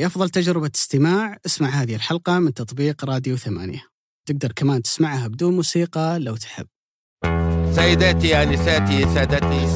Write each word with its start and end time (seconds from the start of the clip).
لأفضل 0.00 0.30
تجربة 0.30 0.70
استماع. 0.74 1.38
اسمع 1.46 1.68
هذه 1.68 1.94
الحلقة 1.94 2.38
من 2.38 2.54
تطبيق 2.54 3.04
راديو 3.04 3.36
ثمانية. 3.36 3.82
تقدر 4.28 4.52
كمان 4.52 4.82
تسمعها 4.82 5.28
بدون 5.28 5.56
موسيقى 5.56 6.18
لو 6.18 6.36
تحب. 6.36 6.66
سيداتي 7.72 8.42
آنساتي 8.42 9.14
سادتي. 9.14 9.66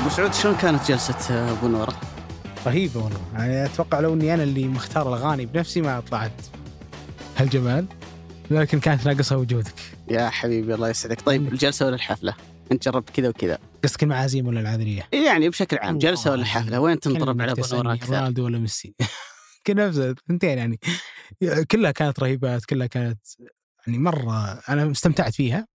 أبو 0.00 0.08
سعود 0.10 0.34
شلون 0.34 0.54
كانت 0.56 0.88
جلسة 0.88 1.52
أبو 1.52 1.68
نورة؟ 1.68 2.00
رهيبة 2.66 3.04
والله. 3.04 3.20
يعني 3.34 3.64
أتوقع 3.64 4.00
لو 4.00 4.14
إني 4.14 4.34
أنا 4.34 4.42
اللي 4.42 4.68
مختار 4.68 5.08
الأغاني 5.08 5.46
بنفسي 5.46 5.80
ما 5.80 6.00
طلعت. 6.00 6.32
هالجمال 7.36 7.86
لكن 8.50 8.80
كانت 8.80 9.06
ناقصها 9.06 9.36
وجودك. 9.36 9.74
يا 10.10 10.28
حبيبي 10.28 10.74
الله 10.74 10.88
يسعدك. 10.88 11.20
طيب 11.20 11.52
الجلسة 11.52 11.86
ولا 11.86 11.94
الحفلة؟ 11.94 12.34
أنت 12.72 12.88
جربت 12.88 13.10
كذا 13.10 13.28
وكذا 13.28 13.58
قصدك 13.84 14.02
المعازيم 14.02 14.46
ولا 14.46 14.60
العذرية؟ 14.60 15.08
يعني 15.12 15.48
بشكل 15.48 15.78
عام 15.78 15.98
جلسة 15.98 16.30
ولا. 16.30 16.44
حفلة 16.44 16.80
وين 16.80 17.00
تنضرب 17.00 17.42
على 17.42 17.54
نورة 17.72 17.94
أكثر؟ 17.94 18.14
رونالدو 18.16 18.44
ولا 18.44 18.58
ميسي 18.58 18.94
كنا 19.66 19.88
نفس 19.88 19.98
الثنتين 19.98 20.58
يعني 20.58 20.80
كلها 21.70 21.90
كانت 21.90 22.20
رهيبات 22.20 22.64
كلها 22.64 22.86
كانت 22.86 23.18
يعني 23.86 23.98
مرة 23.98 24.52
أنا 24.68 24.90
استمتعت 24.90 25.34
فيها 25.34 25.66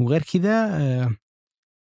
وغير 0.00 0.22
كذا 0.22 0.76
آه، 0.80 1.16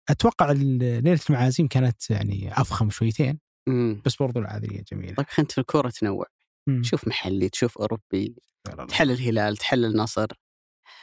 أتوقع 0.09 0.51
ليلة 0.51 1.19
المعازيم 1.29 1.67
كانت 1.67 2.09
يعني 2.09 2.51
أفخم 2.61 2.89
شويتين 2.89 3.39
مم. 3.67 4.01
بس 4.05 4.15
برضو 4.15 4.39
العذرية 4.39 4.83
جميلة 4.91 5.13
طيب 5.13 5.25
خنت 5.29 5.51
في 5.51 5.57
الكورة 5.57 5.89
تنوع 5.89 6.25
مم. 6.67 6.81
تشوف 6.81 7.07
محلي 7.07 7.49
تشوف 7.49 7.77
والله. 7.77 8.85
تحلل 8.87 9.11
الهلال 9.11 9.57
تحلل 9.57 9.85
النصر 9.85 10.27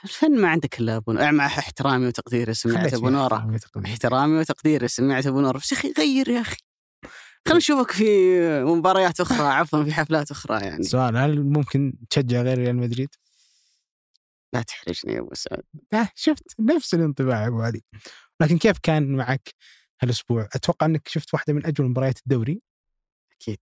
الفن 0.07 0.41
ما 0.41 0.49
عندك 0.49 0.81
إلا 0.81 0.97
أبو 0.97 1.13
نورة 1.13 1.31
مع 1.31 1.47
احترامي 1.47 2.07
وتقديري 2.07 2.55
سمعت 2.55 2.95
احترام 2.95 3.55
وتقدير. 3.55 3.87
احترامي 3.87 4.39
وتقديري 4.39 4.89
سمعت 4.89 5.27
أبو 5.27 5.41
نور 5.41 5.57
بس 5.57 5.73
يا 5.73 5.77
أخي 5.77 5.93
غير 5.99 6.29
يا 6.29 6.41
أخي. 6.41 6.57
خلينا 7.47 7.59
نشوفك 7.59 7.91
في 7.91 8.05
مباريات 8.65 9.21
أخرى 9.21 9.47
عفوا 9.59 9.85
في 9.85 9.93
حفلات 9.93 10.31
أخرى 10.31 10.65
يعني. 10.67 10.83
سؤال 10.83 11.17
هل 11.17 11.43
ممكن 11.45 11.95
تشجع 12.11 12.43
غير 12.43 12.59
ريال 12.59 12.77
مدريد؟ 12.77 13.09
لا 14.53 14.63
تحرجني 14.63 15.13
يا 15.13 15.21
أبو 15.21 15.35
سعود 15.35 15.63
شفت 16.15 16.45
نفس 16.61 16.95
الانطباع 16.95 17.43
يا 17.43 17.49
أبو 17.49 17.63
علي. 17.63 17.83
لكن 18.41 18.59
كيف 18.59 18.79
كان 18.83 19.17
معك 19.17 19.49
هالأسبوع؟ 20.03 20.49
أتوقع 20.55 20.87
إنك 20.87 21.09
شفت 21.09 21.35
واحدة 21.35 21.53
من 21.53 21.67
أجمل 21.67 21.89
مباريات 21.89 22.19
الدوري. 22.19 22.61
أكيد. 23.33 23.59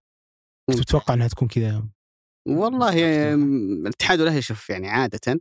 كنت 0.70 0.78
تتوقع 0.78 1.14
إنها 1.14 1.28
تكون 1.28 1.48
كذا 1.48 1.88
والله 2.48 2.94
الاتحاد 3.34 4.20
والأهلي 4.20 4.42
شوف 4.42 4.70
يعني 4.70 4.88
عادة 4.88 5.40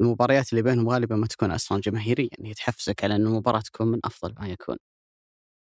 المباريات 0.00 0.52
اللي 0.52 0.62
بينهم 0.62 0.88
غالبا 0.88 1.16
ما 1.16 1.26
تكون 1.26 1.50
أصلا 1.50 1.80
جماهيريه 1.80 2.28
يعني 2.38 2.54
تحفزك 2.54 3.04
على 3.04 3.16
ان 3.16 3.26
المباراة 3.26 3.60
تكون 3.60 3.86
من 3.86 4.00
أفضل 4.04 4.34
ما 4.40 4.48
يكون. 4.48 4.76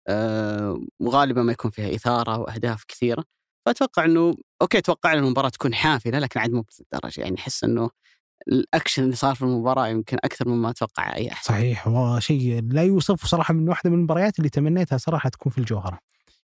أه 0.08 0.82
وغالبا 1.00 1.44
ما 1.44 1.52
يكون 1.52 1.72
فيها 1.72 1.96
إثارة 1.96 2.38
وأهداف 2.40 2.84
كثيرة 2.88 3.24
فأتوقع 3.66 4.06
إنه 4.06 4.36
okay 4.62 4.78
أتوقع 4.78 5.14
إن 5.14 5.18
المباراة 5.18 5.50
تكون 5.50 5.74
حافلة 5.74 6.20
لكن 6.20 6.40
عاد 6.40 6.52
مو 6.52 6.66
بالدرجة 6.80 7.22
يعني 7.22 7.38
أحس 7.40 7.64
إنه 7.64 7.90
الأكشن 8.48 9.04
اللي 9.04 9.16
صار 9.16 9.36
في 9.36 9.42
المباراة 9.42 9.88
يمكن 9.88 10.18
أكثر 10.24 10.50
مما 10.50 10.70
أتوقع 10.70 11.16
أي 11.16 11.32
أحد. 11.32 11.46
صحيح 11.46 11.88
وشيء 11.88 12.64
لا 12.64 12.84
يوصف 12.84 13.26
صراحة 13.26 13.54
من 13.54 13.70
واحدة 13.70 13.90
من 13.90 13.96
المباريات 13.96 14.40
اللي 14.40 14.50
تمنيتها 14.50 14.98
صراحة 14.98 15.30
تكون 15.30 15.52
في 15.52 15.58
الجوهرة. 15.58 16.00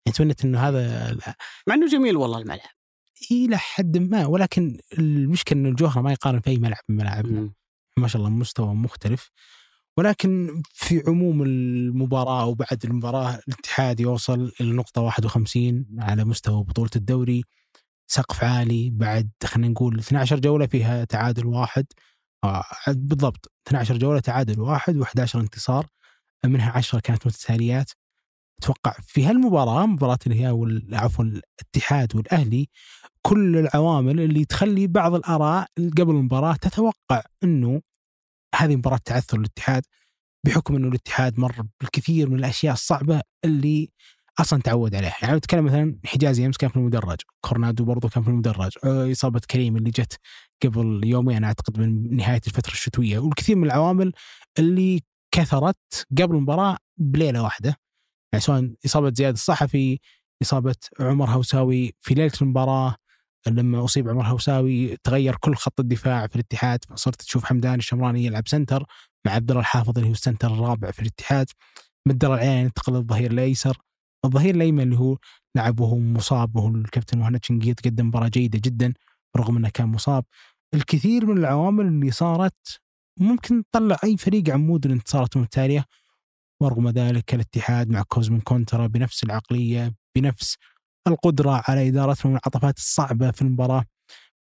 يعني 0.07 0.17
تمنيت 0.17 0.45
إنه 0.45 0.59
هذا 0.61 1.17
مع 1.67 1.75
إنه 1.75 1.87
جميل 1.87 2.17
والله 2.17 2.39
الملعب. 2.39 2.70
إلى 3.31 3.59
حد 3.59 3.98
ما 3.98 4.27
ولكن 4.27 4.79
المشكلة 4.98 5.59
إنه 5.59 5.69
الجوهرة 5.69 6.01
ما 6.01 6.12
يقارن 6.12 6.41
في 6.41 6.51
أي 6.51 6.59
ملعب 6.59 6.83
من 6.89 6.97
ملاعبنا. 6.97 7.51
ما 7.98 8.08
شاء 8.08 8.22
الله 8.22 8.30
مستوى 8.30 8.75
مختلف. 8.75 9.30
ولكن 9.98 10.62
في 10.75 11.02
عموم 11.06 11.42
المباراة 11.42 12.47
وبعد 12.47 12.78
المباراة 12.84 13.41
الاتحاد 13.48 14.00
يوصل 14.00 14.52
إلى 14.61 14.72
نقطة 14.72 15.02
51 15.02 15.86
على 15.98 16.24
مستوى 16.24 16.64
بطولة 16.64 16.91
الدوري. 16.97 17.44
سقف 18.06 18.44
عالي 18.44 18.90
بعد 18.90 19.30
خلينا 19.45 19.68
نقول 19.68 19.98
12 19.98 20.40
جولة 20.40 20.67
فيها 20.67 21.05
تعادل 21.05 21.46
واحد. 21.46 21.86
آه 22.45 22.64
بالضبط 22.89 23.52
12 23.68 23.96
جولة 23.98 24.20
تعادل 24.20 24.61
واحد 24.61 25.05
و11 25.05 25.36
انتصار. 25.36 25.86
منها 26.46 26.70
10 26.70 27.01
كانت 27.01 27.27
متتاليات. 27.27 27.90
أتوقع 28.62 28.94
في 29.02 29.27
هالمباراة 29.27 29.86
مباراة 29.86 30.18
الهلال 30.27 30.89
عفوا 30.92 31.24
الاتحاد 31.24 32.17
والأهلي 32.17 32.68
كل 33.22 33.56
العوامل 33.56 34.20
اللي 34.20 34.44
تخلي 34.44 34.86
بعض 34.86 35.14
الآراء 35.14 35.67
قبل 35.98 36.11
المباراة 36.11 36.55
تتوقع 36.56 37.22
إنه 37.44 37.80
هذه 38.55 38.77
مباراة 38.77 39.00
تعثر 39.05 39.39
الاتحاد 39.39 39.83
بحكم 40.46 40.77
إنه 40.77 40.89
الاتحاد 40.89 41.40
مر 41.40 41.62
بالكثير 41.80 42.30
من 42.30 42.39
الأشياء 42.39 42.72
الصعبة 42.74 43.20
اللي 43.44 43.90
أصلا 44.40 44.62
تعود 44.62 44.94
عليها، 44.94 45.14
يعني 45.23 45.36
نتكلم 45.36 45.64
مثلا 45.64 45.98
حجازي 46.06 46.46
أمس 46.46 46.56
كان 46.56 46.70
في 46.70 46.77
المدرج، 46.77 47.17
كورنادو 47.40 47.84
برضو 47.84 48.08
كان 48.08 48.23
في 48.23 48.28
المدرج، 48.30 48.70
آه، 48.84 49.12
إصابة 49.12 49.40
كريم 49.50 49.77
اللي 49.77 49.90
جت 49.90 50.20
قبل 50.64 51.00
يومين 51.05 51.44
أعتقد 51.44 51.80
من 51.80 52.17
نهاية 52.17 52.40
الفترة 52.46 52.73
الشتوية، 52.73 53.18
والكثير 53.18 53.56
من 53.56 53.64
العوامل 53.64 54.12
اللي 54.58 55.02
كثرت 55.34 56.06
قبل 56.18 56.36
المباراة 56.36 56.78
بليلة 56.98 57.42
واحدة. 57.42 57.77
يعني 58.36 58.45
سواء 58.45 58.74
إصابة 58.86 59.13
زياد 59.14 59.35
الصحفي، 59.35 59.98
إصابة 60.42 60.74
عمر 61.01 61.30
هوساوي 61.30 61.95
في 62.01 62.14
ليلة 62.14 62.33
المباراة 62.42 62.97
لما 63.47 63.85
أصيب 63.85 64.08
عمر 64.08 64.27
هوساوي 64.27 64.97
تغير 64.97 65.36
كل 65.36 65.55
خط 65.55 65.80
الدفاع 65.80 66.27
في 66.27 66.36
الاتحاد 66.36 66.85
فصرت 66.85 67.23
تشوف 67.23 67.45
حمدان 67.45 67.74
الشمراني 67.74 68.24
يلعب 68.24 68.48
center 68.48 68.86
مع 69.27 69.33
عبد 69.33 69.51
الله 69.51 69.61
الحافظ 69.61 69.98
اللي 69.98 70.08
هو 70.08 70.13
ال 70.13 70.19
center 70.19 70.55
الرابع 70.55 70.91
في 70.91 71.01
الاتحاد. 71.02 71.47
مدالله 72.08 72.35
العليان 72.35 72.64
ينتقل 72.64 72.92
للظهير 72.92 73.30
الأيسر. 73.30 73.79
الظهير 74.24 74.55
الأيمن 74.55 74.80
اللي 74.80 74.98
هو 74.98 75.17
لعب 75.57 75.80
وهو 75.80 75.98
مصاب 75.98 76.57
وهو 76.57 76.68
الكابتن 76.68 77.18
مهند 77.18 77.45
شنقيط 77.45 77.80
قدم 77.86 78.07
مباراة 78.07 78.29
جيدة 78.29 78.61
جدا 78.64 78.95
رغم 79.36 79.57
إنه 79.57 79.68
كان 79.68 79.89
مصاب. 79.89 80.24
الكثير 80.74 81.27
من 81.27 81.39
العوامل 81.39 81.86
اللي 81.86 82.11
صارت 82.11 82.80
ممكن 83.20 83.63
تطلع 83.73 83.97
أي 84.05 84.17
فريق 84.17 84.51
عمود 84.51 84.86
الانتصارات 84.86 85.36
المتتالية. 85.36 85.85
ورغم 86.61 86.89
ذلك 86.89 87.34
الاتحاد 87.34 87.89
مع 87.89 88.02
كوزمين 88.02 88.40
كونترا 88.40 88.86
بنفس 88.86 89.24
العقلية 89.24 89.94
بنفس 90.17 90.56
القدرة 91.08 91.62
على 91.68 91.89
إدارة 91.89 92.17
المنعطفات 92.24 92.77
الصعبة 92.77 93.30
في 93.30 93.42
المباراة 93.42 93.84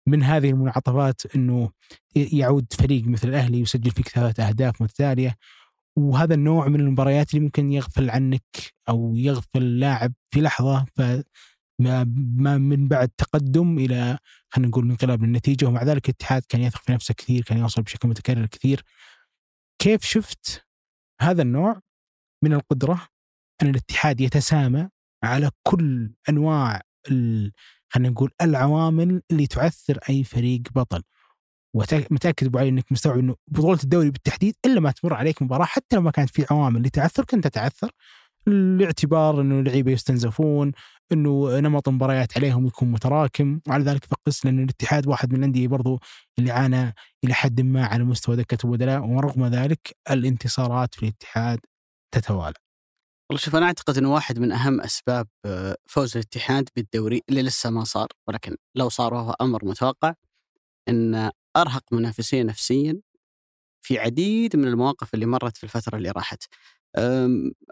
من 0.08 0.24
هذه 0.24 0.50
المنعطفات 0.50 1.36
إنه 1.36 1.70
يعود 2.16 2.66
فريق 2.74 3.08
مثل 3.08 3.30
الأهلي 3.30 3.60
يسجل 3.60 3.92
فيك 3.92 4.10
ثلاث 4.10 4.40
أهداف 4.40 4.82
متتاليه 4.82 5.36
وهذا 5.98 6.34
النوع 6.34 6.68
من 6.68 6.80
المباريات 6.80 7.34
اللي 7.34 7.46
ممكن 7.46 7.72
يغفل 7.72 8.10
عنك 8.10 8.44
أو 8.90 9.16
يغفل 9.16 9.80
لاعب 9.80 10.14
في 10.34 10.42
لحظة 10.42 10.86
ف 10.96 11.02
ما 11.80 12.04
ما 12.38 12.58
من 12.58 12.88
بعد 12.88 13.10
تقدم 13.10 13.78
إلى 13.80 14.18
خلينا 14.50 14.70
نقول 14.70 14.90
انقلاب 14.90 15.24
للنتيجه 15.24 15.66
ومع 15.66 15.84
ذلك 15.84 16.10
الاتحاد 16.10 16.44
كان 16.50 16.62
يثق 16.62 16.82
في 16.82 16.92
نفسه 16.92 17.14
كثير 17.14 17.44
كان 17.44 17.58
يوصل 17.58 17.82
بشكل 17.82 18.08
متكرر 18.10 18.46
كثير. 18.46 18.84
كيف 19.82 20.06
شفت 20.06 20.66
هذا 21.22 21.42
النوع؟ 21.42 21.82
من 22.44 22.54
القدرة 22.54 23.08
أن 23.62 23.70
الاتحاد 23.70 24.22
يتسامى 24.22 24.90
على 25.24 25.52
كل 25.68 26.14
أنواع 26.30 26.82
خلينا 27.90 28.10
نقول 28.10 28.32
العوامل 28.42 29.22
اللي 29.32 29.48
تعثر 29.48 30.00
أي 30.10 30.24
فريق 30.24 30.62
بطل. 30.76 31.04
ومتاكد 31.76 32.48
أبو 32.48 32.60
علي 32.60 32.70
إنك 32.70 32.92
مستوعب 32.92 33.20
إنه 33.20 33.36
بطولة 33.48 33.80
الدوري 33.84 34.12
بالتحديد 34.12 34.56
إلا 34.66 34.80
ما 34.80 34.92
تمر 34.92 35.14
عليك 35.14 35.42
مباراة 35.42 35.66
حتى 35.66 35.96
لو 35.96 36.02
ما 36.02 36.12
كانت 36.12 36.30
في 36.30 36.46
عوامل 36.52 36.82
لتعثر 36.82 37.26
كنت 37.26 37.48
تتعثر. 37.48 37.92
لاعتبار 38.48 39.42
إنه 39.42 39.60
اللعيبة 39.60 39.92
يستنزفون 39.92 40.72
إنه 41.12 41.60
نمط 41.60 41.88
المباريات 41.88 42.38
عليهم 42.38 42.68
يكون 42.68 42.92
متراكم. 42.92 43.60
وعلى 43.68 43.84
ذلك 43.84 44.06
فقس 44.06 44.46
لأن 44.46 44.64
الاتحاد 44.64 45.08
واحد 45.08 45.34
من 45.34 45.40
الأندية 45.40 45.68
برضو 45.68 46.00
اللي 46.40 46.52
عانى 46.52 46.94
إلى 47.24 47.34
حد 47.34 47.62
ما 47.62 47.86
على 47.86 48.04
مستوى 48.04 48.36
دكة 48.36 48.58
البدلاء 48.66 49.06
ورغم 49.06 49.46
ذلك 49.46 49.96
الانتصارات 50.12 50.96
في 50.96 51.04
الاتحاد 51.04 51.60
تتوالى. 52.14 52.54
والله 53.30 53.42
شوف 53.42 53.56
أنا 53.56 53.66
أعتقد 53.66 53.98
إنه 53.98 54.14
واحد 54.14 54.40
من 54.40 54.52
أهم 54.52 54.82
أسباب 54.82 55.28
آه، 55.46 55.78
فوز 55.86 56.18
الاتحاد 56.18 56.70
بالدوري 56.76 57.22
اللي 57.30 57.42
لسه 57.42 57.70
ما 57.70 57.84
صار 57.84 58.08
ولكن 58.28 58.56
لو 58.76 58.90
صار 58.90 59.14
وهو 59.14 59.36
أمر 59.42 59.66
متوقع 59.66 60.14
إن 60.90 61.32
أرهق 61.58 61.84
منافسيه 61.94 62.44
نفسيا 62.44 63.02
في 63.86 64.00
عديد 64.00 64.56
من 64.56 64.68
المواقف 64.68 65.14
اللي 65.14 65.26
مرت 65.26 65.58
في 65.58 65.64
الفترة 65.64 65.98
اللي 65.98 66.12
راحت. 66.12 66.44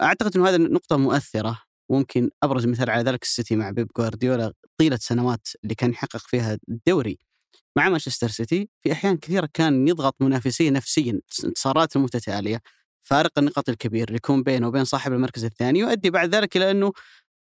أعتقد 0.01 0.37
إنه 0.37 0.49
هذه 0.49 0.57
نقطة 0.57 0.97
مؤثرة 0.97 1.61
ممكن 1.91 2.29
أبرز 2.43 2.65
مثال 2.65 2.89
على 2.89 3.03
ذلك 3.03 3.23
السيتي 3.23 3.55
مع 3.55 3.69
بيب 3.69 3.87
جوارديولا 3.97 4.53
طيلة 4.77 4.97
سنوات 4.97 5.47
اللي 5.63 5.75
كان 5.75 5.89
يحقق 5.91 6.27
فيها 6.27 6.57
الدوري 6.69 7.17
مع 7.77 7.89
مانشستر 7.89 8.27
سيتي 8.27 8.69
في 8.83 8.91
أحيان 8.91 9.17
كثيرة 9.17 9.49
كان 9.53 9.87
يضغط 9.87 10.21
منافسيه 10.21 10.69
نفسيا 10.69 11.21
انتصارات 11.45 11.95
المتتاليه 11.95 12.61
فارق 13.01 13.31
النقاط 13.39 13.69
الكبير 13.69 14.07
اللي 14.07 14.17
يكون 14.17 14.43
بينه 14.43 14.67
وبين 14.67 14.83
صاحب 14.83 15.13
المركز 15.13 15.45
الثاني 15.45 15.79
يؤدي 15.79 16.09
بعد 16.09 16.35
ذلك 16.35 16.57
إلى 16.57 16.71
أنه 16.71 16.91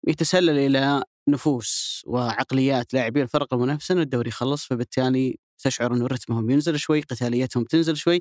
يتسلل 0.08 0.58
إلى 0.58 1.02
نفوس 1.28 2.02
وعقليات 2.06 2.94
لاعبي 2.94 3.22
الفرق 3.22 3.54
المنافسة 3.54 3.92
ان 3.92 3.98
الدوري 3.98 4.30
خلص 4.30 4.64
فبالتالي 4.64 5.38
تشعر 5.58 5.94
إنه 5.94 6.06
رتمهم 6.06 6.50
ينزل 6.50 6.78
شوي، 6.78 7.00
قتاليتهم 7.00 7.64
تنزل 7.64 7.96
شوي، 7.96 8.20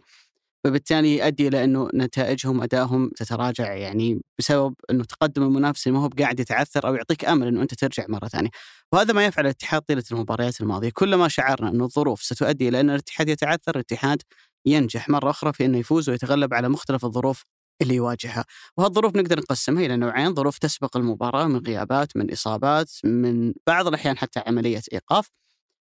فبالتالي 0.64 1.18
يؤدي 1.18 1.48
إلى 1.48 1.64
أنه 1.64 1.90
نتائجهم 1.94 2.62
أدائهم 2.62 3.10
تتراجع 3.10 3.74
يعني 3.74 4.22
بسبب 4.40 4.76
أنه 4.92 5.04
تقدم 5.04 5.44
المنافس 5.44 5.88
ما 5.88 6.00
هو 6.00 6.10
بقاعد 6.10 6.40
يتعثر 6.40 6.88
أو 6.88 6.96
يعطيك 6.96 7.26
أمل 7.26 7.48
إنه 7.48 7.62
أنت 7.62 7.74
ترجع 7.74 8.06
مرة 8.10 8.28
ثانية. 8.28 8.50
وهذا 8.94 9.14
ما 9.14 9.26
يفعل 9.26 9.46
الاتحاد 9.46 9.82
طيلة 9.82 10.04
المباريات 10.12 10.62
الماضية، 10.62 10.90
كلما 10.94 11.28
شعرنا 11.28 11.70
انه 11.70 11.86
الظروف 11.86 12.24
ستؤدي 12.24 12.70
إلى 12.70 12.80
أن 12.80 12.90
الاتحاد 12.90 13.30
يتعثر، 13.30 13.76
الاتحاد 13.76 14.22
ينجح 14.70 15.10
مرة 15.10 15.30
أخرى 15.30 15.54
في 15.54 15.66
إنه 15.66 15.78
يفوز 15.78 16.10
ويتغلب 16.10 16.54
على 16.54 16.70
مختلف 16.70 17.06
الظروف 17.06 17.44
اللي 17.82 17.96
يواجهها. 17.96 18.46
وهالظروف 18.78 19.16
نقدر 19.16 19.40
نقسمها 19.40 19.86
إلى 19.86 19.98
نوعين 19.98 20.36
ظروف 20.36 20.58
تسبق 20.58 20.98
المباراة 20.98 21.48
من 21.48 21.58
غيابات 21.68 22.18
من 22.18 22.32
إصابات 22.32 22.92
من 23.04 23.54
بعض 23.68 23.88
الأحيان 23.88 24.18
حتى 24.18 24.40
عملية 24.48 24.82
إيقاف 24.94 25.30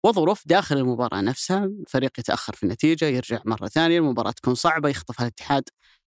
وظروف 0.06 0.42
داخل 0.46 0.76
المباراة 0.78 1.20
نفسها. 1.20 1.64
الفريق 1.64 2.10
يتأخر 2.20 2.52
في 2.56 2.62
النتيجة 2.62 3.04
يرجع 3.04 3.40
مرة 3.44 3.68
ثانية 3.68 3.98
المباراة 3.98 4.30
تكون 4.30 4.54
صعبة 4.54 4.88
يخطفها 4.88 5.24
الاتحاد 5.26 5.64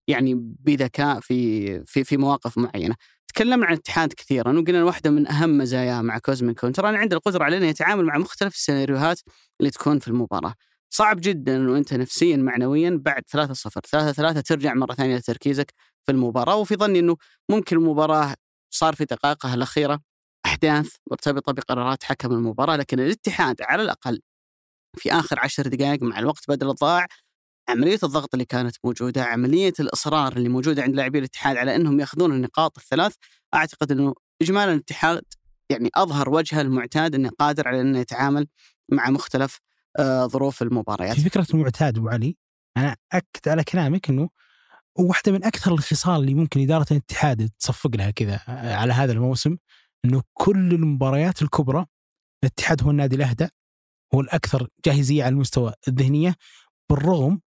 يعني 0.08 0.34
بذكاء 0.36 1.20
في 1.20 1.84
في 1.86 2.04
في 2.04 2.16
مواقف 2.16 2.58
معينة. 2.58 2.94
تكلمنا 3.28 3.66
عن 3.66 3.72
الاتحاد 3.72 4.12
كثيرا 4.12 4.58
وقلنا 4.58 4.84
واحدة 4.84 5.10
من 5.10 5.26
أهم 5.28 5.58
مزاياه 5.58 6.02
مع 6.02 6.18
كوزمين 6.18 6.54
كونتر 6.54 6.88
أنا 6.88 6.98
عنده 6.98 7.16
القدرة 7.16 7.44
على 7.44 7.56
أنه 7.56 7.66
يتعامل 7.66 8.04
مع 8.04 8.18
مختلف 8.18 8.54
السيناريوهات 8.54 9.20
اللي 9.60 9.70
تكون 9.70 9.98
في 9.98 10.08
المباراة. 10.08 10.54
صعب 10.90 11.20
جدا 11.20 11.56
إنه 11.56 11.76
أنت 11.76 11.94
نفسيا 11.94 12.36
معنويا 12.36 13.00
بعد 13.04 13.22
3 13.28 13.54
0 13.54 13.80
3 13.80 14.12
3 14.12 14.40
ترجع 14.40 14.74
مرة 14.74 14.94
ثانية 14.94 15.16
لتركيزك 15.16 15.74
في 16.06 16.12
المباراة. 16.12 16.56
وفي 16.56 16.76
ظني 16.76 16.98
إنه 16.98 17.16
ممكن 17.50 17.76
المباراة 17.76 18.34
صار 18.70 18.94
في 18.94 19.04
دقائقها 19.04 19.54
الأخيرة 19.54 20.00
أحداث 20.46 20.96
مرتبطة 21.10 21.52
بقرارات 21.52 22.04
حكم 22.04 22.32
المباراة 22.32 22.76
لكن 22.76 23.00
الاتحاد 23.00 23.62
على 23.62 23.82
الأقل 23.82 24.20
في 24.96 25.12
آخر 25.12 25.40
عشر 25.40 25.68
دقائق 25.68 26.02
مع 26.02 26.18
الوقت 26.18 26.44
بدل 26.48 26.70
الضائع 26.70 27.06
عملية 27.68 27.98
الضغط 28.02 28.34
اللي 28.34 28.44
كانت 28.44 28.76
موجودة 28.84 29.24
عملية 29.24 29.72
الإصرار 29.80 30.36
اللي 30.36 30.48
موجودة 30.48 30.82
عند 30.82 30.94
لاعبي 30.94 31.18
الاتحاد 31.18 31.56
على 31.56 31.76
أنهم 31.76 32.00
يأخذون 32.00 32.32
النقاط 32.32 32.78
الثلاث 32.78 33.14
أعتقد 33.54 33.92
أنه 33.92 34.14
إجمالا 34.42 34.72
الاتحاد 34.72 35.22
يعني 35.70 35.90
أظهر 35.94 36.30
وجهه 36.30 36.60
المعتاد 36.60 37.14
أنه 37.14 37.30
قادر 37.38 37.68
على 37.68 37.80
أنه 37.80 37.98
يتعامل 37.98 38.46
مع 38.92 39.10
مختلف 39.10 39.60
ظروف 40.26 40.62
المباريات 40.62 41.14
في 41.14 41.20
فكرة 41.20 41.46
المعتاد 41.54 41.98
أبو 41.98 42.08
علي 42.08 42.36
أنا 42.76 42.96
أكد 43.12 43.48
على 43.48 43.64
كلامك 43.64 44.10
إنه 44.10 44.28
واحدة 44.98 45.32
من 45.32 45.44
أكثر 45.44 45.72
الخصال 45.72 46.20
اللي 46.20 46.34
ممكن 46.34 46.60
إدارة 46.60 46.86
الاتحاد 46.90 47.50
تصفق 47.58 47.96
لها 47.96 48.10
كذا 48.10 48.40
آه، 48.48 48.74
على 48.74 48.92
هذا 48.92 49.12
الموسم 49.12 49.56
إنه 50.04 50.22
كل 50.32 50.74
المباريات 50.74 51.42
الكبرى 51.42 51.86
الاتحاد 52.44 52.82
هو 52.82 52.90
النادي 52.90 53.16
الأهدى 53.16 53.48
هو 54.14 54.20
الأكثر 54.20 54.68
جاهزية 54.86 55.24
على 55.24 55.32
المستوى 55.32 55.72
الذهنية 55.88 56.34
بالرغم 56.90 57.40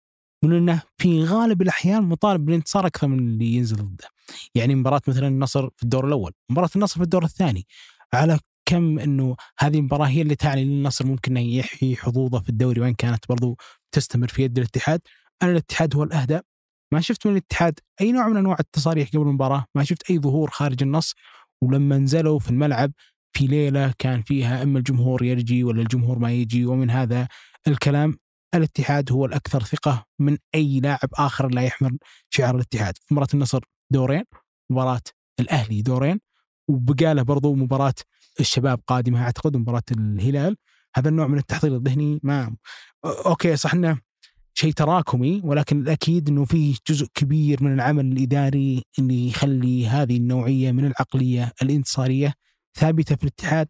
من 0.43 0.53
إنه 0.53 0.81
في 0.97 1.23
غالب 1.23 1.61
الأحيان 1.61 2.03
مطالب 2.03 2.45
بالانتصار 2.45 2.87
أكثر 2.87 3.07
من 3.07 3.19
اللي 3.19 3.45
ينزل 3.45 3.75
ضده. 3.75 4.07
يعني 4.55 4.75
مباراة 4.75 5.01
مثلا 5.07 5.27
النصر 5.27 5.69
في 5.75 5.83
الدور 5.83 6.07
الأول، 6.07 6.31
مباراة 6.49 6.69
النصر 6.75 6.95
في 6.95 7.03
الدور 7.03 7.23
الثاني 7.23 7.67
على 8.13 8.39
كم 8.65 8.99
إنه 8.99 9.35
هذه 9.59 9.77
المباراة 9.77 10.07
هي 10.07 10.21
اللي 10.21 10.35
تعني 10.35 10.65
للنصر 10.65 11.05
ممكن 11.05 11.37
إنه 11.37 11.55
يحيي 11.55 11.95
حظوظه 11.95 12.39
في 12.39 12.49
الدوري 12.49 12.81
وإن 12.81 12.93
كانت 12.93 13.25
برضو 13.29 13.57
تستمر 13.91 14.27
في 14.27 14.43
يد 14.43 14.57
الاتحاد. 14.57 15.01
أنا 15.41 15.51
الاتحاد 15.51 15.95
هو 15.95 16.03
الأهدى. 16.03 16.39
ما 16.93 17.01
شفت 17.01 17.27
من 17.27 17.33
الاتحاد 17.33 17.79
أي 18.01 18.11
نوع 18.11 18.27
من 18.27 18.37
أنواع 18.37 18.57
التصاريح 18.59 19.09
قبل 19.09 19.21
المباراة 19.21 19.65
ما 19.75 19.83
شفت 19.83 20.09
أي 20.11 20.19
ظهور 20.19 20.49
خارج 20.49 20.83
النص. 20.83 21.13
ولما 21.63 21.97
نزلوا 21.97 22.39
في 22.39 22.49
الملعب 22.49 22.91
في 23.37 23.47
ليلة 23.47 23.93
كان 23.99 24.21
فيها 24.21 24.63
أما 24.63 24.79
الجمهور 24.79 25.23
يرجي 25.23 25.63
ولا 25.63 25.81
الجمهور 25.81 26.19
ما 26.19 26.31
يجي 26.31 26.65
ومن 26.65 26.89
هذا 26.89 27.27
الكلام 27.67 28.17
الاتحاد 28.55 29.11
هو 29.11 29.25
الأكثر 29.25 29.63
ثقة 29.63 30.05
من 30.19 30.37
أي 30.55 30.79
لاعب 30.79 31.09
آخر 31.13 31.47
لا 31.49 31.61
يحمل 31.61 31.97
شعار 32.29 32.55
الاتحاد. 32.55 32.97
في 32.97 33.13
مباراة 33.13 33.27
النصر 33.33 33.59
دورين 33.91 34.23
مباراة 34.71 35.01
الأهلي 35.39 35.81
دورين. 35.81 36.19
وبقاله 36.67 37.21
برضو 37.21 37.55
مباراة 37.55 37.93
الشباب 38.39 38.79
قادمة 38.87 39.23
أعتقد 39.23 39.57
مباراة 39.57 39.83
الهلال. 39.91 40.55
هذا 40.95 41.09
النوع 41.09 41.27
من 41.27 41.37
التحضير 41.37 41.75
الذهني 41.75 42.19
ما 42.23 42.55
أوكي 43.05 43.55
صح 43.55 43.73
إنه 43.73 43.99
شيء 44.53 44.71
تراكمي 44.71 45.41
ولكن 45.43 45.81
الأكيد 45.81 46.29
إنه 46.29 46.45
فيه 46.45 46.75
جزء 46.89 47.07
كبير 47.13 47.63
من 47.63 47.73
العمل 47.73 48.05
الإداري 48.05 48.83
اللي 48.99 49.27
يخلي 49.27 49.87
هذه 49.87 50.17
النوعية 50.17 50.71
من 50.71 50.85
العقلية 50.85 51.51
الانتصارية 51.61 52.33
ثابتة 52.75 53.15
في 53.15 53.23
الاتحاد. 53.23 53.67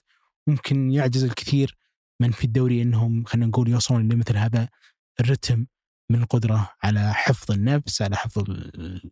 ممكن 0.47 0.91
يعجز 0.91 1.23
الكثير 1.23 1.77
من 2.19 2.31
في 2.31 2.43
الدوري 2.43 2.81
إنهم 2.81 3.23
خلينا 3.23 3.47
نقول 3.47 3.69
يوصلون 3.69 4.09
لمثل 4.09 4.37
هذا 4.37 4.69
الرتم 5.19 5.65
من 6.09 6.21
القدرة 6.21 6.69
على 6.83 7.13
حفظ 7.13 7.51
النفس، 7.51 8.01
على 8.01 8.15
حفظ 8.15 8.43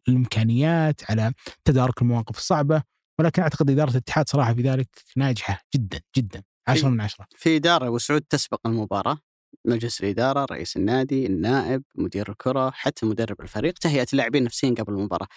الإمكانيات، 0.07 1.11
على 1.11 1.33
تدارك 1.65 2.01
المواقف 2.01 2.37
الصعبة، 2.37 2.83
ولكن 3.21 3.41
أعتقد 3.41 3.69
إدارة 3.69 3.91
الاتحاد 3.91 4.29
صراحة 4.29 4.53
في 4.53 4.61
ذلك 4.61 4.87
ناجحة 5.17 5.61
جدا 5.75 6.01
جدا. 6.17 6.43
10 6.67 6.89
من 6.89 7.01
10 7.01 7.27
في 7.35 7.55
إدارة 7.55 7.89
وسعود 7.89 8.21
تسبق 8.21 8.59
المباراة. 8.65 9.19
مجلس 9.65 10.01
الإدارة، 10.01 10.45
رئيس 10.51 10.77
النادي، 10.77 11.25
النائب، 11.25 11.83
مدير 11.95 12.29
الكرة، 12.29 12.71
حتى 12.71 13.05
مدرب 13.05 13.41
الفريق، 13.41 13.73
تهيئه 13.73 14.07
اللاعبين 14.13 14.43
نفسيا 14.43 14.69
قبل 14.69 14.93
المباراة. 14.93 15.27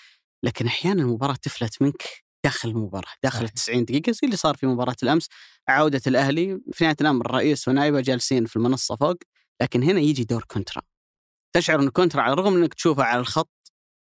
لكن 0.42 0.66
أحيانا 0.66 1.02
المباراة 1.02 1.34
تفلت 1.34 1.82
منك 1.82 2.02
داخل 2.44 2.68
المباراة، 2.68 3.12
داخل 3.22 3.44
ال 3.44 3.48
90 3.48 3.84
دقيقة 3.84 4.12
زي 4.12 4.20
اللي 4.24 4.36
صار 4.36 4.56
في 4.56 4.66
مباراة 4.66 4.96
الأمس، 5.02 5.28
عودة 5.68 6.02
الأهلي، 6.06 6.60
في 6.72 6.84
نهاية 6.84 6.96
الأمر 7.00 7.26
الرئيس 7.26 7.68
ونائبه 7.68 8.00
جالسين 8.00 8.46
في 8.46 8.56
المنصة 8.56 8.96
فوق، 8.96 9.16
لكن 9.62 9.82
هنا 9.82 10.00
يجي 10.00 10.24
دور 10.24 10.44
كونترا. 10.44 10.82
تشعر 11.56 11.80
إن 11.80 11.88
كونترا 11.88 12.22
على 12.22 12.32
الرغم 12.32 12.56
إنك 12.56 12.74
تشوفه 12.74 13.02
على 13.02 13.20
الخط 13.20 13.50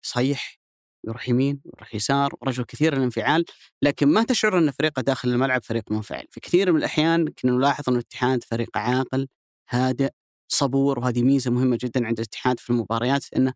صحيح. 0.04 0.63
يروح 1.08 1.28
يمين 1.28 1.60
يروح 1.76 1.94
يسار 1.94 2.34
ورجل 2.40 2.64
كثير 2.64 2.96
الانفعال 2.96 3.44
لكن 3.82 4.08
ما 4.08 4.22
تشعر 4.22 4.58
إن 4.58 4.70
فريقه 4.70 5.02
داخل 5.02 5.28
الملعب 5.28 5.62
فريق 5.64 5.92
منفعل. 5.92 6.26
في 6.30 6.40
كثير 6.40 6.72
من 6.72 6.78
الأحيان 6.78 7.28
كنا 7.28 7.52
نلاحظ 7.52 7.84
ان 7.88 7.94
الاتحاد 7.94 8.44
فريق 8.44 8.78
عاقل 8.78 9.28
هادئ 9.70 10.10
صبور 10.48 10.98
وهذه 10.98 11.22
ميزة 11.22 11.50
مهمة 11.50 11.78
جدا 11.80 12.06
عند 12.06 12.18
الاتحاد 12.18 12.60
في 12.60 12.70
المباريات 12.70 13.24
إنه 13.36 13.52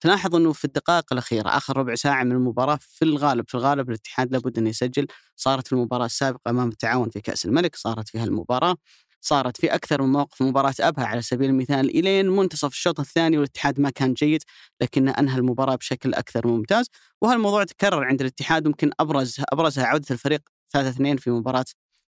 تلاحظ 0.00 0.34
إنه 0.36 0.52
في 0.52 0.64
الدقائق 0.64 1.12
الأخيرة 1.12 1.48
آخر 1.48 1.76
ربع 1.76 1.94
ساعة 1.94 2.24
من 2.24 2.32
المباراة 2.32 2.78
في 2.82 3.04
الغالب 3.04 3.44
في 3.48 3.54
الغالب 3.54 3.88
الاتحاد 3.88 4.32
لابد 4.32 4.58
إنه 4.58 4.70
يسجل 4.70 5.06
صارت 5.36 5.66
في 5.66 5.72
المباراة 5.72 6.06
السابقة 6.06 6.50
أمام 6.50 6.68
التعاون 6.68 7.10
في 7.10 7.20
كأس 7.20 7.46
الملك 7.46 7.76
صارت 7.76 8.08
في 8.08 8.18
هالمباراة. 8.18 8.76
صارت 9.20 9.56
في 9.56 9.74
أكثر 9.74 10.02
من 10.02 10.12
موقف 10.12 10.42
مباراة 10.42 10.74
ابها 10.80 11.04
على 11.04 11.22
سبيل 11.22 11.50
المثال 11.50 11.98
إلين 11.98 12.28
منتصف 12.28 12.68
الشوط 12.68 13.00
الثاني 13.00 13.38
والاتحاد 13.38 13.80
ما 13.80 13.90
كان 13.90 14.14
جيد 14.14 14.42
لكنه 14.80 15.10
أنهى 15.10 15.38
المباراة 15.38 15.76
بشكل 15.76 16.14
أكثر 16.14 16.46
ممتاز 16.46 16.86
وهالموضوع 17.20 17.64
تكرر 17.64 18.04
عند 18.04 18.20
الاتحاد 18.20 18.66
ممكن 18.66 18.90
أبرز 19.00 19.36
أبرزها 19.52 19.84
عودة 19.86 20.06
الفريق 20.10 20.40
3 20.72 20.88
2 20.88 21.16
في 21.16 21.30
مباراة 21.30 21.64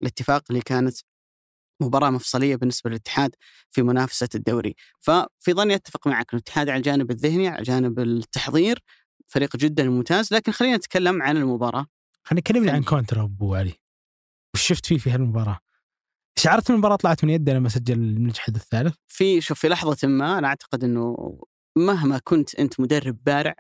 الاتفاق 0.03 0.43
اللي 0.51 0.61
كانت 0.61 0.97
مباراة 1.81 2.11
مفصلية 2.11 2.57
بالنسبة 2.57 2.91
للاتحاد 2.91 3.35
في 3.71 3.83
منافسة 3.83 4.29
الدوري. 4.35 4.75
ففي 5.01 5.53
ظني 5.53 5.75
أتفق 5.75 6.09
معك 6.09 6.35
الاتحاد 6.35 6.69
على 6.69 6.79
الجانب 6.79 7.11
الذهني 7.11 7.49
على 7.49 7.63
جانب 7.63 7.99
التحضير 7.99 8.83
فريق 9.27 9.57
جدا 9.57 9.85
ممتاز 9.85 10.35
لكن 10.35 10.53
خلينا 10.53 10.77
نتكلم 10.77 11.23
عن 11.23 11.37
المباراة 11.37 11.87
خلينا 12.23 12.41
نتكلم 12.41 12.71
عن 12.71 12.83
كونترا 12.83 13.23
أبو 13.23 13.55
علي. 13.55 13.75
وش 14.55 14.67
شفت 14.67 14.87
فيه 14.87 14.99
في 14.99 15.11
هالمباراة؟ 15.11 15.59
شعرت 16.41 16.71
المباراة 16.71 16.97
طلعت 16.97 17.25
من 17.25 17.31
يده 17.31 17.53
لما 17.53 17.69
سجل 17.69 17.95
المجحد 17.95 18.55
الثالث؟ 18.55 18.95
في 19.09 19.41
شوف 19.41 19.61
في 19.61 19.69
لحظة 19.69 20.09
ما 20.09 20.39
أنا 20.39 20.49
أعتقد 20.49 20.85
أنه 20.85 21.39
مهما 21.79 22.21
كنت 22.25 22.55
أنت 22.55 22.81
مدرب 22.81 23.19
بارع 23.25 23.55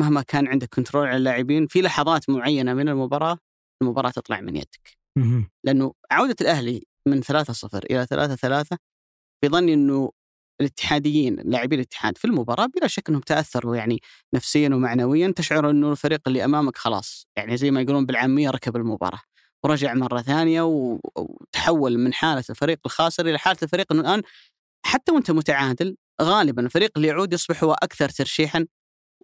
مهما 0.00 0.22
كان 0.22 0.46
عندك 0.48 0.74
control 0.74 1.06
على 1.06 1.16
اللاعبين 1.16 1.66
في 1.66 1.82
لحظات 1.82 2.30
معينة 2.30 2.74
من 2.74 2.88
المباراة 2.88 3.38
المباراة 3.82 4.10
تطلع 4.10 4.40
من 4.40 4.56
يدك. 4.56 4.98
لأنه 5.64 5.92
عودة 6.10 6.36
الأهلي 6.40 6.82
من 7.08 7.22
3-0 7.22 7.26
إلى 7.90 8.06
3-3 8.06 8.76
في 9.40 9.48
ظني 9.48 9.74
أنه 9.74 10.10
الاتحاديين 10.60 11.36
لاعبي 11.36 11.74
الاتحاد 11.74 12.18
في 12.18 12.24
المباراة 12.24 12.66
بلا 12.66 12.86
شك 12.86 13.08
أنهم 13.08 13.20
تأثروا 13.22 13.76
يعني 13.76 14.00
نفسيا 14.34 14.68
ومعنويا 14.68 15.32
تشعر 15.36 15.70
أنه 15.70 15.90
الفريق 15.92 16.20
اللي 16.26 16.44
أمامك 16.44 16.76
خلاص 16.76 17.26
يعني 17.36 17.56
زي 17.56 17.70
ما 17.70 17.80
يقولون 17.80 18.06
بالعامية 18.06 18.50
ركب 18.50 18.76
المباراة. 18.76 19.20
ورجع 19.64 19.94
مرة 19.94 20.22
ثانية 20.22 20.62
وتحول 20.62 21.98
من 21.98 22.12
حالة 22.14 22.44
الفريق 22.50 22.78
الخاسر 22.86 23.26
إلى 23.26 23.38
حالة 23.38 23.58
الفريق 23.62 23.92
أنه 23.92 24.00
الآن 24.00 24.22
حتى 24.86 25.12
وأنت 25.12 25.30
متعادل 25.30 25.96
غالبا 26.22 26.66
الفريق 26.66 26.90
اللي 26.96 27.08
يعود 27.08 27.32
يصبح 27.32 27.64
هو 27.64 27.72
أكثر 27.72 28.08
ترشيحا 28.08 28.66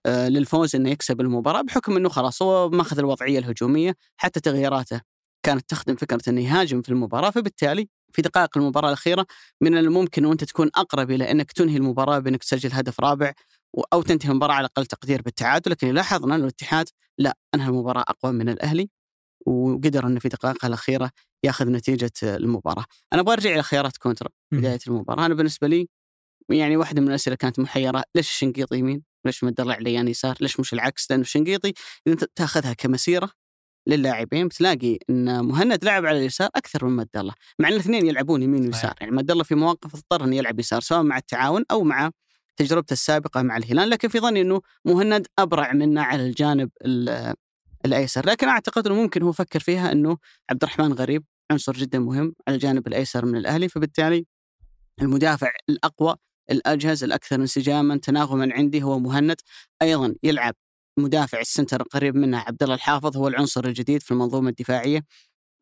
آه، 0.06 0.28
للفوز 0.28 0.76
إنه 0.76 0.90
يكسب 0.90 1.20
المباراة 1.20 1.62
بحكم 1.62 1.96
إنه 1.96 2.08
خلاص 2.08 2.42
هو 2.42 2.68
ماخذ 2.70 2.98
الوضعية 2.98 3.38
الهجومية 3.38 3.94
حتى 4.16 4.40
تغييراته 4.40 5.00
كانت 5.42 5.70
تخدم 5.70 5.96
فكرة 5.96 6.22
إنه 6.28 6.40
يهاجم 6.40 6.82
في 6.82 6.88
المباراة 6.88 7.30
فبالتالي 7.30 7.88
في 8.12 8.22
دقائق 8.22 8.58
المباراة 8.58 8.88
الأخيرة 8.88 9.26
من 9.60 9.76
الممكن 9.76 10.24
وأنت 10.24 10.44
تكون 10.44 10.70
أقرب 10.74 11.10
إلى 11.10 11.30
إنك 11.30 11.52
تنهي 11.52 11.76
المباراة 11.76 12.18
بإنك 12.18 12.42
تسجل 12.42 12.72
هدف 12.72 13.00
رابع 13.00 13.32
أو 13.92 14.02
تنتهي 14.02 14.30
المباراة 14.30 14.54
على 14.54 14.66
أقل 14.66 14.86
تقدير 14.86 15.22
بالتعادل 15.22 15.70
لكن 15.70 15.94
لاحظنا 15.94 16.34
إنه 16.34 16.44
الاتحاد 16.44 16.88
لا 17.18 17.36
أنهى 17.54 17.68
المباراة 17.68 18.04
أقوى 18.08 18.32
من 18.32 18.48
الأهلي. 18.48 18.90
وقدر 19.46 20.06
إنه 20.06 20.20
في 20.20 20.28
دقائقها 20.28 20.68
الأخيرة 20.68 21.10
يأخذ 21.44 21.70
نتيجة 21.70 22.12
المباراة. 22.22 22.84
أنا 23.12 23.20
أبغى 23.20 23.32
أرجع 23.32 23.54
إلى 23.54 23.62
خيارات 23.62 23.96
كونترا 23.96 24.28
بداية 24.52 24.78
المباراة، 24.86 25.26
أنا 25.26 25.34
بالنسبة 25.34 25.68
لي 25.68 25.88
يعني 26.50 26.76
واحدة 26.76 27.00
من 27.00 27.08
الأسئلة 27.08 27.36
كانت 27.36 27.58
محيرة 27.58 28.04
ليش 28.14 28.30
الشنقيطي 28.30 28.78
يمين؟ 28.78 29.02
ليش 29.24 29.44
مد 29.44 29.60
الله 29.60 29.74
عليان 29.74 30.08
يسار؟ 30.08 30.36
ليش 30.40 30.60
مش 30.60 30.72
العكس؟ 30.72 31.10
لأنه 31.10 31.22
الشنقيطي 31.22 31.68
إذا 32.06 32.14
انت 32.14 32.24
تأخذها 32.34 32.72
كمسيرة 32.72 33.30
للاعبين 33.88 34.48
بتلاقي 34.48 34.98
إن 35.10 35.44
مهند 35.44 35.84
لعب 35.84 36.06
على 36.06 36.18
اليسار 36.18 36.48
أكثر 36.56 36.84
من 36.84 36.96
مد 36.96 37.08
الله، 37.16 37.34
مع 37.58 37.68
إن 37.68 37.72
الاثنين 37.72 38.06
يلعبون 38.06 38.42
يمين 38.42 38.66
ويسار، 38.66 38.94
يعني 39.00 39.12
مد 39.12 39.30
الله 39.30 39.44
في 39.44 39.54
مواقف 39.54 39.94
اضطر 39.94 40.24
إنه 40.24 40.36
يلعب 40.36 40.60
يسار 40.60 40.80
سواء 40.80 41.02
مع 41.02 41.16
التعاون 41.16 41.64
أو 41.70 41.84
مع 41.84 42.10
تجربته 42.56 42.92
السابقة 42.92 43.42
مع 43.42 43.56
الهلال، 43.56 43.90
لكن 43.90 44.08
في 44.08 44.20
ظني 44.20 44.40
إنه 44.40 44.60
مهند 44.84 45.26
أبرع 45.38 45.72
منا 45.72 46.02
على 46.02 46.26
الجانب 46.26 46.70
ال- 46.84 47.34
الأيسر، 47.84 48.26
لكن 48.26 48.48
أعتقد 48.48 48.86
إنه 48.86 49.02
ممكن 49.02 49.22
هو 49.22 49.32
فكر 49.32 49.60
فيها 49.60 49.92
إنه 49.92 50.18
عبد 50.50 50.62
الرحمن 50.62 50.92
غريب 50.92 51.24
عنصر 51.50 51.72
جدا 51.72 51.98
مهم 51.98 52.34
على 52.48 52.54
الجانب 52.54 52.86
الأيسر 52.86 53.26
من 53.26 53.36
الأهلي، 53.36 53.68
فبالتالي 53.68 54.26
المدافع 55.02 55.50
الأقوى 55.68 56.16
الأجهز 56.50 57.04
الأكثر 57.04 57.36
انسجاما 57.36 57.96
تناغما 57.96 58.48
عندي 58.54 58.82
هو 58.82 58.98
مهند، 58.98 59.36
أيضا 59.82 60.14
يلعب 60.22 60.54
مدافع 60.98 61.40
السنتر 61.40 61.80
القريب 61.80 62.16
منه 62.16 62.38
عبد 62.38 62.62
الله 62.62 62.74
الحافظ 62.74 63.16
هو 63.16 63.28
العنصر 63.28 63.64
الجديد 63.64 64.02
في 64.02 64.10
المنظومة 64.10 64.48
الدفاعية. 64.48 65.04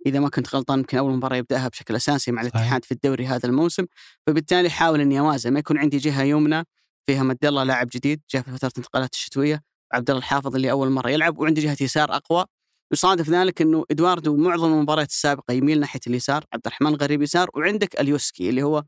إذا 0.07 0.21
ما 0.21 0.29
كنت 0.29 0.55
غلطان 0.55 0.79
يمكن 0.79 0.99
أول 0.99 1.13
مباراة 1.13 1.37
يبدأها 1.37 1.69
بشكل 1.69 1.97
أساسي 1.97 2.33
مع. 2.33 2.43
الاتحاد 2.43 2.85
في 2.85 2.93
الدوري 2.93 3.27
هذا 3.27 3.49
الموسم. 3.49 3.87
فبالتالي 4.27 4.71
حاول 4.71 5.01
اني 5.01 5.19
اوازن 5.21 5.53
ما 5.53 5.59
يكون 5.59 5.79
عندي 5.79 5.99
جهة 5.99 6.23
يمنى 6.23 6.65
فيها 7.07 7.23
مد 7.23 7.45
الله 7.45 7.65
لاعب 7.65 7.89
جديد 7.93 8.21
جاء 8.31 8.43
في 8.43 8.51
فترة 8.51 8.69
الانتقالات 8.69 9.15
الشتوية. 9.15 9.70
عبد 9.93 10.11
الله 10.11 10.19
الحافظ 10.19 10.57
اللي 10.57 10.71
أول 10.71 10.91
مرة 10.91 11.11
يلعب 11.11 11.39
وعندي 11.39 11.61
جهة 11.61 11.77
يسار 11.81 12.17
أقوى. 12.17 12.45
يصادف 12.93 13.31
ذلك 13.31 13.63
إنه 13.63 13.85
إدواردو 13.91 14.37
معظم 14.37 14.73
المباريات 14.73 15.09
السابقة 15.09 15.53
يميل 15.55 15.81
ناحية 15.81 16.01
اليسار 16.07 16.45
عبد 16.53 16.67
الرحمن 16.67 16.95
غريب 16.95 17.23
يسار 17.23 17.51
وعندك 17.55 18.01
اليوسكي 18.01 18.49
اللي 18.51 18.63
هو 18.63 18.85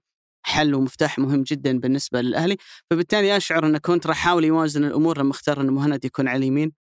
حل 0.47 0.75
ومفتاح 0.75 1.19
مهم 1.19 1.43
جدا 1.43 1.79
بالنسبة 1.81 2.21
للأهلي. 2.21 2.57
فبالتالي 2.91 3.37
أشعر 3.37 3.67
أن 3.67 3.79
كونترا 3.79 4.13
حاول 4.15 4.45
يوازن 4.45 4.85
الأمور 4.85 5.19
لما 5.19 5.31
اختار 5.31 5.61
أن 5.61 5.71
مهند 5.71 6.05
يكون 6.05 6.29
على 6.29 6.39
اليمين 6.39 6.73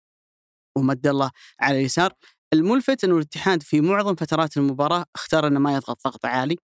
ومد 0.78 1.06
الله 1.06 1.30
على 1.60 1.78
اليسار. 1.78 2.12
الملفت 2.52 3.04
انه 3.04 3.14
الاتحاد 3.16 3.62
في 3.62 3.80
معظم 3.80 4.14
فترات 4.14 4.56
المباراة 4.56 5.04
اختار 5.14 5.46
أنه 5.46 5.60
ما 5.60 5.74
يضغط 5.76 6.04
ضغط 6.04 6.26
عالي 6.26 6.56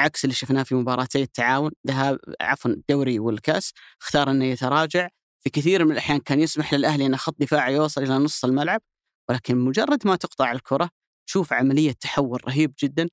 عكس 0.00 0.24
اللي 0.24 0.34
شفناه 0.34 0.62
في 0.62 0.74
مباراتي 0.74 1.22
التعاون 1.22 1.70
ذهاب 1.88 2.18
عفوا 2.40 2.70
الدوري 2.70 3.18
والكأس 3.18 3.72
اختار 4.02 4.30
أنه 4.30 4.44
يتراجع. 4.44 5.08
في 5.40 5.50
كثير 5.50 5.84
من 5.84 5.92
الأحيان 5.92 6.18
كان 6.18 6.40
يسمح 6.40 6.74
للأهلي 6.74 7.06
أن 7.06 7.16
خط 7.16 7.36
دفاعي 7.40 7.74
يوصل 7.74 8.02
إلى 8.02 8.14
نص 8.14 8.44
الملعب 8.44 8.80
ولكن 9.28 9.56
مجرد 9.58 10.06
ما 10.06 10.16
تقطع 10.16 10.52
الكرة 10.52 10.90
شوف 11.30 11.52
عملية 11.52 11.92
تحول 11.92 12.40
رهيب 12.48 12.74
جدا. 12.82 13.08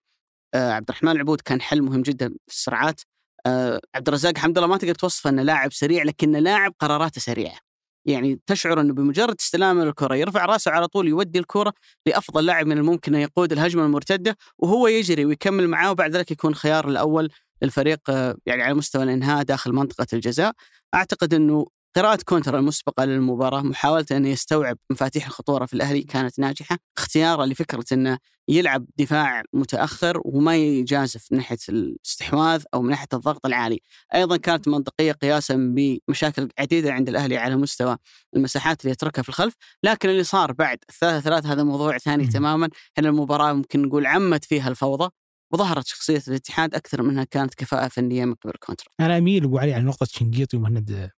آه 0.54 0.72
عبد 0.72 0.90
الرحمن 0.90 1.12
العبود 1.12 1.42
كان 1.42 1.62
حل 1.62 1.82
مهم 1.82 2.02
جدا 2.02 2.30
في 2.30 2.54
السرعات 2.54 3.02
آه 3.46 3.82
عبد 3.96 4.08
الرزاق 4.08 4.38
حمد 4.38 4.58
الله 4.58 4.70
ما 4.70 4.78
تقدر 4.78 4.96
توصفه 4.96 5.30
إنه 5.30 5.42
لاعب 5.44 5.74
سريع 5.74 6.04
لكنه 6.04 6.40
لاعب 6.40 6.74
قراراته 6.80 7.22
سريعة. 7.22 7.60
يعني 8.06 8.40
تشعر 8.46 8.82
إنه 8.82 8.94
بمجرد 8.94 9.36
استلامه 9.40 9.84
للكره 9.86 10.16
يرفع 10.16 10.46
رأسه 10.46 10.72
على 10.72 10.88
طول 10.88 11.08
يودي 11.08 11.40
الكرة 11.40 11.74
لأفضل 12.06 12.46
لاعب 12.46 12.68
من 12.68 12.78
الممكن 12.78 13.16
أن 13.16 13.22
يقود 13.22 13.52
الهجمة 13.52 13.86
المرتدة 13.86 14.38
وهو 14.60 14.88
يجري 14.88 15.26
ويكمل 15.26 15.68
معاه 15.68 15.92
وبعد 15.92 16.16
ذلك 16.16 16.32
يكون 16.32 16.52
الخيار 16.52 16.90
الأول 16.90 17.30
للفريق 17.62 18.00
آه، 18.10 18.38
يعني 18.46 18.64
على 18.64 18.74
مستوى 18.74 19.04
الإنهاء 19.04 19.44
داخل 19.44 19.74
منطقة 19.74 20.08
الجزاء. 20.14 20.54
أعتقد 20.94 21.34
إنه 21.34 21.66
قراءة 21.96 22.20
كونتر 22.26 22.58
المسبقة 22.58 23.06
للمباراة 23.06 23.62
محاولة 23.62 24.06
أنه 24.12 24.30
يستوعب 24.30 24.78
مفاتيح 24.92 25.26
الخطورة 25.26 25.66
في 25.66 25.74
الأهلي 25.74 26.04
كانت 26.04 26.40
ناجحة 26.40 26.78
اختياره 26.98 27.46
لفكرة 27.46 27.86
أنه 27.92 28.18
يلعب 28.48 28.86
دفاع 28.98 29.44
متأخر 29.54 30.22
وما 30.26 30.56
يجازف 30.56 31.28
من 31.32 31.38
ناحية 31.38 31.58
الاستحواذ 31.70 32.64
أو 32.74 32.82
من 32.82 32.90
ناحية 32.90 33.08
الضغط 33.14 33.46
العالي. 33.46 33.80
أيضا 34.16 34.38
كانت 34.38 34.68
منطقية 34.68 35.12
قياسا 35.12 35.56
بمشاكل 35.76 36.50
عديدة 36.60 36.94
عند 36.94 37.10
الأهلي 37.10 37.38
على 37.38 37.56
مستوى 37.56 37.98
المساحات 38.36 38.82
اللي 38.82 38.92
يتركها 38.92 39.22
في 39.22 39.30
الخلف 39.30 39.54
لكن 39.84 40.10
اللي 40.10 40.24
صار 40.24 40.52
بعد 40.52 40.78
الثلاثة 40.90 41.20
ثلاثة 41.20 41.52
هذا 41.52 41.64
موضوع 41.64 41.98
ثاني. 41.98 42.28
تماما. 42.28 42.70
هنا 42.98 43.10
المباراة 43.10 43.54
ممكن 43.54 43.82
نقول 43.82 44.06
عمت 44.06 44.46
فيها 44.46 44.70
الفوضى 44.70 45.10
وظهرت 45.54 45.88
شخصية 45.88 46.24
الاتحاد 46.28 46.76
أكثر 46.76 47.02
منها 47.02 47.24
كانت 47.24 47.54
كفاءة 47.54 47.88
فنية 47.88 48.26
من 48.26 48.34
قبل 48.34 48.54
كونترا 48.60 48.88
أنا 49.00 49.18
أميل 49.18 49.44
أبو 49.44 49.58
علي 49.58 49.74
على 49.74 49.84
نقطة 49.84 50.06
شنقيطي 50.06 50.58
ومهند 50.58 51.10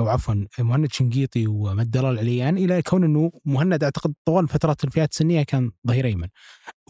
أو 0.00 0.08
عفوا 0.08 0.34
مهند 0.58 0.92
شنقيطي 0.92 1.46
ومد 1.46 1.96
الله 1.96 2.10
العليان 2.10 2.58
إلى 2.58 2.82
كون 2.82 3.04
إنه 3.04 3.30
مهند 3.44 3.84
أعتقد 3.84 4.14
طوال 4.24 4.48
فترات 4.48 4.84
الفئات 4.84 5.10
السنية 5.12 5.42
كان 5.42 5.70
ظهير 5.88 6.04
أيمن 6.04 6.28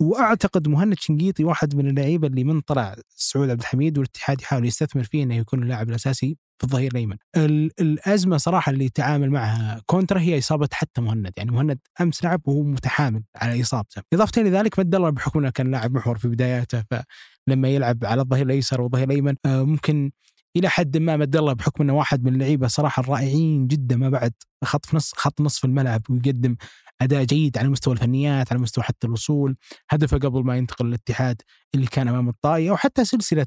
وأعتقد 0.01 0.69
مهند 0.69 0.99
شنقيطي 0.99 1.45
واحد 1.45 1.77
من 1.77 1.89
اللعيبة 1.89 2.29
اللي 2.29 2.45
من 2.45 2.61
طلع 2.61 2.97
سعود 3.09 3.51
عبد 3.51 3.61
الحميد 3.61 3.99
والاتحاد 3.99 4.41
يحاول 4.41 4.67
يستثمر 4.67 5.05
فيه 5.05 5.23
إنه 5.23 5.35
يكون 5.35 5.63
اللاعب 5.63 5.89
الأساسي 5.89 6.37
في 6.59 6.65
الظهير 6.65 6.91
الأيمن. 6.93 7.17
ال- 7.37 7.71
الأزمة 7.81 8.37
صراحة 8.37 8.73
اللي 8.73 8.89
تعامل 8.89 9.31
معها 9.31 9.83
كونترا 9.87 10.21
هي 10.21 10.39
إصابة 10.39 10.69
حتى 10.73 11.01
مهند، 11.01 11.33
يعني 11.37 11.51
مهند 11.51 11.79
أمس 12.01 12.25
لعب 12.25 12.41
وهو 12.49 12.63
متحامل 12.63 13.23
على 13.37 13.61
إصابته. 13.63 14.03
إضافة 14.13 14.43
لذلك 14.43 14.79
مد 14.79 14.95
الله 14.95 15.11
بحكم 15.11 15.39
انه 15.39 15.51
كان 15.51 15.71
لاعب 15.71 15.95
محور 15.95 16.19
في 16.19 16.29
بداياته 16.29 16.85
فلما 16.91 17.69
يلعب 17.69 18.05
على 18.05 18.23
الظهير 18.23 18.47
الأيسر 18.47 18.81
والظهير 18.81 19.07
الأيمن 19.07 19.35
آه، 19.47 19.63
ممكن 19.63 20.11
إلى 20.57 20.69
حد 20.69 20.97
ما 20.97 21.17
مد 21.17 21.37
الله 21.37 21.53
بحكم 21.53 21.83
إنه 21.83 21.95
واحد 21.95 22.25
من 22.25 22.35
اللعيبة 22.35 22.67
صراحة 22.67 23.01
الرائعين 23.01 23.67
جدا 23.67 23.97
ما 23.97 24.09
بعد 24.09 24.33
خط 24.65 24.87
في 24.87 24.97
نص 24.97 25.13
خط 25.17 25.41
نصف 25.41 25.65
الملعب 25.65 26.03
ويقدم 26.11 26.57
أداء 27.01 27.25
جيد 27.25 27.59
على 27.59 27.69
مستوى 27.69 27.95
الفنيات 27.95 28.53
على 28.53 28.61
مستوى 28.61 28.85
حتى 28.85 29.07
الوصول 29.07 29.57
هدفه 29.91 30.19
قبل 30.19 30.45
ما 30.45 30.57
ينتقل 30.57 30.87
للاتحاد 30.87 31.43
اللي 31.75 31.87
كان 31.87 32.09
أمام 32.09 32.29
الطائي 32.29 32.71
أو 32.71 32.77
حتى 32.77 33.05
سلسلة 33.05 33.47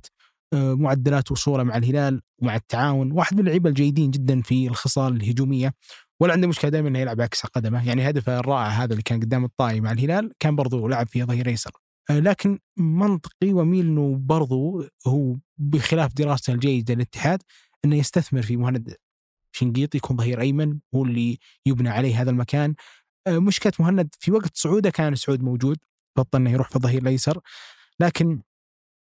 آه، 0.54 0.74
معدلات 0.74 1.32
وصوله 1.32 1.64
مع 1.64 1.78
الهلال 1.78 2.22
ومع 2.42 2.56
التعاون. 2.56 3.12
واحد 3.12 3.34
من 3.34 3.40
اللعيبة 3.40 3.70
الجيدين 3.70 4.12
جدا 4.12 4.42
في 4.42 4.68
الخصال 4.68 5.16
الهجومية. 5.16 5.74
ولا 6.20 6.34
عنده 6.34 6.48
مشكلة 6.48 6.72
دائما 6.72 6.88
إنه 6.88 7.00
يلعب 7.00 7.22
عكس 7.22 7.46
قدمه. 7.46 7.88
يعني 7.88 8.10
هدفه 8.10 8.40
الرائع 8.40 8.68
هذا 8.68 8.92
اللي 8.92 9.04
كان 9.04 9.20
قدام 9.20 9.46
الطائي 9.46 9.82
مع 9.82 9.92
الهلال 9.92 10.32
كان 10.40 10.56
برضو 10.56 10.88
لعب 10.88 11.08
فيه 11.08 11.24
ظهير 11.24 11.48
ايسر 11.48 11.72
لكن 12.10 12.60
منطقي 12.78 13.54
وميل 13.54 13.86
إنه 13.86 14.16
برضو 14.18 14.86
هو 15.08 15.36
بخلاف 15.58 16.14
دراسته 16.14 16.54
الجيدة 16.54 16.94
للاتحاد 16.94 17.44
إنه 17.86 17.96
يستثمر 17.96 18.42
في 18.42 18.58
مهند 18.58 18.96
شنقيطي 19.52 19.98
يكون 19.98 20.18
ظهير 20.18 20.42
أيمن 20.42 20.80
هو 20.96 21.04
اللي 21.04 21.40
يبنى 21.66 21.90
عليه 21.90 22.22
هذا 22.22 22.30
المكان. 22.30 22.76
آه، 23.28 23.40
مشكلة 23.40 23.74
مهند 23.80 24.16
في 24.20 24.32
وقت 24.32 24.58
صعوده 24.58 24.90
كان 24.90 25.16
سعود 25.16 25.44
موجود 25.44 25.78
بطل 26.18 26.40
إنه 26.40 26.52
يروح 26.52 26.70
في 26.70 26.76
الظهير 26.76 27.02
الأيسر. 27.02 27.40
لكن 28.00 28.42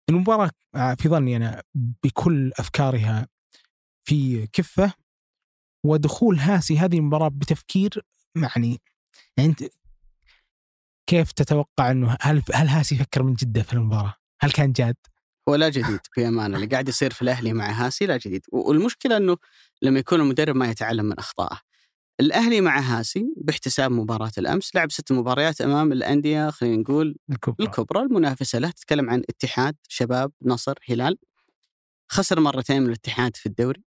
المباراة 0.09 0.51
آه، 0.75 0.95
في 0.95 1.09
ظني 1.09 1.37
أنا 1.37 1.63
بكل 1.75 2.53
أفكارها 2.59 3.29
في 4.05 4.47
كفة 4.47 4.93
ودخول 5.85 6.39
هاسي 6.39 6.79
هذه 6.79 6.99
المباراة 6.99 7.29
بتفكير 7.29 8.03
معني. 8.35 8.81
يعني 9.37 9.51
أنت 9.51 9.65
كيف 11.09 11.33
تتوقع 11.33 11.91
إنه 11.91 12.17
هل 12.21 12.43
هل 12.55 12.69
هاسي 12.69 12.97
فكر 12.97 13.23
من 13.23 13.35
جدة 13.35 13.63
في 13.63 13.73
المباراة؟ 13.73 14.15
هل 14.41 14.51
كان 14.51 14.73
جاد؟ 14.73 14.97
ولا 15.49 15.69
جديد 15.69 16.01
بامانه 16.17 16.57
اللي 16.57 16.67
قاعد 16.67 16.89
يصير 16.89 17.13
في 17.13 17.23
الأهلي 17.23 17.53
مع 17.53 17.71
هاسي 17.71 18.07
لا 18.07 18.17
جديد. 18.17 18.43
والمشكلة 18.53 19.17
إنه 19.17 19.37
لما 19.83 19.99
يكون 19.99 20.21
المدرب 20.21 20.57
ما 20.57 20.71
يتعلم 20.71 21.05
من 21.05 21.19
أخطائه. 21.19 21.61
الأهلي 22.21 22.61
مع 22.61 22.79
هاسي 22.81 23.35
باحتساب 23.37 23.91
مباراة 23.91 24.33
الأمس 24.39 24.75
لعب 24.75 24.91
ست 24.93 25.13
مباريات 25.13 25.61
أمام 25.61 25.93
الأندية 25.93 26.51
خلينا 26.51 26.77
نقول 26.77 27.17
الكبرى. 27.31 27.67
الكبرى 27.67 28.03
المنافسة. 28.03 28.59
له 28.59 28.71
تتكلم 28.71 29.11
عن 29.11 29.23
اتحاد 29.29 29.77
شباب 29.89 30.33
نصر 30.43 30.75
هلال. 30.89 31.19
خسر 32.11 32.41
مرتين 32.41 32.83
من 32.83 32.89
الاتحاد 32.89 33.37
في 33.37 33.47
الدوري. 33.47 33.88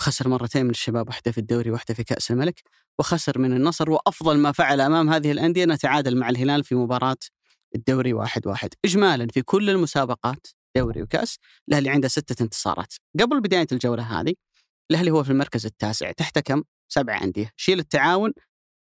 خسر 0.00 0.28
مرتين 0.28 0.64
من 0.64 0.70
الشباب 0.70 1.08
واحدة 1.08 1.32
في 1.32 1.38
الدوري 1.38 1.70
واحدة 1.70 1.94
في 1.94 2.04
كأس 2.04 2.30
الملك 2.30 2.62
وخسر 2.98 3.38
من 3.38 3.52
النصر 3.52 3.90
وأفضل 3.90 4.38
ما 4.38 4.52
فعل 4.52 4.80
أمام 4.80 5.10
هذه 5.10 5.32
الأندية 5.32 5.64
انه 5.64 5.76
تعادل 5.76 6.16
مع 6.16 6.28
الهلال 6.28 6.64
في 6.64 6.74
مباراة 6.74 7.16
الدوري 7.74 8.12
واحد 8.12 8.46
واحد. 8.46 8.70
اجمالا 8.84 9.26
في 9.26 9.42
كل 9.42 9.70
المسابقات 9.70 10.46
دوري 10.76 11.02
وكأس 11.02 11.38
الأهلي 11.68 11.90
عنده 11.90 12.08
ستة 12.08 12.42
انتصارات. 12.42 12.94
قبل 13.20 13.40
بداية 13.40 13.66
الجولة 13.72 14.20
هذه 14.20 14.34
الأهلي 14.90 15.10
هو 15.10 15.24
في 15.24 15.30
المركز 15.30 15.66
التاسع 15.66 16.12
تحت 16.12 16.38
كم؟ 16.38 16.62
سبع 16.88 17.22
أندية. 17.22 17.50
شيل 17.56 17.78
التعاون 17.78 18.32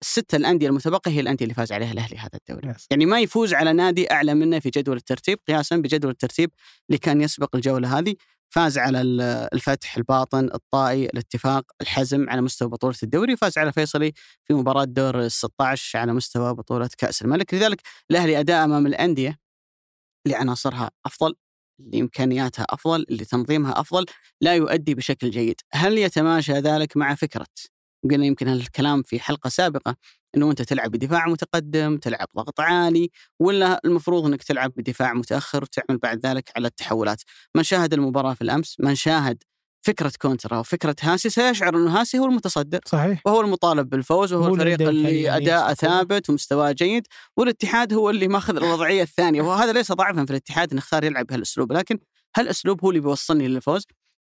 الستة 0.02 0.36
الأندية 0.36 0.68
المتبقية 0.68 1.12
هي 1.12 1.20
الأندية 1.20 1.44
اللي 1.44 1.54
فاز 1.54 1.72
عليها 1.72 1.92
الأهلي 1.92 2.18
هذا 2.18 2.38
الدوري. 2.48 2.74
Yes. 2.74 2.86
يعني 2.90 3.06
ما 3.06 3.20
يفوز 3.20 3.54
على 3.54 3.72
نادي 3.72 4.12
أعلى 4.12 4.34
منه 4.34 4.58
في 4.58 4.70
جدول 4.70 4.96
الترتيب 4.96 5.38
قياسا 5.48 5.76
بجدول 5.76 6.10
الترتيب 6.10 6.50
اللي 6.88 6.98
كان 6.98 7.20
يسبق 7.20 7.56
الجولة 7.56 7.98
هذه. 7.98 8.14
فاز 8.50 8.78
على 8.78 9.00
ال- 9.00 9.20
الفتح 9.54 9.96
الباطن 9.96 10.44
الطائي 10.54 11.06
الاتفاق 11.06 11.64
الحزم 11.80 12.30
على 12.30 12.40
مستوى 12.42 12.68
بطولة 12.68 12.96
الدوري 13.02 13.36
فاز 13.36 13.58
على 13.58 13.72
فيصلي 13.72 14.12
في 14.44 14.54
مباراة 14.54 14.84
دور 14.84 15.20
ال 15.20 15.32
16 15.32 15.98
على 15.98 16.12
مستوى 16.12 16.54
بطولة 16.54 16.90
كأس 16.98 17.22
الملك. 17.22 17.54
لذلك 17.54 17.80
الأهلي 18.10 18.40
أداء 18.40 18.64
أمام 18.64 18.86
الأندية 18.86 19.38
اللي 20.26 20.36
عناصرها 20.36 20.90
أفضل 21.06 21.34
اللي 21.80 22.00
إمكانياتها 22.00 22.66
أفضل 22.70 23.06
اللي 23.10 23.24
تنظيمها 23.24 23.80
أفضل 23.80 24.06
لا 24.40 24.54
يؤدي 24.54 24.94
بشكل 24.94 25.30
جيد. 25.30 25.60
هل 25.72 25.98
يتماشى 25.98 26.52
ذلك 26.52 26.96
مع 26.96 27.14
فكرة 27.14 27.46
قلنا 28.08 28.26
يمكن 28.26 28.48
الكلام 28.48 29.02
في 29.02 29.20
حلقة 29.20 29.48
سابقة 29.50 29.96
إنه 30.36 30.50
أنت 30.50 30.62
تلعب 30.62 30.90
بدفاع 30.90 31.28
متقدم، 31.28 31.96
تلعب 31.96 32.28
ضغط 32.36 32.60
عالي، 32.60 33.10
ولا 33.40 33.80
المفروض 33.84 34.26
إنك 34.26 34.42
تلعب 34.42 34.72
بدفاع 34.76 35.14
متأخر 35.14 35.62
وتعمل 35.62 35.98
بعد 35.98 36.26
ذلك 36.26 36.50
على 36.56 36.68
التحولات. 36.68 37.22
من 37.54 37.62
شاهد 37.62 37.92
المباراة 37.92 38.34
في 38.34 38.42
الأمس، 38.42 38.76
من 38.80 38.94
شاهد 38.94 39.42
فكرة 39.86 40.12
كونترا 40.20 40.58
وفكرة 40.58 40.96
هاسي 41.02 41.30
سيشعر 41.30 41.76
إنه 41.76 42.00
هاسي 42.00 42.18
هو 42.18 42.24
المتصدر 42.24 42.80
صحيح 42.86 43.22
وهو 43.26 43.40
المطالب 43.40 43.88
بالفوز 43.88 44.32
وهو 44.32 44.54
الفريق 44.54 44.88
اللي 44.88 45.36
اداءه. 45.36 45.74
ثابت 45.74 46.30
ومستواه 46.30 46.72
جيد 46.72 47.06
والاتحاد 47.36 47.92
هو 47.92 48.10
اللي 48.10 48.28
ماخذ 48.28 48.56
الوضعية 48.56 49.02
الثانية 49.02 49.42
وهذا 49.42 49.72
ليس 49.72 49.92
ضعفا 49.92 50.24
في 50.24 50.30
الاتحاد 50.30 50.72
انه 50.72 50.80
اختار 50.80 51.04
يلعب 51.04 51.26
بهالاسلوب 51.26 51.72
لكن 51.72 51.98
هالأسلوب 52.36 52.84
هو 52.84 52.90
اللي 52.90 53.00
بيوصلني 53.00 53.48
للفوز 53.48 53.86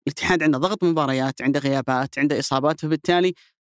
الاتحاد 0.06 0.42
عنده 0.42 0.59
ضغط 0.59 0.85
مباريات 0.85 1.42
عنده 1.42 1.61
غيابات 1.61 2.18
عنده 2.18 2.38
إصابات 2.38 2.80
فبالتالي 2.80 3.35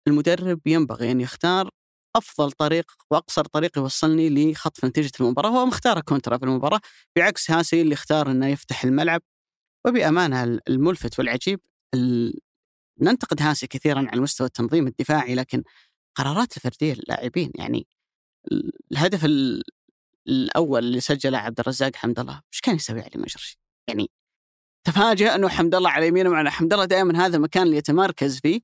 المدرب 0.10 0.60
ينبغي 0.68 1.12
أن 1.12 1.22
يختار 1.22 1.70
أفضل 2.16 2.52
طريق 2.52 2.92
وأقصر 3.12 3.46
طريق 3.46 3.78
يوصلني 3.78 4.52
لخطف 4.52 4.86
نتيجة 4.86 5.12
المباراة 5.22 5.50
هو 5.50 5.66
مختار 5.66 6.02
كونترا 6.02 6.38
في 6.38 6.46
المباراة 6.46 6.80
بعكس 7.18 7.52
هاسي 7.52 7.82
اللي 7.82 7.94
اختار 7.94 8.32
إنه 8.32 8.48
يفتح 8.48 8.84
الملعب 8.84 9.22
وبأمانة 9.88 10.60
الملفت 10.70 11.20
والعجيب 11.20 11.60
ال... 11.94 12.40
ننتقد 13.02 13.42
هاسي 13.42 13.68
كثيرا 13.68 14.08
على 14.12 14.22
مستوى 14.22 14.48
التنظيم 14.48 14.88
الدفاعي 14.88 15.36
لكن 15.36 15.64
قرارات 16.18 16.58
الفردية 16.58 16.94
للاعبين 16.94 17.52
يعني 17.56 17.88
ال- 18.52 18.72
الهدف 18.92 19.26
ال- 19.26 19.64
الأول 20.28 20.84
اللي 20.86 21.00
سجله 21.00 21.38
عبد 21.38 21.60
الرزاق 21.60 21.96
حمد 21.96 22.20
الله 22.20 22.42
إيش 22.54 22.62
كان 22.62 22.76
يسوي 22.76 23.02
علي 23.02 23.12
مجرشي؟ 23.16 23.60
يعني 23.90 24.10
تفاجأ 24.88 25.36
إنه 25.36 25.50
حمد 25.50 25.76
الله 25.76 25.90
على 25.90 26.08
يمينه 26.08 26.30
مع 26.30 26.42
أن 26.42 26.50
حمد 26.50 26.74
الله 26.74 26.86
دائما 26.86 27.26
هذا 27.26 27.38
المكان 27.38 27.64
اللي 27.64 27.78
يتمركز 27.78 28.40
فيه 28.40 28.62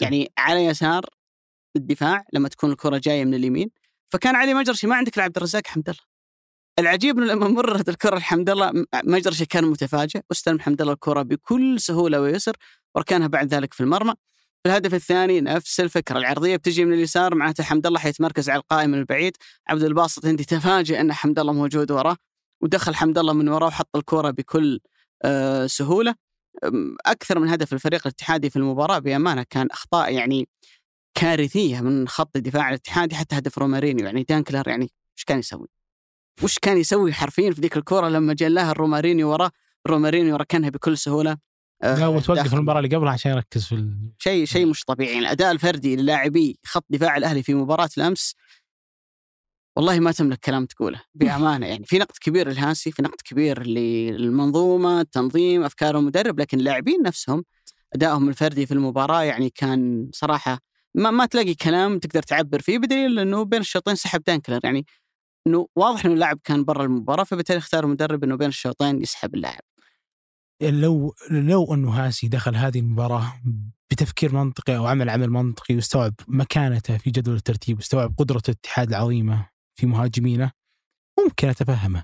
يعني 0.00 0.32
على 0.38 0.64
يسار 0.64 1.06
الدفاع 1.76 2.24
لما 2.32 2.48
تكون 2.48 2.70
الكرة 2.70 2.98
جاية 3.04 3.24
من 3.24 3.34
اليمين. 3.34 3.70
فكان 4.12 4.36
علي 4.36 4.54
مجرشي 4.54 4.86
ما 4.86 4.96
عندك 4.96 5.14
الا 5.14 5.24
عبد 5.24 5.36
الرزاق 5.36 5.66
حمد 5.66 5.88
الله 5.88 6.00
العجيب 6.78 7.18
إنه 7.18 7.26
لما 7.26 7.48
مرت 7.48 7.88
الكرة 7.88 8.16
لحمد 8.16 8.50
الله 8.50 8.84
مجرشي 9.04 9.46
كان 9.46 9.64
متفاجئ 9.64 10.20
واستلم 10.30 10.60
حمد 10.60 10.80
الله 10.80 10.92
الكرة 10.92 11.22
بكل 11.22 11.80
سهولة 11.80 12.20
ويسر 12.20 12.56
وركنها 12.94 13.26
بعد 13.26 13.54
ذلك 13.54 13.74
في 13.74 13.80
المرمى. 13.80 14.14
في 14.62 14.70
الهدف 14.70 14.94
الثاني 14.94 15.40
نفس 15.40 15.80
الفكرة 15.80 16.18
العرضية 16.18 16.56
بتجي 16.56 16.84
من 16.84 16.92
اليسار 16.92 17.34
معناته 17.34 17.64
حمد 17.64 17.86
الله 17.86 17.98
حيتمركز 17.98 18.50
على 18.50 18.58
القائم 18.58 18.90
من 18.90 18.98
البعيد. 18.98 19.36
عبد 19.68 19.82
الباسط 19.82 20.26
عندي 20.26 20.44
تفاجئ 20.44 21.00
إن 21.00 21.12
حمد 21.12 21.38
الله 21.38 21.52
موجود 21.52 21.90
وراه 21.90 22.16
ودخل 22.62 22.94
حمد 22.94 23.18
الله 23.18 23.32
من 23.32 23.48
وراه 23.48 23.66
وحط 23.66 23.96
الكرة 23.96 24.30
بكل 24.30 24.80
آه، 25.24 25.66
سهولة. 25.66 26.14
أكثر 27.06 27.38
من 27.38 27.48
هدف 27.48 27.72
الفريق 27.72 28.00
الاتحادي 28.06 28.50
في 28.50 28.56
المباراة 28.56 28.98
بأمانة 28.98 29.44
كان 29.50 29.66
أخطاء 29.70 30.12
يعني 30.12 30.48
كارثية 31.14 31.80
من 31.80 32.08
خط 32.08 32.36
الدفاع 32.36 32.68
الاتحادي 32.68 33.14
حتى 33.14 33.38
هدف 33.38 33.58
رومارينيو 33.58 34.06
يعني 34.06 34.22
دانكلر 34.22 34.68
يعني 34.68 34.90
إيش 35.18 35.24
كان 35.24 35.38
يسوي؟ 35.38 35.68
وش 36.42 36.58
كان 36.58 36.78
يسوي 36.78 37.12
حرفيا 37.12 37.50
في 37.52 37.60
ذيك 37.60 37.76
الكرة 37.76 38.08
لما 38.08 38.34
خلاها 38.34 38.70
لرومارينيو 38.70 39.30
وراه 39.30 39.50
رومارينيو 39.86 40.36
ركنها 40.36 40.70
بكل 40.70 40.98
سهولة 40.98 41.36
آه، 41.82 41.98
لا 41.98 42.06
وتوقف 42.06 42.42
داخل. 42.42 42.56
المباراة 42.56 42.80
اللي 42.80 42.96
قبلها 42.96 43.12
عشان 43.12 43.30
يركز 43.32 43.64
في 43.64 43.74
ال... 43.74 44.12
شيء 44.18 44.44
شيء 44.44 44.66
مش 44.66 44.84
طبيعي 44.84 45.12
يعني 45.12 45.24
الأداء 45.24 45.52
الفردي 45.52 45.96
للاعبي 45.96 46.58
خط 46.64 46.84
دفاع 46.90 47.16
الأهلي 47.16 47.42
في 47.42 47.54
مباراة 47.54 47.88
الأمس 47.98 48.34
والله 49.76 50.00
ما 50.00 50.12
تملك 50.12 50.38
كلام 50.38 50.66
تقوله 50.66 51.02
بأمانة 51.14 51.66
يعني. 51.66 51.84
في 51.84 51.98
نقد 51.98 52.16
كبير 52.20 52.48
للهاسي 52.48 52.92
في 52.92 53.02
نقد 53.02 53.20
كبير 53.24 53.66
للمنظومة 53.66 55.00
التنظيم 55.00 55.62
افكار 55.62 55.98
المدرب 55.98 56.40
لكن 56.40 56.58
اللاعبين 56.58 57.02
نفسهم 57.02 57.44
أدائهم 57.94 58.28
الفردي 58.28 58.66
في 58.66 58.74
المباراة 58.74 59.22
يعني 59.22 59.50
كان 59.50 60.10
صراحة 60.12 60.58
ما 60.94 61.10
ما 61.10 61.26
تلاقي 61.26 61.54
كلام 61.54 61.98
تقدر 61.98 62.22
تعبر 62.22 62.60
فيه 62.60 62.78
بدليل 62.78 63.18
إنه 63.18 63.42
بين 63.44 63.60
الشوطين 63.60 63.94
سحب 63.94 64.22
دانكلر. 64.22 64.60
يعني 64.64 64.86
إنه 65.46 65.66
واضح 65.76 66.04
إنه 66.04 66.14
اللاعب 66.14 66.38
كان 66.44 66.64
برا 66.64 66.84
المباراة 66.84 67.24
فبالتالي 67.24 67.58
اختار 67.58 67.84
المدرب 67.84 68.24
إنه 68.24 68.36
بين 68.36 68.48
الشوطين 68.48 69.02
يسحب 69.02 69.34
اللاعب. 69.34 69.60
لو 70.62 71.14
لو 71.30 71.74
إنه 71.74 71.90
هاسي 71.90 72.28
دخل 72.28 72.56
هذه 72.56 72.78
المباراة 72.78 73.32
بتفكير 73.90 74.34
منطقي 74.34 74.76
أو 74.76 74.86
عمل 74.86 75.10
عمل 75.10 75.30
منطقي 75.30 75.74
واستوعب 75.74 76.14
مكانته 76.28 76.96
في 76.98 77.10
جدول 77.10 77.36
الترتيب 77.36 77.76
واستوعب 77.76 78.14
قدرة 78.18 78.42
الاتحاد 78.48 78.88
العظيمة 78.88 79.55
في 79.76 79.86
مهاجمينه 79.86 80.50
ممكن 81.24 81.48
أتفهمه 81.48 82.02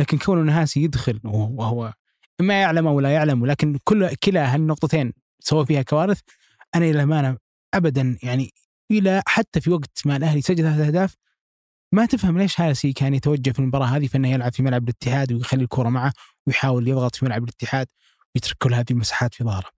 لكن 0.00 0.18
كون 0.18 0.40
إنه 0.40 0.62
هاسي 0.62 0.82
يدخل 0.82 1.20
وهو 1.24 1.94
ما 2.40 2.60
يعلم 2.60 2.86
أو 2.86 3.00
لا 3.00 3.10
يعلم 3.10 3.42
ولكن 3.42 3.78
كل 3.84 4.14
كلا 4.14 4.54
هالنقطتين 4.54 5.12
سوى 5.40 5.66
فيها 5.66 5.82
كوارث 5.82 6.20
أنا 6.74 6.84
إلى 6.84 6.90
الامانه 6.90 7.36
ابدا 7.74 8.18
يعني 8.22 8.50
إلى 8.90 9.22
حتى 9.26 9.60
في 9.60 9.70
وقت 9.70 10.06
ما 10.06 10.16
الأهلي 10.16 10.40
سجل 10.40 10.64
ثلاث 10.64 10.86
أهداف 10.86 11.16
ما 11.92 12.06
تفهم 12.06 12.38
ليش 12.38 12.60
هاسي 12.60 12.92
كان 12.92 13.14
يتوجه 13.14 13.50
في 13.50 13.58
المباراة 13.58 13.86
هذه 13.86 14.06
في 14.06 14.16
إنه 14.18 14.28
يلعب 14.28 14.52
في 14.52 14.62
ملعب 14.62 14.82
الاتحاد 14.84 15.32
ويخلي 15.32 15.62
الكره 15.62 15.88
معه 15.88 16.12
ويحاول 16.46 16.88
يضغط 16.88 17.16
في 17.16 17.24
ملعب 17.24 17.44
الاتحاد 17.44 17.86
ويترك 18.34 18.56
كل 18.58 18.74
هذه 18.74 18.86
المساحات 18.90 19.34
في 19.34 19.44
ظهره. 19.44 19.68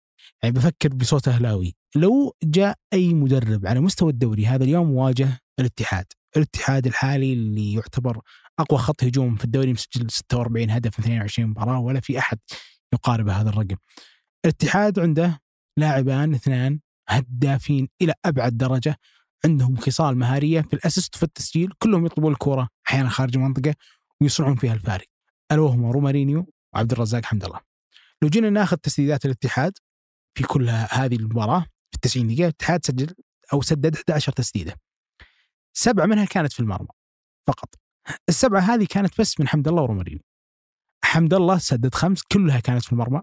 يعني 0.43 0.55
بفكر 0.55 0.89
بصوت 0.89 1.29
أهلاوي، 1.29 1.75
لو 1.95 2.37
جاء 2.43 2.79
أي 2.93 3.15
مدرب 3.15 3.67
على 3.67 3.81
مستوى 3.81 4.11
الدوري 4.11 4.47
هذا 4.47 4.65
اليوم 4.65 4.91
واجه 4.91 5.41
الاتحاد، 5.61 6.07
الاتحاد 6.37 6.87
الحالي 6.87 7.33
اللي 7.33 7.73
يعتبر 7.73 8.21
أقوى 8.59 8.79
خط 8.79 9.05
هجوم 9.05 9.37
في 9.37 9.45
الدوري 9.45 9.73
مسجل 9.73 10.11
46 10.11 10.71
هدف 10.71 10.93
في 10.93 10.99
22 10.99 11.49
مباراة 11.49 11.81
ولا 11.81 12.01
في 12.01 12.19
أحد 12.19 12.39
يقارب 12.93 13.29
هذا 13.29 13.49
الرقم. 13.49 13.77
الاتحاد 14.45 14.99
عنده 14.99 15.41
لاعبان 15.77 16.35
اثنان 16.35 16.81
هدافين 17.09 17.89
إلى 18.03 18.15
أبعد 18.25 18.57
درجة 18.57 18.97
عندهم 19.45 19.77
خصال 19.77 20.19
مهارية 20.19 20.61
في 20.61 20.75
الأسيست 20.75 21.17
وفي 21.17 21.23
التسجيل 21.23 21.73
كلهم 21.79 22.07
يطلبون 22.07 22.33
الكره 22.33 22.69
أحيانا 22.89 23.09
خارج 23.09 23.37
المنطقة 23.37 23.75
ويصنعون 24.21 24.57
فيها 24.57 24.75
الفارق. 24.75 25.07
الا 25.53 25.61
وهم 25.61 25.87
رومارينيو 25.87 26.53
وعبد 26.75 26.93
الرزاق 26.93 27.25
حمد 27.25 27.45
الله. 27.45 27.61
لو 28.23 28.29
جينا 28.29 28.51
ناخذ 28.51 28.77
تسديدات 28.77 29.25
الاتحاد 29.25 29.73
في 30.35 30.43
كل 30.45 30.69
هذه 30.71 31.17
المباراة 31.17 31.67
في 31.93 31.99
90 32.03 32.27
دقيقة 32.27 32.45
الاتحاد 32.45 32.87
سجل 32.87 33.15
أو 33.53 33.63
سدد 33.63 33.95
11 33.95 34.33
تسديدة. 34.33 34.75
سبعة 35.79 36.07
منها 36.07 36.25
كانت 36.25 36.53
في 36.53 36.61
المرمى 36.61 36.89
فقط. 37.47 37.75
السبعة 38.29 38.61
هذه 38.61 38.87
كانت 38.91 39.21
بس 39.21 39.41
من 39.41 39.49
حمد 39.49 39.69
الله 39.69 39.83
ورومارينيو 39.83 40.21
حمد 41.05 41.35
الله 41.35 41.59
سدد 41.59 41.95
خمس 41.95 42.23
كلها 42.23 42.61
كانت 42.61 42.85
في 42.85 42.93
المرمى. 42.93 43.23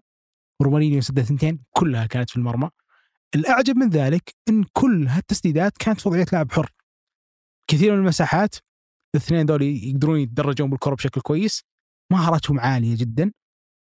رومارينيو 0.62 1.02
سدد 1.02 1.20
اثنتين 1.20 1.60
كلها 1.72 2.06
كانت 2.06 2.30
في 2.30 2.38
المرمى. 2.38 2.70
الأعجب 3.36 3.78
من 3.78 3.90
ذلك 3.90 4.36
إن 4.50 4.64
كل 4.74 5.08
هالتسديدات 5.08 5.78
كانت 5.78 6.02
في 6.02 6.10
وضعية 6.10 6.26
لاعب 6.34 6.52
حر. 6.52 6.72
كثير 7.68 7.92
من 7.94 8.00
المساحات 8.00 8.56
الاثنين 9.16 9.46
دول 9.46 9.62
يقدرون 9.62 10.20
يتدرجون 10.20 10.70
بالكره 10.70 10.96
بشكل 10.96 11.22
كويس 11.22 11.64
مهاراتهم 12.12 12.60
عالية 12.60 12.98
جدا. 12.98 13.32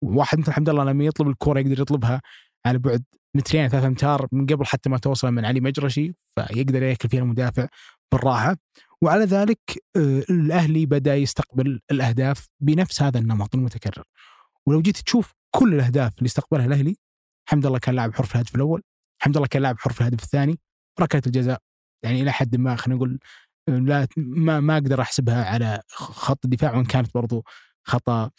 واحد 0.02 0.38
مثل 0.38 0.52
حمد 0.52 0.68
الله 0.68 0.85
لما 0.85 1.04
يطلب 1.04 1.28
الكره 1.28 1.61
يقدر 1.61 1.80
يطلبها 1.80 2.22
على 2.66 2.78
بعد 2.78 3.04
مترين 3.35 3.68
ثلاثة 3.68 3.87
أمتار 3.87 4.28
من 4.32 4.46
قبل 4.46 4.66
حتى 4.66 4.90
ما 4.90 4.98
توصل 4.98 5.30
من 5.30 5.44
علي 5.44 5.61
مجرشي 5.61 6.14
فيقدر 6.35 6.82
يأكل 6.82 7.08
فيها 7.08 7.20
المدافع. 7.20 7.68
بالراحة. 8.12 8.57
وعلى 9.03 9.25
ذلك 9.25 9.59
آه، 9.96 10.22
الأهلي 10.31 10.87
بدأ 10.87 11.16
يستقبل 11.16 11.81
الأهداف 11.90 12.46
بنفس 12.61 13.03
هذا 13.03 13.18
النمط 13.18 13.55
المتكرر. 13.55 14.05
ولو 14.66 14.83
جيت 14.83 14.96
تشوف 14.96 15.35
كل 15.51 15.75
الأهداف 15.75 16.18
اللي 16.18 16.27
استقبلها 16.27 16.66
الأهلي 16.66 16.96
حمد 17.48 17.66
الله 17.66 17.79
كان 17.79 17.94
لاعب 17.94 18.14
حر 18.14 18.25
في 18.25 18.35
الهدف 18.35 18.55
الأول 18.55 18.83
حمد 19.22 19.37
الله 19.37 19.48
كان 19.48 19.62
لاعب 19.62 19.79
حر 19.79 19.92
في 19.92 20.01
الهدف 20.01 20.22
الثاني 20.22 20.59
ركلة 21.01 21.22
الجزاء 21.27 21.61
يعني 22.05 22.22
إلى 22.22 22.33
حد 22.33 22.57
ما 22.57 22.77
خلينا 22.77 22.96
نقول 22.96 23.18
آه، 23.68 23.79
لا 23.79 24.07
ما 24.16 24.61
ما 24.61 24.75
أقدر 24.75 25.01
أحسبها 25.01 25.44
على 25.44 25.83
خط 25.88 26.44
الدفاع 26.44 26.77
وإن 26.77 26.85
كانت 26.85 27.14
برضو 27.14 27.44
خطأ 27.85 28.31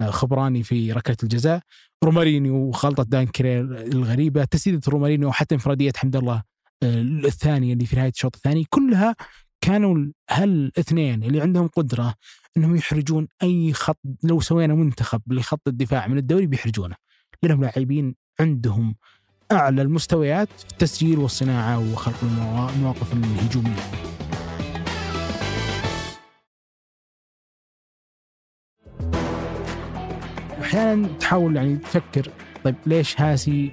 آه، 0.00 0.10
خبراني 0.10 0.62
في 0.62 0.92
ركلة 0.92 1.16
الجزاء. 1.22 1.60
رومارينيو 2.04 2.54
وخلطة 2.56 3.02
دانكلر 3.02 3.60
الغريبة 3.60 4.44
تسديدة 4.44 4.80
رومارينيو 4.88 5.28
وحتى 5.28 5.54
انفرادية 5.54 5.92
حمد 5.96 6.16
الله 6.16 6.42
الثانية 6.82 7.72
اللي 7.72 7.86
في 7.86 7.96
نهاية 7.96 8.10
الشوط 8.10 8.36
الثاني 8.36 8.64
كلها 8.70 9.16
كانوا 9.60 10.06
هالاثنين 10.30 11.22
اللي 11.24 11.40
عندهم 11.40 11.66
قدرة 11.68 12.14
إنهم 12.56 12.76
يحرجون 12.76 13.28
أي 13.42 13.72
خط 13.72 13.98
لو 14.22 14.40
سوينا 14.40 14.74
منتخب 14.74 15.20
لخط 15.32 15.68
الدفاع 15.68 16.06
من 16.06 16.18
الدوري 16.18 16.46
بيحرجونه 16.46 16.94
لأنهم 17.42 17.62
لاعبين 17.62 18.14
عندهم 18.40 18.94
أعلى 19.52 19.82
المستويات 19.82 20.48
في 20.58 20.72
التسجيل 20.72 21.18
والصناعة 21.18 21.92
وخلق 21.92 22.16
الموا- 22.22 22.70
المواقف 22.70 23.12
الهجومية. 23.12 23.76
أحيانا 30.62 31.08
تحاول 31.08 31.56
يعني 31.56 31.76
تفكر 31.76 32.30
طيب 32.64 32.74
ليش 32.86 33.20
هاسي 33.20 33.72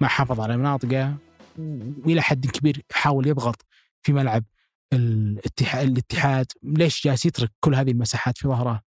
ما 0.00 0.08
حافظ 0.08 0.40
على 0.40 0.56
مناطقه 0.56 1.14
وإلى 1.58 2.22
حد 2.22 2.46
كبير 2.46 2.82
حاول 2.92 3.26
يضغط 3.26 3.66
في 4.02 4.12
ملعب 4.12 4.44
الاتحاد 4.92 5.88
الاتحاد 5.88 6.46
ليش 6.62 7.04
جالس 7.04 7.26
يترك 7.26 7.52
كل 7.60 7.74
هذه 7.74 7.90
المساحات 7.90 8.38
في 8.38 8.48
ظهره؟ 8.48 8.82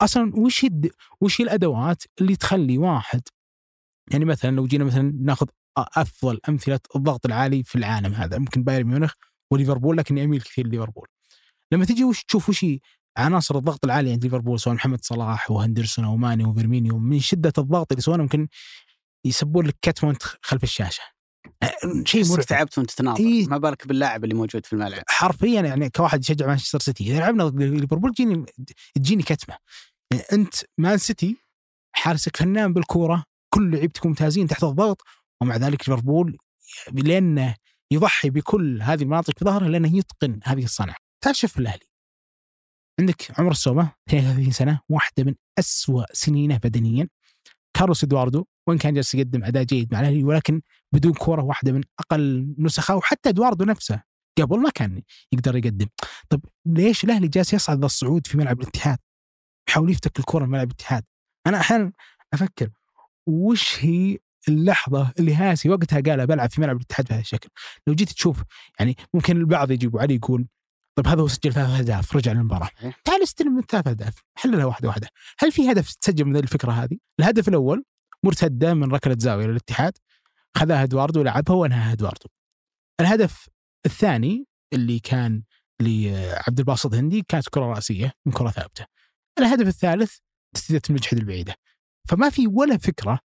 أصلا 0.00 0.32
وش 0.36 0.64
الد... 0.64 0.90
وش 1.20 1.40
الأدوات 1.40 2.02
اللي 2.20 2.36
تخلي 2.36 2.78
واحد 2.78 3.20
يعني 4.12 4.24
مثلا 4.24 4.56
لو 4.56 4.66
جينا 4.66 4.84
مثلا 4.84 5.12
ناخذ 5.20 5.46
أفضل 5.78 6.40
أمثلة 6.48 6.80
الضغط 6.96 7.26
العالي 7.26 7.62
في 7.62 7.76
العالم 7.76 8.14
هذا 8.14 8.38
ممكن 8.38 8.62
بايرن 8.64 8.86
ميونخ 8.86 9.12
وليفربول 9.50 9.96
لكني 9.96 10.24
اميل 10.24 10.40
كثير 10.40 10.66
لليفربول. 10.66 11.08
لما 11.72 11.84
تجي 11.84 12.04
وش 12.04 12.24
تشوف 12.24 12.48
وش 12.48 12.66
عناصر 13.16 13.58
الضغط 13.58 13.84
العالي 13.84 14.12
عند 14.12 14.24
ليفربول 14.24 14.60
سواء 14.60 14.74
محمد 14.74 15.04
صلاح 15.04 15.50
وهندرسون 15.50 16.04
وماني 16.04 16.44
وفيرمينيو 16.44 16.98
من 16.98 17.20
شدة 17.20 17.52
الضغط 17.58 17.92
اللي 17.92 17.98
يسوونه 17.98 18.22
ممكن 18.22 18.48
يسبون 19.24 19.66
لك 19.66 19.76
كتمة 19.82 20.08
وانت 20.08 20.22
خلف 20.22 20.62
الشاشة 20.64 21.02
شيء 22.04 22.24
مرعب. 22.24 22.40
تعبت 22.40 22.78
وانت 22.78 22.90
تناظر. 22.90 23.20
إيه. 23.20 23.46
ما 23.46 23.58
بالك 23.58 23.86
باللاعب 23.86 24.24
اللي 24.24 24.34
موجود 24.34 24.66
في 24.66 24.72
الملعب. 24.72 25.02
حرفيا 25.08 25.60
يعني 25.60 25.90
كواحد 25.90 26.20
يشجع 26.20 26.46
مانشستر 26.46 26.80
سيتي. 26.80 27.04
إذا 27.04 27.18
لعبنا 27.18 27.44
ضد 27.48 27.62
ليفربول 27.62 28.14
تجيني 28.14 28.46
تجيني 28.94 29.22
كتمة. 29.22 29.56
يعني 30.12 30.24
أنت 30.32 30.54
مان 30.78 30.98
سيتي 30.98 31.36
حارسك 31.92 32.36
فنان 32.36 32.72
بالكورة 32.72 33.24
كل 33.54 33.70
لعيبتكم 33.70 34.08
ممتازين 34.08 34.46
تحت 34.46 34.64
الضغط 34.64 35.02
ومع 35.42 35.56
ذلك 35.56 35.88
ليفربول 35.88 36.38
لأنه 36.92 37.54
يضحي 37.92 38.30
بكل 38.30 38.82
هذه 38.82 39.02
المناطق 39.02 39.38
في 39.38 39.44
ظهره 39.44 39.66
لأنه 39.66 39.96
يتقن 39.96 40.40
هذه 40.44 40.64
الصنعة. 40.64 40.96
تعال 41.24 41.36
شوف 41.36 41.58
الأهلي. 41.58 41.86
عندك 43.00 43.40
عمر 43.40 43.50
السومة 43.50 43.92
32 44.08 44.50
سنة 44.50 44.80
واحدة 44.88 45.24
من 45.24 45.34
أسوأ 45.58 46.04
سنينه 46.12 46.56
بدنيا. 46.56 47.08
كارلوس 47.76 48.04
إدواردو 48.04 48.44
وان 48.68 48.78
كان 48.78 48.94
جالس 48.94 49.14
يقدم 49.14 49.44
أداء 49.44 49.62
جيد 49.62 49.92
مع 49.92 50.00
الأهلي 50.00 50.24
ولكن 50.24 50.60
بدون 50.92 51.12
كورة 51.12 51.42
واحدة 51.42 51.72
من 51.72 51.82
أقل 52.00 52.54
نسخه 52.58 52.96
وحتى 52.96 53.28
إدواردو 53.28 53.64
نفسه 53.64 54.02
قبل 54.38 54.60
ما 54.60 54.70
كان 54.70 55.02
يقدر 55.32 55.56
يقدم. 55.56 55.86
طب 56.28 56.40
ليش 56.66 57.04
الأهلي 57.04 57.28
جالس 57.28 57.52
يصعد 57.54 57.84
للصعود 57.84 58.26
في 58.26 58.38
ملعب 58.38 58.60
الاتحاد؟ 58.60 58.98
يحاول 59.68 59.90
يفتك 59.90 60.18
الكره 60.18 60.44
في 60.44 60.50
ملعب 60.50 60.66
الاتحاد. 60.66 61.04
أنا 61.46 61.60
أحيانا 61.60 61.92
أفكر 62.32 62.70
وش 63.26 63.84
هي 63.84 64.18
اللحظة 64.48 65.12
اللي 65.18 65.34
هاسي 65.34 65.68
وقتها 65.68 66.00
قالها 66.00 66.24
بلعب 66.24 66.50
في 66.50 66.60
ملعب 66.60 66.76
الاتحاد 66.76 67.06
بهذا 67.06 67.20
الشكل. 67.20 67.48
لو 67.86 67.94
جيت 67.94 68.12
تشوف 68.12 68.42
يعني 68.78 68.96
ممكن 69.14 69.36
البعض 69.36 69.70
يجيبوا 69.70 70.00
علي 70.00 70.14
يقول 70.14 70.46
طب 70.98 71.06
هذا 71.06 71.22
هو 71.22 71.28
سجل 71.28 71.52
ثلاث 71.52 71.70
أهداف 71.70 72.16
رجع 72.16 72.32
للمباراة. 72.32 72.70
تعال 73.04 73.22
استلم 73.22 73.56
من 73.56 73.62
ثلاث 73.62 73.86
أهداف 73.86 74.14
حللها 74.34 74.64
واحدة 74.64 74.88
واحدة. 74.88 75.08
هل 75.38 75.52
في 75.52 75.72
هدف 75.72 75.94
تسجل 75.94 76.24
من 76.24 76.36
الفكرة 76.36 76.72
هذه؟ 76.72 76.98
الهدف 77.20 77.48
الأول 77.48 77.84
مرتدة 78.24 78.74
من 78.74 78.92
ركلة 78.92 79.16
زاوية 79.18 79.46
للاتحاد 79.46 79.92
خذاها 80.56 80.82
إدواردو 80.82 81.20
ولعبها 81.20 81.56
وأنهاها 81.56 81.92
إدواردو. 81.92 82.28
الهدف 83.00 83.48
الثاني 83.86 84.46
اللي 84.72 84.98
كان 84.98 85.42
لعبد 85.82 86.58
الباسط 86.58 86.94
هندي 86.94 87.24
كانت 87.28 87.48
كرة 87.48 87.64
رأسية 87.64 88.12
من 88.26 88.32
كرة 88.32 88.50
ثابتة. 88.50 88.86
الهدف 89.38 89.66
الثالث 89.66 90.16
تسديدة 90.54 90.82
المجحد 90.90 91.18
البعيدة. 91.18 91.54
فما 92.08 92.30
في 92.30 92.46
ولا 92.46 92.78
فكرة 92.78 93.18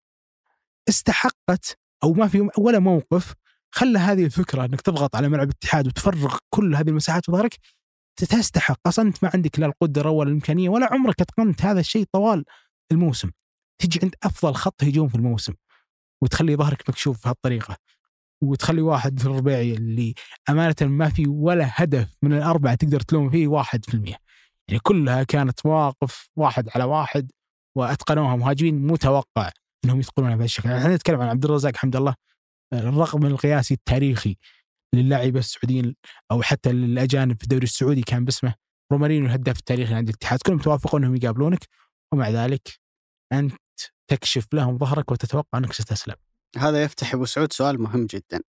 استحقت 0.90 1.78
أو 2.04 2.14
ما 2.14 2.28
في 2.28 2.50
ولا 2.58 2.80
موقف 2.80 3.34
خلى 3.72 4.00
هذه 4.00 4.26
الفكرة 4.26 4.66
إنك 4.66 4.82
تضغط 4.82 5.16
على 5.16 5.30
ملعب 5.30 5.48
الاتحاد 5.48 5.88
وتفرغ 5.88 6.38
كل 6.50 6.76
هذه 6.76 6.90
المساحات 6.90 7.26
في 7.26 7.32
ظهرك 7.32 7.58
تستحق. 8.20 8.88
أصلا 8.88 9.08
انت 9.08 9.24
ما 9.24 9.32
عندك 9.34 9.60
لا 9.60 9.66
القدرة 9.66 10.10
ولا 10.10 10.30
الإمكانية 10.30 10.70
ولا 10.70 10.94
عمرك 10.94 11.22
اتقنت 11.22 11.62
هذا 11.62 11.80
الشيء 11.80 12.06
طوال 12.12 12.46
الموسم. 12.92 13.32
تجي 13.88 14.00
عند 14.04 14.16
أفضل 14.24 14.56
خط 14.56 14.84
هجوم 14.84 15.08
في 15.08 15.16
الموسم 15.16 15.54
وتخلي 16.22 16.56
ظهرك 16.56 16.90
مكشوف 16.90 17.24
بهالطريقة 17.24 17.78
وتخلي 18.44 18.82
واحد 18.82 19.20
في 19.20 19.26
الربيعي 19.26 19.74
اللي 19.74 20.14
أمانة 20.50 20.76
ما 20.82 21.10
في 21.10 21.28
ولا 21.28 21.70
هدف 21.76 22.16
من 22.22 22.34
الأربعة 22.34 22.76
تقدر 22.76 23.00
تلوم 23.00 23.30
فيه 23.30 23.48
واحد 23.48 23.86
في 23.86 23.94
المية. 23.94 24.16
يعني 24.68 24.80
كلها 24.80 25.24
كانت 25.24 25.66
مواقف 25.66 26.30
واحد 26.36 26.70
على 26.76 26.84
واحد 26.84 27.32
وأتقنوها 27.76 28.36
مهاجمين 28.36 28.88
متوقع 28.88 29.50
إنهم 29.86 30.00
يتقنونها 30.00 30.36
بهذا 30.36 30.46
الشكل، 30.46 30.70
إحنا 30.70 30.96
نتكلم 30.96 31.22
عن 31.22 31.28
عبد 31.30 31.46
الرزاق 31.46 31.78
حمد 31.78 31.96
الله 31.96 32.16
الرقم 32.74 33.26
القياسي 33.26 33.74
التاريخي 33.74 34.38
للاعيبه 34.96 35.40
السعوديين 35.40 35.96
أو 36.32 36.42
حتى 36.42 36.70
الاجانب 36.70 37.38
في 37.38 37.44
الدوري 37.44 37.64
السعودي 37.64 38.02
كان 38.02 38.26
باسمه 38.26 38.56
رومارينو 38.92 39.26
الهداف 39.26 39.60
التاريخي 39.60 39.94
عند 39.94 40.10
الاتحاد. 40.10 40.40
كلهم 40.46 40.60
توافقوا 40.60 41.00
إنهم 41.00 41.16
يقابلونك 41.16 41.68
ومع 42.14 42.30
ذلك 42.30 42.80
أنت 43.34 43.54
تكشف 44.08 44.54
لهم 44.54 44.78
ظهرك 44.78 45.12
وتتوقع 45.12 45.58
أنك 45.58 45.74
ستسلم. 45.74 46.16
هذا 46.58 46.84
يفتح 46.84 47.14
أبو 47.14 47.26
سعود 47.26 47.54
سؤال 47.54 47.82
مهم 47.82 48.06
جدا 48.06 48.42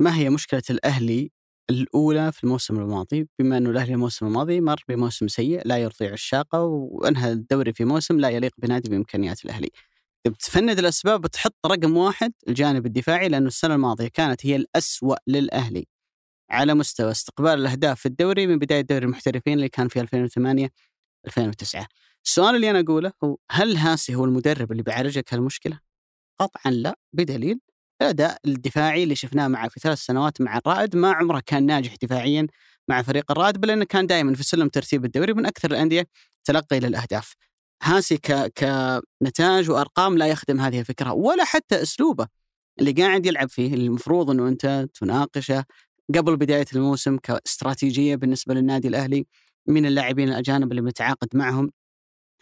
ما 0.00 0.16
هي 0.16 0.30
مشكلة 0.30 0.62
الأهلي 0.70 1.30
الأولى 1.70 2.32
في 2.32 2.44
الموسم 2.44 2.80
الماضي 2.80 3.28
بما 3.38 3.56
انه 3.56 3.70
الأهلي 3.70 3.92
الموسم 3.92 4.26
الماضي 4.26 4.60
مر 4.60 4.84
بموسم 4.88 5.28
سيء 5.28 5.62
لا 5.64 5.78
يرضي 5.78 6.08
عشاقه 6.08 6.62
وأنهى 6.62 7.32
الدوري 7.32 7.72
في 7.72 7.84
موسم 7.84 8.20
لا 8.20 8.28
يليق 8.28 8.52
بنادي 8.58 8.90
بإمكانيات 8.90 9.44
الأهلي. 9.44 9.70
تبي 10.24 10.36
تفند 10.36 10.78
الأسباب 10.78 11.20
بتحط 11.20 11.54
رقم 11.66 11.96
واحد 11.96 12.32
الجانب 12.48 12.86
الدفاعي 12.86 13.28
لأنه 13.28 13.46
السنة 13.46 13.74
الماضية 13.74 14.08
كانت 14.08 14.46
هي 14.46 14.56
الأسوأ 14.56 15.16
للأهلي 15.26 15.86
على 16.50 16.74
مستوى 16.74 17.10
استقبال 17.10 17.50
الأهداف 17.50 18.00
في 18.00 18.06
الدوري 18.06 18.46
من 18.46 18.58
بداية 18.58 18.80
دوري 18.80 19.04
المحترفين 19.04 19.52
اللي 19.52 19.68
كان 19.68 19.88
في 19.88 20.00
2008 20.00 20.70
2009. 21.26 21.86
السؤال 22.26 22.56
اللي 22.56 22.70
أنا 22.70 22.80
أقوله 22.80 23.12
هو 23.24 23.36
هل 23.50 23.76
هاسي 23.76 24.14
هو 24.14 24.24
المدرب 24.24 24.72
اللي 24.72 24.82
بيعالجك 24.82 25.34
هالمشكلة؟ 25.34 25.80
قطعا 26.40 26.72
لا 26.72 26.98
بدليل 27.12 27.60
الأداء 28.02 28.38
الدفاعي 28.46 29.02
اللي 29.02 29.14
شفناه 29.14 29.48
معه 29.48 29.68
في 29.68 29.80
ثلاث 29.80 29.98
سنوات 29.98 30.40
مع 30.40 30.58
الرائد 30.58 30.96
ما 30.96 31.12
عمره 31.12 31.42
كان 31.46 31.66
ناجح 31.66 31.94
دفاعيا 32.02 32.46
مع 32.88 33.02
فريق 33.02 33.30
الرائد 33.30 33.58
بل 33.58 33.70
إنه 33.70 33.84
كان 33.84 34.06
دائما 34.06 34.34
في 34.34 34.42
سلم 34.42 34.68
ترتيب 34.68 35.04
الدوري 35.04 35.32
من 35.32 35.46
أكثر 35.46 35.70
الأندية 35.70 36.06
تلقي 36.44 36.80
للاهداف. 36.80 37.34
هاسي 37.82 38.16
ك... 38.16 38.32
كنتاج 39.22 39.70
وأرقام 39.70 40.18
لا 40.18 40.26
يخدم 40.26 40.60
هذه 40.60 40.80
الفكرة 40.80 41.12
ولا 41.12 41.44
حتى 41.44 41.82
أسلوبه 41.82 42.26
اللي 42.80 42.92
قاعد 42.92 43.26
يلعب 43.26 43.48
فيه 43.48 43.74
اللي 43.74 43.86
المفروض 43.86 44.30
إنه 44.30 44.48
أنت 44.48 44.88
تناقشه 44.94 45.64
قبل 46.16 46.36
بداية 46.36 46.66
الموسم 46.74 47.16
كاستراتيجية 47.16 48.16
بالنسبة 48.16 48.54
للنادي 48.54 48.88
الأهلي 48.88 49.26
من 49.68 49.86
اللاعبين 49.86 50.28
الأجانب 50.28 50.70
اللي 50.70 50.82
متعاقد 50.82 51.28
معهم 51.34 51.70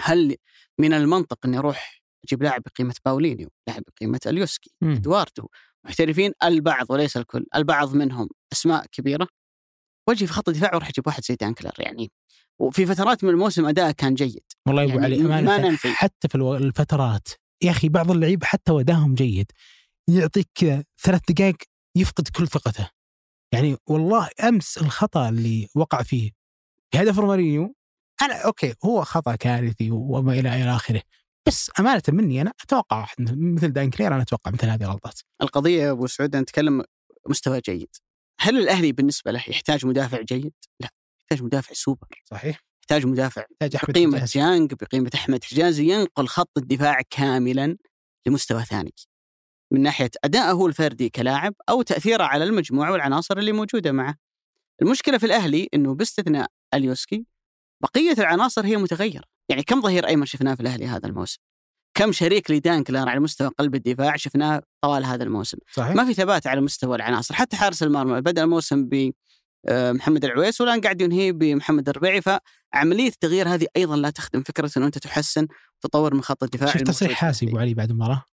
هل 0.01 0.37
من 0.79 0.93
المنطق 0.93 1.39
إني 1.47 1.59
أروح 1.59 2.03
أجيب 2.25 2.43
لاعب 2.43 2.63
بقيمة 2.63 2.95
باولينيو، 3.05 3.49
لاعب 3.69 3.83
بقيمة 3.97 4.21
أليوسكي،. 4.27 4.71
إدواردو، 4.83 5.49
محترفين 5.87 6.33
البعض 6.45 6.91
وليس 6.91 7.17
الكل، 7.17 7.47
البعض 7.55 7.95
منهم 7.95 8.29
أسماء 8.53 8.87
كبيرة. 8.93 9.29
وأجي 10.09 10.27
في 10.27 10.33
خط 10.33 10.49
الدفاع 10.49 10.71
وأروح 10.75 10.89
أجيب 10.89 11.07
واحد 11.07 11.25
زي 11.25 11.35
دانكلر 11.35 11.73
يعني. 11.79 12.13
وفي 12.61 12.87
فترات 12.87 13.25
من 13.25 13.31
الموسم 13.31 13.67
اداءه 13.67 13.91
كان 13.91 14.15
جيد. 14.15 14.43
والله 14.67 14.83
يا 14.83 14.89
ابو 14.89 14.99
يعني 15.01 15.15
علي 15.15 15.43
ما 15.43 15.59
ننفي. 15.59 15.89
حتى 15.89 16.29
في 16.29 16.35
الفترات 16.35 17.29
يا 17.63 17.71
أخي 17.71 17.89
بعض 17.89 18.11
اللعيبة 18.11 18.47
حتى 18.47 18.73
أداءهم 18.73 19.15
جيد 19.15 19.53
يعطيك 20.09 20.49
كذا 20.55 20.85
ثلاث 21.03 21.21
دقائق 21.29 21.57
يفقد 21.97 22.29
كل 22.29 22.49
ثقته. 22.49 22.91
يعني 23.55 23.77
والله 23.87 24.29
أمس 24.45 24.79
الخطأ 24.79 25.29
اللي 25.29 25.69
وقع 25.75 26.03
فيه. 26.03 26.31
في 26.91 27.03
هدف 27.03 27.19
رومارينيو 27.19 27.75
أنا 28.23 28.45
okay 28.45 28.75
هو 28.85 29.05
خطأ 29.05 29.37
كارثي 29.37 29.91
وما 29.91 30.33
إلى 30.33 30.63
إلى 30.63 30.77
آخره 30.77 31.03
بس 31.47 31.71
أمانة 31.81 32.03
مني 32.09 32.43
أنا 32.43 32.53
أتوقع 32.65 33.07
مثل 33.19 33.73
دانكلر 33.73 34.15
أنا 34.15 34.23
أتوقع 34.23 34.51
مثل 34.51 34.67
هذه 34.69 34.83
الغلطات 34.83 35.21
القضية 35.43 35.83
يا 35.83 35.91
أبو 35.91 36.07
سعود 36.07 36.37
نتكلم 36.37 36.85
مستوى 37.29 37.61
جيد 37.61 37.97
هل 38.41 38.59
الأهلي 38.59 38.93
بالنسبة 38.93 39.31
له 39.31 39.45
يحتاج 39.49 39.87
مدافع 39.87 40.21
جيد؟ 40.23 40.53
لا 40.81 40.89
يحتاج 41.21 41.43
مدافع 41.43 41.73
سوبر 41.73 42.07
صحيح 42.25 42.61
يحتاج 42.81 43.07
مدافع 43.07 43.45
يحتاج 43.63 43.91
بقيمة. 43.91 44.25
جانج 44.25 44.75
بقيمة 44.75 45.11
أحمد 45.15 45.45
حجازي 45.45 45.93
ينقل 45.93 46.27
خط 46.29 46.59
الدفاع 46.59 47.01
كاملا 47.11 47.77
لمستوى 48.27 48.65
ثاني 48.65 48.93
من 49.73 49.83
ناحية 49.83 50.11
ادائه 50.25 50.67
الفردي 50.67 51.09
كلاعب 51.09 51.55
أو 51.69 51.83
تأثيره 51.83 52.25
على 52.25 52.45
المجموعة 52.45 52.93
والعناصر 52.93 53.39
اللي 53.39 53.53
موجودة 53.53 53.93
معه. 53.93 54.15
المشكلة 54.83 55.19
في 55.19 55.27
الأهلي 55.27 55.69
إنه 55.75 55.95
باستثناء 55.95 56.49
أليوسكي 56.75 57.27
بقية 57.83 58.15
العناصر 58.19 58.67
هي 58.67 58.77
متغيرة، 58.77 59.25
يعني 59.49 59.63
كم 59.63 59.81
ظهير 59.83 60.07
أيمن 60.07 60.27
شفناه 60.27 60.55
في 60.55 60.61
الأهلي 60.61 60.87
هذا 60.87 61.07
الموسم؟ 61.07 61.39
كم 61.95 62.13
شريك 62.13 62.51
لدانكلر 62.51 63.09
على 63.09 63.21
مستوى 63.21 63.49
قلب 63.59 63.75
الدفاع 63.75 64.17
شفناه 64.17 64.63
طوال 64.85 65.05
هذا 65.05 65.25
الموسم؟ 65.25 65.59
صحيح 65.73 65.95
ما 65.95 66.05
في 66.05 66.15
ثبات 66.15 66.47
على 66.47 66.61
مستوى 66.61 66.97
العناصر 66.97 67.35
حتى 67.35 67.57
حارس 67.57 67.83
المرمى 67.83 68.21
بدأ 68.21 68.45
الموسم 68.45 68.85
ب 68.85 69.11
آه، 69.69 69.93
محمد 69.93 70.25
العويس 70.25 70.61
والآن 70.61 70.81
قاعد 70.81 71.01
ينهي 71.01 71.33
بمحمد 71.33 71.89
الربيعي 71.89 72.23
فعملية 72.23 73.09
التغيير 73.09 73.49
هذه 73.49 73.67
أيضا 73.77 73.97
لا 73.97 74.11
تخدم 74.11 74.43
فكرة 74.43 74.71
انه 74.77 74.87
أنت 74.87 74.99
تحسن 74.99 75.47
تطور 75.81 76.15
من 76.15 76.23
خط 76.23 76.43
الدفاع 76.43 76.69
شفت 76.71 76.87
تصريح 76.87 77.19
حاسي 77.19 77.47
أبو. 77.49 77.59
علي 77.59 77.75
بعد 77.75 77.91
المباراة 77.91 78.25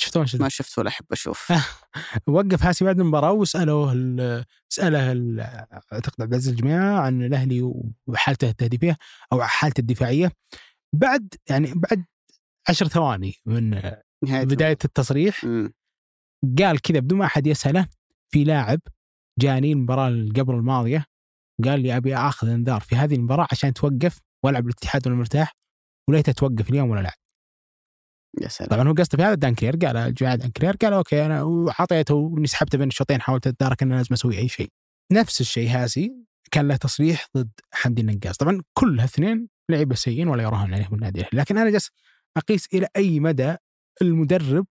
شفتوا 0.00 0.24
شفت 0.24 0.40
ما 0.40 0.48
شفت 0.48 0.78
ولا 0.78 0.88
أحب 0.88 1.04
أشوف. 1.12 1.52
وقف 2.28 2.62
هاسي 2.64 2.84
بعد 2.84 3.00
المباراة 3.00 3.32
وسالوه 3.32 3.92
ال- 3.92 4.44
سأله 4.68 5.12
ال- 5.12 5.40
أعتقد 5.92 6.22
عبد 6.22 6.32
العزيز 6.32 6.48
الجميع 6.48 6.98
عن 7.00 7.22
الأهلي 7.22 7.72
وحالته 8.06 8.48
التهديفية 8.50 8.96
أو 9.32 9.42
حالته 9.42 9.80
الدفاعية. 9.80 10.32
بعد 10.94 11.34
يعني 11.50 11.72
بعد 11.74 12.04
عشر 12.68 12.88
ثواني 12.88 13.34
من 13.46 13.70
نهاية 14.24 14.44
بداية 14.44 14.78
التصريح 14.84 15.44
مم. 15.44 15.72
قال 16.58 16.80
كذا 16.80 16.98
بدون 17.00 17.18
ما 17.18 17.24
أحد 17.24 17.46
يسأله 17.46 17.86
في 18.32 18.44
لاعب 18.44 18.80
جاني 19.38 19.72
المباراة 19.72 20.08
اللي 20.08 20.40
قبل 20.40 20.54
الماضية 20.54 21.06
قال 21.64 21.80
لي 21.80 21.96
أبي 21.96 22.16
آخذ 22.16 22.48
إنذار 22.48 22.80
في 22.80 22.96
هذه 22.96 23.14
المباراة 23.14 23.46
عشان 23.52 23.72
توقف 23.74 24.20
وألعب 24.44 24.64
الاتحاد 24.66 25.06
وأنا 25.06 25.18
مرتاح 25.18 25.52
وليته 26.08 26.32
توقف 26.32 26.70
اليوم 26.70 26.90
ولا 26.90 27.00
لا 27.00 27.14
يا 28.42 28.48
سلام. 28.48 28.70
طبعا 28.70 28.88
هو 28.88 28.92
قصده 28.92 29.16
في 29.16 29.22
هذا 29.22 29.34
دانكلر 29.34 29.76
قال 29.76 30.14
جماعة 30.14 30.36
دانكلر 30.36 30.76
قال 30.76 30.92
okay 30.92 31.26
أنا 31.26 31.42
وعطيته 31.42 32.14
واني 32.14 32.46
سحبته 32.46 32.78
بين 32.78 32.88
الشوطين 32.88 33.20
حاولت 33.20 33.46
أتدارك 33.46 33.82
ان 33.82 33.92
لازم 33.92 34.12
أسوي 34.12 34.38
أي 34.38 34.48
شيء. 34.48 34.72
نفس 35.12 35.40
الشيء 35.40 35.68
هاسي 35.70 36.12
كان 36.50 36.68
له 36.68 36.76
تصريح 36.76 37.26
ضد 37.36 37.50
حمدي 37.72 38.02
النقاص، 38.02 38.36
طبعا 38.36 38.62
كل 38.74 38.98
هالاثنين 39.00 39.48
لعيبة 39.70 39.94
سيئين 39.94 40.28
ولا 40.28 40.42
يراهن 40.42 40.74
عليهم 40.74 40.94
النادي. 40.94 41.24
لكن 41.32 41.58
أنا 41.58 41.70
جالس 41.70 41.90
أقيس 42.36 42.68
إلى 42.74 42.88
أي 42.96 43.20
مدى 43.20 43.56
المدرب 44.02 44.66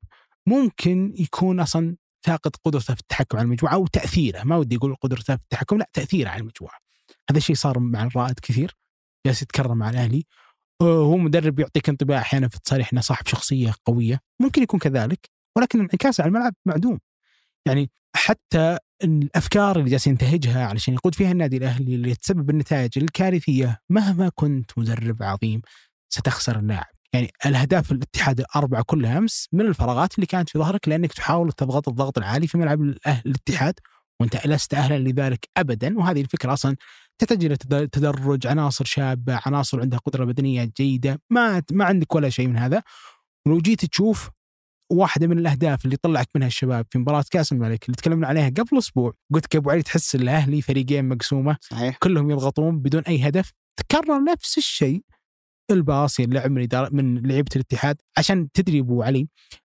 ممكن 0.48 1.14
يكون 1.18 1.60
أصلا 1.60 1.96
فاقد 2.22 2.56
قدرته 2.64 2.94
في 2.94 3.02
التحكم 3.02 3.38
على 3.38 3.46
المجموعة 3.46 3.74
أو 3.74 3.88
تأثيره. 3.88 4.44
ما 4.44 4.58
ودي 4.58 4.76
أقول 4.76 4.96
قدرته 4.96 5.36
في 5.36 5.44
التحكم 5.44 5.78
لا 5.78 5.90
تأثيره 5.94 6.30
على 6.30 6.42
المجموعة. 6.42 6.78
هذا 7.30 7.38
الشيء 7.38 7.56
صار 7.56 7.80
مع 7.80 8.04
الرائد 8.04 8.40
كثير 8.40 8.76
جالس 9.26 9.42
يتكرر 9.42 9.74
مع 9.74 9.90
الأهلي. 9.90 10.26
هو 10.82 11.18
مدرب 11.18 11.60
يعطيك 11.60 11.90
انطباع 11.90 12.20
أحيانا 12.20 12.48
في 12.48 12.56
التصاريح 12.56 12.90
إنه 12.94 13.02
صاحب 13.02 13.28
شخصية 13.28 13.74
قوية. 13.86 14.20
ممكن 14.42 14.64
يكون 14.64 14.80
كذلك 14.80 15.30
ولكن 15.58 15.80
انعكاسه 15.80 16.22
على 16.22 16.30
الملعب 16.30 16.54
معدوم. 16.66 17.00
يعني 17.68 17.92
حتى 18.16 18.78
الأفكار 19.04 19.80
اللي 19.80 19.90
جالس 19.90 20.08
ينتهجها 20.08 20.66
علشان 20.66 20.94
يقود 20.94 21.16
فيها 21.16 21.32
النادي 21.32 21.58
الأهلي 21.58 21.96
اللي 21.96 22.16
تسبب 22.16 22.50
النتائج 22.50 22.92
الكارثية 22.98 23.80
مهما 23.90 24.32
كنت 24.36 24.72
مدرب 24.78 25.24
عظيم 25.24 25.62
ستخسر 26.10 26.60
اللاعب. 26.60 26.86
يعني 27.14 27.32
الأهداف 27.46 27.92
الاتحاد 27.92 28.40
الأربعة 28.40 28.84
كلها 28.84 29.18
أمس 29.18 29.48
من 29.54 29.62
الفراغات 29.62 30.16
اللي 30.16 30.26
كانت 30.26 30.50
في 30.50 30.60
ظهرك 30.60 30.88
لأنك 30.88 31.14
تحاول 31.14 31.52
تضغط 31.52 31.90
الضغط 31.90 32.18
العالي 32.18 32.48
في 32.48 32.58
ملعب 32.58 32.82
الاتحاد 33.26 33.74
وأنت 34.20 34.48
لست 34.48 34.74
أهلا 34.74 34.98
لذلك 35.10 35.50
ابدا. 35.58 35.98
وهذه 35.98 36.22
الفكرة 36.22 36.54
أصلا 36.54 36.76
تحتاج 37.20 37.46
إلى 37.46 37.56
تد- 37.58 37.90
تدرج 37.90 38.48
عناصر 38.48 38.86
شابة 38.86 39.40
عناصر 39.46 39.82
عندها 39.82 40.00
قدرة 40.00 40.26
بدنية 40.26 40.72
جيدة 40.78 41.22
ما 41.30 41.64
ما 41.72 41.86
عندك 41.86 42.16
ولا 42.16 42.30
شيء 42.30 42.48
من 42.48 42.58
هذا. 42.58 42.84
ولو 43.48 43.58
جيت 43.58 43.86
تشوف 43.86 44.30
واحدة 44.92 45.28
من 45.28 45.40
الأهداف 45.40 45.86
اللي 45.86 45.96
طلعك 45.98 46.28
منها 46.36 46.48
الشباب 46.48 46.86
في 46.90 46.98
مباراة 47.00 47.26
كأس 47.32 47.52
الملك 47.52 47.86
اللي 47.86 47.96
تكلمنا 47.96 48.28
عليها 48.28 48.50
قبل 48.50 48.78
أسبوع 48.78 49.14
قلت 49.34 49.46
لك 49.46 49.56
أبو 49.56 49.70
علي 49.70 49.82
تحس 49.84 50.16
الأهلي 50.16 50.62
فريقين 50.62 51.10
مقسومة 51.10 51.58
صحيح. 51.62 51.98
كلهم 51.98 52.32
يضغطون 52.32 52.80
بدون 52.80 53.02
أي 53.02 53.28
هدف 53.28 53.52
تكرر 53.80 54.24
نفس 54.24 54.58
الشيء 54.58 55.04
الباص 55.72 56.20
اللعب 56.20 56.52
من 56.52 56.62
إدارة 56.62 56.90
من 56.94 57.28
لعيبة 57.28 57.50
الاتحاد. 57.56 57.98
عشان 58.18 58.52
تدري 58.52 58.80
أبو 58.80 59.04
علي 59.04 59.28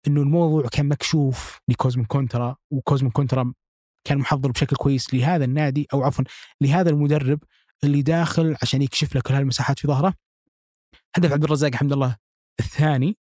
إنه 0.07 0.21
الموضوع 0.21 0.67
كان 0.67 0.87
مكشوف 0.87 1.59
لكوزمن 1.67 2.05
كونترا 2.05 2.55
وكوزمن 2.71 3.09
كونترا 3.09 3.53
كان 4.03 4.17
محضر 4.17 4.51
بشكل 4.51 4.75
كويس 4.75 5.13
لهذا 5.13 5.45
النادي 5.45 5.87
أو 5.93 6.03
عفوا 6.03 6.23
لهذا 6.61 6.89
المدرب 6.89 7.39
اللي 7.83 8.01
داخل 8.01 8.55
عشان 8.61 8.81
يكشف 8.81 9.15
لك 9.15 9.23
كل 9.23 9.33
هالمساحات 9.33 9.79
في 9.79 9.87
ظهره. 9.87 10.13
هدف 11.15 11.31
عبد 11.33 11.43
الرزاق 11.43 11.75
حمد 11.75 11.91
الله 11.93 12.17
الثاني. 12.59 13.17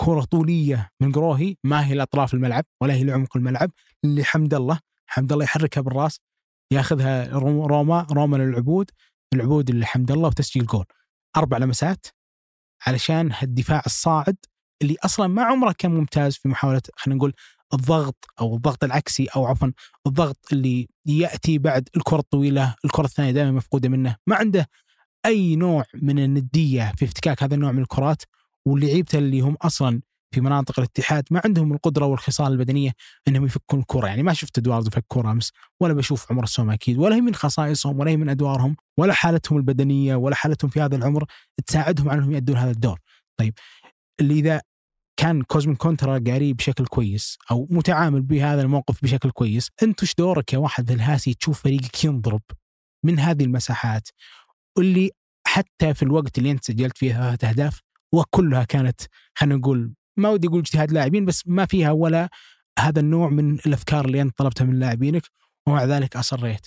كرة 0.00 0.20
طولية 0.24 0.90
من 1.00 1.12
قروهي 1.12 1.56
ما 1.64 1.86
هي 1.86 1.94
لأطراف 1.94 2.34
الملعب 2.34 2.64
ولا 2.82 2.94
هي 2.94 3.04
لعمق 3.04 3.36
الملعب 3.36 3.70
لحمد 4.04 4.54
الله. 4.54 4.80
حمد 5.06 5.32
الله 5.32 5.44
يحركها 5.44 5.80
بالراس 5.80 6.20
ياخذها 6.72 7.28
رو- 7.38 7.66
روما 7.66 8.06
روما 8.12 8.36
للعبود 8.36 8.90
العبود 9.34 9.70
لحمد 9.70 10.10
الله 10.10 10.28
وتسجيل 10.28 10.66
جول. 10.66 10.84
أربع 11.36 11.58
لمسات 11.58 12.06
علشان 12.86 13.32
هالدفاع 13.32 13.82
الصاعد 13.86 14.36
اللي 14.82 14.96
أصلا 15.04 15.26
ما 15.26 15.42
عمره 15.42 15.74
كان 15.78 15.90
ممتاز 15.90 16.34
في 16.36 16.48
محاولة 16.48 16.82
خلينا 16.96 17.16
نقول 17.18 17.34
الضغط 17.74 18.24
أو 18.40 18.56
الضغط 18.56 18.84
العكسي 18.84 19.26
أو 19.36 19.46
عفوا 19.46 19.68
الضغط 20.06 20.38
اللي 20.52 20.88
يأتي 21.06 21.58
بعد 21.58 21.88
الكرة 21.96 22.18
الطويلة 22.18 22.74
الكرة 22.84 23.04
الثانية 23.04 23.30
دائما 23.30 23.50
مفقودة 23.50 23.88
منه 23.88 24.16
ما 24.26 24.36
عنده 24.36 24.68
أي 25.26 25.56
نوع 25.56 25.84
من 25.94 26.18
الندية 26.18 26.92
في 26.96 27.04
افتكاك 27.04 27.42
هذا 27.42 27.54
النوع 27.54 27.72
من 27.72 27.82
الكرات 27.82 28.22
ولعيبته 28.66 29.18
اللي 29.18 29.40
هم 29.40 29.56
أصلا 29.62 30.00
في 30.34 30.40
مناطق 30.40 30.78
الاتحاد 30.78 31.24
ما 31.30 31.42
عندهم 31.44 31.72
القدرة 31.72 32.06
والخصال 32.06 32.52
البدنية 32.52 32.92
إنهم 33.28 33.44
يفكون 33.44 33.80
الكره 33.80 34.06
يعني 34.06 34.22
ما 34.22 34.32
شفت 34.32 34.58
ادواردو 34.58 34.90
فك 34.90 35.04
كرة 35.08 35.30
أمس 35.30 35.52
ولا 35.80 35.94
بشوف 35.94 36.32
عمر 36.32 36.42
السومة 36.42 36.70
أكيد 36.70 36.98
ولا 36.98 37.16
هي 37.16 37.20
من 37.20 37.34
خصائصهم 37.34 38.00
ولا 38.00 38.10
هي 38.10 38.16
من 38.16 38.28
أدوارهم 38.28 38.76
ولا 38.98 39.12
حالتهم 39.12 39.58
البدنية 39.58 40.16
ولا 40.16 40.34
حالتهم 40.34 40.70
في 40.70 40.80
هذا 40.80 40.96
العمر 40.96 41.24
تساعدهم 41.66 42.08
على 42.08 42.18
إنهم 42.18 42.32
يؤدون 42.32 42.56
هذا 42.56 42.70
الدور. 42.70 42.98
طيب 43.40 43.54
اللي 44.20 44.34
إذا 44.34 44.60
كان 45.18 45.42
كوزمن 45.42 45.76
كونترا 45.76 46.18
قاري 46.26 46.52
بشكل 46.52 46.86
كويس 46.86 47.38
أو 47.50 47.68
متعامل 47.70 48.22
بهذا 48.22 48.62
الموقف 48.62 49.02
بشكل 49.02 49.30
كويس، 49.30 49.70
أنت 49.82 50.02
وش 50.02 50.14
دورك 50.14 50.52
يا 50.52 50.58
واحد 50.58 50.90
الهاسي 50.90 51.34
تشوف 51.34 51.62
فريقك 51.62 52.04
ينضرب 52.04 52.42
من 53.04 53.18
هذه 53.18 53.44
المساحات 53.44 54.08
واللي 54.78 55.10
حتى 55.46 55.94
في 55.94 56.02
الوقت 56.02 56.38
اللي 56.38 56.50
أنت 56.50 56.64
سجلت 56.64 56.98
فيه 56.98 57.14
ثلاث 57.14 57.44
أهداف 57.44 57.80
وكلها 58.14 58.64
كانت 58.64 59.00
خلينا 59.34 59.56
نقول 59.56 59.94
ما 60.16 60.28
ودي 60.28 60.48
أقول 60.48 60.60
اجتهاد 60.60 60.92
لاعبين 60.92 61.24
بس 61.24 61.42
ما 61.46 61.66
فيها 61.66 61.90
ولا 61.90 62.28
هذا 62.78 63.00
النوع 63.00 63.28
من 63.28 63.54
الأفكار 63.54 64.04
اللي 64.04 64.22
أنت 64.22 64.38
طلبتها 64.38 64.64
من 64.64 64.78
لاعبينك 64.78 65.22
ومع 65.68 65.84
ذلك 65.84 66.16
أصريت. 66.16 66.66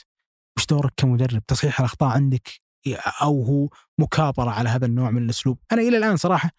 وش 0.58 0.66
دورك 0.66 0.94
كمدرب؟ 0.98 1.46
تصحيح 1.48 1.80
الأخطاء 1.80 2.10
عندك 2.10 2.50
أو 3.22 3.44
هو 3.44 3.70
مكابرة 4.00 4.50
على 4.50 4.70
هذا 4.70 4.86
النوع 4.86 5.12
من 5.12 5.24
الأسلوب؟ 5.24 5.60
أنا 5.72 5.82
إلى 5.82 5.98
الآن 5.98 6.18
صراحة 6.18 6.52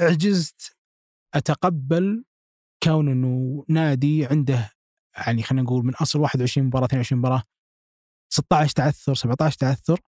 عجزت 0.00 0.77
أتقبل 1.34 2.24
كون 2.82 3.08
إنه 3.08 3.64
نادي 3.68 4.26
عنده 4.26 4.70
يعني 5.16 5.42
خلينا 5.42 5.62
نقول 5.62 5.84
من 5.84 5.94
أصل 5.94 6.20
21 6.20 6.66
مباراة 6.66 6.86
22 6.86 7.18
مباراة 7.18 7.42
16 8.32 8.72
تعثر 8.72 9.14
17 9.14 9.58
تعثر 9.58 10.00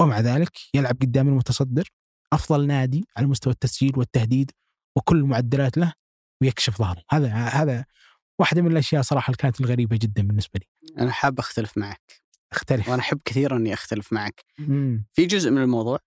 ومع 0.00 0.20
ذلك 0.20 0.58
يلعب 0.74 0.96
قدام 1.02 1.28
المتصدر 1.28 1.88
أفضل 2.32 2.66
نادي 2.66 3.04
على 3.16 3.26
مستوى 3.26 3.52
التسجيل 3.52 3.98
والتهديد 3.98 4.50
وكل 4.96 5.16
المعدلات 5.16 5.78
له 5.78 5.92
ويكشف 6.42 6.78
ظهره. 6.78 7.02
هذا 7.10 7.28
هذا 7.34 7.84
واحدة 8.40 8.62
من 8.62 8.72
الأشياء 8.72 9.02
صراحة 9.02 9.26
اللي 9.26 9.36
كانت 9.36 9.60
الغريبة 9.60 9.96
جدا 9.96 10.22
بالنسبة 10.22 10.60
لي. 10.60 10.94
أنا 10.98 11.12
حاب 11.12 11.38
أختلف 11.38 11.78
معك. 11.78 12.22
أختلف. 12.52 12.88
وأنا 12.88 13.02
أحب 13.02 13.20
كثيرا 13.24 13.56
إني 13.56 13.74
أختلف 13.74 14.12
معك. 14.12 14.44
مم. 14.58 15.06
في 15.12 15.26
جزء 15.26 15.50
من 15.50 15.62
الموضوع 15.62 15.98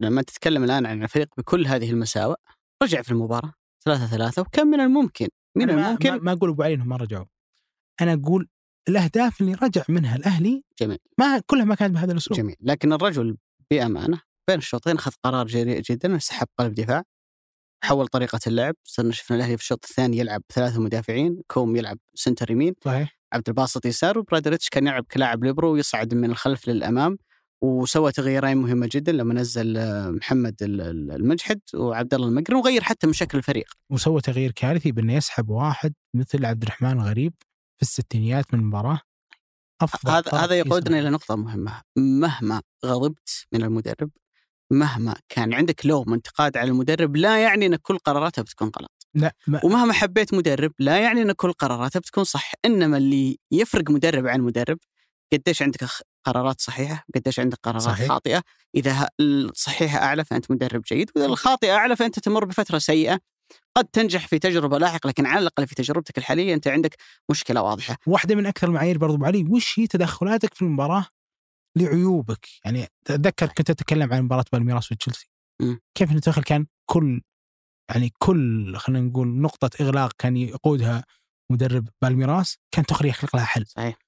لما 0.00 0.22
تتكلم 0.22 0.64
الآن 0.64 0.86
عن 0.86 1.02
الفريق 1.02 1.28
بكل 1.38 1.66
هذه 1.66 1.90
المساوئ 1.90 2.36
رجع 2.82 3.02
في 3.02 3.10
المباراة. 3.10 3.52
ثلاثة 3.84 4.06
ثلاثة 4.06 4.42
وكم 4.42 4.66
من 4.66 4.80
الممكن 4.80 5.28
من 5.56 5.70
أنا 5.70 5.88
الممكن 5.88 6.10
ما, 6.10 6.18
ما 6.18 6.32
أقول 6.32 6.50
أبو 6.50 6.62
علي 6.62 6.74
انهم 6.74 6.88
ما 6.88 6.96
رجعوا 6.96 7.26
أنا 8.00 8.12
أقول 8.12 8.48
الأهداف 8.88 9.40
اللي 9.40 9.54
رجع 9.54 9.82
منها 9.88 10.16
الأهلي 10.16 10.64
جميل. 10.80 10.98
ما 11.18 11.42
كلها 11.46 11.64
ما 11.64 11.74
كانت 11.74 11.94
بهذا 11.94 12.12
الأسلوب. 12.12 12.38
جميل. 12.38 12.56
لكن 12.60 12.92
الرجل 12.92 13.36
بأمانة 13.70 14.20
بين 14.48 14.58
الشوطين 14.58 14.96
أخذ 14.96 15.12
قرار 15.24 15.46
جريء 15.46 15.80
جدا 15.80 16.18
سحب 16.18 16.46
قلب 16.58 16.74
دفاع 16.74 17.02
حول 17.84 18.06
طريقة 18.06 18.40
اللعب. 18.46 18.74
صرنا 18.84 19.12
شفنا 19.12 19.36
الأهلي 19.36 19.56
في 19.56 19.62
الشوط 19.62 19.84
الثاني 19.84 20.18
يلعب 20.18 20.42
ثلاثة 20.54 20.80
مدافعين 20.80 21.42
كوم 21.46 21.76
يلعب 21.76 21.98
center 22.14 22.50
يمين 22.50 22.74
صحيح. 22.84 23.20
عبد 23.32 23.48
الباسط 23.48 23.86
يسار 23.86 24.18
وبراداريتش 24.18 24.68
كان 24.68 24.86
يلعب 24.86 25.04
كلاعب 25.10 25.44
ليبرو 25.44 25.72
ويصعد 25.72 26.14
من 26.14 26.30
الخلف 26.30 26.68
للأمام. 26.68 27.18
وسوى 27.62 28.12
تغييرين 28.12 28.56
مهمة 28.56 28.88
جدا 28.92 29.12
لما 29.12 29.34
نزل 29.34 29.76
آه، 29.76 30.10
محمد 30.10 30.62
ال- 30.62 30.80
ال- 30.80 31.10
المجحد 31.12 31.60
وعبد 31.74 32.14
الله 32.14 32.28
المقرن 32.28 32.56
وغير 32.56 32.82
حتى 32.82 33.06
من 33.06 33.12
شكل 33.12 33.38
الفريق. 33.38 33.74
وسوى 33.90 34.20
تغيير 34.20 34.50
كارثي 34.52 34.92
بأنه 34.92 35.14
يسحب 35.14 35.48
واحد 35.48 35.92
مثل 36.14 36.44
عبد 36.44 36.62
الرحمن 36.62 36.90
الغريب 36.92 37.32
في 37.76 37.82
الستينيات 37.82 38.54
من 38.54 38.60
المباراة. 38.60 39.00
أفضل 39.80 40.10
هذا 40.12 40.44
هذا 40.44 40.54
يقودنا. 40.58 40.98
إلى 40.98 41.10
نقطة 41.10 41.36
مهمة. 41.36 41.82
مهما 41.96 42.62
غضبت 42.86 43.46
من 43.52 43.62
المدرب 43.62 44.10
مهما 44.72 45.16
كان 45.28 45.54
عندك 45.54 45.86
لوم 45.86 46.14
انتقاد 46.14 46.56
على 46.56 46.70
المدرب 46.70 47.16
لا 47.16 47.42
يعني 47.42 47.66
أن 47.66 47.76
كل 47.76 47.98
قراراته 47.98 48.42
بتكون 48.42 48.70
غلط. 48.78 48.90
لا 49.14 49.34
ما 49.46 49.60
ومهما 49.64 49.92
حبيت 49.92 50.34
مدرب 50.34 50.72
لا 50.78 50.98
يعني 50.98 51.22
أن 51.22 51.32
كل 51.32 51.52
قراراته 51.52 52.00
بتكون 52.00 52.24
صح. 52.24 52.52
إنما 52.64 52.96
اللي 52.96 53.38
يفرق 53.52 53.90
مدرب 53.90 54.26
عن 54.26 54.40
مدرب 54.40 54.78
قديش 55.32 55.62
عندك 55.62 55.84
قرارات 56.24 56.60
صحيحة 56.60 57.04
قديش 57.14 57.40
عندك 57.40 57.58
قرارات 57.62 57.82
صحيح. 57.82 58.08
خاطئة. 58.08 58.42
إذا 58.74 59.08
الصحيحة 59.20 59.98
أعلى 59.98 60.24
فأنت 60.24 60.50
مدرب 60.50 60.82
جيد 60.82 61.10
وإذا 61.16 61.26
الخاطئة 61.26 61.72
أعلى 61.72 61.96
فأنت 61.96 62.18
تمر 62.18 62.44
بفترة 62.44 62.78
سيئة. 62.78 63.20
قد 63.76 63.84
تنجح 63.84 64.28
في 64.28 64.38
تجربة 64.38 64.78
لاحقة 64.78 65.08
لكن 65.08 65.26
على 65.26 65.38
الأقل 65.38 65.66
في 65.66 65.74
تجربتك 65.74 66.18
الحالية 66.18 66.54
أنت 66.54 66.68
عندك 66.68 66.96
مشكلة 67.30 67.62
واضحة. 67.62 67.96
واحدة 68.06 68.34
من 68.34 68.46
أكثر 68.46 68.68
المعايير 68.68 68.98
برضو 68.98 69.14
أبو 69.14 69.24
علي 69.24 69.44
وش 69.50 69.78
هي 69.78 69.86
تدخلاتك 69.86 70.54
في 70.54 70.62
المباراة 70.62 71.06
لعيوبك؟ 71.76 72.48
يعني 72.64 72.86
تذكر 73.04 73.46
كنت 73.46 73.70
أتكلم 73.70 74.12
عن 74.12 74.22
مباراة 74.22 74.44
بالميراس 74.52 74.92
وتشيلسي. 74.92 75.30
كيف 75.94 76.10
إنه 76.10 76.20
دخل 76.20 76.42
كان 76.42 76.66
كل 76.90 77.20
يعني 77.90 78.12
كل 78.18 78.76
خلينا 78.76 79.06
نقول 79.06 79.28
نقطة 79.28 79.70
إغلاق 79.80 80.12
كان 80.18 80.36
يقودها 80.36 81.04
مدرب 81.52 81.88
بالميراس 82.02 82.56
كان 82.74 82.86
تخرج 82.86 83.08
يخلق 83.08 83.36
لها 83.36 83.44
حل. 83.44 83.66
صحيح. 83.66 83.98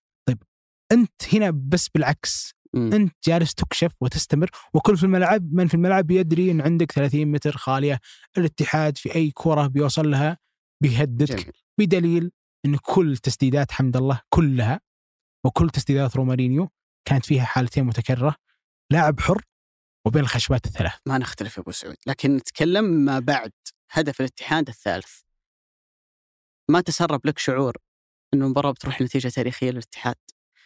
أنت 0.92 1.34
هنا 1.34 1.50
بس 1.50 1.88
بالعكس. 1.88 2.54
مم. 2.74 2.92
أنت 2.92 3.14
جالس 3.26 3.54
تكشف 3.54 3.92
وتستمر 4.00 4.50
وكل 4.74 4.96
في 4.96 5.04
الملعب 5.04 5.52
من 5.52 5.66
في 5.66 5.74
الملعب 5.74 6.10
يدري 6.10 6.50
إن 6.50 6.60
عندك 6.60 6.92
30 6.92 7.24
متر 7.26 7.56
خالية 7.56 8.00
الاتحاد 8.38 8.98
في 8.98 9.14
أي 9.14 9.30
كرة 9.34 9.66
بيوصل 9.66 10.10
لها 10.10 10.38
بيهددك. 10.82 11.32
جميل. 11.36 11.52
بدليل 11.78 12.30
إن 12.66 12.76
كل 12.76 13.16
تسديدات 13.16 13.72
حمد 13.72 13.96
الله 13.96 14.20
كلها 14.28 14.80
وكل 15.44 15.70
تسديدات 15.70 16.16
رومارينيو 16.16 16.68
كانت 17.08 17.26
فيها 17.26 17.44
حالتين 17.44 17.84
متكررة 17.84 18.36
لاعب 18.92 19.20
حر 19.20 19.42
وبين 20.06 20.22
الخشبات 20.22 20.66
الثلاث. 20.66 20.94
ما 21.06 21.18
نختلف 21.18 21.56
يا 21.56 21.62
أبو 21.62 21.70
سعود. 21.70 21.96
لكن 22.06 22.36
نتكلم 22.36 22.84
ما 22.84 23.18
بعد 23.18 23.52
هدف 23.90 24.20
الاتحاد 24.20 24.68
الثالث. 24.68 25.20
ما 26.70 26.80
تسرب 26.80 27.26
لك 27.26 27.38
شعور 27.38 27.76
انه 28.34 28.44
المباراة 28.44 28.70
بتروح 28.70 29.00
نتيجه 29.00 29.28
تاريخية 29.28 29.70
للاتحاد. 29.70 30.16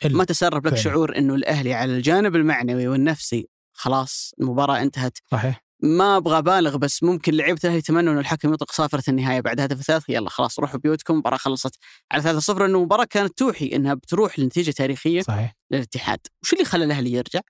ما 0.04 0.24
تسرب 0.24 0.66
لك 0.66 0.72
فعلا. 0.72 0.82
شعور 0.82 1.18
إنه 1.18 1.34
الأهلي 1.34 1.74
على 1.74 1.96
الجانب 1.96 2.36
المعنوي 2.36 2.88
والنفسي 2.88 3.48
خلاص 3.72 4.32
المباراة 4.40 4.82
انتهت. 4.82 5.18
صحيح. 5.30 5.66
ما 5.82 6.16
أبغى 6.16 6.38
أبالغ 6.38 6.76
بس 6.76 7.02
ممكن 7.02 7.34
لعيبة 7.34 7.60
الأهلي 7.64 7.78
يتمنوا 7.78 8.12
انه 8.12 8.20
الحكم 8.20 8.54
يطلق 8.54 8.72
صافره 8.72 9.02
النهاية 9.08 9.40
بعد 9.40 9.60
هدف 9.60 9.80
الثالث 9.80 10.04
يلا 10.08 10.30
خلاص 10.30 10.58
روحوا 10.58 10.80
بيوتكم 10.80 11.14
المباراه 11.14 11.36
خلصت 11.36 11.74
على 12.12 12.22
3-0 12.22 12.50
إنه 12.50 12.64
المباراه 12.64 13.04
كانت 13.04 13.38
توحي 13.38 13.70
إنها 13.72 13.94
بتروح 13.94 14.38
لنتيجة 14.38 14.70
تاريخية 14.70 15.22
صحيح. 15.22 15.56
للاتحاد. 15.70 16.18
وش 16.42 16.52
اللي 16.52 16.64
خلى 16.64 16.84
الأهلي 16.84 17.12
يرجع؟ 17.12 17.40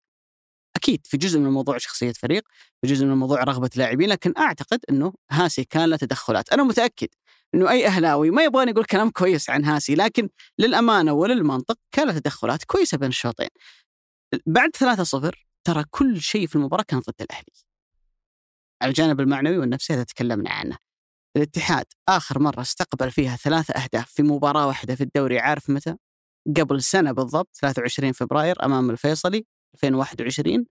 أكيد 0.76 1.06
في 1.06 1.16
جزء 1.16 1.38
من 1.38 1.46
الموضوع 1.46 1.78
شخصية 1.78 2.12
فريق 2.12 2.42
في 2.82 2.86
جزء 2.86 3.06
من 3.06 3.12
الموضوع 3.12 3.44
رغبة 3.44 3.70
لاعبين 3.76 4.08
لكن 4.08 4.32
أعتقد 4.38 4.80
إنه 4.90 5.12
هاسي 5.30 5.64
كان 5.64 5.88
له 5.90 5.96
تدخلات. 5.96 6.52
أنا 6.52 6.62
متأكد 6.62 7.08
إنه 7.54 7.70
أي 7.70 7.86
أهلاوي 7.86 8.30
ما 8.30 8.44
يبغاني 8.44 8.70
يقول 8.70 8.84
كلام 8.84 9.10
كويس 9.10 9.50
عن 9.50 9.64
هاسي 9.64 9.94
لكن 9.94 10.28
للأمانة 10.58 11.12
وللمنطق 11.12 11.78
كان 11.92 12.06
له 12.06 12.18
تدخلات 12.18 12.64
كويسة 12.64 12.98
بين 12.98 13.08
الشوطين. 13.08 13.48
بعد 14.46 14.70
3-0 14.76 15.46
ترى 15.64 15.84
كل 15.90 16.20
شيء 16.20 16.46
في 16.46 16.56
المباراة 16.56 16.84
كان 16.88 17.00
ضد 17.00 17.14
الأهلي. 17.20 17.52
على 18.82 18.88
الجانب 18.88 19.20
المعنوي 19.20 19.58
والنفسي 19.58 19.92
هذا 19.94 20.04
تكلمنا 20.04 20.50
عنه. 20.50 20.78
الاتحاد 21.36 21.86
آخر 22.08 22.38
مرة 22.38 22.60
استقبل 22.60 23.10
فيها 23.10 23.36
ثلاثة 23.36 23.74
أهداف 23.74 24.10
في 24.10 24.22
مباراة 24.22 24.66
واحدة 24.66 24.94
في 24.94 25.04
الدوري 25.04 25.38
عارف 25.38 25.70
متى؟ 25.70 25.96
قبل 26.56 26.82
سنة 26.82 27.12
بالضبط 27.12 27.48
23 27.60 28.12
فبراير 28.12 28.64
أمام 28.64 28.90
الفيصلي. 28.90 29.46
2021 29.84 30.66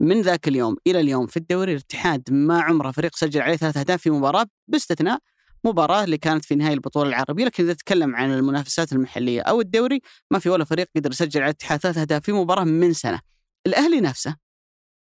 من 0.00 0.20
ذاك 0.20 0.48
اليوم 0.48 0.76
إلى 0.86 1.00
اليوم 1.00 1.26
في 1.26 1.36
الدوري 1.36 1.72
الاتحاد 1.72 2.22
ما 2.30 2.60
عمره 2.60 2.90
فريق 2.90 3.16
سجل 3.16 3.40
عليه 3.40 3.56
ثلاث 3.56 3.76
أهداف 3.76 4.02
في 4.02 4.10
مباراة 4.10 4.46
باستثناء 4.68 5.18
مباراة 5.64 6.04
اللي 6.04 6.18
كانت 6.18 6.44
في 6.44 6.54
نهايه 6.54 6.74
البطولة 6.74 7.08
العربية 7.08 7.44
لكن 7.44 7.64
إذا 7.64 7.72
تتكلم 7.72 8.16
عن 8.16 8.32
المنافسات 8.32 8.92
المحلية 8.92 9.40
أو 9.40 9.60
الدوري 9.60 10.00
ما 10.30 10.38
في 10.38 10.48
ولا 10.48 10.64
فريق 10.64 10.88
قدر 10.96 11.10
يسجل 11.10 11.40
على 11.40 11.50
الاتحاد 11.50 11.80
ثلاث 11.80 11.98
أهداف 11.98 12.22
في 12.22 12.32
مباراة 12.32 12.64
من 12.64 12.92
سنة. 12.92 13.20
الأهلي 13.66 14.00
نفسه 14.00 14.36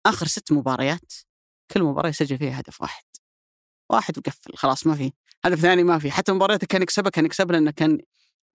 آخر 0.06 0.26
ست 0.26 0.52
مباريات 0.52 1.12
كل 1.70 1.82
مباراة 1.82 2.08
يسجل 2.08 2.38
فيها 2.38 2.60
هدف 2.60 2.80
واحد. 2.80 3.04
واحد 3.90 4.18
وقفل 4.18 4.56
خلاص 4.56 4.86
ما 4.86 4.94
في 4.94 5.12
هدف 5.44 5.60
ثاني 5.60 5.82
ما 5.82 5.98
في 5.98 6.10
حتى 6.10 6.32
مبارياته 6.32 6.66
كان 6.66 6.82
يكسبها 6.82 7.10
كان 7.10 7.24
يكسبها 7.24 7.52
لأنه 7.52 7.70
كان 7.70 7.98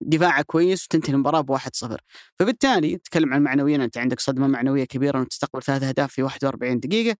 دفاعه 0.00 0.42
كويس 0.42 0.84
وتنتهي 0.84 1.12
المباراة 1.14 1.40
بواحد 1.40 1.76
صفر. 1.76 2.00
فبالتالي 2.38 2.96
تكلم 2.98 3.34
عن 3.34 3.42
معنويا 3.42 3.76
أنت 3.76 3.98
عندك 3.98 4.20
صدمة 4.20 4.46
معنوية 4.46 4.84
كبيرة 4.84 5.18
أنك 5.18 5.28
تستقبل 5.28 5.62
ثلاث 5.62 5.82
أهداف 5.82 6.12
في 6.12 6.22
41 6.22 6.80
دقيقة. 6.80 7.16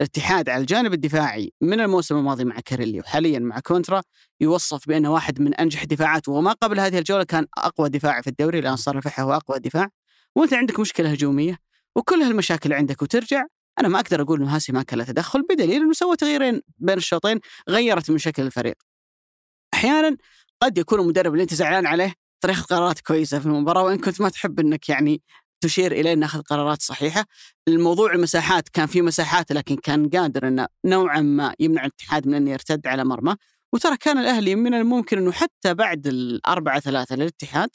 الاتحاد 0.00 0.48
على 0.48 0.60
الجانب 0.60 0.92
الدفاعي 0.92 1.52
من 1.60 1.80
الموسم 1.80 2.16
الماضي 2.16 2.44
مع 2.44 2.60
كاريلي 2.60 3.00
وحاليا 3.00 3.38
مع 3.38 3.60
كونترا 3.60 4.02
يوصف 4.40 4.88
بأنه 4.88 5.12
واحد 5.12 5.40
من 5.40 5.54
أنجح 5.54 5.82
الدفاعات 5.82 6.28
وما 6.28 6.52
قبل 6.52 6.80
هذه 6.80 6.98
الجولة 6.98 7.24
كان 7.24 7.46
أقوى 7.58 7.88
دفاع 7.88 8.20
في 8.20 8.30
الدوري 8.30 8.58
الآن 8.58 8.76
صار 8.76 8.96
الفيحاء 8.96 9.22
هو 9.22 9.32
أقوى 9.32 9.58
دفاع. 9.58 9.88
وأنت 10.36 10.54
عندك 10.54 10.80
مشكلة 10.80 11.12
هجومية 11.12 11.58
وكل 11.96 12.22
هالمشاكل 12.22 12.72
عندك 12.72 13.02
وترجع. 13.02 13.46
أنا 13.78 13.88
ما 13.88 14.00
أقدر 14.00 14.22
أقول 14.22 14.42
انه 14.42 14.56
هاسي 14.56 14.72
ما 14.72 14.82
كان 14.82 14.98
له 14.98 15.04
تدخل 15.04 15.42
بدليل 15.42 15.82
إنه 15.82 15.92
سوى 15.92 16.16
تغييرين 16.16 16.60
بين 16.78 16.96
الشوطين 16.96 17.40
غيرت 17.68 18.10
من 18.10 18.18
شكل 18.18 18.42
الفريق. 18.42 18.74
أحيانا 19.74 20.16
قد 20.62 20.78
يكون 20.78 21.00
المدرب 21.00 21.32
اللي 21.32 21.42
أنت 21.42 21.54
زعلان 21.54 21.86
عليه 21.86 22.14
طريقة 22.40 22.62
قرارات 22.62 23.00
كويسة 23.00 23.38
في 23.38 23.46
المباراة 23.46 23.82
وإن 23.82 23.98
كنت 23.98 24.20
ما 24.20 24.28
تحب 24.28 24.60
إنك 24.60 24.88
يعني 24.88 25.22
تشير 25.60 25.92
اليه 25.92 26.12
انه 26.12 26.26
أخذ 26.26 26.42
قرارات 26.42 26.82
صحيحة. 26.82 27.24
الموضوع 27.68 28.12
المساحات 28.12 28.68
كان 28.68 28.86
في 28.86 29.02
مساحات 29.02 29.52
لكن 29.52 29.76
كان 29.76 30.08
قادر 30.08 30.48
إنه 30.48 30.66
نوعا 30.84 31.20
ما 31.20 31.54
يمنع 31.60 31.84
الاتحاد 31.84 32.26
من 32.26 32.34
انه 32.34 32.50
يرتد 32.50 32.86
على 32.86 33.04
مرمى. 33.04 33.36
وترى 33.72 33.96
كان 33.96 34.18
الأهلي 34.18 34.54
من 34.54 34.74
الممكن 34.74 35.18
إنه 35.18 35.32
حتى 35.32 35.74
بعد 35.74 36.06
الأربعة 36.06 36.80
ثلاثة 36.80 37.16
للاتحاد 37.16 37.70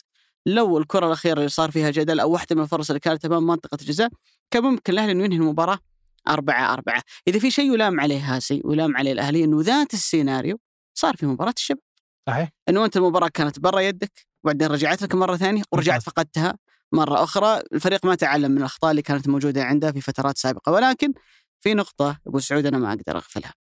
لو 0.45 0.77
الكرة 0.77 1.07
الأخيرة 1.07 1.37
اللي 1.37 1.49
صار 1.49 1.71
فيها 1.71 1.89
جدل 1.91 2.19
أو 2.19 2.31
واحدة 2.31 2.55
من 2.55 2.61
الفرص 2.61 2.89
اللي 2.89 2.99
كانت 2.99 3.25
أمام 3.25 3.47
منطقة 3.47 3.77
الجزاء 3.81 4.09
كان 4.51 4.63
ممكن 4.63 4.93
الأهلي 4.93 5.11
إنه 5.11 5.23
ينهي 5.23 5.37
المباراة 5.37 5.79
أربعة 6.27 6.73
أربعة. 6.73 7.01
إذا 7.27 7.39
في 7.39 7.51
شيء 7.51 7.73
يلام 7.73 7.99
عليه 7.99 8.35
هاسي 8.35 8.61
ويلام 8.65 8.97
عليه 8.97 9.11
الأهلي 9.11 9.43
إنه 9.43 9.61
ذات 9.61 9.93
السيناريو 9.93 10.59
صار 10.97 11.15
في 11.15 11.25
مباراة 11.25 11.53
الشباب. 11.57 11.81
صحيح. 12.29 12.49
إنه 12.69 12.85
أنت 12.85 12.97
المباراة 12.97 13.27
كانت 13.27 13.59
برا 13.59 13.79
يدك 13.79 14.11
وبعدين 14.45 14.67
رجعت 14.67 15.01
لك 15.01 15.15
مرة 15.15 15.35
ثانية 15.35 15.63
ورجعت. 15.71 16.01
فقدتها 16.03 16.57
مرة 16.91 17.23
أخرى. 17.23 17.61
الفريق 17.73 18.05
ما 18.05 18.15
تعلم 18.15 18.51
من 18.51 18.57
الأخطاء 18.57 18.91
اللي 18.91 19.01
كانت 19.01 19.27
موجودة 19.27 19.63
عنده 19.63 19.91
في 19.91 20.01
فترات 20.01 20.37
سابقة. 20.37 20.71
ولكن 20.71 21.13
في 21.61 21.73
نقطة 21.73 22.17
أبو 22.27 22.39
سعود 22.39 22.65
أنا 22.65 22.77
ما 22.77 22.89
أقدر 22.89 23.15
أغفلها. 23.15 23.53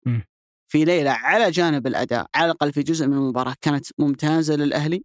في 0.68 0.84
ليلة 0.84 1.10
على 1.10 1.50
جانب 1.50 1.86
الأداء 1.86 2.26
على 2.34 2.44
الأقل 2.44 2.72
في 2.72 2.82
جزء 2.82 3.06
من 3.06 3.12
المباراة 3.12 3.54
كانت 3.60 3.86
ممتازة 3.98 4.54
للأهلي. 4.54 5.04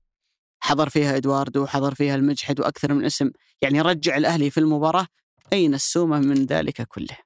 حضر 0.60 0.90
فيها 0.90 1.18
إدواردو 1.18 1.66
حضر 1.66 1.96
فيها 1.96 2.16
المجحد 2.16 2.60
وأكثر 2.60 2.94
من 2.94 3.06
اسم. 3.06 3.32
يعني 3.62 3.82
رجع 3.82 4.18
الأهلي 4.18 4.50
في 4.50 4.60
المباراة 4.60 5.08
أين 5.54 5.74
السومة 5.74 6.20
من 6.20 6.46
ذلك 6.46 6.82
كله؟ 6.88 7.18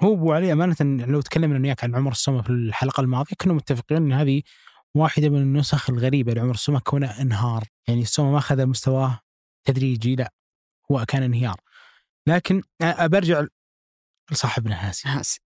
هو 0.00 0.14
ابو 0.14 0.32
علي 0.32 0.52
أمانة 0.52 0.76
لو 0.82 1.20
تكلمنا 1.20 1.56
أنا 1.56 1.66
وياك 1.66 1.84
عن 1.84 1.94
عمر 1.94 2.10
السومة 2.10 2.42
في 2.42 2.50
الحلقة 2.50 3.00
الماضية 3.00 3.36
كنا 3.40 3.52
متفقين 3.52 3.96
إن 3.96 4.12
هذه 4.12 4.42
واحدة 4.96 5.28
من 5.28 5.38
النسخ 5.38 5.90
الغريبة 5.90 6.32
لعمر 6.32 6.54
السومة 6.54 6.80
كونه 6.80 7.20
انهار. 7.20 7.64
يعني 7.88 8.02
السومة 8.02 8.30
ما 8.30 8.38
اخذ 8.38 8.66
مستواه 8.66 9.20
تدريجي 9.64 10.16
لا 10.16 10.32
هو 10.92 11.04
كان 11.08 11.22
انهيار. 11.22 11.60
لكن 12.28 12.62
برجع 13.00 13.46
لصاحبنا 14.32 14.88
هاسي. 14.88 15.08
هاسي. 15.08 15.40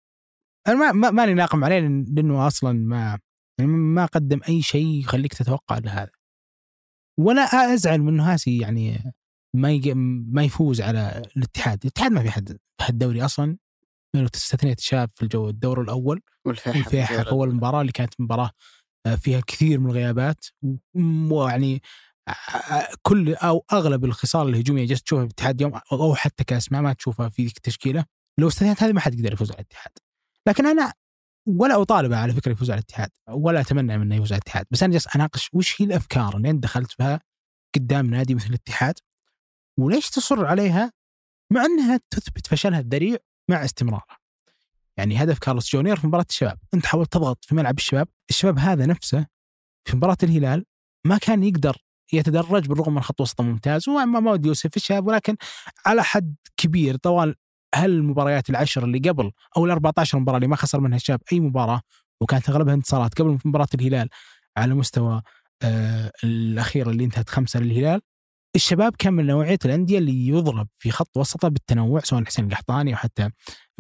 أنا 0.68 0.76
ما 0.76 0.92
ما 0.92 1.11
ماني 1.11 1.35
ناقم 1.35 1.64
عليه 1.64 1.81
لأنه 1.81 2.46
أصلا 2.46 2.72
ما 2.72 3.18
يعني 3.59 3.70
ما 3.72 4.07
قدم 4.07 4.40
أي 4.48 4.62
شيء 4.62 4.87
يخليك 4.87 5.35
تتوقع 5.35 5.78
لهذا 5.78 6.11
ولا 7.18 7.42
أزعل 7.42 7.98
من 7.98 8.09
إنه 8.09 8.33
هاسي 8.33 8.59
يعني 8.59 9.12
ما. 9.55 9.81
ما 10.26 10.42
يفوز 10.42 10.81
على 10.81 11.22
الاتحاد، 11.37 11.78
الاتحاد 11.83 12.12
ما 12.12 12.22
في 12.22 12.31
حد 12.31 12.59
في 12.83 12.90
الدوري 12.90 13.24
أصلا. 13.24 13.57
لو 14.14 14.26
تستثنيت 14.26 14.81
شاب 14.81 15.11
في 15.11 15.22
الجو 15.22 15.48
الدور 15.48 15.83
الأول 15.83 16.22
والفيحة 16.46 16.90
في 16.90 17.31
أول 17.31 17.55
مباراة 17.55 17.81
اللي 17.81 17.92
كانت 17.92 18.20
مباراة 18.20 18.50
فيها 19.16 19.40
كثير 19.40 19.80
من 19.80 19.86
الغيابات 19.86 20.46
ويعني 21.30 21.82
آه، 22.28 22.88
كل 23.02 23.34
أو 23.34 23.64
أغلب 23.72 24.04
الخصال 24.04 24.48
الهجومية 24.48 24.86
جالس 24.86 25.02
تشوفها 25.02 25.24
في 25.24 25.26
الاتحاد 25.26 25.62
اليوم 25.62 25.80
أو 25.92 26.14
حتى 26.14 26.44
كاسماء 26.44 26.82
ما 26.82 26.92
تشوفها 26.92 27.28
في 27.28 27.42
ذيك 27.42 27.56
التشكيلة. 27.56 28.04
لو 28.38 28.48
استثنيت 28.48 28.82
هذه 28.82 28.92
ما 28.92 29.00
حد 29.00 29.14
يقدر 29.14 29.32
يفوز 29.32 29.50
على 29.50 29.60
الاتحاد. 29.60 29.92
لكن 30.48 30.66
أنا 30.66 30.92
ولا 31.48 31.82
أطالبه 31.82 32.16
على 32.16 32.32
فكرة 32.32 32.52
يفوز 32.52 32.70
على 32.70 32.78
الاتحاد 32.78 33.10
ولا 33.30 33.60
أتمنى 33.60 33.98
منه 33.98 34.14
يفوز 34.14 34.32
على 34.32 34.38
الاتحاد. 34.38 34.66
بس 34.70 34.82
أنا 34.82 34.92
جالس 34.92 35.16
أناقش 35.16 35.50
وش 35.54 35.82
هي 35.82 35.86
الأفكار 35.86 36.36
اللي 36.36 36.50
أنت 36.50 36.62
دخلت 36.62 36.98
بها 36.98 37.20
قدام 37.74 38.06
نادي 38.06 38.34
مثل 38.34 38.48
الاتحاد 38.48 38.94
وليش 39.78 40.10
تصر 40.10 40.46
عليها 40.46 40.92
مع 41.52 41.64
إنها 41.64 42.00
تثبت 42.10 42.46
فشلها 42.46 42.80
الذريع 42.80 43.16
مع 43.50 43.64
استمرارها 43.64 44.21
يعني 44.96 45.22
هدف 45.22 45.38
كارلوس 45.38 45.72
جونيور 45.72 45.96
في 45.96 46.07
مباراة 46.07 46.26
الشباب. 46.31 46.59
أنت 46.74 46.87
حاولت 46.87 47.12
تضغط 47.12 47.44
في 47.44 47.55
ملعب 47.55 47.78
الشباب 47.78 48.09
الشباب 48.31 48.59
هذا 48.59 48.87
نفسه 48.87 49.26
في 49.85 49.96
مباراة 49.96 50.16
الهلال 50.22 50.64
ما 51.07 51.18
كان 51.18 51.44
يقدر 51.44 51.76
يتدرج 52.12 52.66
بالرغم 52.68 52.94
من 52.94 53.02
خط 53.02 53.20
وسطه 53.20 53.44
ممتاز 53.44 53.88
وما 53.88 54.20
ما 54.20 54.31
ودي 54.33 54.48
يوسف 54.48 54.76
الشباب 54.76 55.07
ولكن 55.07 55.37
على 55.87 56.02
حد 56.05 56.37
كبير 56.57 56.96
طوال 56.96 57.35
هالمباريات 57.74 58.50
العشر 58.50 58.85
اللي 58.85 58.98
قبل 58.98 59.33
أو 59.57 59.66
ال 59.66 59.70
14 59.70 60.18
مباراة 60.18 60.37
اللي 60.37 60.48
ما 60.48 60.57
خسر 60.57 60.81
منها 60.81 60.96
الشباب 60.96 61.20
أي 61.33 61.40
مباراة 61.40 61.81
وكانت 62.20 62.48
أغلبها 62.48 62.74
انتصارات 62.74 63.14
قبل 63.14 63.38
مباراة 63.44 63.68
الهلال 63.74 64.09
على 64.57 64.74
مستوى 64.74 65.22
آه 65.62 66.12
الأخيرة 66.24 66.90
اللي 66.90 67.05
انتهت 67.05 67.31
خمسة 67.31 67.61
للهلال. 67.61 68.00
الشباب 68.56 68.96
كان 68.96 69.12
من 69.14 69.26
نوعية 69.26 69.58
الأندية 69.64 69.98
اللي 69.98 70.28
يضرب 70.28 70.68
في 70.78 70.90
خط 70.90 71.16
وسطه 71.16 71.48
بالتنوع 71.48 72.00
سواء 72.00 72.24
حسين 72.24 72.44
القحطاني 72.44 72.92
أو 72.92 72.96
حتى 72.96 73.30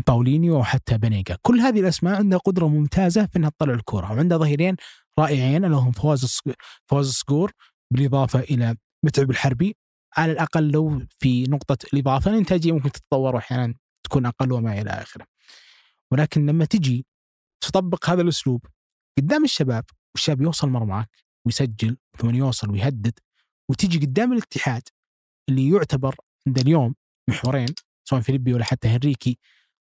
باولينيو 0.06 0.56
أو 0.56 0.64
حتى 0.64 0.98
بنيجا، 0.98 1.36
كل 1.42 1.60
هذه 1.60 1.80
الأسماء 1.80 2.16
عندها 2.16 2.38
قدرة 2.38 2.66
ممتازة 2.68 3.26
في 3.26 3.38
إنها 3.38 3.50
تطلع 3.50 3.74
الكره 3.74 4.12
وعندها 4.12 4.38
ظهيرين 4.38 4.76
رائعين 5.18 5.64
اللي 5.64 5.76
هم 5.76 5.92
فواز 5.92 6.40
فواز 6.86 7.08
الصقور 7.08 7.52
بالإضافة 7.92 8.40
إلى 8.40 8.76
متعب 9.04 9.30
الحربي 9.30 9.76
على 10.16 10.32
الأقل 10.32 10.70
لو 10.70 11.02
في 11.18 11.44
نقطة 11.44 11.76
الإضافة 11.92 12.30
الانتاجيه 12.30 12.72
ممكن 12.72 12.92
تتطور 12.92 13.34
وأحيانا 13.34 13.74
تكون 14.06 14.26
أقل 14.26 14.52
وما 14.52 14.80
إلى 14.80 14.90
آخره. 14.90 15.26
ولكن 16.12 16.46
لما 16.46 16.64
تجي 16.64 17.06
تطبق 17.60 18.10
هذا 18.10 18.22
الأسلوب 18.22 18.66
قدام 19.18 19.44
الشباب 19.44 19.84
والشباب 20.14 20.42
يوصل 20.42 20.68
مرماك 20.68 21.08
ويسجل 21.46 21.96
ثم 22.18 22.34
يوصل 22.34 22.70
ويهدد 22.70 23.18
وتجي 23.68 24.06
قدام 24.06 24.32
الاتحاد 24.32 24.82
اللي 25.48 25.70
يعتبر 25.70 26.16
عند 26.46 26.58
اليوم 26.58 26.94
محورين 27.28 27.68
سواء 28.04 28.20
فيليبي 28.20 28.54
ولا 28.54 28.64
حتى 28.64 28.88
هنريكي 28.88 29.38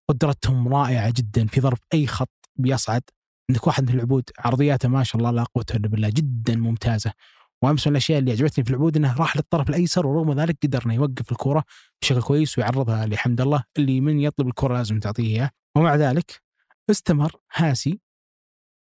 قدرتهم 0.09 0.67
رائعة 0.67 1.13
جدا 1.17 1.47
في 1.47 1.61
ضرب 1.61 1.77
أي 1.93 2.07
خط 2.07 2.49
بيصعد. 2.55 3.01
عندك 3.49 3.67
واحد 3.67 3.89
من 3.89 3.95
العبود 3.95 4.29
عرضياته 4.39 4.89
ما 4.89 5.03
شاء 5.03 5.19
الله 5.19 5.31
لا 5.31 5.43
قوة 5.43 5.65
إلا 5.71 5.87
بالله 5.87 6.09
جدا 6.09 6.55
ممتازة. 6.55 7.13
وأمس 7.61 7.87
من 7.87 7.91
الأشياء 7.91 8.19
اللي 8.19 8.31
عجبتني 8.31 8.65
في 8.65 8.69
العبود 8.69 8.97
إنه 8.97 9.15
راح 9.17 9.37
للطرف 9.37 9.69
الأيسر 9.69 10.07
ورغم 10.07 10.39
ذلك 10.39 10.57
قدر 10.63 10.85
إنه 10.85 10.93
يوقف 10.93 11.31
الكره 11.31 11.63
بشكل 12.01 12.21
كويس 12.21 12.57
ويعرضها 12.57 13.05
لحمد 13.05 13.41
الله 13.41 13.63
اللي 13.77 14.01
من 14.01 14.19
يطلب 14.19 14.47
الكره 14.47 14.77
لازم 14.77 14.99
تعطيه 14.99 15.23
إياه. 15.23 15.49
ومع 15.75 15.95
ذلك 15.95 16.41
استمر 16.89 17.35
هاسي 17.53 17.99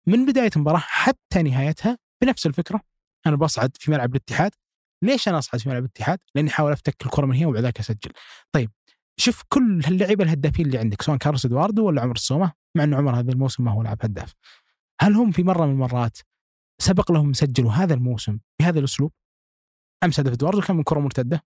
من 0.07 0.25
بداية 0.25 0.49
المباراة 0.55 0.79
حتى 0.79 1.43
نهايتها 1.43 1.97
بنفس 2.21 2.45
الفكرة. 2.45 2.81
أنا 3.25 3.36
بصعد 3.36 3.77
في 3.79 3.91
ملعب 3.91 4.11
الاتحاد 4.11 4.51
ليش 5.05 5.27
أنا 5.27 5.37
اصعد 5.37 5.61
في 5.61 5.69
ملعب 5.69 5.83
الاتحاد؟ 5.83 6.19
لأني 6.35 6.49
أحاول 6.49 6.71
أفتك 6.71 7.05
الكرة 7.05 7.25
من 7.25 7.35
هنا 7.35 7.47
وبعد 7.47 7.63
ذلك 7.63 7.79
أسجل. 7.79 8.11
طيب 8.51 8.71
شوف 9.17 9.43
كل 9.49 9.81
اللعيبه 9.87 10.23
الهدافين 10.23 10.65
اللي 10.65 10.77
عندك 10.77 11.01
سواء 11.01 11.17
كارلوس 11.17 11.45
إدواردو 11.45 11.85
ولا 11.85 12.01
عمر 12.01 12.15
السومه 12.15 12.53
مع 12.77 12.83
إنه 12.83 12.97
عمر 12.97 13.19
هذا 13.19 13.31
الموسم 13.31 13.63
ما 13.63 13.71
هو 13.71 13.83
لاعب 13.83 13.97
هداف 14.01 14.33
هل 15.01 15.13
هم 15.13 15.31
في 15.31 15.43
مرة 15.43 15.65
من 15.65 15.71
المرات 15.71 16.17
سبق 16.81 17.11
لهم 17.11 17.33
سجلوا 17.33 17.71
هذا 17.71 17.93
الموسم 17.93 18.39
بهذا 18.59 18.79
الأسلوب؟ 18.79 19.11
امس 20.03 20.19
هدف 20.19 20.33
إدواردو 20.33 20.61
كان 20.61 20.75
من 20.75 20.83
كرة 20.83 20.99
مرتدة 20.99 21.43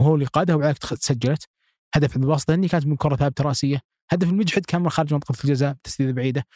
وهو 0.00 0.14
اللي 0.14 0.26
قادها 0.26 0.56
وبعدين 0.56 0.74
تسجلت 0.74 1.48
هدف 1.94 2.16
الوسط 2.16 2.50
الهني 2.50 2.68
كانت 2.68 2.86
من 2.86 2.96
كرة 2.96 3.16
ثابتة 3.16 3.44
رأسية 3.44 3.80
هدف 4.10 4.28
المجحد 4.28 4.66
كان 4.66 4.82
من 4.82 4.90
خارج 4.90 5.14
منطقة 5.14 5.34
الجزاء 5.44 5.76
تسديده 5.82 6.12
بعيدة 6.12 6.46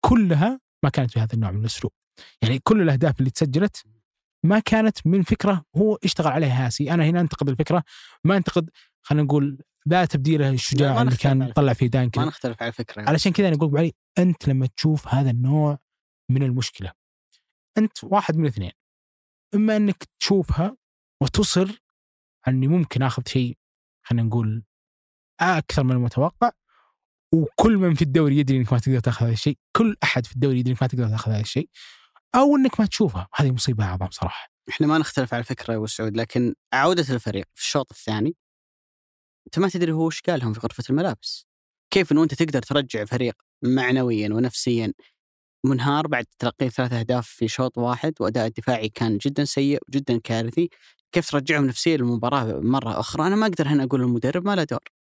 كلها 0.00 0.60
ما 0.84 0.90
كانت 0.90 1.16
بهذا 1.16 1.34
النوع 1.34 1.50
من 1.50 1.60
الأسلوب 1.60 1.92
يعني 2.42 2.58
كل 2.58 2.82
الأهداف 2.82 3.18
اللي 3.20 3.30
تسجلت 3.30 3.84
ما 4.44 4.58
كانت 4.58 5.06
من 5.06 5.22
فكرة 5.22 5.64
هو 5.76 5.98
اشتغل 6.04 6.32
عليها 6.32 6.66
هاسي. 6.66 6.90
أنا 6.94 7.04
هنا 7.04 7.20
أنتقد 7.20 7.48
الفكرة. 7.48 7.84
ما 8.24 8.36
أنتقد 8.36 8.70
خلينا 9.02 9.24
نقول 9.24 9.58
لا 9.86 10.04
تبديله 10.04 10.50
الشجاع 10.50 10.94
ما 10.94 11.02
اللي 11.02 11.16
كان 11.16 11.52
طلع 11.52 11.72
فيه 11.72 11.86
ما 11.86 11.90
دانكن 11.90 12.20
نختلف 12.20 12.62
على 12.62 12.68
الفكرة. 12.68 13.08
علشان 13.08 13.32
كذا 13.32 13.48
أنا 13.48 13.56
أقول 13.56 13.78
علي 13.78 13.92
أنت 14.18 14.48
لما 14.48 14.66
تشوف 14.76 15.08
هذا 15.08 15.30
النوع 15.30 15.78
من 16.30 16.42
المشكلة 16.42 16.92
أنت 17.78 18.04
واحد 18.04 18.36
من 18.36 18.46
اثنين. 18.46 18.72
إما 19.54 19.76
أنك 19.76 20.04
تشوفها 20.20 20.76
وتصر 21.22 21.82
إني 22.48 22.68
ممكن 22.68 23.02
آخذ 23.02 23.22
شيء 23.26 23.58
خلينا 24.06 24.28
نقول 24.28 24.64
أكثر 25.40 25.84
من 25.84 25.92
المتوقع 25.92 26.50
وكل 27.34 27.76
من 27.76 27.94
في 27.94 28.02
الدوري 28.02 28.38
يدري 28.38 28.56
إنك 28.56 28.72
ما 28.72 28.78
تقدر 28.78 29.00
تاخذ 29.00 29.26
هذا 29.26 29.32
الشيء، 29.32 29.58
كل 29.76 29.96
أحد 30.02 30.26
في 30.26 30.32
الدوري 30.32 30.58
يدري 30.58 30.72
إنك 30.72 30.82
ما 30.82 30.88
تقدر 30.88 31.08
تاخذ 31.08 31.30
هذا 31.30 31.40
الشيء. 31.40 31.68
أو 32.34 32.56
إنك 32.56 32.80
ما 32.80 32.86
تشوفها، 32.86 33.28
هذه 33.34 33.52
مصيبة 33.52 33.84
اعظم 33.84 34.10
صراحة. 34.10 34.48
إحنا 34.68 34.86
ما 34.86 34.98
نختلف 34.98 35.34
على 35.34 35.40
الفكرة 35.40 35.72
يا 35.72 35.78
أبو 35.78 35.86
سعود 35.86 36.16
لكن 36.16 36.54
عودة 36.72 37.14
الفريق 37.14 37.46
في 37.54 37.62
الشوط 37.62 37.90
الثاني 37.90 38.34
أنت 39.46 39.58
ما 39.58 39.68
تدري 39.68 39.92
هو 39.92 40.06
إيش 40.06 40.20
قالهم 40.20 40.52
في 40.52 40.60
غرفة 40.60 40.84
الملابس. 40.90 41.46
كيف 41.90 42.12
إنه 42.12 42.22
أنت 42.22 42.34
تقدر 42.34 42.62
ترجع 42.62 43.04
فريق 43.04 43.34
معنويا 43.62 44.28
ونفسيا 44.28 44.92
منهار 45.66 46.06
بعد 46.06 46.24
تلقي 46.38 46.70
ثلاث 46.70 46.92
أهداف 46.92 47.28
في 47.28 47.48
شوط 47.48 47.78
واحد 47.78 48.14
وأداء 48.20 48.46
الدفاعي 48.46 48.88
كان 48.88 49.18
جدا 49.18 49.44
سيء 49.44 49.80
وجدا 49.88 50.18
كارثي 50.18 50.68
كيف 51.12 51.30
ترجعهم 51.30 51.66
نفسيا 51.66 51.96
للمباراة 51.96 52.60
مرة 52.60 53.00
أخرى؟ 53.00 53.26
أنا 53.26 53.36
ما 53.36 53.46
أقدر 53.46 53.68
هنا 53.68 53.84
أقول 53.84 54.02
المدرب 54.02 54.46
ما 54.46 54.56
له 54.56 54.64
دور. 54.64 54.99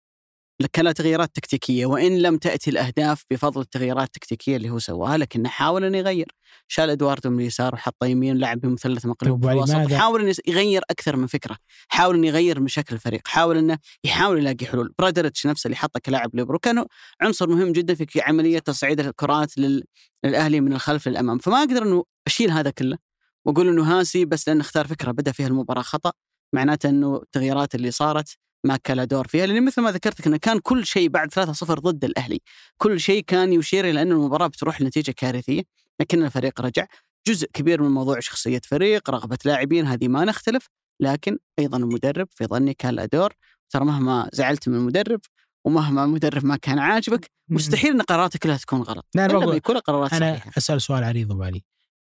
له 0.61 0.91
تغييرات 0.91 1.35
تكتيكية 1.35 1.85
وإن 1.85 2.21
لم 2.21 2.37
تأتي 2.37 2.69
الأهداف 2.69 3.23
بفضل 3.31 3.61
التغييرات 3.61 4.07
التكتيكية 4.07 4.55
اللي 4.57 4.69
هو 4.69 4.79
سواها 4.79 5.17
لكنه 5.17 5.49
حاول 5.49 5.83
إنه 5.83 5.97
يغير. 5.97 6.27
شال 6.67 6.89
إدواردو 6.89 7.29
من 7.29 7.39
اليسار 7.39 7.73
وحطه 7.73 8.07
يمين 8.07 8.37
لعب 8.37 8.59
بمثلث 8.59 9.05
مقلوب 9.05 9.43
طيب 9.43 9.65
في 9.65 9.73
الوسط؟ 9.73 9.93
حاول 9.93 10.21
إنه 10.21 10.35
يغير 10.47 10.81
أكثر 10.89 11.15
من 11.15 11.27
فكرة. 11.27 11.57
حاول 11.87 12.15
إنه 12.15 12.27
يغير 12.27 12.59
من 12.59 12.67
شكل 12.67 12.95
الفريق. 12.95 13.27
حاول 13.27 13.57
إنه 13.57 13.77
يحاول 14.03 14.37
يلاقي 14.37 14.65
حلول. 14.65 14.93
برادرتش 14.99 15.47
نفسه 15.47 15.67
اللي 15.67 15.75
حطه 15.75 15.99
كلاعب 15.99 16.35
ليبرو 16.35 16.59
كان 16.59 16.85
عنصر 17.21 17.49
مهم 17.49 17.71
جدا 17.71 17.95
في 17.95 18.21
عملية 18.21 18.59
تصعيد 18.59 18.99
الكرات 18.99 19.57
لل... 19.57 19.83
للأهلي 20.23 20.61
من 20.61 20.73
الخلف 20.73 21.07
للأمام. 21.07 21.37
فما 21.37 21.59
أقدر 21.59 21.83
إنه 21.83 22.03
أشيل 22.27 22.51
هذا 22.51 22.69
كله 22.69 22.97
وأقول 23.45 23.67
إنه 23.67 23.99
هاسي 23.99 24.25
بس 24.25 24.47
لأنه 24.47 24.61
اختار 24.61 24.87
فكرة 24.87 25.11
بدأ 25.11 25.31
فيها 25.31 25.47
المباراة 25.47 25.81
خطأ. 25.81 26.11
معناته 26.53 26.89
إنه 26.89 27.15
التغييرات 27.15 27.75
اللي 27.75 27.91
صارت 27.91 28.37
ما 28.63 28.77
كان 28.83 28.97
له 28.97 29.03
دور 29.03 29.27
فيها 29.27 29.45
لأن 29.45 29.65
مثل 29.65 29.81
ما 29.81 29.91
ذكرت 29.91 30.19
لك 30.19 30.27
إنه 30.27 30.37
كان 30.37 30.59
كل 30.59 30.85
شيء 30.85 31.09
بعد 31.09 31.33
3-0 31.33 31.79
ضد 31.79 32.05
الأهلي. 32.05 32.39
كل 32.77 32.99
شيء 32.99 33.23
كان 33.23 33.53
يشير 33.53 33.89
إلى 33.89 34.01
أن 34.01 34.11
المباراة 34.11 34.47
بتروح 34.47 34.81
لنتيجة 34.81 35.11
كارثية 35.11 35.63
لكن 35.99 36.25
الفريق 36.25 36.61
رجع. 36.61 36.85
جزء 37.27 37.47
كبير 37.53 37.81
من 37.81 37.89
موضوع 37.89 38.19
شخصية 38.19 38.61
فريق 38.63 39.09
رغبة 39.09 39.37
لاعبين 39.45 39.85
هذه 39.85 40.07
ما 40.07 40.25
نختلف. 40.25 40.67
لكن 40.99 41.37
أيضا 41.59 41.77
المدرب 41.77 42.27
في 42.31 42.45
ظني 42.45 42.73
كان 42.73 42.95
له 42.95 43.05
دور. 43.05 43.33
ترى 43.69 43.85
مهما 43.85 44.29
زعلت 44.33 44.69
من 44.69 44.75
المدرب 44.75 45.19
ومهما 45.65 46.03
المدرب 46.03 46.45
ما 46.45 46.55
كان 46.55 46.79
عاجبك 46.79 47.31
مستحيل 47.49 47.91
إن 47.91 48.01
قراراتك 48.01 48.39
كلها 48.39 48.57
تكون 48.57 48.81
غلط. 48.81 49.05
لا 49.15 49.25
أنا 49.25 49.33
بقول 49.33 49.53
بيكون 49.53 49.77
قرارات 49.77 50.13
أنا 50.13 50.33
صحيحة. 50.33 50.51
أسأل 50.57 50.81
سؤال 50.81 51.03
عريض 51.03 51.31
ابو 51.31 51.43
علي 51.43 51.63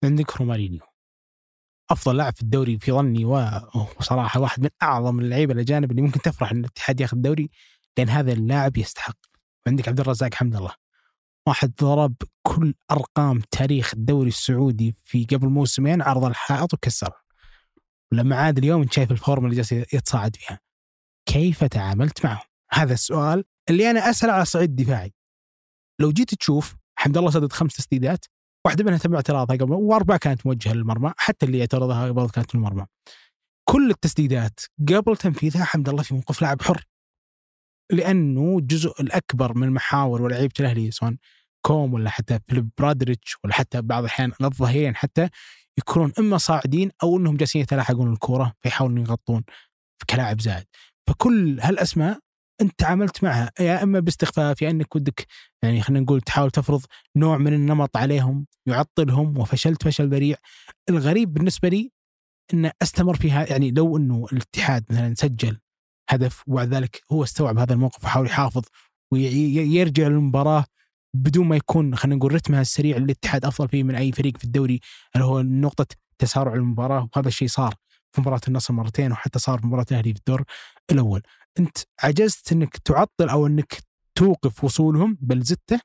عندك 0.05 0.37
رومارينيو 0.37 0.81
أفضل 1.91 2.17
لاعب 2.17 2.35
في 2.35 2.43
الدوري 2.43 2.79
في 2.79 2.93
ظني 2.93 3.25
وصراحه 3.25 4.41
واحد 4.41 4.63
من 4.63 4.69
أعظم 4.83 5.21
اللعيبة 5.21 5.53
الأجانب 5.53 5.91
اللي 5.91 6.03
ممكن 6.03 6.21
تفرح 6.21 6.51
إن 6.51 6.59
الاتحاد 6.59 7.01
ياخذ 7.01 7.17
الدوري 7.17 7.51
لأن 7.99 8.09
هذا 8.09 8.33
اللاعب 8.33 8.77
يستحق. 8.77 9.17
عندك 9.67 9.89
عبد 9.89 10.01
الرزاق 10.01 10.35
حمد 10.35 10.57
الله. 10.57 10.73
واحد 11.47 11.73
ضرب 11.81 12.15
كل 12.43 12.75
أرقام 12.91 13.43
تاريخ 13.51 13.95
الدوري 13.95 14.29
السعودي 14.29 14.95
في 15.05 15.25
قبل 15.25 15.49
موسمين 15.49 16.03
عرض 16.03 16.25
الحائط 16.25 16.75
وكسرها 16.75 17.23
ولما 18.13 18.37
عاد 18.37 18.59
اليوم 18.59 18.83
انت 18.83 18.93
شايف 18.93 19.11
الفورم 19.11 19.45
اللي 19.45 19.57
جالس 19.57 19.73
يتصاعد 19.73 20.37
فيها. 20.37 20.61
كيف 21.27 21.65
تعاملت 21.65 22.25
معه؟ 22.27 22.43
هذا 22.73 22.95
السؤال 22.95 23.45
اللي 23.71 23.91
أنا 23.91 24.11
أسأل 24.11 24.31
على 24.31 24.43
الصعيد 24.43 24.71
الدفاعي 24.71 25.15
لو 26.01 26.13
جيت 26.13 26.35
تشوف 26.35 26.77
حمد 26.99 27.17
الله 27.17 27.31
سدد 27.31 27.53
خمس 27.53 27.77
تسديدات. 27.77 28.25
واحدة 28.67 28.85
منها 28.85 28.99
تم 28.99 29.15
اعتراضها 29.15 29.57
قبل 29.57 29.73
وأربعة 29.73 30.19
كانت 30.19 30.47
موجهة 30.47 30.73
للمرمى 30.73 31.13
حتى 31.17 31.47
اللي 31.47 31.61
اعترضها 31.61 32.09
قبل 32.09 32.31
كانت 32.31 32.55
للمرمى 32.55 32.87
كل 33.69 33.91
التسديدات 33.91 34.61
قبل 34.89 35.17
تنفيذها 35.17 35.65
حمد 35.65 35.89
الله 35.89 36.03
في 36.03 36.15
موقف 36.15 36.43
لاعب 36.43 36.63
حر. 36.63 36.85
لأنه 37.93 38.59
الجزء 38.59 39.01
الأكبر 39.01 39.59
من 39.59 39.71
محاور 39.71 40.23
ولعيبه 40.23 40.53
الاهلي 40.61 40.91
سواء 40.91 41.15
كوم 41.67 41.95
ولا 41.95 42.11
حتى 42.11 42.39
فيليب 42.47 42.71
براداريتش 42.79 43.37
ولا 43.45 43.55
حتى 43.55 43.83
بعض 43.83 44.05
الأحيان 44.05 44.33
الظهيرين 44.41 44.97
حتى 44.97 45.29
يكونون 45.79 46.13
إما 46.19 46.39
صاعدين 46.39 46.91
أو 47.03 47.17
إنهم 47.17 47.37
جالسين 47.37 47.63
يتلاحقون 47.63 48.13
الكورة 48.13 48.53
فيحاولون 48.63 48.99
يغطون 48.99 49.45
كلاعب 50.11 50.41
زائد. 50.41 50.67
فكل 51.09 51.61
هالأسماء 51.61 52.19
أنت 52.61 52.73
تعاملت 52.79 53.25
معها 53.25 53.53
يا 53.61 53.83
إما 53.83 54.01
باستخفاف 54.01 54.63
يا 54.63 54.71
إنك 54.71 54.97
ودك 54.97 55.27
يعني 55.63 55.83
خلينا 55.83 56.01
نقول 56.05 56.21
تحاول 56.21 56.51
تفرض 56.51 56.83
نوع 57.17 57.39
من 57.39 57.53
النمط 57.53 57.97
عليهم 57.97 58.47
يعطلهم 58.67 59.39
وفشلت 59.39 59.83
فشل 59.83 60.09
ذريع. 60.09 60.37
الغريب 60.91 61.35
بالنسبة 61.35 61.69
لي 61.69 61.91
إن 62.55 62.71
أستمر 62.83 63.17
فيها 63.17 63.47
يعني 63.47 63.71
لو 63.71 63.97
إنه 63.97 64.27
الاتحاد 64.33 64.85
مثلا 64.91 65.15
سجل 65.15 65.59
هدف 66.11 66.43
وبعد 66.47 66.75
ذلك 66.75 67.03
هو 67.13 67.23
استوعب 67.23 67.59
هذا 67.59 67.73
الموقف 67.73 68.05
وحاول 68.05 68.27
يحافظ 68.27 68.63
ويرجع 69.13 70.09
للمباراة 70.09 70.65
بدون 71.15 71.47
ما 71.47 71.57
يكون 71.57 71.97
خلينا 71.97 72.17
نقول 72.17 72.35
رتمها 72.35 72.61
السريع 72.61 72.97
اللي 72.97 73.05
الاتحاد 73.05 73.45
أفضل 73.45 73.69
فيه 73.69 73.83
من 73.83 73.95
أي 73.95 74.13
فريق 74.13 74.37
في 74.37 74.45
الدوري 74.45 74.81
اللي 75.15 75.27
هو 75.27 75.43
نقطة 75.43 75.87
تسارع 76.19 76.55
المباراة. 76.55 77.09
وهذا 77.17 77.29
الشيء 77.29 77.49
صار 77.49 77.75
في 78.13 78.21
مباراة 78.21 78.41
النصر 78.49 78.75
مرتين 78.75 79.13
وحتى 79.13 79.39
صار 79.39 79.59
في 79.59 79.67
مباراة 79.67 79.87
الأهلي 79.91 80.13
في 80.13 80.19
الدور 80.19 80.45
الأول. 80.93 81.23
انت 81.59 81.79
عجزت 82.03 82.53
انك 82.53 82.77
تعطل 82.77 83.29
أو 83.29 83.47
انك 83.47 83.79
توقف 84.15 84.65
وصولهم 84.65 85.19
بل 85.21 85.43
زدته 85.43 85.81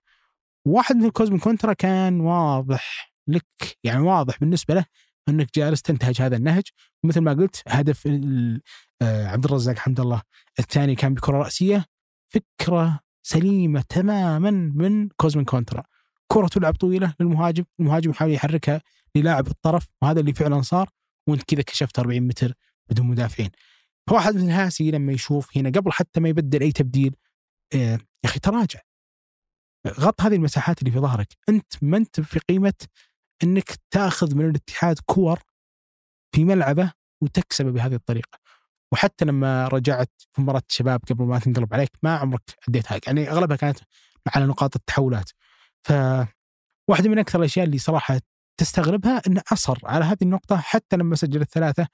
واحد 0.67 0.95
من 0.95 1.05
الكوزمين 1.05 1.39
كونترا 1.39 1.73
كان 1.73 2.19
واضح 2.19 3.13
لك 3.27 3.77
يعني 3.83 4.01
واضح 4.01 4.39
بالنسبة 4.39 4.73
له 4.73 4.85
انك 5.29 5.49
جالس 5.55 5.81
تنتهج 5.81 6.21
هذا 6.21 6.35
النهج. 6.35 6.63
مثل 7.03 7.19
ما 7.19 7.33
قلت 7.33 7.63
هدف 7.67 8.07
آه، 9.01 9.27
عبد 9.27 9.45
الرزاق 9.45 9.77
حمد 9.77 9.99
الله 9.99 10.21
الثاني 10.59 10.95
كان 10.95 11.13
بكرة 11.13 11.37
رأسية. 11.37 11.85
فكرة 12.29 12.99
سليمة 13.23 13.83
تماما 13.89 14.51
من 14.51 15.09
كوزمين 15.09 15.45
كونترا. 15.45 15.83
كرة 16.27 16.47
تلعب 16.47 16.75
طويلة 16.75 17.13
للمهاجم 17.19 17.63
المهاجم 17.79 18.11
يحاول 18.11 18.31
يحركها 18.31 18.81
للاعب 19.15 19.47
الطرف 19.47 19.87
وهذا 20.01 20.19
اللي 20.19 20.33
فعلا 20.33 20.61
صار. 20.61 20.89
وانت 21.27 21.43
كذا 21.43 21.61
كشفت 21.61 21.99
40 21.99 22.27
متر 22.27 22.53
بدون 22.89 23.07
مدافعين. 23.07 23.49
فواحد 24.09 24.35
مثل 24.35 24.41
هاسي 24.41 24.91
لما 24.91 25.13
يشوف 25.13 25.57
هنا 25.57 25.69
قبل 25.69 25.91
حتى 25.91 26.19
ما 26.19 26.29
يبدل 26.29 26.61
أي 26.61 26.71
تبديل 26.71 27.15
آه، 27.75 27.77
يا 27.77 27.99
أخي 28.25 28.39
تراجع. 28.39 28.79
غط 29.87 30.21
هذه 30.21 30.35
المساحات 30.35 30.79
اللي 30.79 30.91
في 30.91 30.99
ظهرك. 30.99 31.27
أنت 31.49 31.73
ما 31.81 31.97
أنت 31.97 32.21
في 32.21 32.39
قيمة 32.39 32.73
إنك 33.43 33.71
تأخذ 33.91 34.35
من 34.35 34.49
الاتحاد 34.49 34.99
كور 35.05 35.39
في 36.35 36.43
ملعبه 36.43 36.93
وتكسبه 37.21 37.71
بهذه 37.71 37.95
الطريقة. 37.95 38.39
وحتى 38.93 39.25
لما 39.25 39.67
رجعت 39.67 40.11
في 40.31 40.41
مباراة 40.41 40.61
الشباب 40.69 40.99
قبل 41.09 41.25
ما 41.25 41.39
تنقلب 41.39 41.73
عليك 41.73 41.91
ما 42.03 42.17
عمرك 42.17 42.41
اديتها 42.69 42.99
يعني 43.07 43.31
أغلبها 43.31 43.57
كانت 43.57 43.79
على 44.35 44.45
نقاط 44.45 44.75
التحولات. 44.75 45.29
ف 45.83 45.93
واحدة 46.89 47.09
من 47.09 47.19
أكثر 47.19 47.39
الأشياء 47.39 47.65
اللي 47.65 47.77
صراحة 47.77 48.21
تستغربها 48.57 49.21
إنه 49.27 49.41
أصر 49.53 49.79
على 49.83 50.05
هذه 50.05 50.17
النقطة 50.21 50.57
حتى 50.57 50.97
لما 50.97 51.15
سجل 51.15 51.41
الثلاثه 51.41 51.87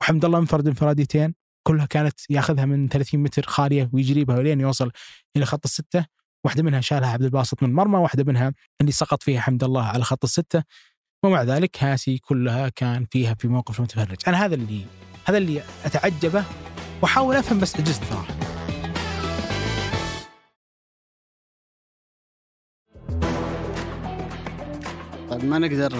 وحمد 0.00 0.24
الله 0.24 0.38
انفرد 0.38 0.66
انفراديتين. 0.66 1.34
كلها 1.62 1.86
كانت 1.86 2.20
ياخذها 2.30 2.64
من 2.64 2.88
30 2.88 3.20
متر 3.20 3.42
خاليه 3.46 3.90
ويجري 3.92 4.24
بها 4.24 4.42
لين 4.42 4.60
يوصل 4.60 4.90
إلى 5.36 5.44
خط 5.44 5.64
الستة. 5.64 6.06
واحدة 6.44 6.62
منها 6.62 6.80
شالها 6.80 7.08
عبد 7.08 7.22
الباسط 7.22 7.62
من 7.62 7.68
المرمى 7.68 7.98
واحدة 7.98 8.24
منها 8.24 8.52
اللي 8.80 8.92
سقط 8.92 9.22
فيها 9.22 9.40
حمد 9.40 9.64
الله 9.64 9.82
على 9.82 10.04
خط 10.04 10.24
الستة. 10.24 10.62
ومع 11.24 11.42
ذلك 11.42 11.84
هاسي 11.84 12.18
كلها 12.18 12.68
كان 12.68 13.06
فيها 13.10 13.34
في 13.34 13.48
موقف 13.48 13.80
متفرج. 13.80 14.16
أنا 14.26 14.44
هذا 14.44 14.54
اللي 14.54 14.84
هذا 15.24 15.38
اللي 15.38 15.62
أتعجبه 15.84 16.44
وأحاول 17.02 17.36
أفهم 17.36 17.60
بس 17.60 17.76
عجزت 17.76 18.04
صراحة 18.04 18.34
طيب 25.30 25.44
ما 25.44 25.58
نقدر 25.58 25.92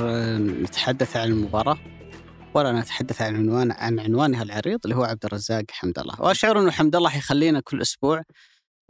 نتحدث 0.63 1.17
عن 1.17 1.29
المباراة؟ 1.29 1.79
ولا 2.55 2.73
نتحدث 2.73 3.23
عن 3.23 3.37
عنوان 3.37 3.73
عن 3.73 4.01
عنوانها 4.01 4.43
العريض 4.43 4.81
اللي 4.85 4.97
هو 4.97 5.05
عبد 5.05 5.25
الرزاق 5.25 5.65
حمد 5.71 5.99
الله، 5.99 6.21
واشعر 6.21 6.61
إنه 6.61 6.71
حمد 6.71 6.97
الله 6.97 7.09
حيخلينا 7.09 7.61
كل 7.61 7.83
أسبوع 7.83 8.23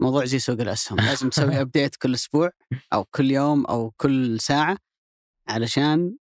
موضوع 0.01 0.25
زي 0.25 0.39
سوق 0.39 0.61
الأسهم 0.61 0.97
لازم 0.97 1.29
تسوي 1.29 1.61
update 1.61 1.95
كل 2.01 2.13
أسبوع 2.13 2.49
أو 2.93 3.03
كل 3.03 3.31
يوم 3.31 3.65
أو 3.65 3.91
كل 3.97 4.39
ساعة 4.39 4.77
علشان 5.47 6.17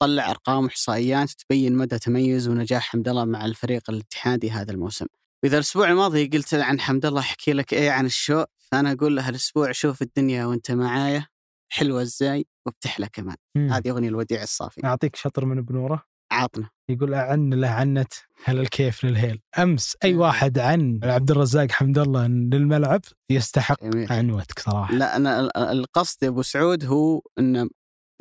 تطلع 0.00 0.30
أرقام 0.30 0.64
وإحصائيات 0.64 1.30
تبين 1.30 1.76
مدى 1.76 1.98
تميز 1.98 2.48
ونجاح 2.48 2.82
حمد 2.82 3.08
الله 3.08 3.24
مع 3.24 3.44
الفريق 3.44 3.90
الاتحادي 3.90 4.50
هذا 4.50 4.72
الموسم. 4.72 5.06
واذا 5.42 5.56
الأسبوع 5.56 5.90
الماضي 5.90 6.26
قلت 6.26 6.54
عن 6.54 6.80
حمد 6.80 7.06
الله 7.06 7.20
أحكي 7.20 7.52
لك 7.52 7.72
إيه 7.72 7.90
عن 7.90 8.06
الشوق 8.06 8.44
فأنا 8.58 8.92
أقول 8.92 9.16
له 9.16 9.28
الأسبوع 9.28 9.72
شوف 9.72 10.02
الدنيا 10.02 10.46
وأنت 10.46 10.70
معايا 10.70 11.26
حلوة 11.68 12.02
إزاي 12.02 12.46
وبتحلى 12.66 13.08
كمان. 13.12 13.36
هذه 13.56 13.90
أغنية 13.90 14.08
لوديع 14.08 14.42
الصافي. 14.42 14.84
اعطيك 14.84 15.16
شطر 15.16 15.44
من 15.44 15.62
بنوره 15.62 16.15
عاطنا 16.30 16.70
يقول 16.88 17.14
أعن 17.14 17.54
له 17.54 17.68
عنت 17.68 18.12
هل 18.44 18.58
الكيف 18.60 19.04
للهيل. 19.04 19.40
أمس 19.58 19.96
أي 20.04 20.14
واحد 20.14 20.58
عن 20.58 21.00
عبد 21.02 21.30
الرزاق 21.30 21.70
حمد 21.72 21.98
الله 21.98 22.26
للملعب 22.26 23.00
يستحق 23.30 23.84
جميل. 23.84 24.12
عنوتك 24.12 24.58
صراحة. 24.58 24.94
لا 24.94 25.16
أنا 25.16 25.40
ال- 25.40 25.56
القصد 25.56 26.22
يا 26.22 26.28
أبو 26.28 26.42
سعود 26.42 26.84
هو 26.84 27.22
إن 27.38 27.68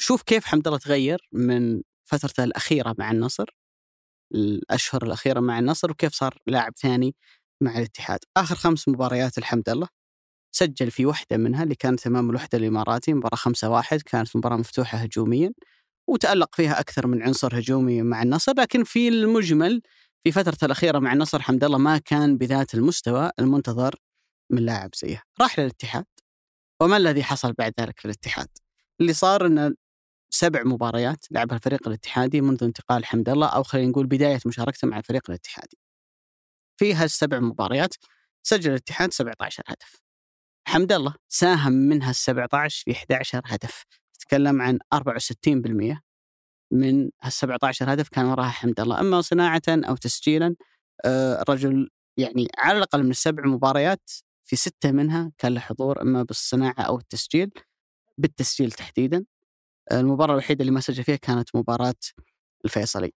شوف 0.01 0.21
كيف 0.21 0.45
حمد 0.45 0.67
الله 0.67 0.79
تغير 0.79 1.27
من 1.33 1.81
فترته 2.09 2.43
الأخيرة 2.43 2.95
مع 2.99 3.11
النصر 3.11 3.45
الأشهر 4.35 5.03
الأخيرة 5.03 5.39
مع 5.39 5.59
النصر 5.59 5.91
وكيف 5.91 6.13
صار 6.13 6.37
لاعب 6.47 6.73
ثاني 6.77 7.15
مع 7.61 7.77
الاتحاد. 7.77 8.19
آخر 8.37 8.55
خمس 8.55 8.87
مباريات 8.87 9.37
الحمد 9.37 9.69
لله 9.69 9.87
سجل 10.55 10.91
في 10.91 11.05
واحدة 11.05 11.37
منها 11.37 11.63
اللي 11.63 11.75
كانت 11.75 12.07
أمام 12.07 12.29
الوحدة 12.29 12.57
الإماراتي 12.57 13.13
مباراة 13.13 13.35
5 13.35 13.69
1 13.69 14.01
كانت 14.01 14.35
مباراة 14.37 14.57
مفتوحة 14.57 14.97
هجوميا. 14.97 15.51
وتألق 16.07 16.55
فيها 16.55 16.79
أكثر 16.79 17.07
من 17.07 17.23
عنصر 17.23 17.59
هجومي 17.59 18.01
مع 18.01 18.23
النصر 18.23 18.53
لكن 18.57 18.83
في 18.83 19.07
المجمل 19.07 19.81
في 20.23 20.31
فترته 20.31 20.65
الأخيرة 20.65 20.99
مع 20.99 21.13
النصر 21.13 21.41
حمد 21.41 21.63
الله 21.63 21.77
ما 21.77 21.97
كان 21.97 22.37
بذات 22.37 22.73
المستوى 22.73 23.31
المنتظر 23.39 23.95
من 24.51 24.65
لاعب 24.65 24.89
زيه 24.95 25.23
راح 25.41 25.59
للاتحاد 25.59 26.05
وما 26.81 26.97
الذي 26.97 27.23
حصل 27.23 27.53
بعد 27.53 27.73
ذلك 27.79 27.99
في 27.99 28.05
الاتحاد؟ 28.05 28.47
اللي 29.01 29.13
صار 29.13 29.45
ان 29.45 29.75
سبع 30.29 30.63
مباريات 30.63 31.25
لعبها 31.31 31.55
الفريق 31.57 31.87
الاتحادي 31.87 32.41
منذ 32.41 32.63
انتقال 32.63 33.05
حمد 33.05 33.29
الله 33.29 33.47
أو 33.47 33.63
خلينا 33.63 33.89
نقول 33.89 34.07
بداية 34.07 34.39
مشاركته 34.45 34.87
مع 34.87 34.97
الفريق 34.97 35.29
الاتحادي. 35.29 35.77
في 36.77 36.93
هالسبع 36.93 37.39
مباريات 37.39 37.95
سجل 38.43 38.71
الاتحاد 38.71 39.13
17 39.13 39.63
هدف. 39.67 40.01
حمد 40.67 40.91
الله 40.91 41.15
ساهم 41.29 41.73
منها 41.73 42.09
ال 42.09 42.15
17 42.15 42.83
في 42.85 42.91
11 42.91 43.41
هدف، 43.45 43.83
تتكلم 44.25 44.61
عن 44.61 44.79
64% 44.93 46.01
من 46.71 47.09
هال 47.21 47.31
17 47.31 47.93
هدف 47.93 48.09
كان 48.09 48.25
وراها 48.25 48.49
حمد 48.49 48.79
الله، 48.79 48.99
أما 48.99 49.21
صناعة 49.21 49.61
أو 49.69 49.95
تسجيلا 49.95 50.55
آه، 51.05 51.41
الرجل 51.41 51.89
يعني 52.17 52.47
على 52.57 52.77
الأقل 52.77 53.03
من 53.03 53.09
السبع 53.11 53.45
مباريات 53.47 54.11
في 54.43 54.55
ستة 54.55 54.91
منها 54.91 55.31
كان 55.37 55.53
له 55.53 55.59
حضور 55.59 56.01
إما 56.01 56.23
بالصناعة 56.23 56.81
أو 56.81 56.97
التسجيل 56.99 57.51
بالتسجيل 58.17 58.71
تحديدا. 58.71 59.25
المباراة 59.91 60.33
الوحيدة 60.33 60.61
اللي 60.61 60.71
ما 60.71 60.79
سجل 60.81 61.03
فيها 61.03 61.15
كانت 61.15 61.55
مباراة 61.55 61.95
الفيصلي. 62.65 63.13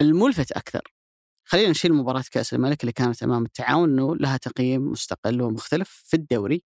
الملفت 0.00 0.52
أكثر. 0.52 0.94
خلينا 1.44 1.70
نشيل 1.70 1.94
مباراة 1.94 2.24
كأس 2.32 2.54
الملك 2.54 2.82
اللي 2.82 2.92
كانت 2.92 3.22
أمام 3.22 3.44
التعاون 3.44 3.90
أنه 3.90 4.16
لها 4.16 4.36
تقييم 4.36 4.82
مستقل 4.90 5.42
ومختلف 5.42 6.02
في 6.06 6.14
الدوري. 6.14 6.62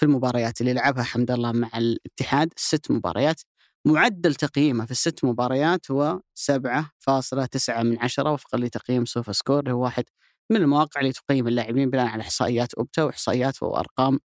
في 0.00 0.06
المباريات 0.06 0.60
اللي 0.60 0.72
لعبها 0.72 1.02
حمد 1.02 1.30
الله 1.30 1.52
مع 1.52 1.70
الاتحاد 1.74 2.52
ست 2.56 2.90
مباريات 2.90 3.40
معدل 3.86 4.34
تقييمه 4.34 4.84
في 4.84 4.90
الست 4.90 5.24
مباريات 5.24 5.90
هو 5.90 6.20
7.9 6.34 7.78
من 7.78 7.98
عشرة 7.98 8.32
وفقا 8.32 8.58
لتقييم 8.58 9.04
SofaScore 9.04 9.58
اللي 9.58 9.72
هو 9.72 9.82
واحد 9.82 10.04
من 10.50 10.56
المواقع 10.56 11.00
اللي 11.00 11.12
تقيم 11.12 11.48
اللاعبين 11.48 11.90
بناء 11.90 12.06
على 12.06 12.22
إحصائيات 12.22 12.74
Opta 12.74 13.02
وإحصائيات 13.02 13.62
وأرقام 13.62 14.20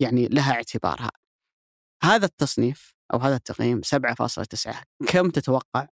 يعني 0.00 0.28
لها 0.28 0.52
اعتبارها. 0.52 1.10
هذا 2.02 2.26
التصنيف 2.26 2.94
أو 3.14 3.18
هذا 3.18 3.36
التقييم 3.36 3.80
7.9 3.96 4.76
كم 5.06 5.30
تتوقع 5.30 5.86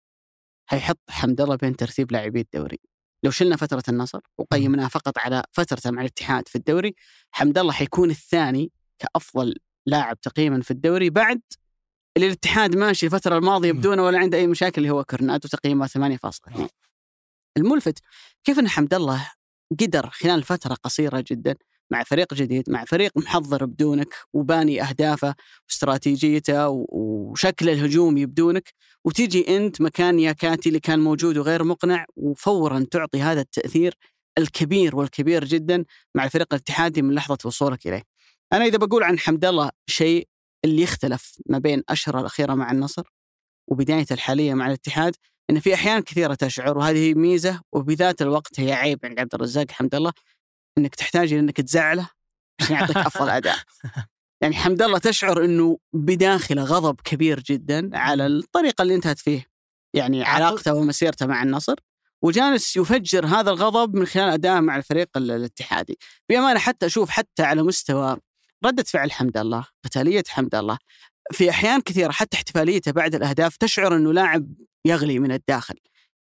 حيحط 0.71 0.99
حمد 1.11 1.41
الله 1.41 1.57
بين 1.57 1.77
ترتيب 1.77 2.13
لاعبي 2.13 2.41
الدوري؟ 2.41 2.81
لو 3.25 3.31
شلنا 3.31 3.57
فترة 3.57 3.83
النصر 3.89 4.21
وقيمناها 4.39 4.89
فقط 4.89 5.19
على 5.19 5.43
فترته 5.53 5.91
مع 5.91 6.01
الاتحاد 6.01 6.49
في 6.49 6.57
الدوري 6.57 6.95
حمد 7.31 7.59
الله 7.59 7.73
حيكون 7.73 8.11
الثاني 8.11 8.73
كأفضل 8.99 9.55
لاعب 9.87 10.21
تقييما 10.21 10.61
في 10.61 10.71
الدوري 10.71 11.11
بعد 11.11 11.41
اللي 12.17 12.27
الاتحاد 12.27 12.77
ماشي 12.77 13.07
الفترة 13.07 13.39
الماضية 13.39 13.73
مم. 13.73 13.79
بدون 13.79 14.01
ولا 14.01 14.19
عنده 14.19 14.39
أي 14.39 14.47
مشاكل 14.47 14.83
اللي 14.83 14.93
هو 14.93 15.05
كورنادو 15.05 15.49
تقييمه 15.49 15.87
8.2 15.87 16.69
الملفت 17.57 17.99
كيف 18.45 18.59
أن 18.59 18.69
حمد 18.69 18.95
الله 18.95 19.31
قدر 19.81 20.11
خلال 20.11 20.43
فترة 20.43 20.75
قصيرة 20.75 21.25
جدا 21.31 21.55
مع 21.91 22.03
فريق 22.03 22.35
جديد 22.35 22.71
مع 22.71 22.85
فريق 22.85 23.13
محضر 23.17 23.65
بدونك 23.65 24.15
وباني 24.33 24.83
أهدافه 24.83 25.35
واستراتيجيته 25.69 26.69
وشكله 26.69 27.73
الهجومي 27.73 28.27
بدونك 28.27 28.73
وتيجي 29.05 29.57
أنت 29.57 29.81
مكان 29.81 30.19
ياكاتي 30.19 30.69
اللي 30.69 30.81
كان 30.81 31.01
موجود 31.01 31.37
وغير 31.37 31.65
مقنع 31.65 32.07
وفورا 32.17 32.87
تعطي 32.91 33.23
هذا 33.23 33.41
التأثير 33.41 33.95
الكبير 34.39 34.97
والكبير 34.97 35.45
جدا 35.45 35.85
مع 36.15 36.25
الفريق 36.25 36.55
الاتحادي 36.55 37.03
من 37.03 37.15
لحظة 37.15 37.39
وصولك 37.45 37.87
إليه 37.87 38.03
أنا 38.53 38.65
إذا 38.65 38.79
بقول 38.79 39.03
عن 39.03 39.19
حمد 39.19 39.45
الله 39.45 39.71
شيء 39.91 40.29
اللي 40.65 40.83
يختلف 40.83 41.39
ما 41.47 41.59
بين 41.59 41.83
أشهر 41.89 42.21
الأخيرة 42.21 42.55
مع 42.55 42.71
النصر 42.71 43.03
وبدايته 43.71 44.13
الحالية 44.13 44.55
مع 44.55 44.67
الاتحاد 44.67 45.17
إن 45.51 45.61
في 45.61 45.75
أحيان 45.75 46.01
كثيرة 46.01 46.35
تشعر 46.35 46.79
وهذه 46.79 47.15
ميزة 47.15 47.61
وبذات 47.73 48.23
الوقت 48.23 48.61
هي 48.61 48.73
عيب 48.73 48.99
عند 49.05 49.21
عبد 49.21 49.35
الرزاق 49.35 49.71
حمد 49.71 49.95
الله 49.95 50.13
إنك 50.79 50.95
تحتاج 50.95 51.33
إلى 51.33 51.41
إنك 51.41 51.57
تزعله 51.61 52.11
عشان 52.61 52.77
يعطيك 52.77 52.97
أفضل 52.97 53.31
أداء. 53.31 53.57
يعني 54.43 54.55
حمد 54.55 54.83
الله 54.83 54.99
تشعر 54.99 55.45
إنه 55.45 55.79
بداخله 55.93 56.65
غضب 56.65 57.01
كبير 57.01 57.41
جدا 57.41 57.91
على 57.99 58.27
الطريقة 58.27 58.83
اللي 58.83 58.95
انتهت 58.95 59.19
فيه 59.19 59.47
يعني 59.95 60.25
علاقته 60.25 60.75
ومسيرته 60.75 61.27
مع 61.27 61.43
النصر 61.43 61.75
وجالس 62.25 62.77
يفجر 62.77 63.27
هذا 63.27 63.51
الغضب 63.51 63.97
من 63.97 64.07
خلال 64.07 64.29
ادائه 64.29 64.61
مع 64.61 64.77
الفريق 64.77 65.09
ال- 65.17 65.31
الاتحادي. 65.31 65.99
بأمانة 66.29 66.59
حتى 66.59 66.87
أشوف 66.87 67.11
حتى 67.11 67.43
على 67.43 67.63
مستوى 67.63 68.17
ردة 68.65 68.83
فعل 68.83 69.13
حمد 69.13 69.37
الله، 69.37 69.67
قتالية 69.85 70.25
حمد 70.29 70.55
الله. 70.55 70.79
في 71.33 71.51
أحيان 71.51 71.81
كثيرة 71.81 72.13
حتى 72.13 72.37
احتفاليته 72.37 72.93
بعد 72.93 73.15
الأهداف 73.15 73.57
تشعر 73.57 73.97
إنه 73.97 74.13
لاعب 74.13 74.55
يغلي 74.85 75.19
من 75.19 75.33
الداخل 75.33 75.75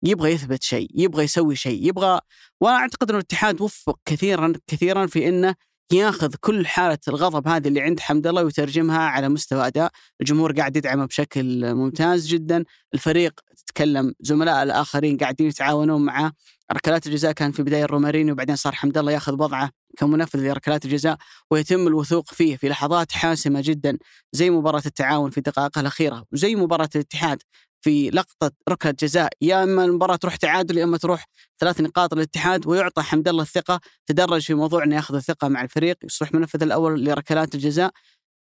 يبغى 0.04 0.32
يثبت 0.32 0.64
شيء 0.64 0.90
يبغى 0.96 1.24
يسوي 1.24 1.56
شيء 1.56 1.88
يبغى 1.88 2.20
وأنا 2.62 2.78
اعتقد 2.78 3.10
إنه 3.10 3.20
الاتحاد 3.20 3.62
وفق 3.62 4.00
كثيرا 4.06 4.54
كثيرا 4.68 5.08
في 5.08 5.30
إنه 5.30 5.56
ياخذ 5.92 6.34
كل 6.40 6.68
حالة 6.68 6.98
الغضب 7.08 7.48
هذه 7.48 7.68
اللي 7.68 7.82
عند 7.82 8.00
حمد 8.00 8.28
الله 8.28 8.44
ويترجمها 8.44 9.00
على 9.00 9.30
مستوى 9.30 9.68
أداء، 9.68 9.92
الجمهور 10.22 10.52
قاعد 10.52 10.78
يدعمه 10.78 11.06
بشكل 11.06 11.74
ممتاز 11.74 12.28
جدا، 12.28 12.64
الفريق 12.94 13.40
تتكلم 13.58 14.14
زملاء 14.20 14.64
الآخرين 14.64 15.18
قاعدين 15.18 15.48
يتعاونون 15.48 16.06
معه، 16.06 16.32
ركلات 16.74 17.08
الجزاء 17.08 17.32
كان 17.32 17.52
في 17.52 17.64
بداية 17.64 17.86
رومارينيو 17.86 18.34
وبعدين 18.34 18.56
صار 18.56 18.76
حمد 18.76 18.98
الله 18.98 19.12
ياخذ 19.12 19.34
وضعه 19.34 19.72
كمنفذ 19.98 20.40
لركلات 20.40 20.86
الجزاء. 20.86 21.18
ويتم 21.52 21.88
الوثوق 21.88 22.26
فيه 22.34 22.58
في 22.58 22.70
لحظات 22.70 23.12
حاسمة 23.12 23.62
جدا 23.64 23.98
زي 24.34 24.50
مباراة 24.50 24.84
التعاون 24.86 25.32
في 25.32 25.42
دقائقها 25.42 25.82
الأخيرة 25.82 26.26
وزي 26.32 26.56
مباراة 26.56 26.90
الاتحاد. 26.96 27.42
في 27.88 28.10
لقطة 28.10 28.52
ركلة 28.70 28.92
جزاء 28.92 29.30
يا 29.42 29.64
إما 29.64 29.86
المباراة 29.86 30.16
تروح 30.16 30.36
تعادل 30.36 30.78
يا 30.78 30.84
إما 30.84 30.98
تروح 30.98 31.26
ثلاث 31.60 31.82
نقاط 31.82 32.14
للاتحاد 32.14 32.68
ويعطى 32.68 33.02
حمد 33.02 33.28
الله 33.28 33.44
الثقة 33.44 33.80
تدرج 34.06 34.42
في 34.42 34.54
موضوع 34.54 34.84
إنه 34.84 34.96
ياخذ 34.96 35.16
الثقة 35.16 35.48
مع 35.48 35.62
الفريق 35.62 35.98
يصبح 36.04 36.34
منفذ 36.34 36.64
الأول 36.64 37.06
لركلات 37.06 37.56
الجزاء. 37.56 37.92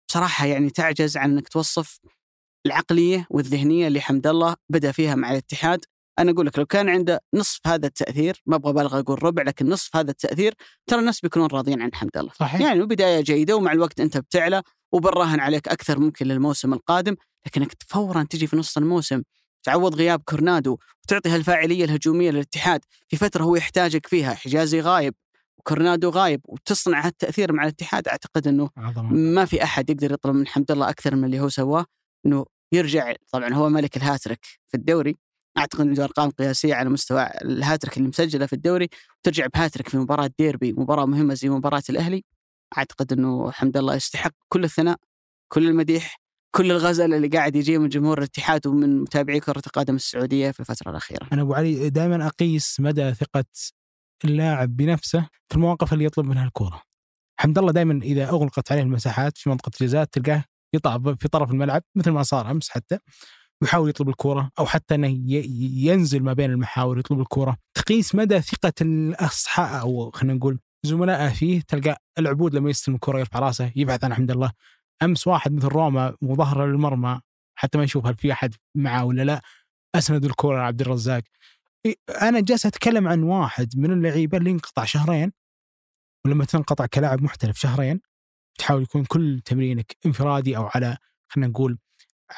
بصراحة 0.09 0.45
يعني 0.45 0.69
تعجز 0.69 1.17
عن 1.17 1.31
إنك 1.31 1.47
توصف 1.47 1.99
العقلية 2.65 3.27
والذهنية 3.29 3.87
اللي 3.87 4.01
حمد 4.01 4.27
الله 4.27 4.55
بدأ 4.69 4.91
فيها 4.91 5.15
مع 5.15 5.31
الاتحاد. 5.31 5.85
أنا 6.19 6.31
أقول 6.31 6.45
لك 6.45 6.59
لو 6.59 6.65
كان 6.65 6.89
عنده 6.89 7.21
نصف 7.33 7.67
هذا 7.67 7.87
التأثير 7.87 8.41
ما 8.45 8.55
أبغى 8.55 8.71
أبالغ 8.71 8.99
أقول 8.99 9.23
ربع 9.23 9.43
لكن 9.43 9.69
نصف 9.69 9.95
هذا 9.95 10.11
التأثير 10.11 10.53
ترى 10.87 10.99
الناس 10.99 11.21
بيكونون 11.21 11.47
راضيين 11.47 11.81
عن 11.81 11.93
حمد 11.93 12.17
الله. 12.17 12.31
صحيح. 12.39 12.61
يعني 12.61 12.85
بداية 12.85 13.21
جيدة 13.21 13.55
ومع 13.55 13.71
الوقت 13.71 13.99
أنت 13.99 14.17
بتعلى 14.17 14.63
وبنراهن 14.95 15.39
عليك 15.39 15.67
أكثر 15.67 15.99
ممكن 15.99 16.25
للموسم 16.25 16.73
القادم 16.73 17.15
لكنك 17.47 17.73
فورا 17.87 18.23
تجي 18.23 18.47
في 18.47 18.57
نص 18.57 18.77
الموسم 18.77 19.21
تعوض 19.63 19.95
غياب 19.95 20.21
كورنادو 20.25 20.77
وتعطي 21.03 21.29
هالفاعلية 21.29 21.85
الهجومية 21.85 22.31
للاتحاد. 22.31 22.81
في 23.07 23.17
فترة 23.17 23.43
هو 23.43 23.55
يحتاجك 23.55 24.07
فيها 24.07 24.33
حجازي 24.33 24.81
غايب 24.81 25.13
وكورنادو 25.57 26.09
غايب 26.09 26.41
وتصنع 26.45 27.05
هالتأثير 27.05 27.53
مع 27.53 27.63
الاتحاد. 27.63 28.07
أعتقد 28.07 28.47
إنه 28.47 28.69
عظمة. 28.77 29.13
ما 29.13 29.45
في 29.45 29.63
أحد 29.63 29.89
يقدر 29.89 30.11
يطلب 30.11 30.35
من 30.35 30.47
حمد 30.47 30.71
الله 30.71 30.89
أكثر 30.89 31.15
من 31.15 31.25
اللي 31.25 31.39
هو 31.39 31.49
سواه 31.49 31.85
إنه 32.25 32.45
يرجع. 32.71 33.13
طبعا 33.31 33.53
هو 33.53 33.69
ملك 33.69 33.97
الهاتريك 33.97 34.45
في 34.67 34.77
الدوري. 34.77 35.15
أعتقد 35.57 35.81
إنه 35.81 36.03
ارقام 36.03 36.29
قياسية 36.29 36.75
على 36.75 36.89
مستوى 36.89 37.29
الهاتريك 37.41 37.97
اللي 37.97 38.07
مسجلة 38.09 38.45
في 38.45 38.53
الدوري 38.53 38.89
وترجع 39.19 39.47
بهاتريك 39.53 39.89
في 39.89 39.97
مباراة 39.97 40.29
ديربي 40.39 40.73
مباراة 40.73 41.05
مهمة 41.05 41.33
زي 41.33 41.49
مباراة 41.49 41.83
الأهلي. 41.89 42.23
أعتقد 42.77 43.13
إنه 43.13 43.51
حمد 43.51 43.77
الله 43.77 43.95
يستحق 43.95 44.31
كل 44.49 44.63
الثناء 44.63 44.97
كل 45.53 45.67
المديح 45.67 46.19
كل 46.55 46.71
الغزل 46.71 47.13
اللي 47.13 47.27
قاعد 47.27 47.55
يجي 47.55 47.77
من 47.77 47.89
جمهور 47.89 48.17
الاتحاد 48.17 48.67
ومن 48.67 49.01
متابعي 49.01 49.39
كرة 49.39 49.61
القدم 49.67 49.95
السعودية 49.95 50.51
في 50.51 50.59
الفترة 50.59 50.91
الأخيرة. 50.91 51.27
أنا 51.33 51.41
أبو 51.41 51.53
علي 51.53 51.89
دائما 51.89 52.27
أقيس 52.27 52.79
مدى 52.79 53.13
ثقة 53.13 53.45
اللاعب 54.25 54.75
بنفسه 54.75 55.27
في 55.49 55.55
المواقف 55.55 55.93
اللي 55.93 56.05
يطلب 56.05 56.25
منها 56.25 56.45
الكورة. 56.45 56.81
حمد 57.39 57.57
الله 57.57 57.71
دائما 57.71 58.03
إذا 58.03 58.29
أغلقت 58.29 58.71
عليه 58.71 58.81
المساحات 58.81 59.37
في 59.37 59.49
منطقة 59.49 59.71
الجزاء 59.81 60.03
تلقاه 60.03 60.43
يطلع 60.75 61.15
في 61.19 61.27
طرف 61.27 61.51
الملعب 61.51 61.83
مثل 61.95 62.11
ما 62.11 62.23
صار 62.23 62.51
أمس 62.51 62.69
حتى 62.69 62.97
ويحاول 63.61 63.89
يطلب 63.89 64.09
الكرة 64.09 64.51
أو 64.59 64.65
حتى 64.65 64.95
أنه 64.95 65.17
ينزل 65.85 66.23
ما 66.23 66.33
بين 66.33 66.51
المحاور 66.51 66.99
يطلب 66.99 67.19
الكرة 67.19 67.57
تقيس 67.73 68.15
مدى 68.15 68.41
ثقة 68.41 68.73
الأصحاء 68.81 69.81
أو 69.81 70.11
خلينا 70.11 70.33
نقول 70.33 70.59
زملائه 70.85 71.29
فيه 71.33 71.61
تلقى 71.61 72.01
العبود 72.19 72.55
لما 72.55 72.69
يستلم 72.69 72.95
الكرة 72.95 73.19
يرفع 73.19 73.39
رأسه 73.39 73.71
يبحث 73.75 74.03
عن 74.03 74.13
حمد 74.13 74.31
الله. 74.31 74.51
أمس 75.03 75.27
واحد 75.27 75.53
مثل 75.53 75.67
روما 75.67 76.15
وظهره 76.21 76.65
للمرمى 76.65 77.21
حتى 77.55 77.77
ما 77.77 77.83
يشوف 77.83 78.05
هل 78.05 78.15
في 78.15 78.31
أحد 78.31 78.53
معه 78.75 79.05
ولا 79.05 79.21
لا 79.21 79.41
أسند 79.95 80.25
الكرة 80.25 80.57
لعبد 80.57 80.81
الرزاق. 80.81 81.23
أنا 82.21 82.39
جالس 82.39 82.65
أتكلم 82.65 83.07
عن 83.07 83.23
واحد 83.23 83.77
من 83.77 83.91
اللعيبة 83.91 84.37
اللي 84.37 84.51
انقطع 84.51 84.85
شهرين 84.85 85.31
ولما 86.25 86.45
تنقطع 86.45 86.85
كلاعب 86.85 87.21
محترف 87.21 87.59
شهرين 87.59 88.01
تحاول 88.57 88.83
يكون 88.83 89.05
كل 89.05 89.41
تمرينك 89.45 89.97
انفرادي 90.05 90.57
أو 90.57 90.69
على 90.75 90.97
خلينا 91.27 91.51
نقول 91.51 91.77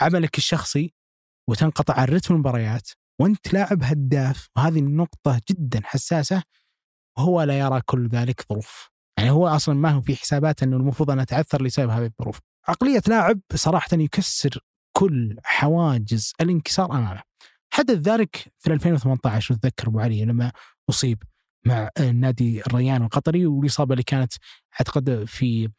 عملك 0.01 0.37
الشخصي 0.37 0.93
وتنقطع 1.49 1.93
عن 1.99 2.07
رتم 2.07 2.33
المباريات 2.33 2.89
وأنت 3.19 3.53
لاعب 3.53 3.83
هداف 3.83 4.49
وهذه 4.55 4.79
النقطة 4.79 5.41
جدا 5.49 5.81
حساسة 5.83 6.43
وهو 7.17 7.41
لا 7.41 7.59
يرى 7.59 7.81
كل 7.85 8.07
ذلك 8.07 8.45
ظروف. 8.49 8.89
يعني 9.17 9.29
هو 9.31 9.47
أصلا 9.47 9.75
ما 9.75 9.89
هو 9.89 10.01
في 10.01 10.15
حسابات 10.15 10.63
إنه 10.63 10.77
المفروض 10.77 11.11
أن 11.11 11.19
أتعثر 11.19 11.63
لسبب 11.63 11.89
هذه 11.89 12.05
الظروف. 12.05 12.39
عقلية 12.67 13.01
لاعب 13.07 13.39
صراحة 13.55 13.87
يكسر 13.93 14.59
كل 14.97 15.37
حواجز 15.43 16.33
الانكسار 16.41 16.91
أمامه. 16.91 17.21
حدث 17.73 17.97
ذلك 17.97 18.53
في 18.59 18.73
2018 18.73 19.55
أتذكر 19.55 19.87
أبو 19.87 19.99
علي 19.99 20.25
لما 20.25 20.51
أصيب 20.89 21.23
مع 21.65 21.89
نادي 22.13 22.61
الريان 22.67 23.03
القطري 23.03 23.45
والإصابة 23.45 23.93
اللي 23.93 24.03
كانت 24.03 24.33
أعتقد 24.79 25.23
في 25.23 25.69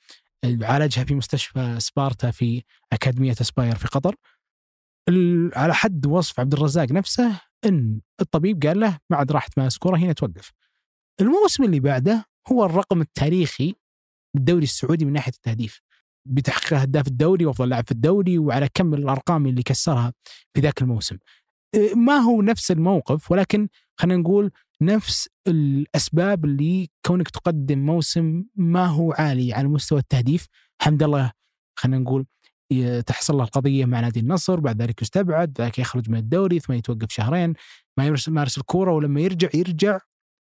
عالجها 0.44 1.04
في 1.04 1.14
مستشفى 1.14 1.80
سبارتا 1.80 2.30
في 2.30 2.62
أكاديمية 2.92 3.32
اسباير 3.40 3.76
في 3.76 3.88
قطر. 3.88 4.14
على 5.56 5.74
حد 5.74 6.06
وصف 6.06 6.40
عبد 6.40 6.52
الرزاق 6.52 6.92
نفسه 6.92 7.40
إن 7.64 8.00
الطبيب 8.20 8.66
قال 8.66 8.80
له 8.80 8.98
ما 9.10 9.16
عاد 9.16 9.32
راح 9.32 9.46
تمارس 9.46 9.78
كوره 9.78 9.96
هنا 9.96 10.12
توقف. 10.12 10.52
الموسم 11.20 11.64
اللي 11.64 11.80
بعده 11.80 12.24
هو 12.52 12.64
الرقم 12.64 13.00
التاريخي 13.00 13.74
بالدوري 14.34 14.64
السعودي 14.64 15.04
من 15.04 15.12
ناحية 15.12 15.32
التهديف 15.32 15.80
بتحقيق 16.26 16.78
هداف 16.78 17.06
الدوري 17.06 17.46
وأفضل 17.46 17.68
لاعب 17.68 17.84
في 17.86 17.92
الدوري 17.92 18.38
وعلى 18.38 18.68
كم 18.74 18.94
الأرقام 18.94 19.46
اللي 19.46 19.62
كسرها 19.62 20.12
في 20.54 20.60
ذاك 20.60 20.82
الموسم. 20.82 21.18
إيه، 21.74 21.94
ما 21.94 22.16
هو 22.16 22.42
نفس 22.42 22.70
الموقف 22.70 23.30
ولكن 23.30 23.68
خلينا 24.00 24.20
نقول 24.20 24.50
نفس 24.80 25.28
الأسباب 25.46 26.44
اللي 26.44 26.88
كونك 27.06 27.28
تقدم 27.28 27.78
موسم 27.78 28.44
ما 28.56 28.86
هو 28.86 29.12
عالي 29.12 29.52
على 29.52 29.68
مستوى 29.68 29.98
التهديف 29.98 30.46
حمد 30.82 31.02
الله 31.02 31.32
خلينا 31.78 31.98
نقول 31.98 32.26
تحصل 33.06 33.36
له 33.36 33.44
القضية 33.44 33.84
مع 33.84 34.00
نادي 34.00 34.20
النصر 34.20 34.60
بعد 34.60 34.82
ذلك 34.82 35.02
يستبعد 35.02 35.52
بعد 35.52 35.60
ذلك 35.60 35.78
يخرج 35.78 36.10
من 36.10 36.18
الدوري 36.18 36.60
ثم 36.60 36.72
يتوقف 36.72 37.10
شهرين 37.10 37.54
ما 37.98 38.06
يمارس 38.28 38.58
الكوره 38.58 38.92
ولما 38.92 39.20
يرجع 39.20 39.48
يرجع 39.54 39.98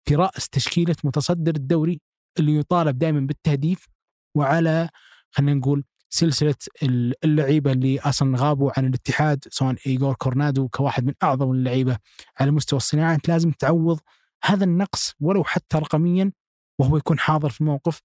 في 0.06 0.16
راس 0.16 0.50
تشكيله 0.50 0.96
متصدر 1.04 1.56
الدوري 1.56 2.02
اللي 2.40 2.56
يطالب 2.56 2.98
دائما 2.98 3.20
بالتهديف 3.20 3.86
وعلى 4.36 4.90
خلينا 5.32 5.54
نقول 5.54 5.84
سلسلة 6.10 6.56
ال- 6.84 7.14
اللعيبة 7.26 7.72
اللي 7.72 8.00
أصلا 8.00 8.38
غابوا 8.38 8.72
عن 8.78 8.86
الاتحاد 8.86 9.44
سواء 9.50 9.76
ايجور 9.88 10.14
كورنادو 10.14 10.68
كواحد 10.68 11.06
من 11.06 11.14
أعظم 11.24 11.52
اللعيبة 11.52 11.98
على 12.40 12.52
مستوى 12.52 12.78
الصناعة. 12.78 13.16
أنت 13.16 13.28
لازم 13.28 13.52
تعوض 13.52 14.00
هذا 14.44 14.64
النقص 14.64 15.14
ولو 15.20 15.44
حتى 15.44 15.78
رقميا 15.78 16.32
وهو 16.80 16.98
يكون 16.98 17.20
حاضر 17.20 17.50
في 17.50 17.62
الموقف. 17.62 18.02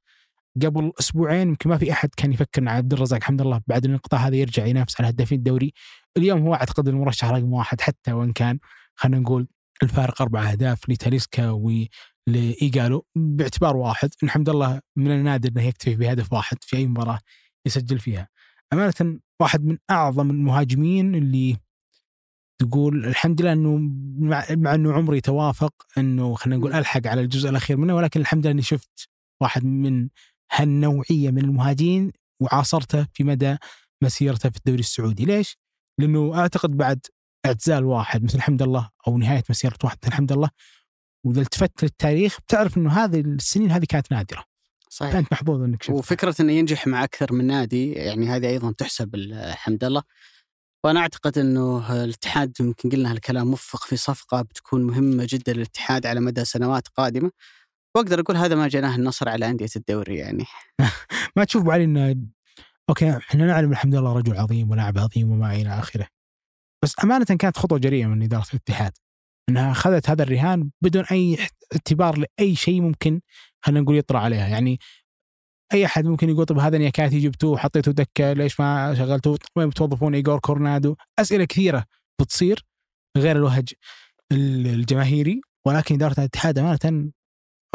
قبل 0.62 0.92
أسبوعين 1.00 1.48
يمكن 1.48 1.70
ما 1.70 1.78
في 1.78 1.92
أحد 1.92 2.08
كان 2.16 2.32
يفكر 2.32 2.62
ان 2.62 2.68
عبد 2.68 2.92
الرزاق 2.92 3.22
حمد 3.22 3.40
الله 3.40 3.60
بعد 3.66 3.84
الانقطاع 3.84 4.20
هذا 4.20 4.36
يرجع 4.36 4.66
ينافس 4.66 5.00
على 5.00 5.10
هدافين 5.10 5.38
الدوري. 5.38 5.72
اليوم 6.16 6.40
هو 6.40 6.54
أعتقد 6.54 6.88
المرشح 6.88 7.30
رقم 7.30 7.52
واحد 7.52 7.80
حتى 7.80 8.12
وإن 8.12 8.32
كان 8.32 8.58
خلينا 8.94 9.18
نقول 9.18 9.48
الفارق 9.82 10.22
أربع 10.22 10.50
أهداف 10.50 10.88
لتاليسكا 10.88 11.50
ولايجالو 11.50 13.06
باعتبار 13.16 13.76
واحد. 13.76 14.10
ان 14.22 14.30
حمد 14.30 14.48
الله 14.48 14.80
من 14.96 15.10
النادر 15.10 15.50
إنه 15.50 15.62
يكتفي 15.62 15.94
بهدف 15.94 16.32
واحد 16.32 16.56
في 16.60 16.76
أي 16.76 16.86
مباراة 16.86 17.18
يسجل 17.66 17.98
فيها. 17.98 18.28
أمانة 18.72 19.20
واحد 19.40 19.64
من 19.64 19.78
أعظم 19.90 20.30
المهاجمين 20.30 21.14
اللي 21.14 21.56
تقول 22.60 23.06
الحمد 23.06 23.42
لله 23.42 23.52
إنه 23.52 23.76
مع, 24.18 24.46
مع 24.50 24.74
إنه 24.74 24.92
عمري 24.92 25.20
توافق 25.20 25.74
إنه 25.98 26.34
خلينا 26.34 26.60
نقول 26.60 26.72
ألحق 26.72 27.06
على 27.06 27.20
الجزء 27.20 27.48
الأخير 27.50 27.76
منه 27.76 27.96
ولكن 27.96 28.20
الحمد 28.20 28.46
لله 28.46 28.52
إني 28.52 28.62
شفت 28.62 29.08
واحد 29.42 29.64
من 29.64 30.08
هالنوعية 30.52 31.30
من 31.30 31.38
المهاجمين 31.38 32.12
وعاصرته 32.42 33.06
في 33.12 33.24
مدى 33.24 33.56
مسيرته 34.02 34.50
في 34.50 34.56
الدوري 34.56 34.80
السعودي، 34.80 35.24
ليش؟ 35.24 35.58
لأنه 36.00 36.38
أعتقد 36.38 36.76
بعد 36.76 37.06
اعتزال 37.46 37.84
واحد 37.84 38.24
مثل 38.24 38.40
حمد 38.40 38.62
الله 38.62 38.90
أو 39.08 39.18
نهاية 39.18 39.42
مسيرة 39.50 39.78
واحد 39.84 39.98
مثل 40.02 40.12
حمد 40.12 40.32
الله 40.32 40.50
وإذا 41.26 41.40
التفت 41.40 41.82
للتاريخ 41.82 42.40
بتعرف 42.40 42.78
إنه 42.78 42.92
هذه 42.92 43.20
السنين 43.20 43.70
هذه 43.70 43.84
كانت 43.88 44.12
نادرة، 44.12 44.44
صحيح. 44.88 45.12
فانت 45.12 45.32
محظوظ 45.32 45.62
إنك 45.62 45.82
شفتها. 45.82 45.98
وفكرة 45.98 46.34
إنه 46.40 46.52
ينجح 46.52 46.86
مع 46.86 47.04
أكثر 47.04 47.32
من 47.32 47.46
نادي 47.46 47.92
يعني 47.92 48.28
هذه 48.28 48.48
أيضا 48.48 48.72
تحسب 48.72 49.14
الحمد 49.14 49.84
لله. 49.84 50.02
وأنا 50.84 51.00
أعتقد 51.00 51.38
إنه 51.38 52.04
الاتحاد 52.04 52.52
يمكن 52.60 52.90
قلنا 52.90 53.12
هالكلام 53.12 53.46
موفق 53.46 53.84
في 53.84 53.96
صفقة 53.96 54.42
بتكون 54.42 54.82
مهمة 54.82 55.26
جدا 55.28 55.52
للاتحاد 55.52 56.06
على 56.06 56.20
مدى 56.20 56.44
سنوات 56.44 56.88
قادمة. 56.88 57.30
وأقدر 57.96 58.20
أقول 58.20 58.36
هذا 58.36 58.54
ما 58.54 58.68
جناه 58.68 58.96
النصر 58.96 59.28
على 59.28 59.50
أندية 59.50 59.68
الدوري 59.76 60.16
يعني. 60.16 60.44
ما 61.36 61.44
تشوف 61.44 61.68
علي 61.68 61.84
إنه 61.84 62.16
أوكي 62.88 63.16
إحنا 63.16 63.46
نعلم 63.46 63.72
حمد 63.72 63.94
الله 63.94 64.12
رجل 64.12 64.36
عظيم 64.36 64.70
ولاعب 64.70 64.98
عظيم 64.98 65.30
وما 65.30 65.54
إلى 65.54 65.78
آخره. 65.78 66.19
بس 66.84 66.94
أمانة 67.04 67.24
كانت 67.24 67.56
خطوة 67.56 67.78
جريئة 67.78 68.06
من 68.06 68.22
إدارة 68.22 68.46
الاتحاد 68.50 68.92
إنها 69.48 69.70
اخذت 69.70 70.10
هذا 70.10 70.22
الرهان 70.22 70.70
بدون 70.82 71.04
أي 71.04 71.38
اعتبار 71.72 72.18
لأي 72.18 72.54
شيء 72.56 72.80
ممكن 72.80 73.20
خلينا 73.64 73.80
نقول 73.80 73.96
يطرا 73.96 74.18
عليها. 74.18 74.48
يعني 74.48 74.78
أي 75.72 75.86
أحد 75.86 76.04
ممكن 76.04 76.28
يقول 76.30 76.46
طب 76.46 76.58
هذا 76.58 76.78
نياكاتي 76.78 77.18
جبتوه 77.18 77.50
وحطيتوه 77.50 77.94
دكة 77.94 78.32
ليش 78.32 78.60
ما 78.60 78.94
شغلتوه؟ 78.94 79.38
وين 79.56 79.68
بتوظفون؟ 79.68 80.14
ايجور 80.14 80.38
كورونادو. 80.38 80.96
أسئلة 81.18 81.44
كثيرة 81.44 81.84
بتصير 82.20 82.64
غير 83.18 83.36
الوهج 83.36 83.68
ال- 84.32 84.66
الجماهيري 84.66 85.40
ولكن 85.66 85.94
إدارة 85.94 86.14
الاتحاد 86.18 86.58
أمانة 86.58 87.10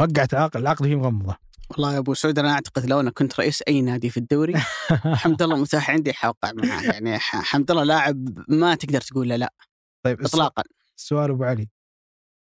وقعت 0.00 0.32
العقد 0.34 0.56
العقد 0.56 0.86
فيه 0.86 0.96
مغمضة. 0.96 1.36
والله 1.70 1.94
يا 1.94 1.98
أبو 1.98 2.14
سعود 2.14 2.38
أنا 2.38 2.52
أعتقد 2.52 2.86
لو 2.86 3.00
أنا 3.00 3.10
كنت 3.10 3.40
رئيس 3.40 3.62
أي 3.68 3.82
نادي 3.82 4.10
في 4.10 4.16
الدوري 4.16 4.54
حمد 5.22 5.42
الله 5.42 5.56
متاح 5.56 5.90
عندي 5.90 6.12
حوقع 6.12 6.52
معاه. 6.52 6.82
يعني 6.82 7.18
ح- 7.18 7.42
حمد 7.42 7.70
الله 7.70 7.84
لاعب 7.84 8.44
ما 8.48 8.74
تقدر 8.74 9.00
تقول 9.00 9.28
له 9.28 9.36
لا. 9.36 9.54
طيب 10.06 10.22
اطلاقا. 10.22 10.62
السؤال 10.98 11.30
أبو 11.30 11.44
علي. 11.44 11.68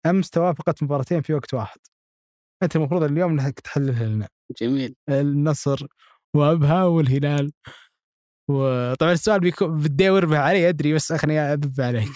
أمس 0.05 0.29
توافقت 0.29 0.83
مباراتين 0.83 1.21
في 1.21 1.33
وقت 1.33 1.53
واحد. 1.53 1.79
أنت 2.63 2.75
المفروض 2.75 3.03
اليوم 3.03 3.39
انك 3.39 3.59
تحللها 3.59 4.05
لنا. 4.05 4.27
جميل. 4.61 4.95
النصر 5.09 5.87
وأبها 6.35 6.83
والهلال. 6.83 7.51
وطبعا 8.49 9.11
السؤال 9.11 9.39
بيكون 9.39 9.87
اربح 10.01 10.37
علي 10.37 10.69
أدري 10.69 10.93
بس 10.93 11.13
خليني 11.13 11.39
اذب 11.39 11.81
عليك. 11.81 12.09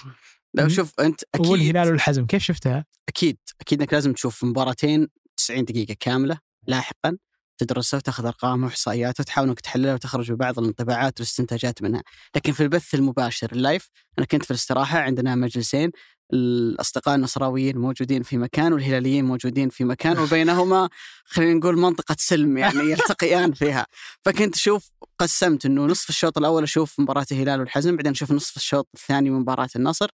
لو 0.54 0.68
شوف 0.68 1.00
أنت 1.00 1.22
أكيد. 1.36 1.48
والهلال 1.48 1.88
والحزم 1.92 2.26
كيف 2.26 2.44
شفتها؟ 2.44 2.86
أكيد 3.10 3.38
أكيد 3.62 3.82
إنك 3.82 3.94
لازم 3.94 4.14
تشوف 4.14 4.44
مباراتين 4.44 5.08
90 5.38 5.66
دقيقة 5.66 5.96
كاملة. 6.00 6.40
لاحقا 6.68 7.18
تدرسها 7.58 7.98
وتاخذ 7.98 8.26
ارقامها 8.26 8.66
واحصائياتها 8.66 9.22
وتحاول 9.22 9.48
إنك 9.48 9.60
تحللها 9.60 9.94
وتخرج 9.94 10.32
ببعض 10.32 10.60
الانطباعات 10.60 11.20
والاستنتاجات 11.20 11.82
منها، 11.82 12.04
لكن 12.36 12.52
في 12.52 12.64
البث 12.64 12.96
المباشر 12.96 13.52
اللايف 13.52 13.90
أنا 14.18 14.26
كنت 14.26 14.44
في 14.44 14.52
الاستراحة 14.52 15.00
عندنا 15.00 15.36
مجلسين 15.36 15.92
الأصدقاء 16.34 17.16
النصراويين 17.16 17.78
موجودين 17.78 18.24
في 18.24 18.38
مكان 18.38 18.74
والهلاليين 18.74 19.26
موجودين 19.26 19.70
في 19.70 19.84
مكان 19.84 20.20
وبينهما 20.20 20.90
خلينا 21.26 21.54
نقول 21.54 21.78
منطقة 21.78 22.16
سلم 22.20 22.58
يعني 22.58 22.80
يلتقيان 22.92 23.54
فيها، 23.54 23.86
فكنت 24.26 24.56
أشوف 24.56 24.92
قسمت 25.20 25.66
إنه 25.66 25.86
نصف 25.86 26.10
الشوط 26.10 26.38
الأول 26.38 26.64
أشوف 26.64 27.00
مباراة 27.00 27.26
الهلال 27.32 27.60
والحزم 27.60 27.96
بعدين 27.96 28.12
أشوف 28.12 28.32
نصف 28.32 28.58
الشوط 28.58 28.88
الثاني 28.94 29.30
مباراة 29.30 29.70
النصر. 29.76 30.08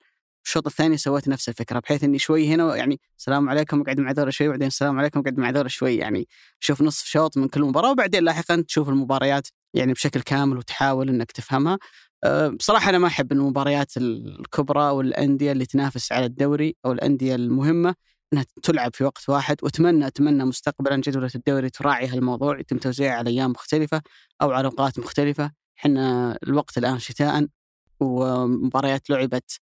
الشوط 0.48 0.66
الثاني 0.66 0.96
سويت 0.96 1.28
نفس 1.28 1.48
الفكرة 1.48 1.78
بحيث 1.78 2.04
إني 2.04 2.18
شوي 2.18 2.48
هنا 2.48 2.76
يعني 2.76 3.00
السلام 3.18 3.48
عليكم 3.48 3.80
اقعد 3.80 4.00
مع 4.00 4.10
ذولا 4.10 4.30
شوي 4.30 4.48
بعدين 4.48 4.66
السلام 4.66 4.98
عليكم 4.98 5.20
اقعد 5.20 5.38
مع 5.38 5.50
ذولا 5.50 5.68
شوي 5.68 5.96
يعني 5.96 6.28
شوف 6.60 6.82
نصف 6.82 7.06
شوط 7.06 7.36
من 7.36 7.48
كل 7.48 7.62
مباراة 7.62 7.90
وبعدين 7.90 8.24
لاحقا 8.24 8.64
تشوف 8.68 8.88
المباريات 8.88 9.48
يعني 9.74 9.92
بشكل 9.92 10.20
كامل 10.20 10.56
وتحاول 10.58 11.08
إنك 11.08 11.32
تفهمها. 11.32 11.78
أه، 12.24 12.48
بصراحة 12.48 12.90
أنا 12.90 12.98
ما 12.98 13.06
أحب 13.06 13.32
المباريات 13.32 13.96
الكبرى 13.96 14.90
والأندية 14.90 15.52
اللي 15.52 15.66
تنافس 15.66 16.12
على 16.12 16.26
الدوري 16.26 16.76
أو 16.84 16.92
الأندية 16.92 17.34
المهمة 17.34 17.94
إنها 18.32 18.44
تلعب 18.62 18.94
في 18.94 19.04
وقت 19.04 19.28
واحد. 19.28 19.56
وأتمنى 19.62 20.06
أتمنى 20.06 20.44
مستقبلا 20.44 20.96
جدولة 20.96 21.30
الدوري 21.34 21.70
تراعي 21.70 22.06
هالموضوع 22.06 22.60
يتم 22.60 22.78
توزيعها 22.78 23.14
على 23.14 23.30
أيام 23.30 23.50
مختلفة 23.50 24.02
أو 24.42 24.50
على 24.52 24.66
أوقات 24.66 24.98
مختلفة. 24.98 25.52
إحنا 25.78 26.38
الوقت 26.42 26.78
الآن 26.78 26.98
شتاء 26.98 27.46
ومباريات 28.00 29.10
لعبت 29.10 29.60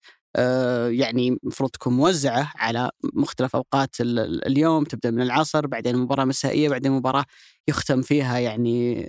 يعني 0.91 1.29
المفروض 1.43 1.71
تكون 1.71 1.93
موزعة 1.93 2.53
على 2.57 2.91
مختلف 3.15 3.57
أوقات 3.57 4.01
ال- 4.01 4.19
ال- 4.19 4.47
اليوم 4.47 4.85
تبدأ 4.85 5.11
من 5.11 5.23
العصر 5.23 5.67
بعدين 5.67 5.97
مباراه 5.97 6.25
مسائية 6.25 6.69
بعدين 6.69 6.93
مباراة 6.93 7.25
يختم 7.69 8.03
فيها 8.03 8.39
يعني 8.39 9.07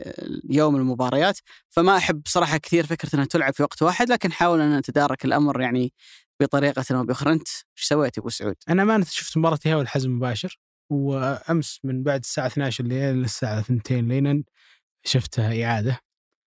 يوم 0.49 0.75
المباريات. 0.75 1.39
فما 1.69 1.97
أحب 1.97 2.21
صراحة 2.28 2.57
كثير 2.57 2.86
فكرة 2.86 3.09
إنها 3.15 3.25
تلعب 3.25 3.53
في 3.53 3.63
وقت 3.63 3.82
واحد 3.82 4.09
لكن 4.09 4.32
حاول 4.32 4.61
أن 4.61 4.78
نتدارك 4.78 5.25
الأمر 5.25 5.61
يعني 5.61 5.93
بطريقة 6.41 6.86
أو 6.91 7.03
بأخرى. 7.03 7.34
أنت 7.34 7.47
إيش 7.47 7.88
سويت 7.88 8.17
يا 8.17 8.21
أبو 8.21 8.30
سعود؟ 8.30 8.55
أنا 8.69 8.84
امانه 8.84 9.05
شفت 9.09 9.38
مباراة 9.38 9.59
الهلال 9.65 9.78
والحزم 9.80 10.11
مباشر 10.11 10.59
وأمس 10.91 11.80
من 11.84 12.03
بعد 12.03 12.19
الساعة 12.19 12.47
12 12.47 12.84
الليل 12.84 13.15
للساعه 13.15 13.59
2 13.59 14.07
ليلا 14.07 14.43
شفتها 15.05 15.63
إعادة. 15.65 15.99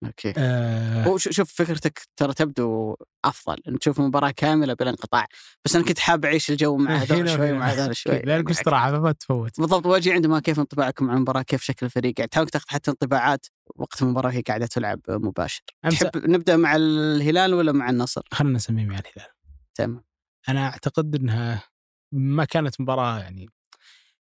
أوكي. 0.06 0.34
آه. 0.38 1.18
شوف 1.18 1.54
فكرتك 1.54 2.00
ترى 2.18 2.34
تبدو 2.34 2.96
أفضل 3.26 3.56
إن 3.68 3.80
تشوف 3.80 4.00
المباراه 4.00 4.32
كاملة 4.32 4.74
بلا 4.74 4.90
انقطاع 4.90 5.28
بس 5.66 5.76
أنا 5.76 5.86
كنت 5.86 6.00
حاب 6.00 6.26
أعيش 6.26 6.50
الجو 6.50 6.78
مع 6.78 6.96
هذول 6.96 7.18
هنا 7.20 7.36
شوي. 7.36 7.52
ومع 7.52 7.66
هذول 7.66 7.96
شوي. 8.06 8.20
لانك 8.20 8.50
استراحه 8.50 9.00
ما 9.00 9.12
تفوت. 9.12 9.60
بالضبط 9.60 9.86
واجي 9.86 10.12
عندما 10.14 10.40
كيف 10.40 10.60
انطباعكم 10.60 11.10
عن 11.10 11.16
المباراه 11.16 11.42
كيف 11.42 11.64
شكل 11.64 11.86
الفريق؟ 11.86 12.14
يعني 12.18 12.30
تحاول 12.30 12.50
تاخذ 12.50 12.66
حتى 12.68 12.92
انطباعات 12.92 13.46
وقت 13.76 14.02
المباراة 14.02 14.32
هي 14.32 14.42
قاعدة 14.42 14.66
تلعب 14.66 15.00
مباشر. 15.10 15.62
أمس 15.86 16.00
تحب 16.00 16.12
نبدأ 16.30 16.58
مع 16.58 16.76
الهلال 16.76 17.54
ولا 17.54 17.72
مع 17.72 17.90
النصر؟ 17.90 18.22
خلينا 18.32 18.56
نسميه 18.56 18.86
مع 18.86 19.00
الهلال. 19.00 19.32
تمام. 19.76 20.04
أنا 20.50 20.66
أعتقد 20.68 21.16
إنها 21.16 21.64
ما 22.12 22.46
كانت 22.46 22.82
مباراة 22.82 23.20
يعني 23.20 23.50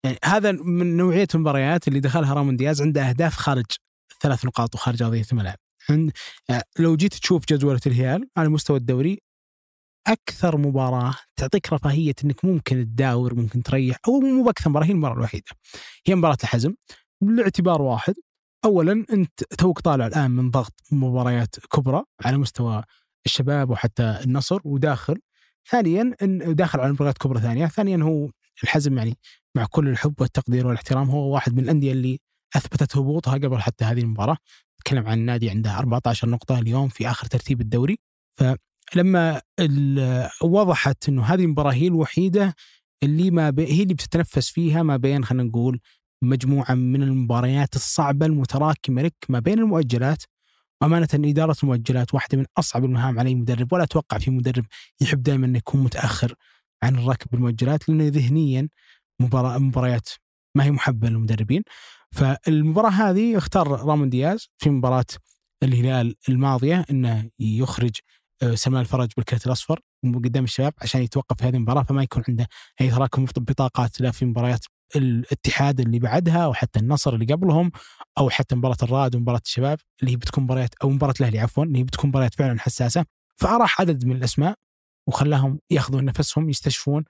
يعني 0.05 0.19
هذا 0.25 0.53
من 0.53 0.97
نوعية 0.97 1.27
المباريات 1.35 1.89
اللي 1.89 2.01
دخلها 2.01 2.35
رامون 2.35 2.57
دياز 2.57 2.83
عنده 2.83 3.09
أهداف 3.09 3.37
خارج 3.37 3.65
ثلاث 4.23 4.45
نقاط 4.45 4.75
وخارج 4.75 5.03
ارضيه 5.03 5.25
الملعب. 5.33 5.57
عند 5.91 6.13
يعني 6.49 6.63
لو 6.79 6.97
جيت 6.97 7.15
تشوف 7.15 7.45
جدولة 7.47 7.81
الهلال 7.87 8.29
على 8.37 8.49
مستوى 8.49 8.77
الدوري 8.77 9.19
أكثر 10.07 10.57
مباراة 10.57 11.15
تعطيك 11.37 11.73
رفاهية 11.73 12.15
إنك 12.25 12.45
ممكن 12.45 12.77
تداور 12.77 13.35
ممكن 13.35 13.63
تريح 13.63 13.97
أو 14.09 14.21
مو 14.21 14.45
باكثر 14.45 14.71
مباراه 14.71 14.87
هي 14.87 14.91
المباراة 14.91 15.15
الوحيدة. 15.15 15.51
هي 16.07 16.15
مباراة 16.15 16.37
الحزم. 16.43 16.75
لاعتبار 17.23 17.83
واحد. 17.83 18.15
اولا 18.65 19.05
أنت 19.13 19.45
توك 19.59 19.81
طالع 19.81 20.07
الآن 20.07 20.31
من 20.31 20.51
ضغط 20.51 20.73
مباريات 20.93 21.55
كبرى 21.73 22.03
على 22.25 22.39
مستوى 22.39 22.85
الشباب 23.27 23.71
وحتى 23.71 24.21
النصر 24.25 24.61
وداخل. 24.65 25.17
ثانيا 25.71 26.15
إن 26.23 26.55
داخل 26.55 26.81
على 26.81 26.93
مباريات 26.93 27.19
كبرى 27.19 27.41
ثانية. 27.41 27.67
ثانيا 27.67 28.05
هو 28.05 28.31
الحزم 28.63 28.99
يعني 28.99 29.19
مع 29.57 29.67
كل 29.71 29.89
الحب 29.89 30.21
والتقدير 30.21 30.67
والاحترام 30.67 31.11
هو 31.11 31.35
واحد 31.35 31.55
من 31.55 31.63
الأندية 31.63 31.93
اللي 31.93 32.21
أثبتت 32.57 32.97
هبوطها 32.97 33.35
قبل 33.35 33.59
حتى 33.61 33.85
هذه 33.85 34.01
المباراة. 34.01 34.37
نتكلم 34.81 35.07
عن 35.07 35.19
نادي 35.19 35.51
عنده 35.51 35.79
14 35.79 36.29
نقطة 36.29 36.59
اليوم 36.59 36.89
في 36.89 37.11
آخر 37.11 37.27
ترتيب 37.27 37.61
الدوري. 37.61 37.99
فلما 38.37 39.43
وضحت 40.43 41.09
إنه 41.09 41.23
هذه 41.23 41.45
المباراة 41.45 41.73
هي 41.73 41.87
الوحيدة 41.87 42.55
اللي 43.03 43.31
ما 43.31 43.51
بي 43.51 43.67
هي 43.67 43.83
اللي 43.83 43.95
بتتنفس 43.95 44.49
فيها 44.51 44.83
ما 44.83 44.97
بين 44.97 45.25
خلينا 45.25 45.45
نقول 45.45 45.81
مجموعة 46.23 46.75
من 46.75 47.03
المباريات 47.03 47.77
الصعبة 47.77 48.27
المتراكمة 48.27 49.03
لك 49.03 49.15
ما 49.29 49.39
بين 49.39 49.59
المؤجلات. 49.59 50.23
أمانة 50.83 51.09
إدارة 51.15 51.57
المؤجلات 51.63 52.15
واحدة 52.15 52.39
من 52.39 52.45
أصعب 52.59 52.85
المهام 52.85 53.19
على 53.19 53.29
أي 53.29 53.35
مدرب 53.35 53.73
ولا 53.73 53.85
أتوقع 53.85 54.19
في 54.19 54.31
مدرب 54.31 54.65
يحب 55.01 55.23
دائما 55.23 55.47
أنه 55.47 55.59
يكون 55.59 55.83
متأخر 55.83 56.35
عن 56.83 56.99
الركب 56.99 57.31
بالمؤجلات 57.31 57.89
لأنه 57.89 58.09
ذهنيا 58.09 58.69
مباراة 59.21 59.59
مباريات 59.59 60.09
ما 60.55 60.65
هي 60.65 60.71
محبة 60.71 61.09
للمدربين. 61.09 61.63
فالمباراة 62.15 62.91
هذه 62.91 63.37
اختار 63.37 63.69
رامون 63.69 64.11
دياز 64.11 64.49
في 64.59 64.71
مباراة 64.71 65.05
الهلال 65.63 66.15
الماضية 66.29 66.85
أنه 66.91 67.31
يخرج 67.39 67.91
آه، 68.43 68.55
سلمان 68.55 68.81
الفرج 68.81 69.09
بالكرت 69.17 69.47
الأصفر 69.47 69.81
قدام 70.05 70.45
الشباب 70.45 70.73
عشان 70.79 71.03
يتوقف 71.03 71.37
في 71.37 71.45
هذه 71.45 71.57
المباراة 71.57 71.83
فما 71.83 72.03
يكون 72.03 72.23
عنده 72.29 72.47
أي 72.81 72.91
تراكم 72.91 73.25
بطاقات 73.37 74.01
لا 74.01 74.11
في 74.11 74.25
مباريات 74.25 74.65
الاتحاد 74.97 75.81
اللي 75.81 75.99
بعدها 75.99 76.47
وحتى 76.47 76.79
النصر 76.79 77.15
اللي 77.15 77.35
قبلهم 77.35 77.71
أو 78.19 78.31
حتى 78.31 78.55
مباراة 78.55 78.77
الرائد 78.83 79.17
ومباراة 79.17 79.41
الشباب 79.47 79.79
اللي 80.01 80.13
هي 80.13 80.17
بتكون 80.17 80.45
مباريات 80.45 80.75
أو 80.83 80.91
مباراة 80.91 81.15
الأهلي 81.21 81.39
عفوا 81.39 81.65
اللي 81.65 81.79
هي 81.79 81.85
بتكون 81.85 82.11
مباريات 82.11 82.35
فعلا 82.35 82.61
حساسة. 82.61 83.05
فأراح 83.37 83.81
عدد 83.81 84.05
من 84.05 84.17
الأسماء 84.17 84.55
وخلاهم 85.09 85.59
يأخذون 85.71 86.05
نفسهم 86.05 86.51
يستشفون 86.51 87.05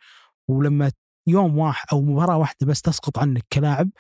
ولما 0.49 0.93
يوم 1.27 1.59
واحد 1.59 1.87
أو 1.93 2.03
مباراة 2.03 2.37
واحدة 2.37 2.67
بس 2.67 2.83
تسقط 2.83 3.19
عنك 3.19 3.45
كلاعب 3.53 3.91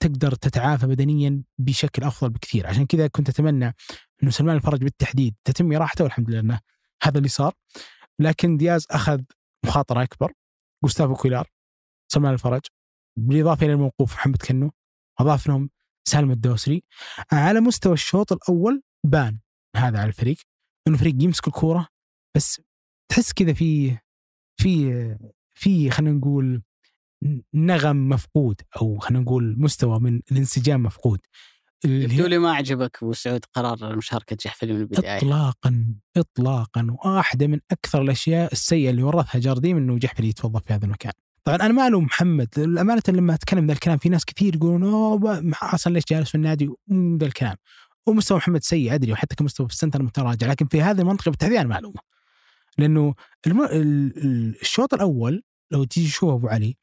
تقدر 0.00 0.34
تتعافى 0.34 0.86
بدنيا 0.86 1.42
بشكل 1.58 2.04
أفضل 2.04 2.30
بكثير. 2.30 2.66
عشان 2.66 2.86
كذا 2.86 3.06
كنت 3.06 3.28
أتمنى 3.28 3.74
إنه 4.22 4.30
سلمان 4.30 4.56
الفرج 4.56 4.80
بالتحديد 4.84 5.34
تتم 5.44 5.72
راحته 5.72 6.04
والحمد 6.04 6.30
لله 6.30 6.40
إنه 6.40 6.60
هذا 7.02 7.18
اللي 7.18 7.28
صار. 7.28 7.54
لكن 8.18 8.56
دياز 8.56 8.86
أخذ 8.90 9.20
مخاطرة 9.66 10.02
أكبر. 10.02 10.32
جوستافو 10.84 11.14
كويلار 11.14 11.50
سلمان 12.12 12.32
الفرج 12.32 12.60
بالإضافة 13.18 13.66
إلى 13.66 13.72
الموقوف 13.72 14.14
محمد 14.14 14.36
كنو 14.36 14.70
أضاف 15.20 15.46
لهم 15.46 15.70
سالم 16.08 16.30
الدوسري. 16.30 16.82
على 17.32 17.60
مستوى 17.60 17.92
الشوط 17.92 18.32
الأول 18.32 18.82
بان 19.06 19.38
هذا 19.76 19.98
على 19.98 20.08
الفريق 20.08 20.36
إنه 20.88 20.96
فريق 20.96 21.14
يمسك 21.22 21.48
الكورة 21.48 21.88
بس 22.36 22.60
تحس 23.08 23.32
كذا 23.32 23.52
في 23.52 23.98
في 24.60 24.92
في 25.54 25.90
خلينا 25.90 26.18
نقول 26.18 26.62
نغم 27.54 28.08
مفقود 28.08 28.60
أو 28.76 28.98
خلينا 28.98 29.22
نقول 29.22 29.54
مستوى 29.58 30.00
من 30.00 30.20
الانسجام 30.32 30.82
مفقود. 30.82 31.20
يبدو 31.84 32.26
لي 32.26 32.38
ما 32.38 32.52
عجبك 32.52 33.02
أبو 33.02 33.12
سعود 33.12 33.44
قرار 33.44 33.96
مشاركه 33.96 34.36
جحفلي 34.44 34.72
من 34.72 34.80
البداية. 34.80 35.18
اطلاقا 35.18 35.94
اطلاقا 36.16 36.96
واحدة 37.04 37.46
من 37.46 37.60
أكثر 37.70 38.02
الأشياء 38.02 38.52
السيئة 38.52 38.90
اللي 38.90 39.02
ورثها 39.02 39.38
جارديم 39.38 39.76
إنه 39.76 39.98
جحفلي 39.98 40.28
يتوظف 40.28 40.62
في 40.66 40.72
هذا 40.72 40.84
المكان. 40.84 41.12
طبعا 41.44 41.56
أنا 41.56 41.68
ما 41.68 41.86
ألوم 41.86 42.04
محمد 42.04 42.48
الأمانة 42.58 43.02
لما 43.08 43.34
أتكلم 43.34 43.66
ذا 43.66 43.72
الكلام 43.72 43.98
في 43.98 44.08
ناس 44.08 44.24
كثير 44.24 44.54
يقولون 44.54 44.84
أوه 44.84 45.52
أصلا 45.62 45.92
ليش 45.92 46.04
جالس 46.08 46.28
في 46.28 46.34
النادي؟ 46.34 46.70
ذا 46.92 47.26
الكلام. 47.26 47.56
ومستوى 48.06 48.38
محمد 48.38 48.62
سيء 48.62 48.94
أدري 48.94 49.12
وحتى 49.12 49.36
كمستوى 49.36 49.68
في 49.68 49.72
ال 49.72 49.76
center 49.76 50.02
متراجع 50.02 50.46
لكن 50.46 50.66
في 50.66 50.82
هذه 50.82 51.00
المنطقة 51.00 51.30
بالتحديد 51.30 51.56
أنا 51.56 51.68
ما 51.68 51.78
ألومه. 51.78 52.00
لأنه 52.78 53.14
الم... 53.46 53.62
ال... 53.62 53.72
ال... 54.24 54.60
الشوط 54.60 54.94
الأول 54.94 55.42
لو 55.70 55.84
تيجي 55.84 56.08
تشوف 56.08 56.30
أبو 56.30 56.48
علي 56.48 56.76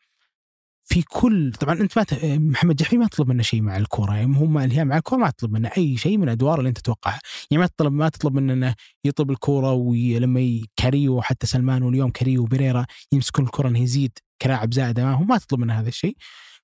في 0.83 1.01
كل 1.01 1.51
طبعا 1.51 1.73
أنت 1.73 1.97
ما 1.97 2.03
ت... 2.03 2.25
محمد 2.25 2.75
جحفلي 2.75 2.97
ما 2.97 3.07
تطلب 3.07 3.27
منه 3.27 3.43
شيء 3.43 3.61
مع 3.61 3.77
الكورة 3.77 4.15
يعني 4.15 4.37
هم 4.37 4.57
هي 4.57 4.85
مع 4.85 4.97
الكورة 4.97 5.19
ما 5.19 5.29
تطلب 5.29 5.51
منه 5.51 5.71
أي 5.77 5.97
شيء 5.97 6.17
من 6.17 6.23
الادوار 6.23 6.59
اللي 6.59 6.69
أنت 6.69 6.77
تتوقعها. 6.77 7.19
يعني 7.51 7.61
ما 7.61 7.67
تطلب 7.67 7.93
ما 7.93 8.09
تطلب 8.09 8.33
منه 8.33 8.53
إنه 8.53 8.75
يطلب 9.05 9.31
الكورة 9.31 9.71
ولما. 9.71 10.61
كاريو 10.75 11.17
وحتى 11.17 11.47
سلمان 11.47 11.83
واليوم 11.83 12.11
كاريو 12.11 12.43
وبريرا 12.43 12.85
يمسكون 13.11 13.45
الكورة 13.45 13.67
إنه 13.67 13.79
يزيد 13.79 14.17
كلاعب 14.41 14.73
زائد 14.73 14.99
امامهم 14.99 15.27
ما 15.27 15.37
تطلب 15.37 15.59
منه 15.59 15.79
هذا 15.79 15.89
الشيء. 15.89 16.17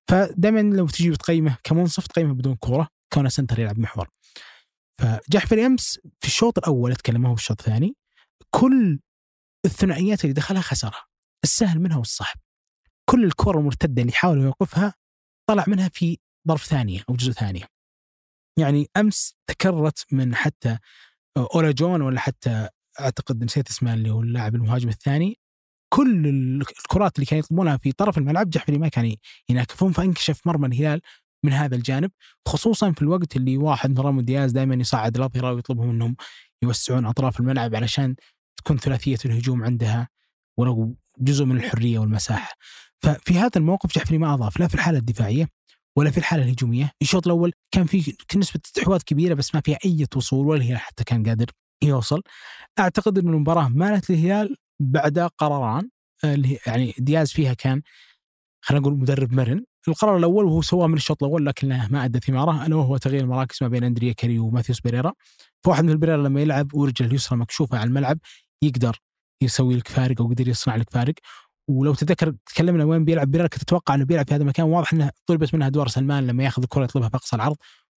فدائما 0.08 0.60
لو 0.60 0.86
تجي 0.86 1.10
بتقيمه 1.10 1.56
كمنصف 1.64 2.06
تقيمه 2.06 2.34
بدون 2.34 2.54
كورة 2.54 2.88
كونه 3.12 3.28
سنتر 3.28 3.60
يلعب 3.60 3.78
محور. 3.78 4.08
فجحفري 5.00 5.66
امس 5.66 5.98
في 6.20 6.26
الشوط 6.26 6.58
الأول 6.58 6.92
أتكلم 6.92 7.26
هو 7.26 7.34
الشوط 7.34 7.60
الثاني 7.60 7.96
كل 8.50 9.00
الثنائيات 9.64 10.24
اللي 10.24 10.32
دخلها 10.32 10.60
خسرها 10.60 11.06
السهل 11.44 11.80
منها 11.80 11.96
والصعب. 11.96 12.36
كل 13.10 13.24
الكرة 13.24 13.58
المرتدة 13.58 14.02
اللي 14.02 14.12
حاول 14.12 14.38
يوقفها 14.38 14.94
طلع 15.48 15.64
منها 15.68 15.88
في 15.88 16.18
ظرف 16.48 16.64
ثانية 16.64 17.04
أو 17.08 17.14
جزء 17.14 17.32
ثانية 17.32 17.64
يعني 18.58 18.90
أمس 18.96 19.34
تكررت 19.46 20.06
من 20.12 20.34
حتى 20.34 20.78
أولا 21.54 21.70
جون 21.70 22.02
ولا 22.02 22.20
حتى 22.20 22.68
أعتقد 23.00 23.44
نسيت 23.44 23.68
اسمه 23.68 23.94
اللي 23.94 24.10
هو 24.10 24.20
اللاعب 24.20 24.54
المهاجم 24.54 24.88
الثاني 24.88 25.38
كل 25.94 26.26
الكرات 26.60 27.16
اللي 27.16 27.26
كانوا 27.26 27.44
يطلبونها 27.44 27.76
في 27.76 27.92
طرف 27.92 28.18
الملعب 28.18 28.50
جحفلي 28.50 28.78
ما 28.78 28.88
كان 28.88 29.16
يناكفون 29.48 29.92
فانكشف 29.92 30.46
مرمى 30.46 30.66
الهلال 30.66 31.00
من 31.44 31.52
هذا 31.52 31.76
الجانب 31.76 32.10
خصوصا 32.48 32.92
في 32.92 33.02
الوقت 33.02 33.36
اللي 33.36 33.56
واحد 33.56 33.90
مثل 33.90 33.98
رامون 33.98 34.24
دياز 34.24 34.52
دائما 34.52 34.74
يصعد 34.74 35.16
الأظهرة 35.16 35.52
ويطلبهم 35.52 35.90
إنهم 35.90 36.16
يوسعون 36.62 37.06
أطراف 37.06 37.40
الملعب 37.40 37.74
علشان 37.74 38.16
تكون 38.56 38.78
ثلاثية 38.78 39.18
الهجوم 39.24 39.64
عندها 39.64 40.08
ولو 40.58 40.96
جزء 41.18 41.44
من 41.44 41.56
الحرية 41.56 41.98
والمساحة. 41.98 42.54
ففي 43.02 43.38
هذا 43.38 43.50
الموقف 43.56 43.94
جحفلي 43.94 44.18
ما 44.18 44.34
أضاف 44.34 44.60
لا 44.60 44.68
في 44.68 44.74
الحالة 44.74 44.98
الدفاعية 44.98 45.48
ولا 45.98 46.10
في 46.10 46.18
الحالة 46.18 46.42
الهجومية، 46.42 46.90
الشوط 47.02 47.26
الأول 47.26 47.52
كان 47.74 47.86
في 47.86 48.16
نسبة 48.36 48.60
استحواذ 48.66 49.00
كبيرة 49.02 49.34
بس 49.34 49.54
ما 49.54 49.60
فيها 49.64 49.78
أي 49.84 50.06
وصول 50.16 50.46
ولا 50.46 50.60
الهلال 50.60 50.78
حتى 50.78 51.04
كان 51.04 51.22
قادر 51.28 51.46
يوصل. 51.84 52.22
أعتقد 52.78 53.18
إن 53.18 53.28
المباراة 53.28 53.68
مالت 53.68 54.10
للهلال 54.10 54.56
بعد 54.80 55.18
قراران 55.18 55.88
اللي 56.24 56.58
يعني 56.66 56.94
دياز 56.98 57.32
فيها 57.32 57.54
كان 57.54 57.82
خلينا 58.64 58.82
نقول 58.82 58.98
مدرب 58.98 59.32
مرن. 59.32 59.64
القرار 59.88 60.16
الأول 60.16 60.44
وهو 60.44 60.62
سواه 60.62 60.86
من 60.86 60.94
الشوط 60.94 61.22
الأول 61.24 61.46
لكنه 61.46 61.88
ما 61.90 62.04
أدى 62.04 62.20
ثماره 62.20 62.66
ألا 62.66 62.76
وهو 62.76 62.96
تغيير 62.96 63.20
المراكز 63.24 63.58
ما 63.62 63.68
بين 63.68 63.84
أندريا 63.84 64.12
كاري 64.12 64.38
وماثيوس 64.38 64.80
بيريرا. 64.80 65.12
فواحد 65.64 65.84
من 65.84 65.90
البريرا 65.90 66.16
لما 66.16 66.40
يلعب 66.40 66.74
ورجله 66.74 67.08
اليسرى 67.08 67.38
مكشوفة 67.38 67.78
على 67.78 67.88
الملعب 67.88 68.18
يقدر 68.62 68.98
يسوي 69.42 69.76
لك 69.76 69.88
فارق 69.88 70.20
أو 70.20 70.32
يقدر 70.32 70.48
يصنع 70.48 70.76
لك 70.76 70.90
فارق. 70.90 71.14
ولو 71.68 71.94
تذكر 71.94 72.34
تكلمنا 72.46 72.84
وين 72.84 73.04
بيلعب 73.04 73.30
بيريرا 73.30 73.48
كنت 73.48 73.62
أتوقع 73.62 73.94
إنه 73.94 74.04
بيلعب 74.04 74.28
في 74.28 74.34
هذا 74.34 74.42
المكان. 74.42 74.66
واضح 74.66 74.92
إنه 74.92 75.10
طلبت 75.26 75.54
منه 75.54 75.66
ادوار 75.66 75.88
سلمان 75.88 76.26
لما 76.26 76.44
ياخذ 76.44 76.62
الكرة 76.62 76.84
يطلبها 76.84 77.08
بأقصى 77.08 77.36
العرض 77.36 77.56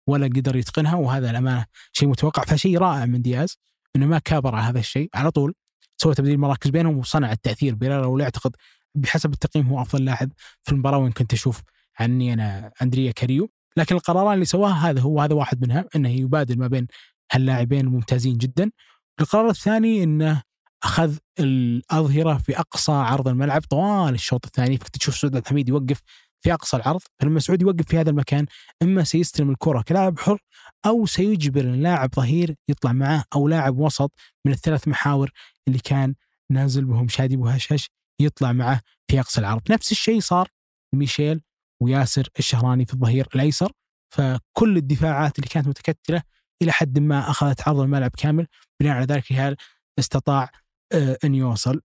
ولا 0.08 0.26
قدر 0.26 0.56
يتقنها 0.56 0.96
وهذا 0.96 1.30
الأمانة 1.30 1.66
شيء 1.92 2.10
متوقع. 2.10 2.44
فشيء 2.44 2.78
رائع 2.78 3.06
من 3.06 3.22
دياز 3.22 3.58
إنه 3.96 4.06
ما 4.06 4.20
كابر 4.20 4.56
على 4.56 4.64
هذا 4.64 4.80
الشيء. 4.80 5.10
على 5.14 5.32
طول 5.32 5.54
سوى 5.98 6.16
تبديل 6.16 6.38
مراكز 6.38 6.70
بينهم 6.70 6.98
وصنع 6.98 7.32
التأثير 7.32 7.76
بيريرا 7.76 8.06
ولا 8.06 8.24
اعتقد 8.24 8.56
بحسب 8.96 9.34
التقييم 9.34 9.68
هو 9.68 9.82
أفضل 9.82 10.06
لاعب 10.06 10.32
في 10.64 10.72
المباراة 10.72 10.98
وين 10.98 11.12
كنت 11.12 11.34
أشوف 11.34 11.62
عني 12.00 12.34
أنا 12.34 12.72
أندريا 12.82 13.12
كاريو. 13.12 13.50
لكن 13.78 13.96
القرارات 13.96 14.34
اللي 14.34 14.46
سواها 14.46 14.90
هذا 14.90 15.02
هو 15.02 15.22
هذا 15.22 15.34
واحد 15.34 15.62
منها 15.66 15.86
إنه 15.96 16.10
يبادل 16.10 16.60
ما 16.60 16.68
بين 16.68 16.88
هاللاعبين 17.32 17.80
الممتازين 17.80 18.38
جدا. 18.38 18.72
القرار 19.22 19.50
الثاني 19.50 20.04
إنه 20.04 20.44
أخذ 20.84 21.18
الأظهرة 21.40 22.38
في 22.38 22.60
أقصى 22.60 22.92
عرض 22.92 23.28
الملعب. 23.28 23.62
طوال 23.62 24.14
الشوط 24.14 24.46
الثاني 24.46 24.78
فكنت 24.78 24.98
تشوف 24.98 25.16
سعود 25.16 25.36
عبد 25.36 25.46
الحميد 25.46 25.70
يوقف 25.70 26.02
في 26.42 26.54
أقصى 26.54 26.78
العرض 26.78 27.02
فلما 27.20 27.40
سعود 27.40 27.62
يوقف 27.62 27.86
في 27.86 27.98
هذا 27.98 28.10
المكان 28.10 28.46
إما 28.84 29.04
سيستلم 29.04 29.50
الكرة 29.50 29.82
كلاعب 29.82 30.20
حر 30.20 30.40
أو 30.86 31.06
سيجبر 31.06 31.62
لاعب 31.62 32.10
ظهير 32.16 32.56
يطلع 32.70 32.94
معه 32.94 33.24
أو 33.36 33.48
لاعب 33.48 33.78
وسط 33.78 34.12
من 34.46 34.52
الثلاث 34.52 34.88
محاور 34.88 35.32
اللي 35.68 35.80
كان 35.80 36.16
نازل 36.52 36.86
بهم 36.86 37.08
شادي 37.08 37.38
بوهشش 37.38 37.90
يطلع 38.22 38.52
معه 38.52 38.82
في 39.12 39.20
أقصى 39.20 39.42
العرض. 39.42 39.62
نفس 39.72 39.92
الشيء 39.92 40.20
صار 40.20 40.48
ميشيل 40.96 41.42
وياسر 41.82 42.28
الشهراني 42.40 42.86
في 42.86 42.94
الظهير 42.94 43.28
الأيسر 43.36 43.72
فكل 44.14 44.78
الدفاعات 44.78 45.40
اللي 45.40 45.50
كانت 45.50 45.68
متكتلة 45.68 46.24
إلى 46.62 46.72
حد 46.72 47.00
ما 47.00 47.30
أخذت 47.30 47.68
عرض 47.68 47.80
الملعب 47.80 48.12
كامل. 48.18 48.48
بناء 48.80 48.96
على 48.96 49.06
ذلك 49.06 49.32
الهلال 49.32 49.56
استطاع 50.00 50.52
ان 51.24 51.36
يوصل. 51.36 51.82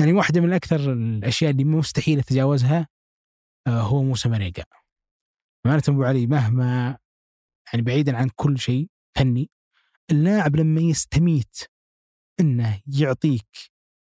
يعني 0.00 0.12
واحدة 0.12 0.40
من 0.40 0.52
أكثر 0.52 0.92
الأشياء 0.92 1.50
اللي 1.50 1.64
مستحيل 1.64 2.18
أتجاوزها 2.18 2.88
آه، 3.66 3.80
هو 3.80 4.02
موسى 4.02 4.28
مريقا 4.28 4.62
أمانة 5.66 5.82
أبو 5.88 6.04
علي 6.04 6.26
مهما 6.26 6.98
يعني 7.72 7.82
بعيدا 7.82 8.16
عن 8.16 8.30
كل 8.36 8.58
شيء 8.58 8.88
فني 9.18 9.50
اللاعب 10.10 10.56
لما 10.56 10.80
يستميت 10.80 11.58
إنه 12.40 12.80
يعطيك 12.86 13.48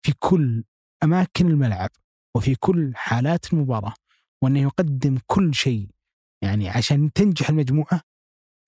في 0.06 0.14
كل 0.20 0.64
أماكن 1.04 1.48
الملعب 1.48 1.90
وفي 2.36 2.56
كل 2.56 2.92
حالات 2.96 3.54
المباراة 3.54 3.94
وأنه 4.44 4.62
يقدم 4.62 5.18
كل 5.28 5.56
شيء 5.56 5.90
يعني 6.44 6.70
عشان 6.70 7.14
تنجح 7.14 7.50
المجموعة 7.50 8.02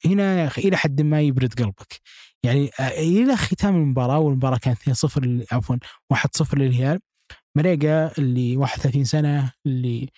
هنا 0.06 0.39
يا 0.41 0.47
أخي 0.47 0.62
إلى 0.68 0.78
حد 0.78 1.01
ما 1.01 1.22
يبرد 1.22 1.54
قلبك. 1.54 2.01
يعني 2.43 2.70
آه، 2.80 2.84
إلى 2.89 3.36
ختام 3.38 3.76
المباراة 3.76 4.20
والمباراة 4.20 4.58
كانت 4.58 4.78
2-0 4.80 5.45
عفوا 5.51 5.76
1-0 6.14 6.58
للهلال. 6.58 6.99
مريقا 7.58 8.12
اللي 8.18 8.58
31 8.58 9.04
سنة 9.04 9.51
اللي 9.66 10.10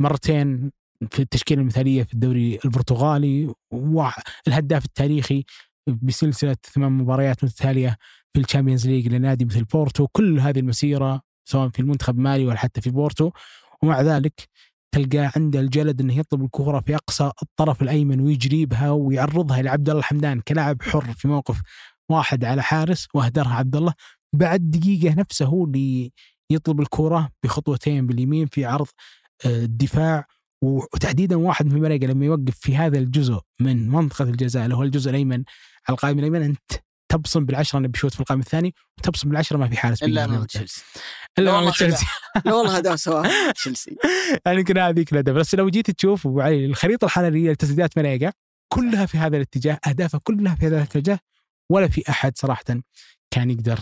مرتين 0.00 0.70
في 1.10 1.22
التشكيلة 1.22 1.60
المثالية 1.60 2.02
في 2.02 2.14
الدوري 2.14 2.58
البرتغالي 2.64 3.54
والهداف 3.72 4.84
التاريخي 4.84 5.44
بسلسلة 5.86 6.56
ثمان 6.74 6.92
مباريات 6.92 7.44
متتالية 7.44 7.96
في 8.34 8.40
ال 8.40 8.45
Champions 8.45 8.88
League 8.88 9.08
لنادي 9.08 9.44
مثل 9.44 9.64
بورتو. 9.64 10.06
كل 10.06 10.40
هذه 10.40 10.58
المسيرة 10.58 11.20
سواء 11.44 11.68
في 11.68 11.80
المنتخب 11.80 12.18
مالي 12.18 12.46
ولا 12.46 12.56
حتى 12.58 12.80
في 12.80 12.90
بورتو. 12.90 13.30
ومع 13.82 14.00
ذلك 14.02 14.48
تلقاه 14.92 15.32
عنده 15.36 15.60
الجلد 15.60 16.00
إنه 16.00 16.18
يطلب 16.18 16.44
الكورة 16.44 16.80
في 16.80 16.94
أقصى 16.94 17.30
الطرف 17.42 17.82
الأيمن 17.82 18.20
ويجري 18.20 18.66
بها 18.66 18.90
ويعرضها 18.90 19.62
لعبد 19.62 19.88
الله 19.88 20.00
الحمدان 20.00 20.40
كلاعب 20.40 20.82
حر 20.82 21.12
في 21.12 21.28
موقف 21.28 21.60
واحد 22.10 22.44
على 22.44 22.62
حارس 22.62 23.08
وأهدرها 23.14 23.54
عبد 23.54 23.76
الله. 23.76 23.94
بعد 24.34 24.70
دقيقة 24.70 25.14
نفسه 25.14 25.46
هو 25.46 25.64
اللي 25.64 26.12
يطلب 26.50 26.80
الكورة 26.80 27.30
بخطوتين 27.44 28.06
باليمين 28.06 28.46
في 28.46 28.64
عرض 28.64 28.86
آه، 29.46 29.64
الدفاع. 29.64 30.26
وتحديدا 30.64 31.36
واحد 31.36 31.66
من 31.66 31.76
الملاقه 31.76 32.06
لما 32.06 32.26
يوقف 32.26 32.58
في 32.58 32.76
هذا 32.76 32.98
الجزء 32.98 33.40
من 33.60 33.88
منطقة 33.88 34.22
الجزاء 34.22 34.64
اللي 34.64 34.76
هو 34.76 34.82
الجزء 34.82 35.10
الأيمن 35.10 35.44
على 35.88 35.94
القائم 35.94 36.18
الأيمن 36.18 36.42
أنت. 36.42 36.72
تبصم 37.12 37.44
بالعشرة 37.44 37.78
انه 37.78 37.88
بيشوت 37.88 38.14
في 38.14 38.20
القائم 38.20 38.40
الثاني 38.40 38.74
وتبصم 38.98 39.28
بالعشرة 39.28 39.56
ما 39.56 39.68
في 39.68 39.76
حارس 39.76 40.02
إلا 40.02 40.24
أمام 40.24 40.44
تشيلسي. 40.44 40.82
إلا 41.38 41.58
أمام 41.58 41.70
تشيلسي. 41.70 42.06
لا 42.44 42.54
والله 42.54 42.76
هدف 42.76 43.00
سواء 43.00 43.52
تشيلسي. 43.52 43.96
يعني 44.46 44.58
يمكن 44.58 44.78
هذيك 44.78 45.12
الهدف. 45.12 45.32
بس 45.32 45.54
لو 45.54 45.68
جيت 45.68 45.90
تشوف 45.90 46.26
الخريطة 46.26 47.04
الحرارية 47.04 47.52
لتسديدات 47.52 47.98
ملاقه 47.98 48.32
كلها 48.72 49.06
في 49.06 49.18
هذا 49.18 49.36
الاتجاه 49.36 49.78
أهدافها 49.86 50.20
كلها 50.24 50.54
في 50.54 50.66
هذا 50.66 50.76
الاتجاه 50.76 51.18
ولا 51.70 51.88
في 51.88 52.02
أحد 52.08 52.38
صراحة 52.38 52.64
كان 53.30 53.50
يقدر 53.50 53.78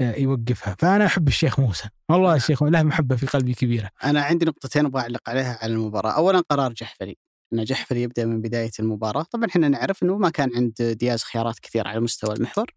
آه، 0.00 0.14
يوقفها. 0.16 0.76
فأنا 0.78 1.06
أحب 1.06 1.28
الشيخ 1.28 1.60
موسى. 1.60 1.88
والله 2.08 2.28
نعم. 2.28 2.36
الشيخ 2.36 2.62
له 2.62 2.82
محبة 2.82 3.16
في 3.16 3.26
قلبي 3.26 3.54
كبيرة. 3.54 3.90
أنا 4.04 4.22
عندي 4.22 4.46
نقطتين 4.46 4.86
أبغى 4.86 5.02
أعلق 5.02 5.28
عليها 5.28 5.58
على 5.62 5.72
المباراة. 5.72 6.10
اولا 6.10 6.42
قرار 6.50 6.72
جحفري. 6.72 7.16
إن 7.54 7.64
جحفري 7.64 8.02
يبدأ 8.02 8.24
من 8.26 8.40
بداية 8.42 8.70
المباراة. 8.80 9.22
طبعا 9.22 9.46
إحنا 9.46 9.68
نعرف 9.68 10.02
إنه 10.02 10.18
ما 10.18 10.30
كان 10.30 10.50
عند 10.56 10.82
دياز 10.82 11.22
خيارات 11.22 11.58
كثيرة 11.58 11.88
على 11.88 12.00
مستوى 12.00 12.34
المحور. 12.34 12.74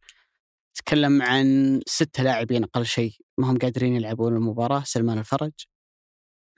تكلم 0.76 1.22
عن 1.22 1.80
ستة 1.88 2.24
لاعبين 2.24 2.64
أقل 2.64 2.86
شيء 2.86 3.14
ما 3.38 3.52
هم 3.52 3.58
قادرين 3.58 3.96
يلعبون 3.96 4.36
المباراة. 4.36 4.84
سلمان 4.86 5.18
الفرج 5.18 5.52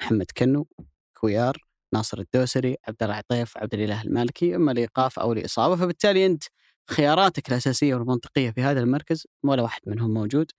محمد 0.02 0.26
كنو 0.38 0.68
كويار 1.18 1.58
ناصر 1.94 2.20
الدوسري 2.20 2.78
عبد 2.88 3.04
الله 3.04 3.16
عطيف 3.16 3.58
عبد 3.58 3.74
الإله 3.74 4.02
المالكي. 4.02 4.56
أما 4.56 4.72
لإيقاف 4.72 5.20
أو 5.20 5.34
لإصابة 5.34 5.76
فبالتالي 5.76 6.26
أنت 6.26 6.44
خياراتك 6.90 7.50
الأساسية 7.50 7.96
والمنطقية 7.96 8.52
في 8.52 8.62
هذا 8.62 8.80
المركز 8.80 9.28
ولا 9.44 9.62
واحد 9.62 9.82
منهم 9.88 10.14
موجود. 10.14 10.52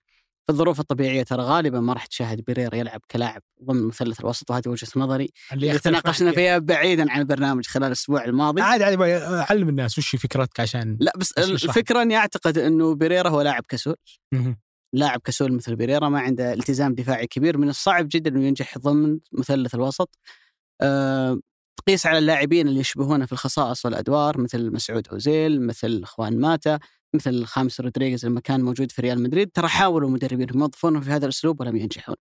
في 0.47 0.53
الظروف 0.53 0.79
الطبيعية 0.79 1.23
ترى 1.23 1.43
غالبا 1.43 1.79
ما 1.79 1.93
راح 1.93 2.05
تشاهد 2.05 2.41
بيرير 2.41 2.73
يلعب 2.73 3.01
كلاعب 3.11 3.41
ضمن 3.63 3.83
مثلث 3.83 4.19
الوسط 4.19 4.51
وهذه 4.51 4.67
وجهة 4.67 4.87
نظري. 4.95 5.29
اللي 5.53 5.79
تناقشنا 5.79 6.31
فيها 6.31 6.57
بعيدا 6.57 7.11
عن 7.11 7.19
البرنامج 7.19 7.65
خلال 7.65 7.87
الأسبوع 7.87 8.25
الماضي. 8.25 8.61
عادي 8.61 8.83
عادي 8.83 9.03
علم 9.23 9.69
الناس 9.69 9.97
وش 9.97 10.15
فكرتك 10.15 10.59
عشان 10.59 10.97
لا 10.99 11.13
بس 11.17 11.31
الفكرة 11.37 12.01
إني 12.01 12.17
أعتقد 12.17 12.57
إنه 12.57 12.95
بيريرا 12.95 13.29
هو 13.29 13.41
لاعب 13.41 13.63
كسول. 13.69 13.95
لاعب 14.93 15.19
كسول 15.23 15.53
مثل 15.53 15.75
بيريرا 15.75 16.09
ما 16.09 16.19
عنده 16.19 16.53
التزام 16.53 16.95
دفاعي 16.95 17.27
كبير 17.27 17.57
من 17.57 17.69
الصعب 17.69 18.07
جدا 18.11 18.29
إنه 18.29 18.45
ينجح 18.47 18.77
ضمن 18.77 19.19
مثلث 19.31 19.75
الوسط. 19.75 20.19
أه 20.81 21.39
تقيس 21.77 22.05
على 22.05 22.17
اللاعبين 22.17 22.67
اللي 22.67 22.79
يشبهونه 22.79 23.25
في 23.25 23.31
الخصائص 23.31 23.85
والأدوار 23.85 24.37
مثل 24.37 24.71
مسعود 24.71 25.07
اوزيل 25.07 25.67
مثل 25.67 26.01
خوان 26.03 26.39
ماتا. 26.39 26.79
مثل 27.13 27.45
خامس 27.45 27.81
رودريغيز 27.81 28.25
لما 28.25 28.39
كان 28.39 28.61
موجود 28.61 28.91
في 28.91 29.01
ريال 29.01 29.23
مدريد 29.23 29.51
ترى 29.51 29.67
حاولوا 29.67 30.09
مدربين 30.09 30.47
يوظفونه 30.55 30.99
في 30.99 31.09
هذا 31.09 31.25
الأسلوب 31.25 31.61
ولم 31.61 31.75
ينجحون. 31.75 32.15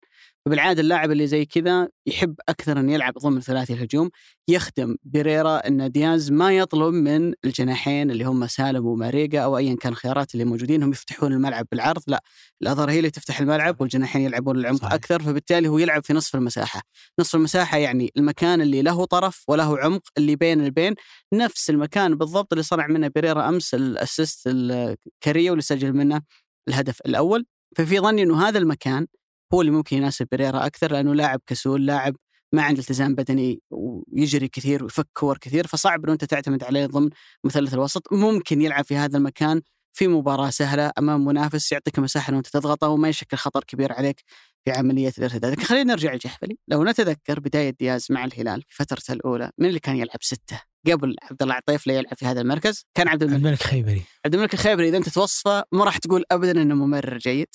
فبالعادة 0.46 0.82
اللاعب 0.82 1.12
اللي 1.12 1.28
زي 1.28 1.46
كذا 1.46 1.90
يحب 2.06 2.36
أكثر 2.50 2.80
أن 2.80 2.90
يلعب 2.90 3.14
ضمن 3.14 3.42
ثلاثي 3.42 3.74
الهجوم 3.74 4.10
يخدم 4.48 4.96
بيريرا 5.04 5.68
إن 5.68 5.92
دياز 5.92 6.32
ما 6.32 6.58
يطلب 6.58 6.94
من 6.94 7.34
الجناحين 7.46 8.12
اللي 8.12 8.24
هم 8.24 8.48
سالم 8.48 8.86
وماريجا 8.86 9.42
أو 9.42 9.58
ايا 9.58 9.76
كان 9.76 9.92
الخيارات 9.92 10.34
اللي 10.34 10.46
موجودين 10.46 10.84
هم 10.84 10.92
يفتحون 10.92 11.34
الملعب 11.34 11.66
بالعرض. 11.72 12.02
لا 12.08 12.24
الاظهرة 12.62 12.90
هي 12.90 12.98
اللي 12.98 13.10
تفتح 13.10 13.40
الملعب 13.40 13.82
والجناحين 13.82 14.22
يلعبون 14.22 14.60
العمق 14.60 14.80
صحيح. 14.82 14.94
أكثر 14.94 15.22
فبالتالي 15.22 15.68
هو 15.68 15.78
يلعب 15.78 16.04
في 16.04 16.14
نصف 16.14 16.36
المساحة. 16.36 16.82
نصف 17.20 17.36
المساحة 17.36 17.78
يعني 17.78 18.12
المكان 18.18 18.62
اللي 18.62 18.82
له 18.82 19.06
طرف 19.06 19.44
وله 19.48 19.80
عمق 19.80 20.02
اللي 20.18 20.36
بين 20.36 20.66
البين. 20.66 20.96
نفس 21.34 21.70
المكان 21.70 22.16
بالضبط 22.16 22.54
اللي 22.54 22.64
صنع 22.64 22.88
منه 22.88 23.08
بيريرا 23.08 23.50
أمس 23.50 23.74
ال 23.74 23.84
assist 23.84 24.48
لكاريو 24.88 25.54
اللي 25.54 25.62
سجل 25.62 25.94
منه 25.94 26.22
الهدف 26.68 27.02
الأول. 27.06 27.46
ففي 27.78 28.00
ظني 28.00 28.24
إنه 28.24 28.48
هذا 28.48 28.58
المكان 28.60 29.08
هو 29.54 29.62
اللي 29.62 29.72
ممكن 29.72 29.98
يناسب 29.98 30.28
بيريرا 30.32 30.66
أكثر 30.66 30.92
لأنه 30.92 31.16
لاعب 31.16 31.42
كسول 31.48 31.86
لاعب 31.86 32.16
ما 32.54 32.64
عنده 32.64 32.80
التزام 32.82 33.16
بدني 33.16 33.62
ويجري 33.72 34.48
كثير 34.48 34.84
ويفك 34.84 35.08
كور 35.14 35.38
كثير 35.38 35.68
فصعب 35.68 36.04
إنه 36.04 36.14
أنت 36.14 36.26
تعتمد 36.26 36.64
عليه 36.64 36.86
ضمن 36.86 37.10
مثلث 37.44 37.74
الوسط. 37.74 38.14
ممكن 38.14 38.62
يلعب 38.62 38.86
في 38.86 38.96
هذا 38.96 39.18
المكان 39.18 39.62
في 39.94 40.08
مباراة 40.08 40.50
سهلة 40.50 40.92
أمام 40.98 41.26
منافس 41.26 41.72
يعطيك 41.72 42.00
مساحة 42.00 42.34
أنه 42.34 42.42
تضغطه 42.42 42.88
وما 42.88 43.10
يشكل 43.10 43.38
خطر 43.38 43.64
كبير 43.64 43.94
عليك 43.94 44.24
في 44.66 44.72
عملية 44.72 45.14
الارتداد 45.18 45.52
لكن 45.52 45.64
خلينا 45.64 45.94
نرجع 45.94 46.12
للجحفلي 46.12 46.58
لو 46.68 46.84
نتذكر 46.84 47.40
بداية 47.40 47.70
دياز 47.70 48.08
مع 48.10 48.26
الهلال 48.26 48.64
في 48.68 48.76
فترته 48.76 49.14
الأولى 49.14 49.52
من 49.58 49.68
اللي 49.68 49.80
كان 49.80 49.96
يلعب 49.96 50.24
ستة؟ 50.24 50.69
قبل 50.88 51.16
عبد 51.24 51.42
الله 51.42 51.54
عطيف 51.54 51.88
لا 51.88 51.94
يلعب 51.94 52.14
في 52.16 52.26
هذا 52.26 52.42
المركز 52.42 52.86
كان 52.96 53.08
عبد 53.08 53.24
الملك. 53.24 53.64
خيبري. 53.64 54.02
عبد 54.26 54.36
الملك 54.36 54.54
الخيبري 54.54 54.90
إذا 54.90 54.98
أنت 54.98 55.10
توصفه 55.10 55.64
ما 55.72 55.86
راح 55.86 55.98
تقول 55.98 56.24
ابدا 56.32 56.62
إنه 56.62 56.76
ممرر 56.76 57.18
جيد 57.18 57.48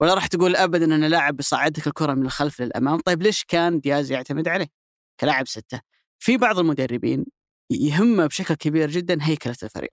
ولا 0.00 0.14
راح 0.14 0.26
تقول 0.26 0.56
ابدا 0.56 0.84
إنه 0.84 1.06
لاعب 1.06 1.36
بيصعدك 1.36 1.86
الكرة 1.86 2.14
من 2.14 2.26
الخلف 2.26 2.60
للأمام. 2.60 3.00
طيب 3.00 3.22
ليش 3.22 3.44
كان 3.44 3.80
دياز 3.80 4.12
يعتمد 4.12 4.48
عليه 4.48 4.66
كلاعب 5.20 5.48
ستة؟ 5.48 5.80
في 6.18 6.36
بعض 6.36 6.58
المدربين 6.58 7.24
يهمه 7.70 8.26
بشكل 8.26 8.54
كبير 8.54 8.90
جدا 8.90 9.18
هيكلة 9.20 9.56
الفريق. 9.62 9.92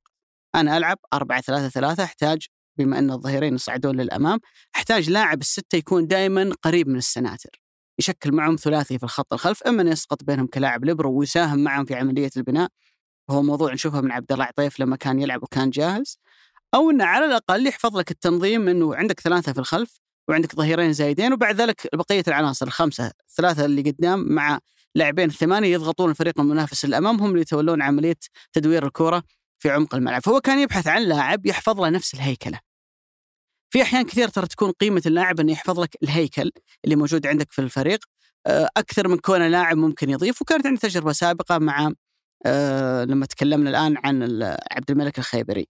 أنا 0.56 0.78
ألعب 0.78 0.98
4 1.14 1.42
3 1.42 1.70
3 1.70 2.04
أحتاج 2.04 2.48
بما 2.78 3.00
إن 3.00 3.12
الظهيرين 3.12 3.56
يصعدون 3.56 4.02
للأمام 4.02 4.40
أحتاج 4.76 5.10
لاعب 5.10 5.42
الستة 5.42 5.76
يكون 5.76 6.08
دائما 6.08 6.56
قريب 6.62 6.88
من 6.88 6.98
السناتر. 6.98 7.63
يشكل 8.00 8.32
معهم 8.32 8.56
ثلاثي 8.56 8.98
في 8.98 9.04
الخط 9.04 9.34
الخلف 9.34 9.64
أما 9.64 9.82
ان 9.82 9.88
يسقط 9.88 10.24
بينهم 10.24 10.48
كلاعب 10.48 10.86
ليبرو 10.86 11.20
ويساهم 11.20 11.60
معهم 11.60 11.86
في 11.86 11.96
عملية 11.96 12.32
البناء 12.38 12.70
وهو 13.30 13.42
موضوع 13.42 13.74
نشوفه 13.74 14.02
من 14.02 14.12
عبد 14.12 14.32
الله 14.32 14.46
عطيف 14.46 14.80
لما 14.80 14.96
كان 14.96 15.20
يلعب 15.20 15.44
وكان 15.44 15.70
جاهز. 15.70 16.18
أو 16.74 16.90
إنه 16.90 17.06
على 17.06 17.26
الأقل 17.26 17.68
يحفظ 17.68 17.98
لك 17.98 18.12
التنظيم 18.12 18.68
إنه 18.68 18.96
عندك 18.96 19.20
ثلاثة 19.20 19.54
في 19.54 19.60
الخلف 19.60 20.00
وعندك 20.28 20.56
ظهيرين 20.56 20.94
زايدين 20.94 21.34
وبعد 21.34 21.56
ذلك 21.56 21.88
بقية 21.94 22.24
العناصر 22.28 22.68
الخمسة 22.68 23.12
الثلاثه 23.30 23.66
اللي 23.66 23.82
قدام 23.82 24.34
مع 24.34 24.60
لاعبين 24.96 25.30
الثمانية 25.30 25.68
يضغطون 25.68 26.10
الفريق 26.10 26.40
المنافس 26.40 26.86
اللي 26.86 26.98
امامهم 26.98 27.30
اللي 27.30 27.42
يتولون 27.42 27.82
عملية 27.82 28.16
تدوير 28.54 28.86
الكرة 28.86 29.24
في 29.60 29.70
عمق 29.70 29.96
الملعب. 29.96 30.22
فهو 30.22 30.42
كان 30.42 30.60
يبحث 30.60 30.88
عن 30.88 31.02
لاعب 31.02 31.46
يحفظ 31.46 31.82
له 31.82 31.90
نفس 31.90 32.14
الهيكلة. 32.14 32.60
في 33.74 33.82
أحيان 33.82 34.04
كثير 34.04 34.28
ترى 34.28 34.48
تكون 34.48 34.72
قيمة 34.72 35.02
اللاعب 35.06 35.40
إنه 35.40 35.52
يحفظ 35.52 35.80
لك 35.80 35.98
الهيكل 36.04 36.52
اللي 36.86 36.96
موجود 36.96 37.28
عندك 37.28 37.52
في 37.52 37.60
الفريق. 37.60 38.00
آه، 38.48 38.70
أكثر 38.78 39.08
من 39.08 39.18
كونه 39.18 39.48
لاعب 39.48 39.78
ممكن 39.78 40.10
يضيف 40.10 40.42
وكانت 40.42 40.68
عندي 40.68 40.80
تجربة 40.80 41.12
سابقة 41.12 41.58
مع 41.58 41.92
آه، 42.46 43.04
لما 43.04 43.26
تكلمنا 43.26 43.70
الآن 43.70 43.98
عن 44.04 44.44
عبد 44.72 44.92
الملك 44.92 45.20
الخيبري. 45.20 45.68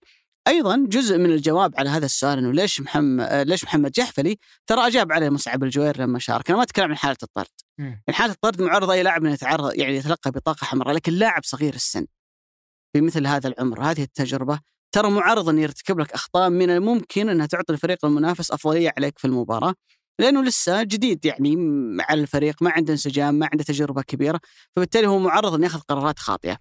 أيضا 0.48 0.86
جزء 0.88 1.18
من 1.18 1.30
الجواب 1.30 1.74
على 1.78 1.90
هذا 1.90 2.04
السؤال 2.04 2.38
إنه 2.38 2.52
ليش 2.52 2.80
محمد 2.80 3.48
ليش 3.48 3.64
محمد 3.64 3.90
جحفلي 3.90 4.36
ترى 4.66 4.86
أجاب 4.86 5.12
عليه 5.12 5.28
مصعب 5.28 5.64
الجوير 5.64 6.00
لما 6.00 6.18
شارك، 6.18 6.48
أنا 6.50 6.56
ما 6.56 6.62
أتكلم 6.62 6.88
عن 6.88 6.96
حالة 6.96 7.16
الطرد. 7.22 7.60
يعني 7.78 8.12
حاله 8.12 8.32
الطرد 8.32 8.62
معرض 8.62 8.90
اي 8.90 9.02
لاعب 9.02 9.24
إنه 9.24 9.32
يتعرض 9.32 9.74
يعني 9.74 9.96
يتلقى 9.96 10.30
بطاقة 10.30 10.64
حمراء، 10.64 10.94
لكن 10.94 11.12
لاعب 11.12 11.44
صغير 11.44 11.74
السن. 11.74 12.06
في 12.92 13.00
مثل 13.00 13.26
هذا 13.26 13.48
العمر. 13.48 13.82
هذه 13.82 14.02
التجربة 14.02 14.60
ترى 14.94 15.10
معرض 15.10 15.48
انه 15.48 15.62
يرتكب 15.62 15.98
لك 15.98 16.12
أخطاء 16.12 16.50
من 16.50 16.70
الممكن 16.70 17.28
إنها 17.28 17.46
تعطي 17.46 17.72
الفريق 17.72 18.04
المنافس 18.04 18.50
أفضلية 18.50 18.92
عليك 18.96 19.18
في 19.18 19.24
المباراة 19.24 19.74
لأنه 20.18 20.42
لسه 20.42 20.82
جديد 20.82 21.24
يعني 21.24 21.56
على 22.00 22.20
الفريق 22.20 22.62
ما 22.62 22.70
عنده 22.70 22.92
انسجام 22.92 23.34
ما 23.34 23.48
عنده 23.52 23.64
تجربة 23.64 24.02
كبيرة 24.02 24.40
فبالتالي 24.76 25.06
هو 25.06 25.18
معرض 25.18 25.54
انه 25.54 25.64
ياخذ 25.64 25.80
قرارات 25.80 26.18
خاطئة. 26.18 26.58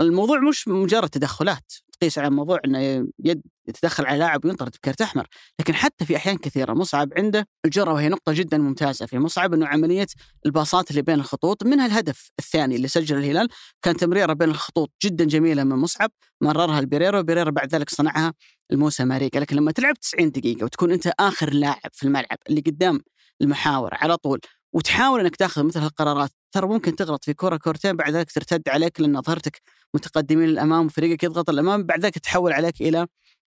الموضوع 0.00 0.38
مش 0.38 0.68
مجرد 0.68 1.08
تدخلات 1.08 1.72
تقيس 2.02 2.18
على 2.18 2.30
موضوع 2.30 2.60
إنه 2.64 3.08
يد 3.24 3.42
يتدخل 3.68 4.06
على 4.06 4.18
لاعب 4.18 4.44
وينطرد 4.44 4.70
بكرت 4.70 5.00
أحمر، 5.00 5.26
لكن 5.60 5.74
حتى 5.74 6.04
في 6.04 6.16
أحيان 6.16 6.36
كثيرة 6.36 6.72
مصعب 6.72 7.08
عنده 7.16 7.48
الجرأة 7.64 7.92
وهي 7.92 8.08
نقطة 8.08 8.32
جدا 8.32 8.58
ممتازة 8.58 9.06
في 9.06 9.18
مصعب 9.18 9.54
إنه 9.54 9.66
عملية 9.66 10.06
الباصات 10.46 10.90
اللي 10.90 11.02
بين 11.02 11.14
الخطوط 11.14 11.64
منها 11.64 11.86
الهدف 11.86 12.30
الثاني 12.38 12.76
اللي 12.76 12.88
سجل 12.88 13.18
الهلال 13.18 13.48
كان 13.82 13.96
تمريرة 13.96 14.32
بين 14.32 14.48
الخطوط 14.48 14.92
جدا 15.04 15.24
جميلة 15.24 15.64
من 15.64 15.76
مصعب 15.76 16.10
مررها 16.40 16.78
البيريرا 16.78 17.18
وبيريرا 17.18 17.50
بعد 17.50 17.74
ذلك 17.74 17.90
صنعها 17.90 18.34
الموسى 18.72 19.04
ماريكا. 19.04 19.38
لكن 19.38 19.56
لما 19.56 19.72
تلعب 19.72 19.94
90 19.94 20.30
دقيقة 20.30 20.64
وتكون 20.64 20.92
أنت 20.92 21.12
آخر 21.20 21.50
لاعب 21.54 21.90
في 21.92 22.06
الملعب 22.06 22.38
اللي 22.48 22.60
قدام 22.60 23.00
المحاور 23.42 23.94
على 23.94 24.16
طول 24.16 24.40
وتحاول 24.72 25.20
إنك 25.20 25.36
تاخذ 25.36 25.62
مثل 25.64 25.80
هالقرارات. 25.80 26.30
ترى 26.52 26.66
ممكن 26.66 26.96
تغلط 26.96 27.24
في 27.24 27.34
كرة 27.34 27.56
كورتين 27.56 27.96
بعد 27.96 28.12
ذلك 28.12 28.32
ترتد 28.32 28.68
عليك 28.68 29.00
لأن 29.00 29.22
ظهرتك 29.22 29.62
متقدمين 29.94 30.48
للأمام 30.48 30.86
وفريقك 30.86 31.22
يضغط 31.24 31.50
الأمام 31.50 31.82
بعد 31.82 32.04
ذلك 32.04 32.18
تحول 32.18 32.52
عليك 32.52 32.80
إلى 32.80 33.06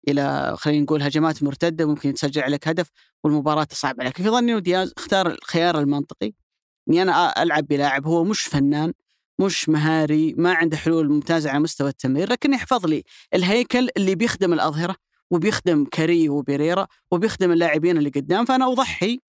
إلى 0.07 0.55
خلينا 0.57 0.83
نقول 0.83 1.01
هجمات 1.01 1.43
مرتدة 1.43 1.85
ممكن 1.85 2.09
يتسجل 2.09 2.41
عليك 2.41 2.67
هدف 2.67 2.87
والمباراة 3.23 3.63
تصعب 3.63 4.01
عليك. 4.01 4.17
في 4.17 4.29
ظني 4.29 4.51
إنه 4.51 4.59
دياز 4.59 4.93
اختار 4.97 5.27
الخيار 5.27 5.79
المنطقي 5.79 6.33
إني 6.89 7.01
أنا 7.01 7.43
ألعب 7.43 7.67
بلاعب 7.67 8.07
هو 8.07 8.23
مش 8.23 8.41
فنان 8.41 8.93
مش 9.39 9.69
مهاري 9.69 10.33
ما 10.37 10.53
عنده 10.53 10.77
حلول 10.77 11.09
ممتازة 11.09 11.49
على 11.49 11.59
مستوى 11.59 11.89
التمرير 11.89 12.31
لكن 12.31 12.53
يحفظ 12.53 12.85
لي 12.85 13.03
الهيكل 13.33 13.89
اللي 13.97 14.15
بيخدم 14.15 14.53
الأظهرة 14.53 14.95
وبيخدم 15.31 15.85
كاريو 15.85 16.29
وبيريرا 16.29 16.87
وبيخدم 17.11 17.51
اللاعبين 17.51 17.97
اللي 17.97 18.09
قدام 18.09 18.45
فأنا 18.45 18.71
أضحي 18.71 19.19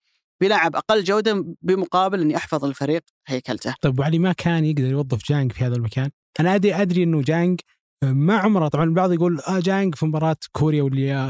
بلاعب 0.41 0.77
أقل 0.77 1.05
جودة 1.05 1.57
بمقابل 1.63 2.21
إني 2.21 2.37
أحفظ 2.37 2.65
الفريق 2.65 3.03
هيكلته. 3.27 3.75
طيب 3.81 3.99
وعلي 3.99 4.19
ما 4.19 4.33
كان 4.33 4.65
يقدر 4.65 4.85
يوظف 4.85 5.25
جانج 5.29 5.53
في 5.53 5.65
هذا 5.65 5.77
المكان؟ 5.77 6.11
أنا 6.41 6.55
أدري 6.55 6.75
أدري 6.75 7.03
إنه 7.03 7.23
جانج 7.23 7.61
ما 8.05 8.37
عمره. 8.37 8.69
طبعا 8.69 8.85
البعض 8.85 9.13
يقول 9.13 9.41
آه 9.41 9.61
جانج 9.61 9.95
في 9.95 10.07
مباراة 10.07 10.37
كوريا 10.53 10.83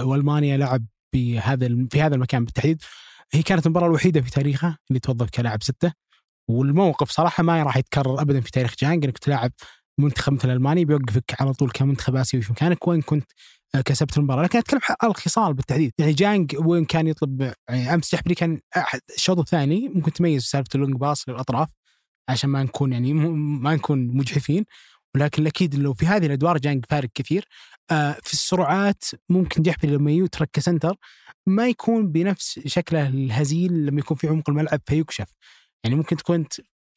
وألمانيا 0.03 0.57
لعب 0.57 0.87
بهذا 1.15 1.87
في 1.91 2.03
هذا 2.03 2.15
المكان 2.15 2.45
بالتحديد. 2.45 2.83
هي 3.33 3.43
كانت 3.43 3.67
المباراة 3.67 3.87
الوحيدة 3.87 4.21
في 4.21 4.31
تاريخه 4.31 4.77
اللي 4.91 5.01
توظف 5.01 5.31
كلاعب 5.31 5.63
ستة. 5.63 5.93
والموقف 6.51 7.11
صراحة 7.11 7.43
ما 7.43 7.63
راح 7.63 7.77
يتكرر 7.77 8.21
ابدا 8.21 8.41
في 8.41 8.51
تاريخ 8.51 8.75
جانج. 8.79 9.05
انك 9.05 9.19
تلاعب 9.19 9.53
منتخب 9.99 10.33
مثل 10.33 10.51
ألمانيا 10.51 10.85
بيوقفك 10.85 11.41
على 11.41 11.53
طول 11.53 11.71
كمنتخب 11.71 12.17
آسيوي 12.17 12.43
في 12.43 12.53
مكانك. 12.53 12.89
وين 12.89 13.03
كنت؟ 13.03 13.25
آه، 13.25 13.35
كسبت 13.81 14.19
المباراة. 14.19 14.43
لكن 14.43 14.59
أتكلم 14.59 14.81
عن 15.03 15.11
الخصال 15.11 15.55
بالتحديد. 15.55 15.93
يعني 15.99 16.13
جانج 16.13 16.57
وين 16.59 16.85
كان 16.85 17.07
يطلب 17.07 17.53
يعني 17.69 17.95
أمس 17.95 18.13
جحفلي 18.15 18.35
كان 18.35 18.61
أحد 18.77 19.01
الشوط 19.17 19.39
الثاني 19.39 19.89
ممكن 19.89 20.13
تميز 20.13 20.43
سالفة 20.45 20.69
ال 20.75 20.79
long 20.79 20.95
pass 20.97 21.29
للأطراف 21.29 21.69
عشان 22.29 22.51
ما 22.51 22.63
نكون 22.63 22.93
يعني 22.93 23.13
ما 23.13 23.75
نكون 23.75 24.07
مجحفين. 24.07 24.65
ولكن 25.15 25.47
أكيد 25.47 25.75
لو 25.75 25.95
في 25.95 26.07
هذه 26.07 26.27
الأدوار 26.27 26.59
جانج 26.59 26.85
فارق 26.91 27.09
كثير. 27.15 27.45
آه 27.91 28.17
في 28.23 28.33
السرعات 28.33 29.05
ممكن 29.29 29.63
جحفلي 29.63 29.91
لما 29.91 30.11
يترك 30.11 30.51
ك 30.53 30.59
center 30.59 30.97
ما 31.47 31.69
يكون 31.69 32.13
بنفس 32.13 32.61
شكله 32.67 33.07
الهزيل 33.09 33.87
لما 33.87 34.01
يكون 34.01 34.17
في 34.17 34.29
عمق 34.29 34.51
الملعب 34.51 34.81
فيكشف. 34.87 35.29
يعني 35.85 35.97
ممكن 35.97 36.17
تكون 36.17 36.47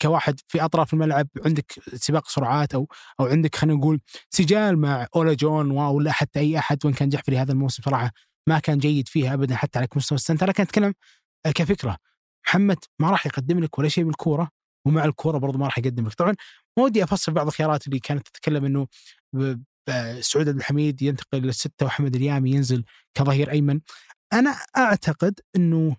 كواحد 0.02 0.40
في 0.48 0.62
أطراف 0.62 0.94
الملعب 0.94 1.28
عندك 1.46 1.72
سباق 1.96 2.28
سرعات 2.28 2.76
أو 2.76 2.88
أو 3.20 3.26
عندك 3.26 3.56
خلينا 3.56 3.78
نقول 3.78 4.00
سجال 4.30 4.78
مع 4.78 5.08
أولا 5.16 5.34
جون 5.34 5.72
ولا 5.72 6.12
حتى 6.12 6.40
أي 6.40 6.58
أحد 6.60 6.86
وإن 6.86 6.94
كان 6.94 7.10
جحفلي 7.10 7.38
هذا 7.38 7.52
الموسم 7.52 7.84
صراحة 7.84 8.12
ما 8.50 8.60
كان 8.60 8.78
جيد 8.78 9.08
فيها 9.08 9.34
ابدا 9.34 9.56
حتى 9.56 9.80
على 9.80 9.88
مستوى 9.96 10.16
ال 10.16 10.20
center 10.20 10.48
لكن 10.48 10.64
أتكلم 10.64 10.94
آه، 11.46 11.52
كفكرة 11.52 11.98
محمد 12.48 12.78
ما 13.00 13.12
راح 13.12 13.26
يقدم 13.26 13.60
لك 13.60 13.80
ولا 13.80 13.90
شيء 13.90 14.04
بالكورة 14.04 14.50
ومع 14.88 15.06
الكورة 15.06 15.38
برضو 15.38 15.58
ما 15.58 15.66
راح 15.66 15.78
يقدم 15.78 16.08
لك. 16.08 16.14
طبعا 16.14 16.36
ما 16.78 16.84
ودي 16.84 17.04
افصل 17.04 17.32
بعض 17.32 17.48
الخيارات 17.48 17.88
اللي 17.88 18.00
كانت 18.00 18.28
تتكلم 18.28 18.66
إنه 18.66 18.88
سعود 20.20 20.50
عبد 20.50 20.58
الحميد 20.58 21.02
ينتقل 21.02 21.38
للسته 21.42 21.86
وحمد 21.86 22.16
اليامي 22.16 22.52
ينزل 22.52 22.84
كظهير 23.14 23.52
أيمن. 23.52 23.80
أنا 24.34 24.50
أعتقد 24.78 25.40
إنه 25.56 25.96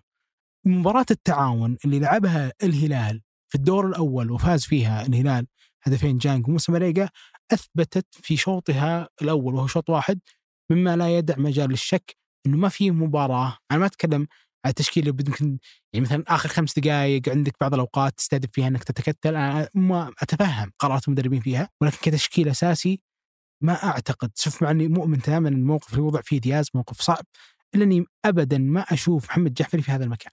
مباراة 0.65 1.05
التعاون 1.11 1.77
اللي 1.85 1.99
لعبها 1.99 2.53
الهلال 2.63 3.21
في 3.49 3.55
الدور 3.55 3.87
الأول 3.87 4.31
وفاز 4.31 4.65
فيها 4.65 5.05
الهلال 5.05 5.47
هدفين 5.83 6.17
جانج 6.17 6.47
وموسى 6.47 6.71
مريقا 6.71 7.09
أثبتت 7.53 8.05
في 8.11 8.37
شوطها 8.37 9.09
الأول 9.21 9.55
وهو 9.55 9.67
شوط 9.67 9.89
واحد 9.89 10.19
مما 10.71 10.95
لا 10.95 11.17
يدع 11.17 11.37
مجال 11.37 11.69
للشك 11.69 12.15
إنه 12.45 12.57
ما 12.57 12.69
في 12.69 12.91
مباراة. 12.91 13.57
أنا 13.71 13.79
ما 13.79 13.85
أتكلم 13.85 14.27
على 14.65 14.73
اللي 14.97 15.09
يمكن 15.09 15.59
يعني 15.93 16.05
مثلا 16.05 16.23
آخر 16.27 16.49
خمس 16.49 16.79
دقائق 16.79 17.29
عندك 17.29 17.53
بعض 17.61 17.73
الأوقات 17.73 18.13
تستهدف 18.17 18.49
فيها 18.53 18.67
إنك 18.67 18.83
تتكتل. 18.83 19.35
أنا 19.35 19.69
ما 19.73 20.13
أتفهم 20.21 20.71
قرارات 20.79 21.07
المدربين 21.07 21.39
فيها 21.41 21.69
ولكن 21.81 21.97
كتشكيل 22.01 22.49
أساسي 22.49 23.01
ما 23.63 23.83
أعتقد. 23.83 24.31
شوف 24.35 24.63
مع 24.63 24.71
إني 24.71 24.87
مؤمن 24.87 25.21
تماما 25.21 25.49
إن 25.49 25.53
الموقف 25.53 25.93
اللي 25.93 26.01
وضع 26.01 26.21
فيه 26.21 26.39
دياز 26.41 26.69
موقف 26.73 27.01
صعب 27.01 27.25
إلا 27.75 27.83
إني 27.83 28.05
ابدا 28.25 28.57
ما 28.57 28.81
أشوف 28.81 29.25
محمد 29.25 29.53
جعفري 29.53 29.81
في 29.81 29.91
هذا 29.91 30.03
المكان. 30.03 30.31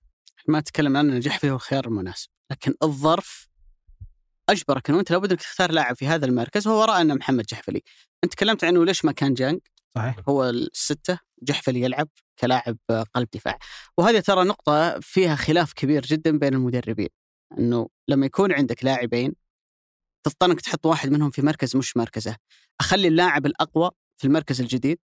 ما 0.48 0.58
أتكلم 0.58 0.96
عن 0.96 1.20
جحفري 1.20 1.50
هو 1.50 1.54
الخيار 1.54 1.86
المناسب. 1.86 2.35
لكن 2.50 2.74
الظرف 2.82 3.48
أجبرك 4.48 4.90
إنه 4.90 5.00
أنت 5.00 5.10
لابد 5.10 5.30
إنك 5.30 5.40
تختار 5.40 5.72
لاعب 5.72 5.96
في 5.96 6.06
هذا 6.06 6.26
المركز 6.26 6.66
وهو 6.66 6.84
راى 6.84 7.00
ان 7.00 7.16
محمد 7.16 7.44
جحفلي. 7.44 7.82
أنت 8.24 8.32
تكلمت 8.32 8.64
عنه 8.64 8.84
ليش 8.84 9.04
ما 9.04 9.12
كان 9.12 9.34
جانج؟ 9.34 9.60
صحيح. 9.96 10.16
هو 10.28 10.44
الستة 10.44 11.18
جحفلي 11.42 11.80
يلعب 11.80 12.08
كلاعب 12.38 12.78
قلب 13.14 13.28
دفاع. 13.34 13.58
وهذه 13.98 14.20
ترى 14.20 14.44
نقطة 14.44 15.00
فيها 15.00 15.36
خلاف 15.36 15.72
كبير 15.72 16.02
جدا 16.02 16.38
بين 16.38 16.54
المدربين 16.54 17.08
أنه 17.58 17.88
لما 18.08 18.26
يكون 18.26 18.52
عندك 18.52 18.84
لاعبين 18.84 19.34
تضطر 20.24 20.46
إنك 20.46 20.60
تحط 20.60 20.86
واحد 20.86 21.08
منهم 21.10 21.30
في 21.30 21.42
مركز 21.42 21.76
مش 21.76 21.96
مركزه. 21.96 22.36
أخلي 22.80 23.08
اللاعب 23.08 23.46
الأقوى 23.46 23.90
في 24.16 24.26
المركز 24.26 24.60
الجديد 24.60 24.98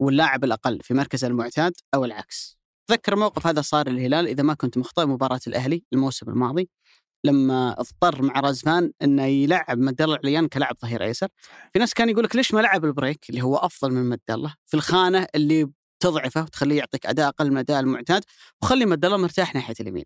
واللاعب 0.00 0.44
الأقل 0.44 0.80
في 0.82 0.94
مركزه 0.94 1.28
المعتاد 1.28 1.72
أو 1.94 2.04
العكس. 2.04 2.58
تذكر 2.88 3.16
موقف 3.16 3.46
هذا 3.46 3.60
صار 3.60 3.86
الهلال 3.86 4.28
إذا 4.28 4.42
ما 4.42 4.54
كنت 4.54 4.78
مخطئ 4.78 5.06
مباراة 5.06 5.40
الأهلي 5.46 5.84
الموسم 5.92 6.30
الماضي 6.30 6.68
لما 7.24 7.80
اضطر 7.80 8.22
مع 8.22 8.40
رزفان 8.40 8.92
إنه 9.02 9.24
يلعب 9.24 9.78
مد 9.78 10.02
الله 10.02 10.18
عليان 10.24 10.48
كلاعب 10.48 10.76
ظهير 10.82 11.02
أيسر. 11.02 11.28
في 11.72 11.78
ناس 11.78 11.94
كان 11.94 12.08
يقول 12.08 12.24
لك 12.24 12.36
ليش 12.36 12.54
ما 12.54 12.60
لعب 12.60 12.84
البريك 12.84 13.30
اللي 13.30 13.42
هو 13.42 13.56
أفضل 13.56 13.92
من 13.92 14.08
مد 14.08 14.20
الله؟ 14.30 14.54
في 14.66 14.74
الخانة 14.74 15.26
اللي 15.34 15.70
تضعفه 16.02 16.42
وتخليه 16.42 16.78
يعطيك 16.78 17.06
أداء 17.06 17.28
أقل 17.28 17.46
من 17.50 17.56
الاداء 17.56 17.80
المعتاد 17.80 18.24
وخلي 18.62 18.86
مد 18.86 19.04
الله 19.04 19.16
مرتاح 19.16 19.54
ناحية 19.54 19.74
اليمين. 19.80 20.04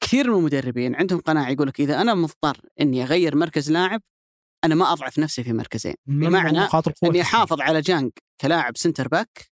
كثير 0.00 0.30
من 0.30 0.38
المدربين 0.38 0.94
عندهم 0.94 1.20
قناعة 1.20 1.50
يقول 1.50 1.68
لك 1.68 1.80
إذا 1.80 2.00
أنا 2.00 2.14
مضطر 2.14 2.60
إني 2.80 3.02
أغير 3.02 3.36
مركز 3.36 3.70
لاعب 3.70 4.02
أنا 4.64 4.74
ما 4.74 4.92
أضعف 4.92 5.18
نفسي 5.18 5.44
في 5.44 5.52
مركزين. 5.52 5.94
بمعنى 6.06 6.58
إني. 7.04 7.22
أحافظ 7.22 7.60
على 7.60 7.80
جانج 7.80 8.10
كلاعب 8.40 8.76
center 8.76 9.08
back 9.08 9.50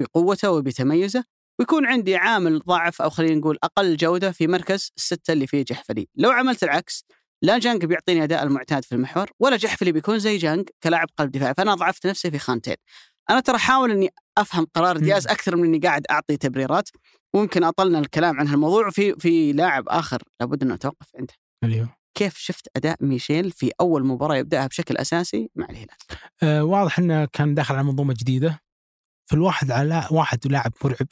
بقوته 0.00 0.50
وبتميزه 0.50 1.24
ويكون 1.62 1.86
عندي 1.86 2.16
عامل 2.16 2.58
ضعف 2.58 3.02
أو 3.02 3.10
خلينا 3.10 3.34
نقول 3.34 3.58
أقل 3.64 3.96
جودة 3.96 4.32
في 4.32 4.46
مركز 4.46 4.92
السته 4.96 5.32
اللي 5.32 5.46
فيه 5.46 5.64
جحفلي، 5.64 6.08
لو 6.16 6.30
عملت 6.30 6.62
العكس 6.62 7.04
لا 7.42 7.58
جانج 7.58 7.84
بيعطيني 7.84 8.24
أداء 8.24 8.42
المعتاد 8.42 8.84
في 8.84 8.94
المحور 8.94 9.30
ولا 9.40 9.56
جحفلي 9.56 9.92
بيكون 9.92 10.18
زي 10.18 10.36
جانج 10.36 10.68
كلاعب 10.82 11.08
قلب 11.18 11.30
دفاع 11.30 11.52
فأنا 11.52 11.74
ضعفت 11.74 12.06
نفسي 12.06 12.30
في 12.30 12.38
خانتين. 12.38 12.76
أنا 13.30 13.40
ترى 13.40 13.56
أحاول 13.56 13.90
إني 13.90 14.10
أفهم 14.38 14.66
قرار 14.74 14.96
دياز 14.96 15.26
أكثر 15.26 15.56
من 15.56 15.64
إني 15.64 15.78
قاعد 15.78 16.02
أعطي 16.10 16.36
تبريرات. 16.36 16.88
ممكن 17.34 17.64
أطلنا 17.64 17.98
الكلام 17.98 18.40
عن 18.40 18.48
هالموضوع 18.48 18.90
في 18.90 19.14
في 19.14 19.52
لاعب 19.52 19.88
آخر 19.88 20.22
لابد 20.40 20.62
إنه 20.62 20.74
اتوقف 20.74 21.06
عنده. 21.18 21.34
اللي 21.64 21.82
هو 21.82 21.86
كيف 22.14 22.36
شفت 22.36 22.68
أداء 22.76 22.96
ميشيل 23.00 23.50
في 23.50 23.70
أول 23.80 24.06
مباراة 24.06 24.36
يبدأها 24.36 24.66
بشكل 24.66 24.96
أساسي 24.96 25.50
مع 25.56 25.66
الهلال؟ 25.70 25.96
آه 26.42 26.64
واضح 26.64 26.98
إنه 26.98 27.24
كان 27.24 27.54
داخل 27.54 27.74
على 27.74 27.84
منظومة 27.84 28.14
جديدة. 28.14 28.60
فالواحد 29.30 29.70
على 29.70 30.08
واحد 30.10 30.46
لاعب 30.46 30.72
مرعب. 30.84 31.06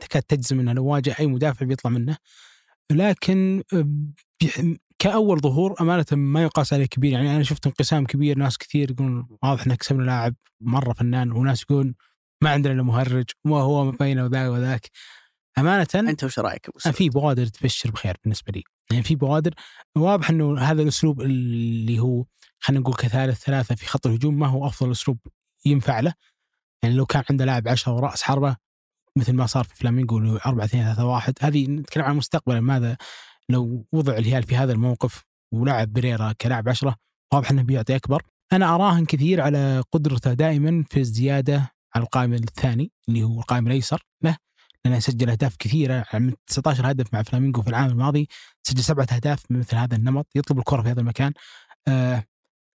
تكاد 0.00 0.22
تجزم 0.22 0.60
إنه 0.60 0.72
لو 0.72 0.84
واجه 0.84 1.16
أي 1.20 1.26
مدافع 1.26 1.66
بيطلع 1.66 1.90
منه. 1.90 2.16
لكن 2.92 3.62
كأول 4.98 5.40
ظهور 5.40 5.74
أمانة 5.80 6.06
ما 6.12 6.42
يقاس 6.42 6.72
عليه 6.72 6.86
كبير. 6.86 7.12
يعني 7.12 7.36
أنا 7.36 7.42
شفت 7.42 7.66
انقسام 7.66 8.06
كبير 8.06 8.38
ناس 8.38 8.58
كثير 8.58 8.90
يقولون 8.90 9.28
واضح 9.42 9.66
إنه 9.66 9.74
كسبنا 9.74 10.02
لاعب 10.02 10.34
مرة 10.60 10.92
فنان 10.92 11.32
وناس 11.32 11.62
يقولون 11.62 11.94
ما 12.42 12.50
عندنا 12.50 12.72
إلا 12.72 12.82
مهرج 12.82 13.24
وما 13.44 13.60
هو 13.60 13.84
ما 13.84 13.90
بين 13.90 14.20
وذاك 14.20 14.50
وذاك. 14.50 14.90
أمانة 15.58 15.86
أنت 15.94 16.24
وش 16.24 16.38
رأيك 16.38 16.68
أبو؟ 16.68 16.78
في 16.78 17.08
بوادر 17.08 17.46
تبشر 17.46 17.90
بخير 17.90 18.16
بالنسبة 18.24 18.52
لي. 18.52 18.62
يعني 18.90 19.02
في 19.02 19.16
بوادر 19.16 19.54
واضح 19.96 20.30
إنه 20.30 20.58
هذا 20.58 20.82
الأسلوب 20.82 21.20
اللي 21.20 21.98
هو 21.98 22.24
خلينا 22.58 22.80
نقول 22.80 22.94
كثالث 22.94 23.44
ثلاثة 23.44 23.74
في 23.74 23.86
خط 23.86 24.06
الهجوم 24.06 24.38
ما 24.38 24.46
هو 24.46 24.66
أفضل 24.66 24.90
أسلوب 24.90 25.18
ينفع 25.66 26.00
له. 26.00 26.14
يعني 26.82 26.94
لو 26.94 27.06
كان 27.06 27.22
عنده 27.30 27.44
لاعب 27.44 27.68
10 27.68 27.92
وراس 27.92 28.22
حربة 28.22 28.56
مثل 29.20 29.32
ما 29.32 29.46
صار 29.46 29.64
في 29.64 29.74
فلامينغو 29.74 30.18
4 30.46 30.64
2 30.64 30.84
3 30.84 31.04
1 31.04 31.34
هذه 31.40 31.66
نتكلم 31.66 32.04
عن 32.04 32.16
مستقبلا 32.16 32.60
ماذا 32.60 32.96
لو 33.48 33.86
وضع 33.92 34.16
الهلال 34.16 34.42
في 34.42 34.56
هذا 34.56 34.72
الموقف 34.72 35.24
ولعب 35.54 35.92
بريرا 35.92 36.32
كلاعب 36.32 36.68
10 36.68 36.96
واضح 37.32 37.50
إنه 37.50 37.62
بيعطي 37.62 37.96
أكبر. 37.96 38.22
أنا 38.52 38.74
أراهن 38.74 39.04
كثير 39.06 39.40
على 39.40 39.82
قدرته 39.92 40.32
دائما 40.32 40.84
في 40.90 41.00
الزيادة 41.00 41.72
على 41.94 42.04
القائم 42.04 42.34
الثاني 42.34 42.92
اللي 43.08 43.22
هو 43.22 43.40
القائم 43.40 43.66
الأيسر. 43.66 44.02
له 44.22 44.36
لأنه 44.84 44.98
سجل 44.98 45.30
أهداف 45.30 45.56
كثيرة 45.56 46.04
من 46.14 46.32
19 46.46 46.90
هدف 46.90 47.14
مع 47.14 47.22
فلامينغو 47.22 47.62
في 47.62 47.68
العام 47.70 47.90
الماضي 47.90 48.28
سجل 48.62 48.84
سبعة 48.84 49.08
أهداف 49.12 49.44
من 49.50 49.58
مثل 49.58 49.76
هذا 49.76 49.96
النمط 49.96 50.26
يطلب 50.34 50.58
الكرة 50.58 50.82
في 50.82 50.88
هذا 50.88 51.00
المكان. 51.00 51.32
آه، 51.88 52.24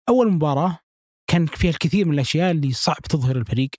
أول 0.08 0.32
مباراة 0.32 0.78
كان 1.30 1.46
فيها 1.46 1.70
الكثير 1.70 2.06
من 2.06 2.14
الأشياء 2.14 2.50
اللي 2.50 2.72
صعب 2.72 3.02
تظهر 3.02 3.36
الفريق. 3.36 3.70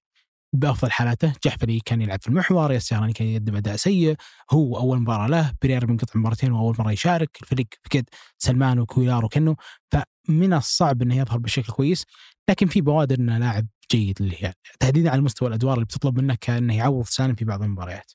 بأفضل 0.60 0.92
حالاته، 0.92 1.34
جحفري 1.46 1.80
كان 1.86 2.02
يلعب 2.02 2.22
في 2.22 2.28
المحور، 2.28 2.72
ياسراني 2.72 3.14
كان 3.14 3.28
يقدم 3.28 3.56
أداء 3.56 3.76
سيء، 3.76 4.16
هو 4.52 4.78
أول 4.78 5.00
مباراة 5.00 5.28
له، 5.28 5.54
بريرا 5.62 5.86
منقطع 5.86 6.20
مرتين 6.20 6.52
وأول 6.52 6.76
مرة 6.80 6.92
يشارك، 6.92 7.38
الفريق 7.42 7.68
فقد 7.86 8.06
سلمان 8.38 8.80
وكويلار 8.80 9.26
وكنو، 9.26 9.56
فمن 9.92 10.54
الصعب 10.54 11.02
إنه 11.02 11.18
يظهر 11.18 11.38
بشكل 11.38 11.74
كويس، 11.74 12.06
لكن 12.50 12.68
في 12.68 12.82
بوادر 12.82 13.16
إنه 13.16 13.38
لاعب 13.38 13.68
جيد 13.92 14.22
للهلال، 14.22 14.54
تحديدا 14.80 15.10
على 15.12 15.22
مستوى 15.22 15.48
الأدوار 15.48 15.74
اللي 15.74 15.86
بتطلب 15.86 16.22
منك 16.22 16.38
كأنه 16.40 16.78
يعوض 16.78 17.06
سالم 17.06 17.36
في 17.36 17.46
بعض 17.46 17.64
المباريات. 17.64 18.12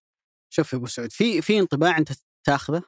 شوف 0.52 0.72
يا 0.72 0.78
أبو 0.78 0.86
سعود 0.86 1.12
في 1.12 1.42
في 1.42 1.58
انطباع 1.58 1.98
أنت 1.98 2.12
تاخذه 2.46 2.82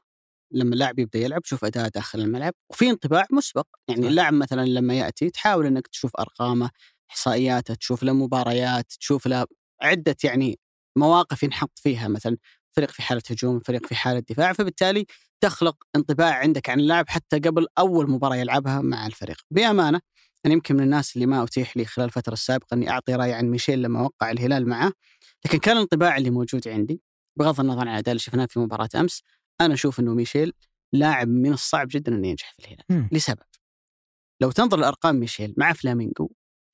لما 0.54 0.72
اللاعب 0.74 0.98
يبدأ 0.98 1.18
يلعب. 1.18 1.42
تشوف 1.42 1.64
أداء 1.64 1.88
داخل 1.88 2.20
الملعب. 2.20 2.52
وفي 2.70 2.90
انطباع 2.90 3.26
مسبق. 3.32 3.66
يعني. 3.88 4.08
اللاعب 4.08 4.34
مثلا 4.34 4.66
لما 4.66 4.94
يأتي 4.94 5.30
تحاول 5.30 5.66
إنك 5.66 5.86
تشوف 5.86 6.16
أرقامه 6.16 6.70
احصائياته 7.12 7.74
تشوف 7.74 8.02
له 8.02 8.12
مباريات 8.12 8.92
تشوف 8.92 9.26
له 9.26 9.46
عدة 9.82 10.16
يعني 10.24 10.58
مواقف 10.96 11.42
ينحط 11.42 11.78
فيها 11.78 12.08
مثلا 12.08 12.36
فريق 12.76 12.90
في 12.90 13.02
حالة 13.02 13.22
هجوم 13.30 13.60
فريق 13.60 13.86
في 13.86 13.94
حالة 13.94 14.22
دفاع 14.30 14.52
فبالتالي 14.52 15.06
تخلق 15.40 15.76
انطباع 15.96 16.34
عندك 16.34 16.70
عن 16.70 16.80
اللاعب 16.80 17.08
حتى 17.08 17.38
قبل 17.38 17.66
أول 17.78 18.10
مباراة 18.10 18.36
يلعبها 18.36 18.80
مع 18.80 19.06
الفريق 19.06 19.36
بأمانة 19.50 20.00
أنا 20.46 20.52
يمكن 20.54 20.76
من 20.76 20.82
الناس 20.82 21.14
اللي 21.14 21.26
ما 21.26 21.44
أتيح 21.44 21.76
لي 21.76 21.84
خلال 21.84 22.06
الفترة 22.06 22.32
السابقة 22.32 22.74
إني 22.74 22.90
أعطي 22.90 23.14
رأي 23.14 23.32
عن 23.32 23.50
ميشيل 23.50 23.82
لما 23.82 24.02
وقع 24.02 24.30
الهلال 24.30 24.68
معه 24.68 24.92
لكن 25.44 25.58
كان 25.58 25.76
الانطباع 25.76 26.16
اللي 26.16 26.30
موجود 26.30 26.68
عندي 26.68 27.02
بغض 27.38 27.60
النظر 27.60 27.80
عن 27.80 27.88
الأداء 27.88 28.12
اللي 28.12 28.18
شفناه 28.20 28.46
في 28.46 28.58
مباراة 28.58 28.88
أمس 28.94 29.22
أنا 29.60 29.74
أشوف 29.74 30.00
إنه 30.00 30.14
ميشيل 30.14 30.52
لاعب 30.92 31.28
من 31.28 31.52
الصعب 31.52 31.88
جدا 31.90 32.14
إنه 32.14 32.28
ينجح 32.28 32.52
في 32.52 32.58
الهلال. 32.58 32.84
لسبب 33.12 33.38
لو 34.40 34.50
تنظر 34.50 34.76
لأرقام 34.76 35.16
ميشيل 35.16 35.54
مع 35.56 35.72
فلامينغو 35.72 36.32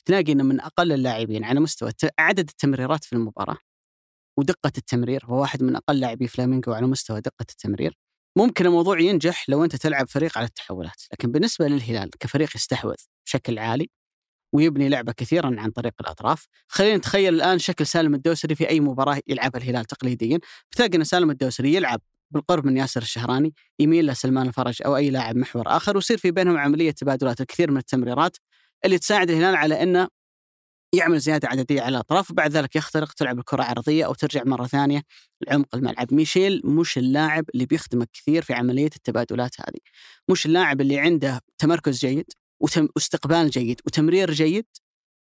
تلاقي 0.08 0.32
إنه 0.32 0.44
من 0.44 0.60
أقل 0.60 0.92
اللاعبين 0.92 1.44
على 1.44 1.60
مستوى 1.60 1.90
عدد 2.18 2.48
التمريرات 2.48 3.04
في 3.04 3.12
المباراة 3.12 3.56
ودقة 4.38 4.72
التمرير 4.78 5.24
هو 5.24 5.40
واحد 5.40 5.62
من 5.62 5.76
أقل 5.76 6.00
لاعبي 6.00 6.28
فلامينغو 6.28 6.72
على 6.72 6.86
مستوى 6.86 7.20
دقة 7.20 7.46
التمرير. 7.50 7.98
ممكن 8.38 8.66
الموضوع 8.66 9.00
ينجح 9.00 9.48
لو 9.48 9.64
أنت 9.64 9.76
تلعب 9.76 10.08
فريق 10.08 10.38
على 10.38 10.46
التحولات 10.46 11.02
لكن 11.12 11.32
بالنسبة 11.32 11.68
للهلال 11.68 12.10
كفريق 12.20 12.56
يستحوذ 12.56 12.94
بشكل 13.26 13.58
عالي 13.58 13.90
ويبني 14.54 14.88
لعبة 14.88 15.12
كثيرا 15.12 15.60
عن 15.60 15.70
طريق 15.70 15.94
الأطراف. 16.00 16.46
خلينا 16.68 16.96
نتخيل 16.96 17.34
الآن 17.34 17.58
شكل 17.58 17.86
سالم 17.86 18.14
الدوسري 18.14 18.54
في 18.54 18.68
أي 18.68 18.80
مباراة 18.80 19.20
يلعبها 19.26 19.60
الهلال 19.60 19.84
تقليديا. 19.84 20.38
بتلاقي 20.70 20.96
إن 20.96 21.04
سالم 21.04 21.30
الدوسري 21.30 21.74
يلعب 21.74 22.00
بالقرب 22.30 22.66
من 22.66 22.76
ياسر 22.76 23.02
الشهراني 23.02 23.54
يميل 23.78 24.06
لسلمان 24.06 24.48
الفرج 24.48 24.82
أو 24.86 24.96
أي 24.96 25.10
لاعب 25.10 25.36
محور 25.36 25.64
آخر 25.66 25.96
ويصير 25.96 26.18
في 26.18 26.30
بينهم 26.30 26.56
عملية 26.56 26.90
تبادلات 26.90 27.40
الكثير 27.40 27.70
من 27.70 27.76
التمريرات 27.76 28.36
اللي 28.84 28.98
تساعد 28.98 29.30
الهلال 29.30 29.56
على 29.56 29.82
إنه 29.82 30.08
يعمل 30.94 31.18
زيادة 31.18 31.48
عددية 31.48 31.80
على 31.82 31.88
الأطراف 31.96 32.30
وبعد 32.30 32.50
ذلك 32.50 32.76
يخترق 32.76 33.12
تلعب 33.12 33.38
الكرة 33.38 33.62
عرضية 33.62 34.06
أو 34.06 34.14
ترجع 34.14 34.42
مرة 34.44 34.66
ثانية 34.66 35.02
لعمق 35.48 35.74
الملعب. 35.74 36.14
ميشيل 36.14 36.62
مش 36.64 36.98
اللاعب 36.98 37.44
اللي 37.54 37.66
بيخدمك 37.66 38.08
كثير 38.12 38.42
في 38.42 38.52
عملية 38.52 38.90
التبادلات 38.96 39.60
هذه. 39.60 39.78
مش 40.30 40.46
اللاعب 40.46 40.80
اللي 40.80 40.98
عنده 40.98 41.40
تمركز 41.58 41.98
جيد 41.98 42.24
وتم- 42.60 42.88
واستقبال 42.96 43.50
جيد 43.50 43.80
وتمرير 43.86 44.30
جيد 44.30 44.66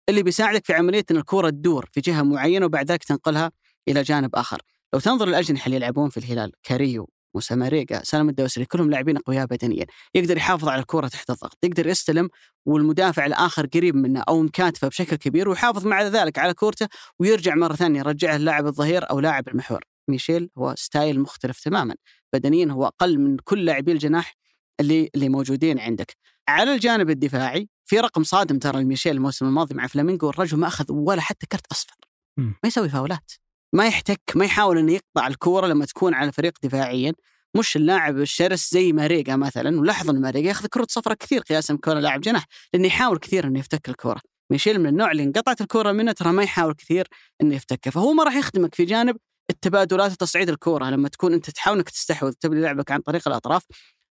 اللي 0.09 0.23
بيساعدك 0.23 0.65
في 0.67 0.73
عملية 0.75 1.05
إن 1.11 1.17
الكرة 1.17 1.51
تدور 1.51 1.89
في 1.93 2.01
جهة 2.01 2.23
معينة 2.23 2.67
وبعد 2.67 2.91
ذلك 2.91 3.05
تنقلها 3.05 3.53
إلى 3.89 4.03
جانب 4.03 4.37
آخر. 4.37 4.63
لو 4.95 5.01
تنظر 5.01 5.27
للأجنحة 5.29 5.67
اللي 5.67 5.77
يلعبون 5.77 6.11
في 6.11 6.17
الهلال 6.17 6.53
كاريو 6.63 7.09
وسماريجا 7.35 8.01
سالم 8.05 8.28
الدوسري 8.28 8.64
كلهم 8.64 8.91
لاعبين 8.91 9.16
أقوياء 9.16 9.47
بدنيا. 9.47 9.87
يقدر 10.14 10.37
يحافظ 10.37 10.68
على 10.68 10.80
الكرة 10.80 11.09
تحت 11.09 11.30
الضغط 11.30 11.59
يقدر 11.64 11.87
يستلم 11.87 12.28
والمدافع 12.66 13.26
الآخر 13.26 13.66
قريب 13.66 13.97
منه 13.97 14.24
أو 14.28 14.43
مكاتفه 14.43 14.89
بشكل 14.89 15.16
كبير 15.16 15.49
ويحافظ 15.49 15.87
مع 15.87 16.03
ذلك 16.03 16.39
على 16.39 16.55
كورته 16.55 16.89
ويرجع 17.18 17.55
مرة 17.55 17.74
ثانية 17.74 17.99
يرجعها 17.99 18.39
للاعب 18.39 18.66
الظهير 18.66 19.11
أو 19.11 19.20
لاعب 19.20 19.49
المحور. 19.49 19.85
ميشيل 20.09 20.51
هو 20.59 20.74
style 20.79 21.20
مختلف 21.20 21.61
تماما. 21.61 21.95
بدنيا 22.32 22.72
هو 22.72 22.87
أقل 22.87 23.18
من 23.18 23.37
كل 23.37 23.64
لاعبي 23.64 23.93
الجناح 23.93 24.35
اللي 24.80 25.11
اللي 25.14 25.28
موجودين 25.28 25.78
عندك. 25.78 26.16
على 26.49 26.74
الجانب 26.74 27.11
الدفاعي 27.11 27.68
في 27.85 28.01
رقم 28.01 28.22
صادم 28.22 28.59
ترى 28.59 28.82
لميشيل 28.82 29.12
الموسم 29.16 29.47
الماضي 29.47 29.74
مع 29.74 29.87
فلامينغو 29.87 30.30
الرجل 30.30 30.59
ما 30.59 30.66
أخذ 30.66 30.85
ولا 30.93 31.20
حتى 31.20 31.47
كرت 31.47 31.66
أصفر. 31.72 31.97
ما 32.39 32.66
يسوي 32.68 32.89
فاولات. 32.89 33.32
ما 33.75 33.87
يحتك 33.87 34.20
ما 34.35 34.45
يحاول 34.45 34.79
إنه 34.79 34.93
يقطع 34.93 35.27
الكورة 35.27 35.66
لما 35.66 35.85
تكون 35.85 36.14
على 36.14 36.33
فريق 36.33 36.53
دفاعيا. 36.62 37.12
مش 37.57 37.77
اللاعب 37.77 38.18
الشرس 38.18 38.70
زي 38.72 38.93
ماريجا 38.93 39.37
مثلا 39.37 39.81
ولاحظ 39.81 40.11
إن 40.11 40.20
ماريجا 40.20 40.49
ياخذ 40.49 40.66
كرة 40.66 40.87
صفراء 40.91 41.16
كثير 41.16 41.41
قياسا 41.41 41.75
بكونه 41.75 42.01
لاعب 42.01 42.20
جناح 42.20 42.47
لأنه 42.75 42.87
يحاول 42.87 43.18
كثير 43.18 43.47
إنه 43.47 43.59
يفتك 43.59 43.89
الكورة. 43.89 44.20
ميشيل 44.51 44.79
من 44.81 44.87
النوع 44.87 45.11
اللي 45.11 45.22
انقطعت 45.22 45.61
الكورة 45.61 45.93
منه 45.93 46.12
ترى 46.12 46.33
ما 46.33 46.43
يحاول 46.43 46.75
كثير 46.75 47.09
إنه 47.43 47.55
يفتكها 47.55 47.91
فهو 47.91 48.12
ما 48.12 48.25
راح 48.25 48.37
يخدمك 48.37 48.75
في 48.75 48.85
جانب 48.85 49.16
التبادلات 49.51 50.12
وتصعيد 50.12 50.49
الكورة 50.49 50.91
لما 50.91 51.09
تكون 51.09 51.33
أنت 51.33 51.51
تحاول 51.51 51.77
انك 51.79 51.91
تستحوذ 51.91 52.33
تبني 52.33 52.61
لعبك 52.61 52.91
عن 52.91 53.01
طريق 53.01 53.29
الأطراف. 53.29 53.62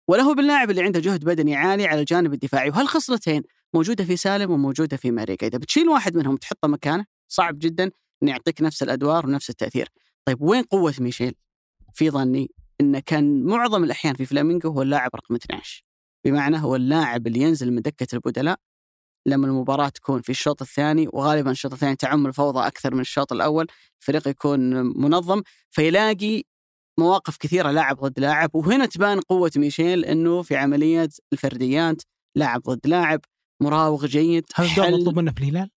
ولا 0.08 0.22
هو 0.22 0.34
باللاعب 0.34 0.70
اللي 0.70 0.82
عنده 0.82 1.00
جهد 1.00 1.24
بدني 1.24 1.56
عالي 1.56 1.86
على 1.86 2.00
الجانب 2.00 2.32
الدفاعي. 2.32 2.70
وهالخصلتين 2.70 3.42
موجودة 3.74 4.04
في 4.04 4.16
سالم 4.16 4.50
وموجودة 4.50 4.96
في 4.96 5.10
ماريكا 5.10 5.46
إذا 5.46 5.58
بتشيل 5.58 5.88
واحد 5.88 6.16
منهم 6.16 6.36
تحطه 6.36 6.68
مكانه 6.68 7.04
صعب 7.28 7.58
جدا. 7.58 7.90
انه 8.22 8.30
يعطيك 8.30 8.62
نفس 8.62 8.82
الأدوار 8.82 9.26
ونفس 9.26 9.50
التأثير. 9.50 9.88
طيب 10.24 10.42
وين 10.42 10.62
قوة 10.62 10.94
ميشيل؟ 11.00 11.34
في 11.94 12.10
ظني 12.10 12.50
انه 12.80 12.98
كان 13.06 13.44
معظم 13.44 13.84
الأحيان 13.84 14.14
في 14.14 14.26
فلامينغو 14.26 14.70
هو 14.70 14.82
اللاعب 14.82 15.10
رقم 15.16 15.34
12 15.34 15.82
بمعنى 16.24 16.58
هو 16.58 16.76
اللاعب 16.76 17.26
اللي 17.26 17.40
ينزل 17.40 17.72
من 17.72 17.82
دكة 17.82 18.14
البدلاء 18.14 18.58
لما 19.26 19.46
المباراة 19.46 19.88
تكون 19.88 20.22
في 20.22 20.30
الشوط 20.30 20.62
الثاني 20.62 21.08
وغالبا 21.12 21.50
الشوط 21.50 21.72
الثاني 21.72 21.96
تعم 21.96 22.26
الفوضى 22.26 22.66
أكثر 22.66 22.94
من 22.94 23.00
الشوط 23.00 23.32
الأول 23.32 23.66
الفريق 24.00 24.28
يكون 24.28 24.60
منظم 25.00 25.42
فيلاقي 25.70 26.42
مواقف 26.98 27.36
كثيرة 27.36 27.70
لاعب 27.70 27.96
ضد 27.96 28.20
لاعب 28.20 28.54
وهنا 28.54 28.86
تبان 28.86 29.20
قوة 29.20 29.50
ميشيل 29.56 30.04
أنه 30.04 30.42
في 30.42 30.56
عملية 30.56 31.08
الفرديات 31.32 32.02
لاعب 32.34 32.62
ضد 32.62 32.86
لاعب 32.86 33.20
مراوغ 33.62 34.06
جيد 34.06 34.44
الدور 34.58 34.86
حل 34.86 35.00
مطلوب 35.00 35.18
منه 35.18 35.32
في 35.32 35.38
الهلال؟ 35.38 35.70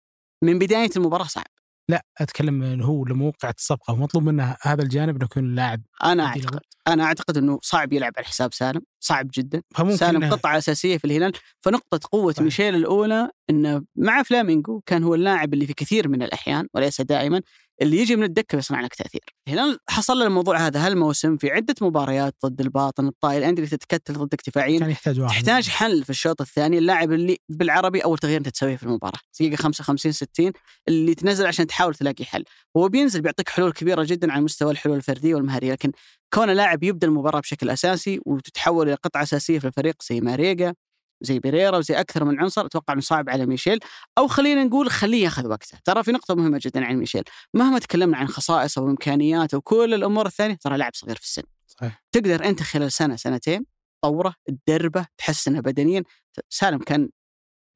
من 0.43 0.59
بداية 0.59 0.89
المباراة 0.97 1.25
صعب 1.27 1.56
لا 1.89 2.05
أتكلم 2.17 2.63
إنه 2.63 2.85
هو 2.85 3.05
لما 3.05 3.25
وقعت 3.25 3.57
الصفقه 3.57 3.95
مطلوب 3.95 4.23
منه 4.23 4.55
هذا 4.61 4.83
الجانب 4.83 5.15
إنه 5.15 5.25
يكون 5.25 5.55
لاعب 5.55 5.81
أنا 6.03 6.31
بديل 6.31 6.43
أعتقد 6.45 6.59
أنا 6.87 7.03
أعتقد 7.03 7.37
أنه 7.37 7.59
صعب 7.61 7.93
يلعب 7.93 8.13
على 8.17 8.25
حساب 8.25 8.53
سالم 8.53 8.81
صعب 8.99 9.27
جدا. 9.33 9.61
سالم 9.95 10.29
إنه- 10.29 10.31
قطعة 10.33 10.57
أساسية 10.57 10.97
في 10.97 11.05
الهلال. 11.05 11.31
فنقطة 11.61 11.99
قوة 12.11 12.31
صحيح. 12.33 12.43
ميشيل 12.43 12.75
الأولى 12.75 13.29
أنه 13.49 13.81
مع 13.95 14.23
فلامينغو 14.23 14.81
كان 14.85 15.03
هو 15.03 15.15
اللاعب 15.15 15.53
اللي 15.53 15.67
في 15.67 15.73
كثير 15.73 16.07
من 16.07 16.23
الأحيان 16.23 16.67
وليس 16.73 17.01
دائما 17.01 17.41
اللي 17.81 17.97
يجي 17.97 18.15
من 18.15 18.23
الدكة 18.23 18.55
ويصنع 18.55 18.81
لك 18.81 18.95
تأثير. 18.95 19.21
الهلال 19.47 19.79
حصل 19.89 20.21
الموضوع 20.21 20.57
هذا. 20.57 20.87
هالموسم 20.87 21.37
في 21.37 21.51
عدة 21.51 21.75
مباريات 21.81 22.35
ضد 22.45 22.61
الباطن 22.61 23.07
الطائي 23.07 23.37
الأندية 23.37 23.63
اللي 23.63 23.77
تتكتل 23.77 24.13
ضدك 24.13 24.41
دفاعيا 24.47 24.79
كان 24.79 24.89
يحتاج 24.89 25.19
واحد. 25.19 25.33
تحتاج 25.33 25.69
حل 25.69 26.03
في 26.03 26.09
الشوط 26.09 26.41
الثاني. 26.41 26.77
اللاعب 26.77 27.11
اللي 27.11 27.37
بالعربي 27.49 27.99
أول 27.99 28.17
تغيير 28.17 28.37
أنت 28.37 28.49
تسويه 28.49 28.75
في 28.75 28.83
المباراة. 28.83 29.19
دقيقة 29.39 29.55
55 29.55 30.11
60 30.11 30.51
اللي 30.87 31.15
تنزل 31.15 31.45
عشان 31.45 31.67
تحاول 31.67 31.95
تلاقي 31.95 32.25
حل. 32.25 32.43
هو 32.77 32.89
بينزل 32.89 33.21
بيعطيك 33.21 33.49
حلول 33.49 33.71
كبيرة 33.71 34.03
جدا 34.03 34.31
على 34.31 34.41
مستوى 34.41 34.71
الحلول 34.71 34.97
الفردية 34.97 35.35
والمهارية 35.35 35.71
لكن 35.71 35.91
كونه 36.33 36.53
لاعب 36.53 36.83
يبدأ 36.83 37.07
المباراة 37.07 37.39
بشكل 37.39 37.69
أساسي 37.69 38.19
وتتحول 38.25 38.87
إلى 38.87 38.95
قطعة 38.95 39.23
أساسية 39.23 39.59
في 39.59 39.67
الفريق 39.67 39.95
زي 40.09 40.21
ماريجا 40.21 40.73
زي 41.21 41.39
بيريرا 41.39 41.77
وزي 41.77 41.99
أكثر 41.99 42.23
من 42.23 42.39
عنصر 42.39 42.65
أتوقع 42.65 42.93
إنه 42.93 43.01
صعب 43.01 43.29
على 43.29 43.45
ميشيل. 43.45 43.79
أو 44.17 44.27
خلينا 44.27 44.63
نقول 44.63 44.89
خليه 44.89 45.23
ياخذ 45.23 45.47
وقته. 45.47 45.77
ترى 45.85 46.03
في 46.03 46.11
نقطة 46.11 46.35
مهمة 46.35 46.59
جدا 46.63 46.85
عن 46.85 46.95
ميشيل. 46.95 47.23
مهما 47.53 47.79
تكلمنا 47.79 48.17
عن 48.17 48.27
خصائصه 48.27 48.81
وامكانياته 48.81 49.57
وكل 49.57 49.93
الأمور 49.93 50.25
الثانية 50.25 50.55
ترى 50.55 50.77
لاعب 50.77 50.91
صغير 50.95 51.15
في 51.15 51.23
السن. 51.23 51.43
صحيح. 51.67 52.03
تقدر 52.11 52.45
أنت 52.45 52.63
خلال 52.63 52.91
سنة 52.91 53.15
سنتين 53.15 53.65
تطوره 54.01 54.33
تدربه 54.67 55.05
تحسنه 55.17 55.59
بدنيا. 55.59 56.03
سالم 56.49 56.79
كان 56.79 57.09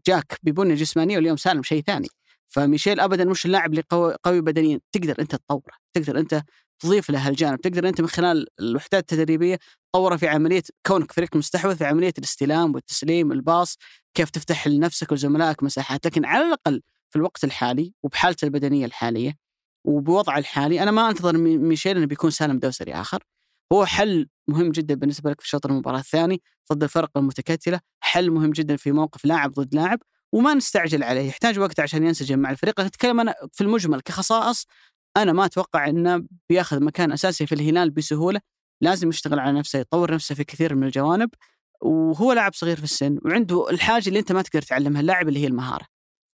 جاك 0.07 0.39
ببنية 0.43 0.75
جسمانية 0.75 1.15
واليوم 1.15 1.37
سالم 1.37 1.63
شيء 1.63 1.83
ثاني. 1.83 2.07
فميشيل 2.47 2.99
ابدا 2.99 3.25
مش 3.25 3.45
اللاعب 3.45 3.71
اللي 3.71 3.83
قوي, 3.89 4.15
قوي 4.23 4.41
بدنيا. 4.41 4.79
تقدر 4.91 5.15
أنت 5.19 5.35
تطوره. 5.35 5.73
تقدر 5.93 6.19
أنت 6.19 6.43
تضيف 6.81 7.09
له 7.09 7.27
هالجانب 7.27 7.61
تقدر 7.61 7.89
أنت 7.89 8.01
من 8.01 8.07
خلال 8.07 8.47
الوحدات 8.59 9.11
التدريبية 9.13 9.59
تطوره 9.93 10.15
في 10.15 10.27
عملية 10.27 10.63
كونك 10.85 11.11
فريق 11.11 11.35
مستحوذ 11.35 11.75
في 11.75 11.85
عملية 11.85 12.13
الاستلام 12.17 12.75
والتسليم 12.75 13.31
الباص 13.31 13.77
كيف 14.13 14.29
تفتح 14.29 14.67
لنفسك 14.67 15.11
وزملائك 15.11 15.63
مساحات. 15.63 16.05
لكن 16.05 16.25
على 16.25 16.47
الأقل 16.47 16.81
في 17.09 17.15
الوقت 17.15 17.43
الحالي 17.43 17.93
وبحالته 18.03 18.45
البدنية 18.45 18.85
الحالية 18.85 19.35
وبوضعه 19.85 20.37
الحالي 20.37 20.83
أنا 20.83 20.91
ما 20.91 21.09
أنتظر 21.09 21.37
ميشيل 21.37 21.97
انه 21.97 22.05
بيكون 22.05 22.31
سالم 22.31 22.59
دوسري 22.59 22.93
آخر. 22.93 23.23
هو 23.73 23.85
حل 23.85 24.27
مهم 24.47 24.71
جدا 24.71 24.95
بالنسبة 24.95 25.29
لك 25.29 25.41
في 25.41 25.47
شوط 25.49 25.65
المباراة 25.65 25.99
الثاني 25.99 26.41
ضد 26.73 26.83
الفرق 26.83 27.17
المتكتلة 27.17 27.79
حل 27.99 28.31
مهم 28.31 28.51
جدا 28.51 28.75
في 28.75 28.91
موقف 28.91 29.25
لاعب 29.25 29.51
ضد 29.51 29.75
لاعب 29.75 29.99
وما 30.33 30.53
نستعجل 30.53 31.03
عليه. 31.03 31.27
يحتاج 31.27 31.59
وقت 31.59 31.79
عشان 31.79 32.03
ينسجم 32.03 32.39
مع 32.39 32.51
الفريق. 32.51 32.79
أتكلم 32.79 33.19
أنا 33.19 33.35
في 33.51 33.61
المجمل 33.61 34.01
كخصائص 34.01 34.65
أنا 35.17 35.33
ما 35.33 35.45
أتوقع 35.45 35.87
إنه 35.89 36.23
بيأخذ 36.49 36.83
مكان 36.83 37.11
أساسي 37.11 37.45
في 37.45 37.55
الهلال 37.55 37.89
بسهولة. 37.89 38.41
لازم 38.81 39.09
يشتغل 39.09 39.39
على 39.39 39.59
نفسه 39.59 39.79
يطور 39.79 40.13
نفسه 40.13 40.35
في 40.35 40.43
كثير 40.43 40.75
من 40.75 40.83
الجوانب. 40.83 41.29
وهو 41.81 42.33
لاعب 42.33 42.53
صغير 42.53 42.77
في 42.77 42.83
السن 42.83 43.19
وعنده 43.25 43.69
الحاجة 43.69 44.07
اللي 44.07 44.19
أنت 44.19 44.31
ما 44.31 44.41
تقدر 44.41 44.61
تعلمها 44.61 45.01
اللاعب 45.01 45.27
اللي 45.27 45.39
هي 45.39 45.47
المهارة. 45.47 45.85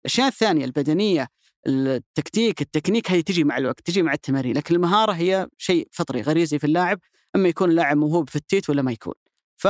الأشياء 0.05 0.27
الثانية 0.27 0.65
البدنية 0.65 1.27
التكتيك 1.67 2.61
التكنيك 2.61 3.11
هذه 3.11 3.21
تجي 3.21 3.43
مع 3.43 3.57
الوقت 3.57 3.81
تجي 3.81 4.01
مع 4.01 4.13
التمارين. 4.13 4.57
لكن 4.57 4.75
المهارة 4.75 5.11
هي 5.11 5.47
شيء 5.57 5.87
فطري 5.91 6.21
غريزي 6.21 6.59
في 6.59 6.67
اللاعب 6.67 6.99
أما 7.35 7.49
يكون 7.49 7.69
اللاعب 7.69 7.97
موهوب 7.97 8.29
في 8.29 8.35
التيت 8.35 8.69
ولا 8.69 8.81
ما 8.81 8.91
يكون. 8.91 9.13
ف 9.57 9.67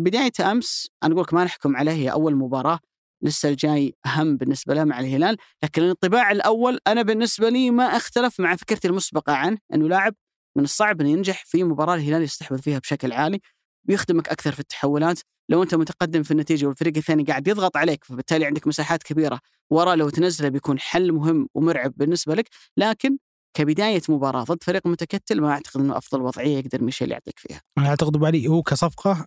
بداية 0.00 0.32
أمس 0.40 0.90
أنا 1.02 1.12
أقول 1.12 1.22
لك 1.22 1.34
ما 1.34 1.44
نحكم 1.44 1.76
عليه 1.76 1.92
هي 1.92 2.12
أول 2.12 2.36
مباراة. 2.36 2.78
لسه 3.22 3.48
الجاي 3.48 3.94
أهم 4.06 4.36
بالنسبة 4.36 4.74
له 4.74 4.84
مع 4.84 5.00
الهلال 5.00 5.36
لكن 5.64 5.82
الانطباع 5.82 6.30
الأول 6.30 6.78
أنا 6.86 7.02
بالنسبة 7.02 7.48
لي 7.48 7.70
ما 7.70 7.84
أختلف 7.84 8.40
مع 8.40 8.56
فكرتي 8.56 8.88
المسبقة 8.88 9.32
عنه 9.32 9.58
أنه 9.74 9.88
لاعب 9.88 10.14
من 10.56 10.64
الصعب 10.64 11.00
أنه 11.00 11.10
ينجح 11.10 11.44
في 11.46 11.64
مباراة 11.64 11.94
الهلال 11.94 12.22
يستحوذ 12.22 12.58
فيها 12.62 12.78
بشكل 12.78 13.12
عالي 13.12 13.40
بيخدمك 13.84 14.28
أكثر 14.28 14.52
في 14.52 14.60
التحولات. 14.60 15.20
لو 15.48 15.62
أنت 15.62 15.74
متقدم 15.74 16.22
في 16.22 16.30
النتيجة 16.30 16.66
والفريق 16.66 16.96
الثاني 16.96 17.24
قاعد 17.24 17.48
يضغط 17.48 17.76
عليك 17.76 18.04
فبالتالي 18.04 18.44
عندك 18.44 18.66
مساحات 18.66 19.02
كبيرة 19.02 19.40
ورا 19.70 19.94
لو 19.94 20.10
تنزله 20.10 20.48
بيكون 20.48 20.78
حل 20.78 21.12
مهم 21.12 21.48
ومرعب 21.54 21.92
بالنسبة 21.96 22.34
لك. 22.34 22.48
لكن 22.76 23.18
كبداية 23.54 24.02
مباراة 24.08 24.44
ضد 24.44 24.62
فريق 24.62 24.86
متكتل 24.86 25.40
ما 25.40 25.50
أعتقد 25.50 25.80
إنه 25.80 25.96
أفضل 25.96 26.22
وضعية 26.22 26.58
يقدر 26.58 26.82
ميشيل 26.82 27.10
يعطيك 27.10 27.38
فيها. 27.38 27.60
أنا 27.78 27.88
أعتقد 27.88 28.16
ابو 28.16 28.48
هو 28.48 28.62
كصفقة 28.62 29.26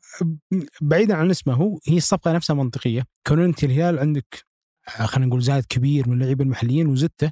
بعيدا 0.81 1.15
عن 1.15 1.29
اسمه 1.29 1.53
هو 1.53 1.79
هي 1.87 1.97
الصفقة 1.97 2.31
نفسها 2.31 2.53
منطقية، 2.53 3.03
كون 3.27 3.43
انت 3.43 3.63
الهلال 3.63 3.99
عندك 3.99 4.45
خلينا 4.87 5.27
نقول 5.27 5.41
زاد 5.41 5.65
كبير 5.69 6.09
من 6.09 6.13
اللعيبه 6.13 6.43
المحليين 6.43 6.87
وزدته 6.87 7.31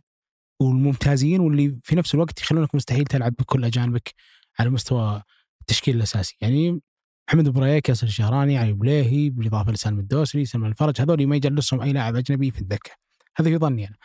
والممتازين 0.62 1.40
واللي 1.40 1.80
في 1.84 1.96
نفس 1.96 2.16
الوقت 2.16 2.42
يخلونك 2.42 2.76
مستحيل 2.76 3.06
تلعب 3.06 3.34
بكل 3.40 3.66
أجانبك 3.66 4.14
على 4.60 4.70
مستوى 4.70 5.24
التشكيل 5.62 5.96
الأساسي، 5.96 6.38
يعني 6.42 6.82
محمد 7.28 7.50
بريك 7.50 7.90
ياسر 7.90 8.08
الشهراني 8.08 8.58
علي 8.58 8.74
بليهي 8.74 9.30
بالإضافة 9.30 9.72
لسالم 9.72 10.00
الدوسري 10.00 10.46
سلمان 10.46 10.72
الفرج 10.72 11.02
هذول 11.02 11.28
ما 11.28 11.36
يجلسهم 11.36 11.82
أي 11.82 11.94
لاعب 11.94 12.16
أجنبي 12.16 12.52
في 12.52 12.62
الدكة. 12.62 12.92
هذا 13.38 13.50
في 13.50 13.58
ظني 13.58 13.88
أنا. 13.88 13.96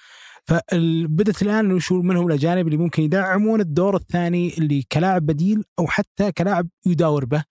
فبدت 0.46 1.42
الآن 1.42 1.68
نشوف 1.68 2.04
من 2.04 2.16
هم 2.16 2.26
الأجانب 2.26 2.66
اللي 2.66 2.78
ممكن 2.78 3.02
يدعمون 3.02 3.60
الدور 3.60 3.96
الثاني 3.96 4.58
اللي 4.58 4.82
كلاعب 4.92 5.26
بديل 5.26 5.64
أو 5.78 5.86
حتى 5.86 6.32
كلاعب 6.32 6.68
يداور 6.86 7.24
به 7.24 7.44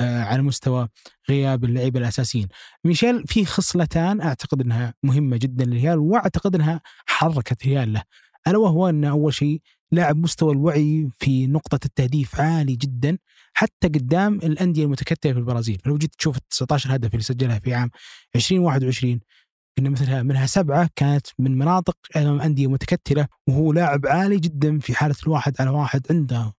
آه، 0.00 0.22
على 0.22 0.42
مستوى 0.42 0.88
غياب 1.30 1.64
اللعيبة 1.64 2.00
الأساسيين. 2.00 2.48
ميشيل 2.84 3.24
في 3.26 3.44
خصلتان 3.44 4.20
أعتقد 4.20 4.60
أنها 4.60 4.94
مهمة 5.02 5.36
جدا 5.36 5.64
للهلال 5.64 5.98
وأعتقد 5.98 6.54
أنها 6.54 6.80
حركت 7.06 7.66
الهلال 7.66 7.92
له. 7.92 8.02
ألا 8.48 8.58
وهو 8.58 8.88
أن 8.88 9.04
أول 9.04 9.34
شيء 9.34 9.60
لاعب 9.92 10.16
مستوى 10.16 10.52
الوعي 10.52 11.08
في 11.18 11.46
نقطة 11.46 11.78
التهديف 11.84 12.40
عالي 12.40 12.76
جدا 12.76 13.18
حتى 13.54 13.88
قدام 13.88 14.34
الأندية 14.34 14.84
المتكتلة 14.84 15.32
في 15.32 15.38
البرازيل 15.38 15.80
لو 15.86 15.98
جيت 15.98 16.14
تشوف 16.14 16.36
ال 16.36 16.48
19 16.48 16.94
هدف 16.94 17.10
اللي 17.12 17.22
سجلها 17.22 17.58
في 17.58 17.74
عام 17.74 17.90
2021 18.36 19.20
إن 19.78 19.90
مثلها 19.90 20.22
منها 20.22 20.46
سبعة 20.46 20.90
كانت 20.96 21.26
من 21.38 21.58
مناطق 21.58 21.96
أمام 22.16 22.40
أندية 22.40 22.66
متكتلة 22.66 23.28
وهو 23.48 23.72
لاعب 23.72 24.06
عالي 24.06 24.38
جدا 24.38 24.78
في 24.78 24.94
حالة 24.94 25.14
الواحد 25.26 25.54
على 25.60 25.70
واحد 25.70 26.06
عنده 26.10 26.52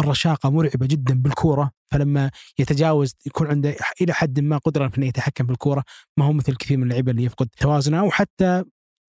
الرشاقة 0.00 0.50
مرعبة 0.50 0.86
جدا 0.86 1.14
بالكورة. 1.22 1.70
فلما 1.90 2.30
يتجاوز 2.58 3.14
يكون 3.26 3.46
عنده 3.46 3.76
إلى 4.00 4.12
حد 4.12 4.40
ما 4.40 4.58
قدرة 4.58 4.88
في 4.88 4.98
إنه 4.98 5.06
يتحكم 5.06 5.46
بالكورة 5.46 5.84
ما 6.16 6.24
هو 6.24 6.32
مثل 6.32 6.56
كثير 6.56 6.76
من 6.76 6.82
اللعيبة 6.82 7.10
اللي 7.10 7.24
يفقد 7.24 7.48
توازنه 7.58 8.00
أو 8.00 8.10
حتى 8.10 8.64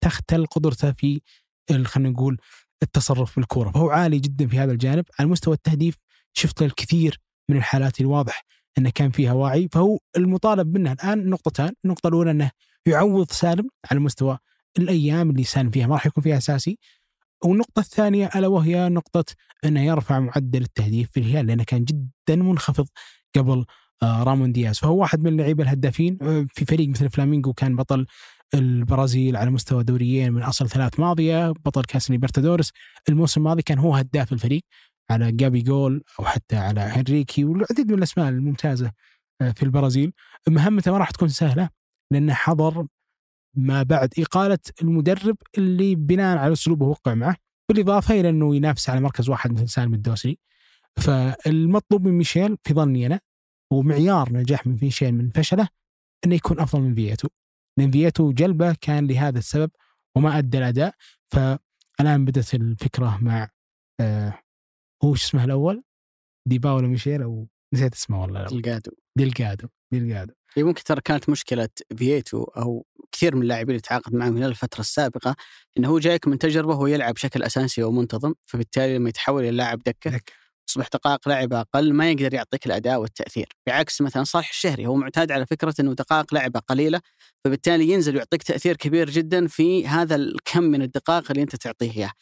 تختل 0.04 0.46
قدرته 0.46 0.92
في 0.92 1.20
خلينا 1.84 2.10
نقول 2.10 2.38
التصرف 2.82 3.36
بالكورة. 3.36 3.70
فهو 3.70 3.90
عالي 3.90 4.18
جدا 4.18 4.46
في 4.48 4.58
هذا 4.58 4.72
الجانب. 4.72 5.04
على 5.18 5.28
مستوى 5.28 5.54
التهديف 5.54 5.96
شفت 6.32 6.62
الكثير 6.62 7.20
من 7.50 7.56
الحالات 7.56 8.00
الواضح. 8.00 8.44
إنه 8.78 8.90
كان 8.90 9.10
فيها 9.10 9.32
وعي 9.32 9.68
فهو 9.72 9.98
المطالب 10.16 10.78
منه 10.78 10.92
الآن 10.92 11.30
نقطتان. 11.30 11.72
النقطة 11.84 12.08
الأولى 12.08 12.30
إنه 12.30 12.50
يعوض 12.86 13.30
سالم 13.30 13.68
على 13.90 14.00
مستوى 14.00 14.38
الأيام 14.78 15.30
اللي 15.30 15.44
سالم 15.44 15.70
فيها 15.70 15.86
ما 15.86 15.94
راح 15.94 16.06
يكون 16.06 16.24
فيها 16.24 16.38
أساسي. 16.38 16.78
والنقطة 17.44 17.80
الثانية 17.80 18.30
ألا 18.36 18.46
وهي 18.46 18.88
نقطة 18.88 19.24
أنه 19.64 19.82
يرفع 19.86 20.20
معدل 20.20 20.62
التهديف 20.62 21.10
في 21.10 21.20
الهلال 21.20 21.46
لأنه 21.46 21.64
كان 21.64 21.84
جدا 21.84 22.36
منخفض 22.36 22.88
قبل 23.36 23.64
آه، 24.02 24.22
رامون 24.22 24.52
دياز. 24.52 24.78
فهو 24.78 24.96
واحد 25.00 25.20
من 25.20 25.26
اللعيبة 25.26 25.62
الهدافين 25.64 26.18
آه، 26.22 26.46
في 26.54 26.64
فريق 26.64 26.88
مثل 26.88 27.10
فلامينغو 27.10 27.52
كان 27.52 27.76
بطل 27.76 28.06
البرازيل 28.54 29.36
على 29.36 29.50
مستوى 29.50 29.84
دوريين 29.84 30.32
من 30.32 30.42
أصل 30.42 30.68
ثلاث 30.68 31.00
ماضية 31.00 31.50
بطل 31.50 31.82
كاس 31.84 32.10
ليبرتادورس 32.10 32.72
الموسم 33.08 33.40
الماضي 33.40 33.62
كان 33.62 33.78
هو 33.78 33.94
هداف 33.94 34.32
الفريق. 34.32 34.62
على 35.10 35.32
جابي 35.32 35.62
جول 35.62 36.02
أو 36.20 36.24
حتى 36.24 36.56
على 36.56 36.80
هنريكي 36.80 37.44
والعديد 37.44 37.92
من 37.92 37.98
الأسماء 37.98 38.28
الممتازة 38.28 38.92
آه، 39.40 39.50
في 39.50 39.62
البرازيل. 39.62 40.12
مهمته 40.48 40.92
ما 40.92 40.98
راح 40.98 41.10
تكون 41.10 41.28
سهلة 41.28 41.70
لأنه 42.12 42.34
حضر 42.34 42.86
ما 43.56 43.82
بعد 43.82 44.14
إقالة 44.18 44.58
المدرب 44.82 45.36
اللي 45.58 45.94
بناء 45.94 46.38
على 46.38 46.52
أسلوبه 46.52 46.86
وقع 46.86 47.14
معه 47.14 47.36
بالإضافة 47.68 48.20
إلى 48.20 48.28
أنه 48.28 48.56
ينافس 48.56 48.90
على 48.90 49.00
مركز 49.00 49.28
واحد 49.28 49.52
مثل 49.52 49.68
سالم 49.68 49.94
الدوسري. 49.94 50.38
فالمطلوب 50.96 52.06
من 52.06 52.12
ميشيل 52.12 52.56
في 52.62 52.74
ظني 52.74 53.06
أنا 53.06 53.20
ومعيار 53.72 54.32
نجاح 54.32 54.66
من 54.66 54.78
ميشيل 54.82 55.14
من 55.14 55.30
فشله 55.30 55.68
أنه 56.24 56.34
يكون 56.34 56.60
أفضل 56.60 56.82
من 56.82 56.94
فياتو 56.94 57.28
لأن 57.78 57.90
فياتو 57.90 58.32
جلبه 58.32 58.76
كان 58.80 59.06
لهذا 59.06 59.38
السبب 59.38 59.70
وما 60.16 60.38
أدى 60.38 60.58
الأداء. 60.58 60.94
فالآن 61.32 62.24
بدأت 62.24 62.54
الفكرة 62.54 63.18
مع 63.22 63.48
آه 64.00 64.38
هو 65.04 65.14
شو 65.14 65.26
اسمه 65.26 65.44
الأول؟ 65.44 65.82
ديباولو 66.48 66.88
ميشيل 66.88 67.22
أو 67.22 67.48
نسيت 67.74 67.94
اسمه 67.94 68.22
والله 68.22 68.46
ديلجادو. 68.46 68.90
ديلجادو 69.18 69.68
ديلجادو. 69.92 70.34
هي 70.56 70.62
ممكن 70.62 70.82
ترى 70.84 71.00
كانت 71.00 71.28
مشكلة 71.30 71.68
فييتو 71.96 72.42
أو 72.42 72.86
كثير 73.12 73.36
من 73.36 73.42
اللاعبين 73.42 73.70
اللي 73.70 73.80
تعاقد 73.80 74.14
معهم 74.14 74.36
خلال 74.36 74.48
الفترة 74.48 74.80
السابقة 74.80 75.36
إنه 75.78 75.88
هو 75.88 75.98
جايك 75.98 76.28
من 76.28 76.38
تجربة 76.38 76.68
وهو 76.68 76.86
يلعب 76.86 77.14
بشكل 77.14 77.42
أساسي 77.42 77.82
ومنتظم 77.82 78.34
فبالتالي 78.46 78.98
لما 78.98 79.08
يتحول 79.08 79.42
إلى 79.42 79.50
لاعب 79.50 79.78
دكة 79.78 80.10
دك. 80.10 80.32
تصبح 80.66 80.88
دقائق 80.92 81.28
لعب 81.28 81.52
أقل 81.52 81.92
ما 81.92 82.10
يقدر 82.10 82.34
يعطيك 82.34 82.66
الأداء 82.66 83.00
والتأثير. 83.00 83.48
بعكس 83.66 84.00
مثلا 84.00 84.24
صالح 84.24 84.48
الشهري 84.48 84.86
هو 84.86 84.94
معتاد 84.94 85.32
على 85.32 85.46
فكرة 85.46 85.74
إنه 85.80 85.92
دقائق 85.94 86.34
لعبه 86.34 86.60
قليلة 86.60 87.00
فبالتالي 87.44 87.88
ينزل 87.88 88.14
ويعطيك 88.14 88.42
تأثير 88.42 88.76
كبير 88.76 89.10
جدا 89.10 89.46
في 89.46 89.86
هذا 89.86 90.14
الكم 90.14 90.62
من 90.62 90.82
الدقائق 90.82 91.30
اللي 91.30 91.42
أنت 91.42 91.56
تعطيه 91.56 91.90
إياه. 91.90 92.12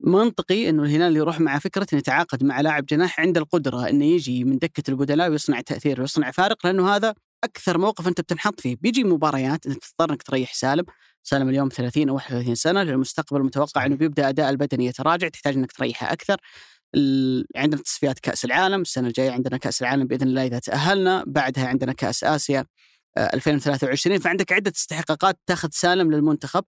منطقي 0.00 0.68
إنه 0.68 0.82
الهلال 0.82 1.16
يروح 1.16 1.40
مع 1.40 1.58
فكرة 1.58 1.86
إنه 1.92 1.98
يتعاقد 1.98 2.44
مع 2.44 2.60
لاعب 2.60 2.86
جناح 2.86 3.20
عنده 3.20 3.40
القدرة 3.40 3.88
إنه 3.88 4.04
يجي 4.04 4.44
من 4.44 4.58
دكة 4.58 4.90
البدلاء 4.90 5.30
ويصنع 5.30 5.60
تأثير 5.60 6.00
ويصنع 6.00 6.30
فارق 6.30 6.66
لأنه 6.66 6.96
هذا 6.96 7.14
أكثر 7.44 7.78
موقف 7.78 8.08
أنت 8.08 8.20
بتنحط 8.20 8.60
فيه. 8.60 8.76
بيجي 8.80 9.04
مباريات 9.04 9.66
انت 9.66 9.84
تضطر 9.84 10.12
إنك 10.12 10.22
تريح 10.22 10.54
سالم 10.54 10.84
سالم 11.22 11.48
اليوم 11.48 11.68
30 11.68 12.08
أو 12.08 12.14
31 12.14 12.54
سنة 12.54 12.82
للمستقبل 12.82 13.42
متوقع 13.42 13.86
إنه 13.86 13.96
بيبدأ 13.96 14.28
أداء 14.28 14.50
البدني 14.50 14.86
يتراجع 14.86 15.28
تحتاج 15.28 15.54
إنك 15.54 15.72
تريحه 15.72 16.12
أكثر. 16.12 16.36
عندنا 17.56 17.82
تصفيات 17.82 18.18
كأس 18.18 18.44
العالم 18.44 18.80
السنة 18.80 19.08
الجاية 19.08 19.30
عندنا 19.30 19.56
كأس 19.56 19.82
العالم 19.82 20.06
بإذن 20.06 20.28
الله 20.28 20.46
إذا 20.46 20.58
تأهلنا 20.58 21.24
بعدها 21.26 21.66
عندنا 21.66 21.92
كأس 21.92 22.24
آسيا 22.24 22.66
2023 23.18 24.16
آه، 24.16 24.20
فعندك 24.20 24.52
عدة 24.52 24.72
استحقاقات 24.76 25.38
تاخذ 25.46 25.68
سالم 25.72 26.12
للمنتخب. 26.12 26.64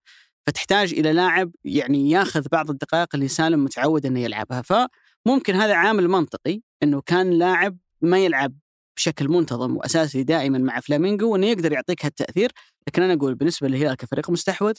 فتحتاج 0.46 0.92
إلى 0.92 1.12
لاعب 1.12 1.52
يعني 1.64 2.10
ياخذ 2.10 2.46
بعض 2.52 2.70
الدقائق 2.70 3.08
اللي 3.14 3.28
سالم 3.28 3.64
متعود 3.64 4.06
إنه 4.06 4.20
يلعبها. 4.20 4.62
فممكن 4.62 5.54
هذا 5.54 5.74
عامل 5.74 6.08
منطقي 6.08 6.60
إنه 6.82 7.00
كان 7.00 7.30
لاعب 7.30 7.78
ما 8.00 8.18
يلعب 8.18 8.54
بشكل 8.96 9.28
منتظم 9.28 9.76
وأساسي 9.76 10.22
دائما 10.22 10.58
مع 10.58 10.80
فلامينجو 10.80 11.32
وإنه 11.32 11.46
يقدر 11.46 11.72
يعطيك 11.72 12.04
هالتأثير. 12.04 12.52
لكن 12.88 13.02
أنا 13.02 13.14
أقول 13.14 13.34
بالنسبة 13.34 13.68
للهلال 13.68 13.94
كفريق 13.94 14.30
مستحوذ 14.30 14.74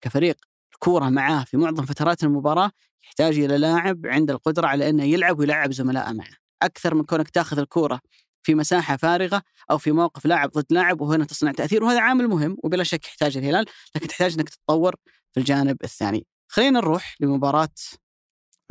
كفريق 0.00 0.36
الكورة 0.72 1.08
معاه 1.08 1.44
في 1.44 1.56
معظم 1.56 1.84
فترات 1.86 2.24
المباراة 2.24 2.70
يحتاج 3.04 3.38
إلى 3.38 3.58
لاعب 3.58 4.06
عنده 4.06 4.34
القدرة 4.34 4.66
على 4.66 4.88
إنه 4.88 5.04
يلعب 5.04 5.38
ويلعب 5.38 5.72
زملائه 5.72 6.12
معه. 6.12 6.36
أكثر 6.62 6.94
من 6.94 7.04
كونك 7.04 7.30
تاخذ 7.30 7.58
الكورة 7.58 8.00
في 8.46 8.54
مساحة 8.54 8.96
فارغة 8.96 9.42
أو 9.70 9.78
في 9.78 9.92
موقف 9.92 10.26
لاعب 10.26 10.50
ضد 10.50 10.66
لاعب 10.70 11.00
وهنا 11.00 11.24
تصنع 11.24 11.52
تأثير 11.52 11.84
وهذا 11.84 12.00
عامل 12.00 12.28
مهم 12.28 12.56
وبلا 12.64 12.84
شك 12.84 13.04
يحتاج 13.04 13.36
الهلال 13.36 13.66
لكن 13.96 14.08
تحتاج 14.08 14.34
إنك 14.34 14.48
تتطور 14.48 14.94
في 15.32 15.40
الجانب 15.40 15.76
الثاني. 15.84 16.26
خلينا 16.48 16.80
نروح 16.80 17.16
لمباراة 17.20 17.74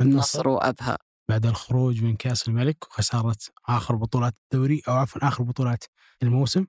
النصر. 0.00 0.48
وأبها. 0.48 0.98
بعد 1.30 1.46
الخروج 1.46 2.02
من 2.02 2.16
كأس 2.16 2.48
الملك 2.48 2.84
وخسارة 2.88 3.36
آخر 3.68 3.96
بطولات 3.96 4.34
الدوري 4.44 4.82
أو 4.88 4.92
عفوا 4.92 5.28
آخر 5.28 5.44
بطولات 5.44 5.84
الموسم 6.22 6.66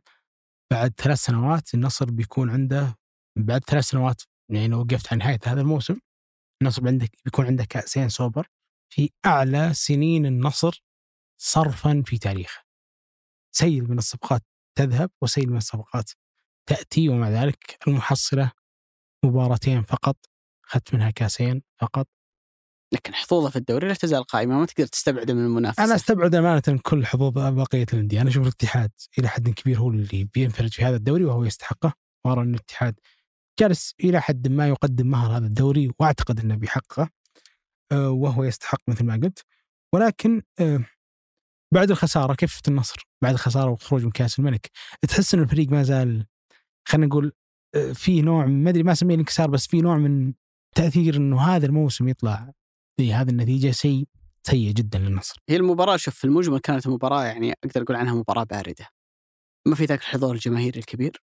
بعد 0.72 0.94
ثلاث 0.98 1.18
سنوات 1.18 1.74
النصر 1.74 2.06
بيكون 2.12 2.50
عنده 2.50 2.98
بعد 3.38 3.64
ثلاث 3.64 3.84
سنوات 3.84 4.22
يعني 4.50 4.76
وقفت 4.76 5.14
عن 5.14 5.18
نهاية 5.18 5.40
هذا 5.46 5.62
الموسم 5.62 6.00
النصر 6.62 6.88
عندك 6.88 7.12
بيكون 7.26 7.46
عنده 7.46 7.66
كأسين 7.66 8.10
سوبر 8.10 8.48
في 8.94 9.10
أعلى 9.26 9.74
سنين 9.74 10.26
النصر 10.26 10.84
صرفا 11.42 12.04
في 12.06 12.18
تاريخه. 12.18 12.67
سيل 13.58 13.90
من 13.90 13.98
الصفقات 13.98 14.42
تذهب 14.78 15.10
وسيل 15.22 15.50
من 15.50 15.58
الصفقات 15.58 16.12
تأتي 16.70 17.10
ومع 17.10 17.30
ذلك 17.30 17.78
المحصلة 17.88 18.52
مباراتين 19.26 19.84
فقط 19.84 20.18
أخذت 20.66 20.94
منها 20.94 21.10
كاسين 21.10 21.62
فقط. 21.82 22.08
لكن 22.94 23.14
حظوظه 23.14 23.50
في 23.50 23.56
الدوري 23.56 23.88
لا 23.88 23.94
تزال 23.94 24.24
قائمة 24.24 24.60
ما 24.60 24.66
تقدر 24.66 24.88
تستبعده 24.88 25.34
من 25.34 25.46
المنافسة. 25.46 25.84
أنا 25.84 25.96
أستبعد 25.96 26.36
أمانة 26.36 26.80
كل 26.84 27.06
حظوظ 27.06 27.34
بقية 27.34 27.86
الأندية، 27.94 28.22
أنا 28.22 28.30
أشوف 28.30 28.44
الاتحاد 28.44 28.92
إلى 29.20 29.28
حد 29.28 29.50
كبير 29.50 29.80
هو 29.80 29.90
اللي 29.90 30.24
بينفرد 30.34 30.74
في 30.74 30.86
هذا 30.86 30.96
الدوري 30.96 31.26
وهو 31.26 31.44
يستحقه، 31.44 31.94
وارى 32.26 32.42
أن 32.42 32.54
الاتحاد 32.54 33.00
جالس 33.60 33.96
إلى 34.04 34.22
حد 34.22 34.48
ما 34.48 34.68
يقدم 34.68 35.08
مهر 35.08 35.38
هذا 35.38 35.46
الدوري 35.46 35.92
وأعتقد 36.00 36.40
إنه 36.40 36.56
بيحققه 36.56 37.10
آه، 37.92 38.10
وهو 38.10 38.44
يستحق 38.44 38.82
مثل 38.88 39.06
ما 39.06 39.20
قلت، 39.24 39.46
ولكن 39.94 40.42
آه، 40.60 40.86
بعد 41.74 41.92
الخسارة 41.92 42.34
كيف 42.34 42.52
شفت 42.52 42.68
النصر؟ 42.68 43.08
بعد 43.22 43.34
الخسارة 43.34 43.70
والخروج 43.70 44.06
من 44.06 44.12
كأس 44.12 44.40
الملك، 44.40 44.72
تحس 45.08 45.34
إن 45.34 45.42
الفريق 45.42 45.70
ما 45.70 45.84
زال 45.84 46.26
خلينا 46.88 47.08
نقول 47.08 47.32
آه، 47.76 47.92
في 47.92 48.22
نوع 48.22 48.46
ما 48.46 48.70
أدري 48.70 48.84
ما 48.84 48.92
أسميه 48.92 49.16
الانكسار 49.16 49.50
بس 49.50 49.68
في 49.68 49.82
نوع 49.82 49.98
من 49.98 50.34
تأثير 50.76 51.16
إنه 51.16 51.42
هذا 51.42 51.66
الموسم 51.66 52.08
يطلع 52.08 52.52
بهذه 53.00 53.30
النتيجة 53.30 53.72
شيء 53.72 54.08
سيء 54.48 54.72
جدا 54.72 55.00
للنصر. 55.00 55.42
هي 55.50 55.56
المباراة 55.56 55.98
شوف 55.98 56.16
في 56.16 56.26
المجمل 56.26 56.60
كانت 56.60 56.88
مباراة 56.88 57.24
يعني 57.24 57.54
أقدر 57.64 57.82
أقول 57.82 57.98
عنها 57.98 58.14
مباراة 58.14 58.44
باردة 58.44 58.88
ما 59.68 59.76
في 59.76 59.86
ذاك 59.86 60.00
الحضور 60.02 60.36
الجماهيري 60.36 60.80
الكبير 60.80 61.22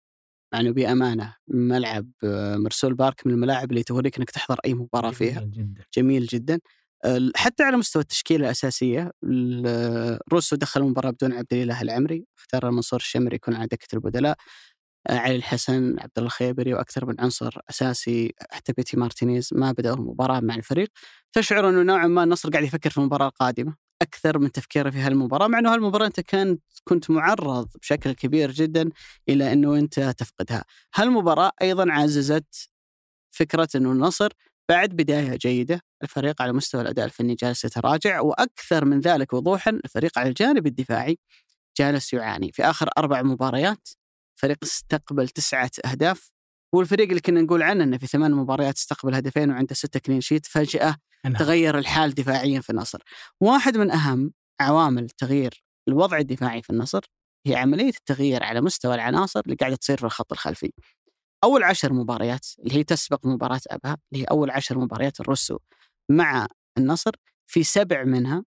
يعني 0.54 0.72
بأمانة 0.72 1.36
ملعب 1.48 2.12
آه، 2.24 2.58
مرسول 2.58 2.94
بارك 2.94 3.28
من 3.28 3.34
الملاعب 3.34 3.72
اللي 3.72 3.84
توريك 3.84 4.18
أنك 4.18 4.30
تحضر 4.30 4.60
أي 4.66 4.74
مباراة 4.74 5.12
فيها 5.12 5.40
جميل 5.40 5.52
جدا. 5.52 5.84
جميل 5.94 6.26
جدا 6.26 6.60
حتى 7.36 7.64
على 7.64 7.78
مستوى 7.78 8.02
التشكيلة 8.02 8.46
الأساسية 8.46 9.12
ال- 9.24 10.20
روسو 10.34 10.56
دخل 10.56 10.82
المباراه 10.82 11.10
بدون 11.12 11.34
عبد 11.34 11.54
الإله 11.54 11.82
العمري 11.82 12.26
اختار 12.38 12.72
منصور 12.72 13.00
الشمري 13.00 13.36
يكون 13.36 13.56
على 13.56 13.68
دكة 13.68 13.88
البدلاء. 13.96 14.38
آه، 15.10 15.18
علي 15.18 15.36
الحسن 15.36 16.00
عبد 16.00 16.12
الله 16.18 16.28
الخيبري 16.28 16.74
وأكثر 16.74 17.06
من 17.06 17.16
عنصر 17.22 17.60
أساسي 17.70 18.34
حتى 18.52 18.74
بيتي 18.74 18.98
مارتينيز 18.98 19.50
ما 19.52 19.72
بدأوا 19.72 19.96
المباراة 19.96 20.40
مع 20.40 20.56
الفريق. 20.56 20.90
تشعر 21.34 21.70
إنه 21.70 21.84
نوعا 21.84 22.08
ما 22.08 22.24
النصر 22.24 22.50
قاعد 22.50 22.64
يفكر 22.64 22.90
في 22.90 22.98
المباراة 22.98 23.28
القادمة. 23.28 23.76
أكثر 24.02 24.40
من 24.40 24.52
تفكيره 24.52 24.90
في 24.90 24.98
هالمباراة 25.00 25.48
مع 25.48 25.60
إنه 25.60 25.74
هالمباراة 25.74 26.06
أنت 26.08 26.20
كنت 26.20 26.64
كنت 26.84 27.10
معرض 27.12 27.68
بشكل 27.82 28.12
كبير 28.12 28.52
جدا 28.52 28.90
إلى 29.30 29.54
إنه 29.54 29.76
أنت 29.76 30.00
تفقدها. 30.00 30.66
هالمباراة 30.96 31.52
أيضا 31.62 31.92
عززت 31.92 32.70
فكرة 33.32 33.68
إنه 33.76 33.92
النصر 33.92 34.30
بعد 34.70 34.90
بداية 34.90 35.36
جيدة 35.36 35.82
الفريق 36.04 36.42
على 36.42 36.54
مستوى 36.54 36.82
الأداء 36.82 37.06
الفني 37.06 37.36
جالس 37.36 37.66
يتراجع 37.66 38.20
وأكثر 38.20 38.86
من 38.86 39.00
ذلك 39.00 39.34
وضوحا 39.34 39.72
الفريق 39.72 40.20
على 40.20 40.30
الجانب 40.30 40.68
الدفاعي 40.68 41.18
جالس 41.78 42.14
يعاني 42.14 42.52
في 42.52 42.64
آخر 42.64 42.90
أربع 42.98 43.22
مباريات 43.22 43.90
فريق 44.36 44.58
استقبل 44.64 45.30
تسعة 45.30 45.72
أهداف 45.86 46.32
هو 46.76 46.82
الفريق 46.82 47.08
اللي 47.08 47.22
كنا 47.22 47.42
نقول 47.42 47.64
عنه 47.64 47.84
إنه 47.84 47.98
في 47.98 48.08
ثمان 48.08 48.32
مباريات 48.32 48.76
استقبل 48.76 49.16
هدفين 49.16 49.52
وعنده 49.52 49.76
ستة 49.76 50.00
كلين 50.00 50.22
شيت 50.22 50.46
فجأة 50.46 50.96
نعم. 51.26 51.34
تغير 51.34 51.78
الحال 51.78 52.14
دفاعيا 52.14 52.62
في 52.62 52.70
النصر. 52.70 53.00
واحد 53.42 53.78
من 53.78 53.92
أهم 53.92 54.34
عوامل 54.60 55.10
تغيير 55.10 55.64
الوضع 55.88 56.18
الدفاعي 56.18 56.62
في 56.62 56.70
النصر 56.70 57.02
هي 57.46 57.56
عملية 57.56 57.90
التغيير 57.90 58.44
على 58.44 58.62
مستوى 58.62 58.96
العناصر 58.96 59.40
اللي 59.40 59.56
قاعدة 59.56 59.76
تصير 59.76 59.98
في 59.98 60.04
الخط 60.04 60.32
الخلفي. 60.32 60.72
أول 61.44 61.64
عشر 61.64 61.94
مباريات 61.94 62.48
اللي 62.60 62.76
هي 62.76 62.84
تسبق 62.84 63.26
مباراة 63.26 63.62
أبها 63.68 63.98
اللي 64.12 64.24
هي 64.24 64.26
أول 64.32 64.52
عشر 64.52 64.80
مباريات 64.80 65.20
الروسو 65.20 65.58
مع 66.10 66.48
النصر 66.78 67.12
في 67.48 67.64
سبع 67.64 68.04
منها 68.04 68.44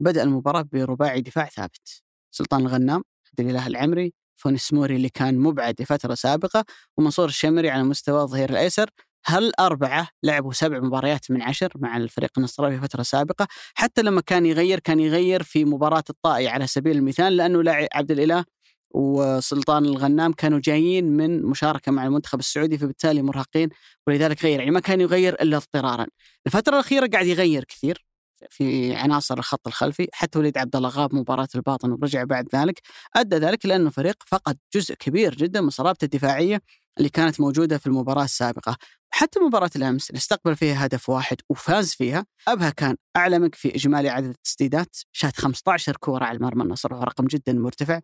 بدأ 0.00 0.22
المباراة 0.22 0.62
برباعي 0.62 1.20
دفاع 1.20 1.48
ثابت. 1.48 2.02
سلطان 2.30 2.60
الغنام، 2.60 3.02
عبد 3.28 3.40
الإله 3.40 3.66
العمري، 3.66 4.12
فوني 4.36 4.54
السموري 4.54 4.96
اللي 4.96 5.08
كان 5.08 5.38
مبعد 5.38 5.82
لفترة 5.82 6.14
سابقة 6.14 6.64
ومنصور 6.96 7.28
الشمري 7.28 7.70
على 7.70 7.82
مستوى 7.82 8.22
الظهير 8.22 8.50
الأيسر. 8.50 8.90
هالأربعة 9.26 10.08
لعبوا 10.22 10.52
سبع 10.52 10.78
مباريات 10.78 11.30
من 11.30 11.42
عشر 11.42 11.72
مع 11.76 11.96
الفريق 11.96 12.30
النصراوي 12.38 12.76
في 12.76 12.82
فترة 12.82 13.02
سابقة. 13.02 13.48
حتى 13.74 14.02
لما 14.02 14.20
كان 14.20 14.46
يغير 14.46 14.80
كان 14.80 15.00
يغير 15.00 15.42
في 15.42 15.64
مباراة 15.64 16.04
الطائي 16.10 16.48
على 16.48 16.66
سبيل 16.66 16.96
المثال 16.96 17.36
لأنه 17.36 17.88
عبد 17.94 18.10
الإله 18.10 18.44
وسلطان 18.94 19.84
الغنام 19.84 20.32
كانوا 20.32 20.60
جايين 20.64 21.04
من 21.16 21.42
مشاركة 21.42 21.92
مع 21.92 22.06
المنتخب 22.06 22.38
السعودي 22.38 22.78
فبالتالي 22.78 23.22
مرهقين 23.22 23.68
ولذلك 24.06 24.44
غير 24.44 24.58
يعني 24.58 24.70
ما 24.70 24.80
كان 24.80 25.00
يغير 25.00 25.34
إلا 25.34 25.56
اضطرارا. 25.56 26.06
الفترة 26.46 26.74
الأخيرة 26.74 27.06
قاعد 27.06 27.26
يغير 27.26 27.64
كثير 27.64 28.04
في 28.50 28.94
عناصر 28.94 29.38
الخط 29.38 29.66
الخلفي 29.66 30.08
حتى 30.12 30.38
وليد 30.38 30.58
عبد 30.58 30.76
الله 30.76 30.88
غاب 30.88 31.14
مباراة 31.14 31.48
الباطن 31.54 31.92
ورجع 31.92 32.24
بعد 32.24 32.48
ذلك. 32.54 32.80
أدى 33.16 33.36
ذلك 33.36 33.66
لأنه 33.66 33.90
فريق 33.90 34.16
فقد 34.26 34.58
جزء 34.74 34.94
كبير 34.94 35.34
جدا 35.34 35.60
من 35.60 35.70
صلابته 35.70 36.04
الدفاعية 36.04 36.62
اللي 36.98 37.08
كانت 37.08 37.40
موجودة 37.40 37.78
في 37.78 37.86
المباراة 37.86 38.24
السابقة. 38.24 38.76
حتى 39.10 39.40
مباراة 39.40 39.70
الأمس 39.76 40.10
اللي 40.10 40.18
استقبل 40.18 40.56
فيها 40.56 40.86
هدف 40.86 41.08
واحد 41.08 41.36
وفاز 41.48 41.94
فيها 41.94 42.26
أبها 42.48 42.70
كان 42.70 42.96
أعلى 43.16 43.38
منك 43.38 43.54
في 43.54 43.74
إجمالي 43.74 44.08
عدد 44.08 44.28
التسديدات 44.28 44.96
شات 45.12 45.36
15 45.36 45.96
كورة 45.96 46.24
على 46.24 46.36
المرمى 46.36 46.62
النصر 46.62 46.94
وهو 46.94 47.02
رقم 47.02 47.26
جدا 47.26 47.52
مرتفع. 47.52 48.00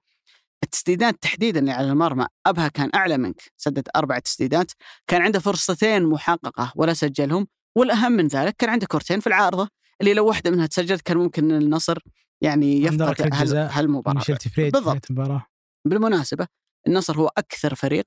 التسديدات 0.62 1.22
تحديدا 1.22 1.60
اللي 1.60 1.72
على 1.72 1.90
المرمى 1.90 2.26
أبها 2.46 2.68
كان 2.68 2.90
أعلى 2.94 3.18
منك 3.18 3.42
سدد 3.56 3.88
أربع 3.96 4.18
تسديدات 4.18 4.72
كان 5.06 5.22
عنده 5.22 5.40
فرصتين 5.40 6.02
محققة 6.04 6.72
ولا 6.76 6.94
سجلهم 6.94 7.46
والأهم 7.76 8.12
من 8.12 8.26
ذلك 8.26 8.56
كان 8.58 8.70
عنده 8.70 8.86
كورتين 8.86 9.20
في 9.20 9.26
العارضة 9.26 9.68
اللي 10.00 10.14
لو 10.14 10.26
واحدة 10.26 10.50
منها 10.50 10.66
تسجلت 10.66 11.02
كان 11.02 11.16
ممكن 11.16 11.50
النصر 11.52 11.98
يعني 12.40 12.82
يفقد 12.82 13.02
ركلة 13.02 13.26
هال- 13.40 13.46
جزاء 13.46 13.70
هالمباراة. 13.72 14.14
ميشيل 14.18 14.36
تفريد 14.36 14.72
بالضبط. 14.72 15.10
المباراة. 15.10 15.46
بالمناسبة 15.84 16.46
النصر 16.86 17.16
هو 17.18 17.30
أكثر 17.38 17.74
فريق 17.74 18.04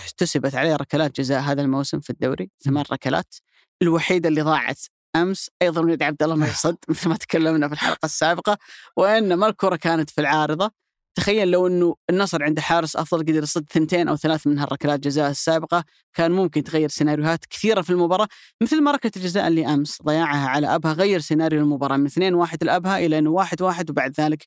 احتسبت 0.00 0.54
عليه 0.54 0.76
ركلات 0.76 1.20
جزاء 1.20 1.40
هذا 1.40 1.62
الموسم 1.62 2.00
في 2.00 2.10
الدوري 2.10 2.50
ثمان 2.64 2.84
ركلات 2.92 3.34
الوحيدة 3.82 4.28
اللي 4.28 4.42
ضاعت 4.42 4.78
أمس 5.16 5.50
أيضا 5.62 5.80
وليد 5.80 6.02
عبد 6.02 6.22
الله 6.22 6.34
ما 6.36 6.46
يصد 6.48 6.76
مثل 6.88 7.08
ما 7.08 7.16
تكلمنا 7.16 7.68
في 7.68 7.74
الحلقة 7.74 8.06
السابقة 8.06 8.58
وإنما 8.96 9.46
الكرة 9.46 9.76
كانت 9.76 10.10
في 10.10 10.20
العارضة. 10.20 10.70
تخيل 11.14 11.50
لو 11.50 11.66
إنه 11.66 11.94
النصر 12.10 12.42
عنده 12.42 12.62
حارس 12.62 12.96
أفضل 12.96 13.20
قدر 13.20 13.42
يصد 13.42 13.64
ثنتين 13.70 14.08
أو 14.08 14.16
ثلاث 14.16 14.46
من 14.46 14.58
هالركلات 14.58 15.00
جزاء 15.00 15.30
السابقة 15.30 15.84
كان 16.14 16.32
ممكن 16.32 16.64
تغير 16.64 16.88
سيناريوهات 16.88 17.44
كثيرة 17.44 17.82
في 17.82 17.90
المباراة 17.90 18.28
مثل 18.62 18.82
ما 18.82 18.92
ركلة 18.92 19.12
الجزاء 19.16 19.48
اللي 19.48 19.66
أمس 19.66 20.02
ضياعها 20.02 20.48
على 20.48 20.74
أبها 20.74 20.92
غير 20.92 21.20
سيناريو 21.20 21.60
المباراة 21.60 21.96
من 21.96 22.06
2 22.06 22.34
1 22.34 22.64
لأبها 22.64 22.98
إلى 22.98 23.18
إنه 23.18 23.30
1 23.30 23.62
1 23.62 23.90
وبعد 23.90 24.20
ذلك 24.20 24.46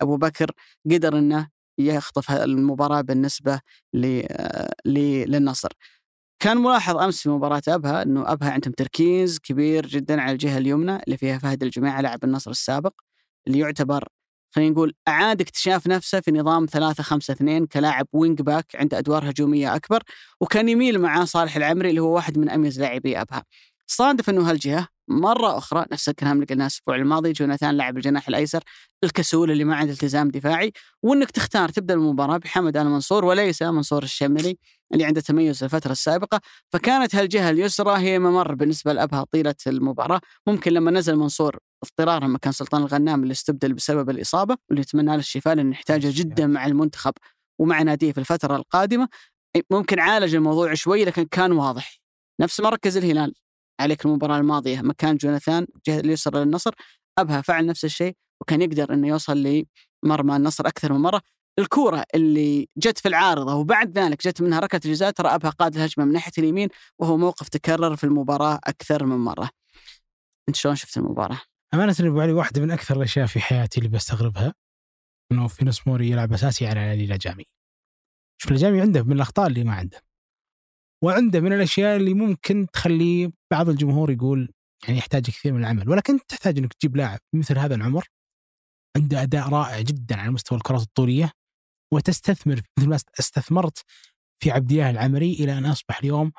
أبو 0.00 0.16
بكر 0.16 0.50
قدر 0.90 1.18
إنه 1.18 1.48
يخطف 1.78 2.30
المباراة 2.30 3.00
بالنسبة 3.00 3.60
آه، 4.04 4.72
للنصر. 4.86 5.72
كان 6.42 6.56
ملاحظ 6.56 6.96
أمس 6.96 7.22
في 7.22 7.28
مباراة 7.28 7.62
أبها 7.68 8.02
إنه 8.02 8.32
أبها 8.32 8.50
عندهم 8.50 8.72
تركيز 8.72 9.38
كبير 9.38 9.86
جدا 9.86 10.20
على 10.20 10.32
الجهة 10.32 10.58
اليمنى 10.58 10.96
اللي 10.96 11.16
فيها 11.16 11.38
فهد 11.38 11.62
الجماعه 11.62 12.00
لاعب 12.00 12.24
النصر 12.24 12.50
السابق 12.50 12.92
اللي 13.46 13.58
يعتبر 13.58 14.08
خلينا 14.56 14.70
نقول 14.70 14.94
أعاد 15.08 15.40
اكتشاف 15.40 15.86
نفسه 15.86 16.20
في 16.20 16.30
نظام 16.32 16.66
3 16.66 17.02
5 17.02 17.32
2 17.32 17.66
كلاعب 17.66 18.06
wing 18.12 18.42
back 18.42 18.66
عنده 18.76 18.98
أدوار 18.98 19.30
هجومية 19.30 19.76
أكبر 19.76 20.02
وكان 20.40 20.68
يميل 20.68 20.98
معاه 20.98 21.24
صالح 21.24 21.56
العمري 21.56 21.90
اللي 21.90 22.00
هو 22.00 22.14
واحد 22.14 22.38
من 22.38 22.50
أميز 22.50 22.80
لاعبي 22.80 23.20
أبها. 23.20 23.44
صادف 23.86 24.30
إنه 24.30 24.50
هالجهة 24.50 24.88
مرة 25.08 25.58
أخرى 25.58 25.84
نفس 25.92 26.08
الكلام 26.08 26.32
اللي 26.32 26.46
قلناه 26.46 26.64
الأسبوع 26.64 26.96
الماضي 26.96 27.32
جوناثان 27.32 27.74
لاعب 27.74 27.96
الجناح 27.96 28.28
الأيسر 28.28 28.62
الكسول 29.04 29.50
اللي 29.50 29.64
ما 29.64 29.76
عنده 29.76 29.92
التزام 29.92 30.28
دفاعي 30.30 30.72
وإنك 31.02 31.30
تختار 31.30 31.68
تبدأ 31.68 31.94
المباراة 31.94 32.36
بحمد 32.36 32.76
آل 32.76 32.86
منصور 32.86 33.24
وليس 33.24 33.62
منصور 33.62 34.02
الشمري 34.02 34.58
اللي 34.92 35.04
عنده 35.04 35.20
تميز 35.20 35.64
الفترة 35.64 35.92
السابقة. 35.92 36.40
فكانت 36.72 37.14
هالجهة 37.14 37.50
اليسرى 37.50 37.98
هي 37.98 38.18
ممر 38.18 38.54
بالنسبة 38.54 38.92
لأبها 38.92 39.24
طيلة 39.32 39.54
المباراة. 39.66 40.20
ممكن 40.46 40.72
لما 40.72 40.90
نزل 40.90 41.16
منصور 41.16 41.58
اضطرارا 41.84 42.26
مكان 42.26 42.52
سلطان 42.52 42.82
الغنام 42.82 43.22
اللي 43.22 43.32
استبدل 43.32 43.72
بسبب 43.74 44.10
الإصابة 44.10 44.56
واللي 44.68 44.82
نتمنى 44.82 45.06
له 45.10 45.14
الشفاء 45.14 45.54
لأنه 45.54 45.70
يحتاجه 45.70 46.08
جدا 46.14 46.46
مع 46.46 46.66
المنتخب 46.66 47.12
ومع 47.58 47.82
ناديه 47.82 48.12
في 48.12 48.18
الفترة 48.18 48.56
القادمة. 48.56 49.08
ممكن 49.70 50.00
عالج 50.00 50.34
الموضوع 50.34 50.74
شوي 50.74 51.04
لكن 51.04 51.24
كان 51.24 51.52
واضح. 51.52 52.00
نفس 52.40 52.60
ما 52.60 52.68
ركز 52.68 52.96
الهلال. 52.96 53.34
عليك 53.80 54.06
المباراة 54.06 54.38
الماضية 54.38 54.80
مكان 54.80 55.16
جوناثان 55.16 55.66
جهة 55.86 56.00
اليسرى 56.00 56.44
للنصر 56.44 56.70
أبها 57.18 57.40
فعل 57.40 57.66
نفس 57.66 57.84
الشيء 57.84 58.16
وكان 58.40 58.62
يقدر 58.62 58.94
إنه 58.94 59.08
يوصل 59.08 59.64
لمرمى 60.04 60.36
النصر 60.36 60.66
أكثر 60.66 60.92
من 60.92 61.00
مرة 61.00 61.22
الكورة 61.58 62.04
اللي 62.14 62.68
جت 62.78 62.98
في 62.98 63.08
العارضة 63.08 63.54
وبعد 63.54 63.98
ذلك 63.98 64.28
جت 64.28 64.42
منها 64.42 64.60
ركلة 64.60 64.80
جزاء 64.84 65.10
ترى 65.10 65.28
أبها 65.28 65.50
قاد 65.50 65.76
الهجمة 65.76 66.04
من 66.04 66.12
ناحية 66.12 66.32
اليمين 66.38 66.68
وهو 66.98 67.16
موقف 67.16 67.48
تكرر 67.48 67.96
في 67.96 68.04
المباراة 68.04 68.60
أكثر 68.64 69.06
من 69.06 69.16
مرة. 69.16 69.50
أنت 70.48 70.56
شلون 70.56 70.76
شفت 70.76 70.96
المباراة؟ 70.96 71.40
أمانة 71.74 71.96
ابو 72.00 72.20
علي 72.20 72.32
واحدة 72.32 72.60
من 72.60 72.70
أكثر 72.70 72.96
الأشياء 72.96 73.26
في 73.26 73.40
حياتي 73.40 73.78
اللي 73.78 73.88
بستغربها 73.88 74.54
إنه 75.32 75.48
في 75.48 75.64
ناس 75.64 75.86
موري 75.86 76.10
يلعب 76.10 76.32
أساسي 76.32 76.66
على 76.66 76.80
علي 76.80 77.06
لجامي. 77.06 77.44
شوف 78.42 78.52
لجامي 78.52 78.80
عنده 78.80 79.02
من 79.02 79.12
الأخطاء 79.12 79.46
اللي 79.46 79.64
ما 79.64 79.74
عنده. 79.74 80.00
وعنده 81.06 81.40
من 81.40 81.52
الأشياء 81.52 81.96
اللي 81.96 82.14
ممكن 82.14 82.66
تخلي 82.72 83.32
بعض 83.50 83.68
الجمهور 83.68 84.10
يقول 84.10 84.52
يعني 84.86 84.98
يحتاج 84.98 85.26
كثير 85.26 85.52
من 85.52 85.60
العمل 85.60 85.88
ولكن 85.88 86.18
تحتاج 86.28 86.58
إنك 86.58 86.72
تجيب 86.72 86.96
لاعب 86.96 87.18
مثل 87.32 87.58
هذا 87.58 87.74
العمر 87.74 88.06
عنده 88.96 89.22
أداء 89.22 89.48
رائع 89.48 89.80
جدا 89.80 90.20
على 90.20 90.30
مستوى 90.30 90.58
الكرات 90.58 90.80
الطولية 90.80 91.32
وتستثمر 91.94 92.60
مثل 92.78 92.88
ما 92.88 92.98
استثمرت 93.20 93.82
في 94.42 94.50
عبد 94.50 94.70
الله 94.70 94.90
العمري 94.90 95.32
إلى 95.32 95.58
أن 95.58 95.66
أصبح 95.66 95.98
اليوم 95.98 96.32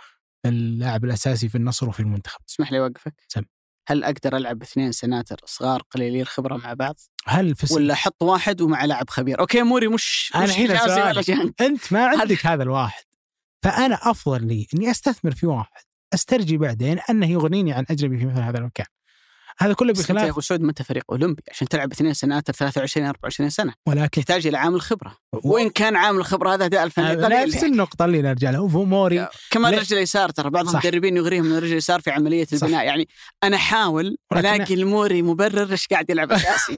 اللاعب 0.45 1.06
الأساسي 1.06 1.49
في 1.49 1.56
النصر 1.56 1.89
وفي 1.89 1.99
المنتخب. 1.99 2.39
اسمح 2.49 2.72
لي 2.72 2.80
أوقفك. 2.80 3.14
سم. 3.27 3.44
هل 3.89 4.03
أقدر 4.03 4.38
ألعب 4.38 4.61
اثنين 4.61 4.91
سناتر 4.91 5.38
صغار 5.45 5.81
قليلي 5.91 6.22
الخبرة 6.22 6.57
مع 6.57 6.73
بعض؟ 6.73 6.95
هل 7.26 7.56
في 7.56 7.73
ولا 7.73 7.94
أحط 7.94 8.23
واحد 8.23 8.61
ومع 8.61 8.85
لاعب 8.85 9.10
خبير؟ 9.10 9.39
أوكي 9.39 9.64
موري 9.64 9.88
مش 9.88 10.31
مش 10.35 10.60
هنا. 10.60 11.53
أنت 11.61 11.94
ما 11.94 12.07
عندك 12.07 12.45
هذا 12.45 12.64
الواحد 12.64 13.06
فأنا 13.63 13.99
أفضل 14.01 14.47
لي 14.47 14.67
إني 14.73 14.91
أستثمر 14.91 15.31
في 15.31 15.47
واحد 15.47 15.84
أسترجي 16.13 16.57
بعدين 16.57 16.99
أنه 17.09 17.31
يغنيني 17.31 17.73
عن 17.73 17.85
أجنبي 17.89 18.17
في 18.17 18.25
مثل 18.25 18.41
هذا 18.41 18.57
المكان. 18.57 18.85
هذا 19.59 19.73
كله 19.73 19.89
أنت 19.89 19.97
يا 19.97 20.03
بخلاف 20.03 20.29
أبو 20.29 20.41
سعود 20.41 20.61
ما 20.61 20.69
أنت 20.69 20.81
فريق 20.81 21.03
أولمبي 21.09 21.43
عشان 21.51 21.67
تلعب 21.67 21.91
اثنين 21.91 22.13
سناتر 22.13 22.53
23 22.53 23.07
24 23.07 23.49
سنة 23.49 23.73
ولكن 23.85 24.21
تحتاج 24.21 24.47
إلى 24.47 24.57
عامل 24.57 24.81
خبرة 24.81 25.17
وإن 25.34 25.69
كان 25.69 25.95
عامل 25.95 26.19
الخبره 26.19 26.53
هذا 26.53 26.65
اداء 26.65 26.84
الفني 26.84 27.15
قليل 27.15 27.47
نفس 27.47 27.55
يعني. 27.55 27.67
النقطة 27.67 28.05
اللي 28.05 28.21
نرجع 28.21 28.49
لها 28.49 28.59
هو 28.59 28.85
موري 28.85 29.27
كمان 29.51 29.71
ليه؟ 29.71 29.79
رجل 29.79 29.97
يسار 29.97 30.29
ترى 30.29 30.49
بعض 30.49 30.67
صح. 30.67 30.71
المدربين 30.85 31.17
يغريهم 31.17 31.45
من 31.45 31.57
رجل 31.57 31.77
يسار 31.77 32.01
في 32.01 32.11
عملية 32.11 32.45
صح. 32.45 32.63
البناء 32.63 32.85
يعني 32.85 33.07
أنا 33.43 33.55
احاول 33.55 34.17
الاقي 34.31 34.73
الموري 34.73 35.21
مبرر 35.21 35.71
إيش 35.71 35.88
قاعد 35.88 36.09
يلعب 36.09 36.31
أساسي 36.31 36.77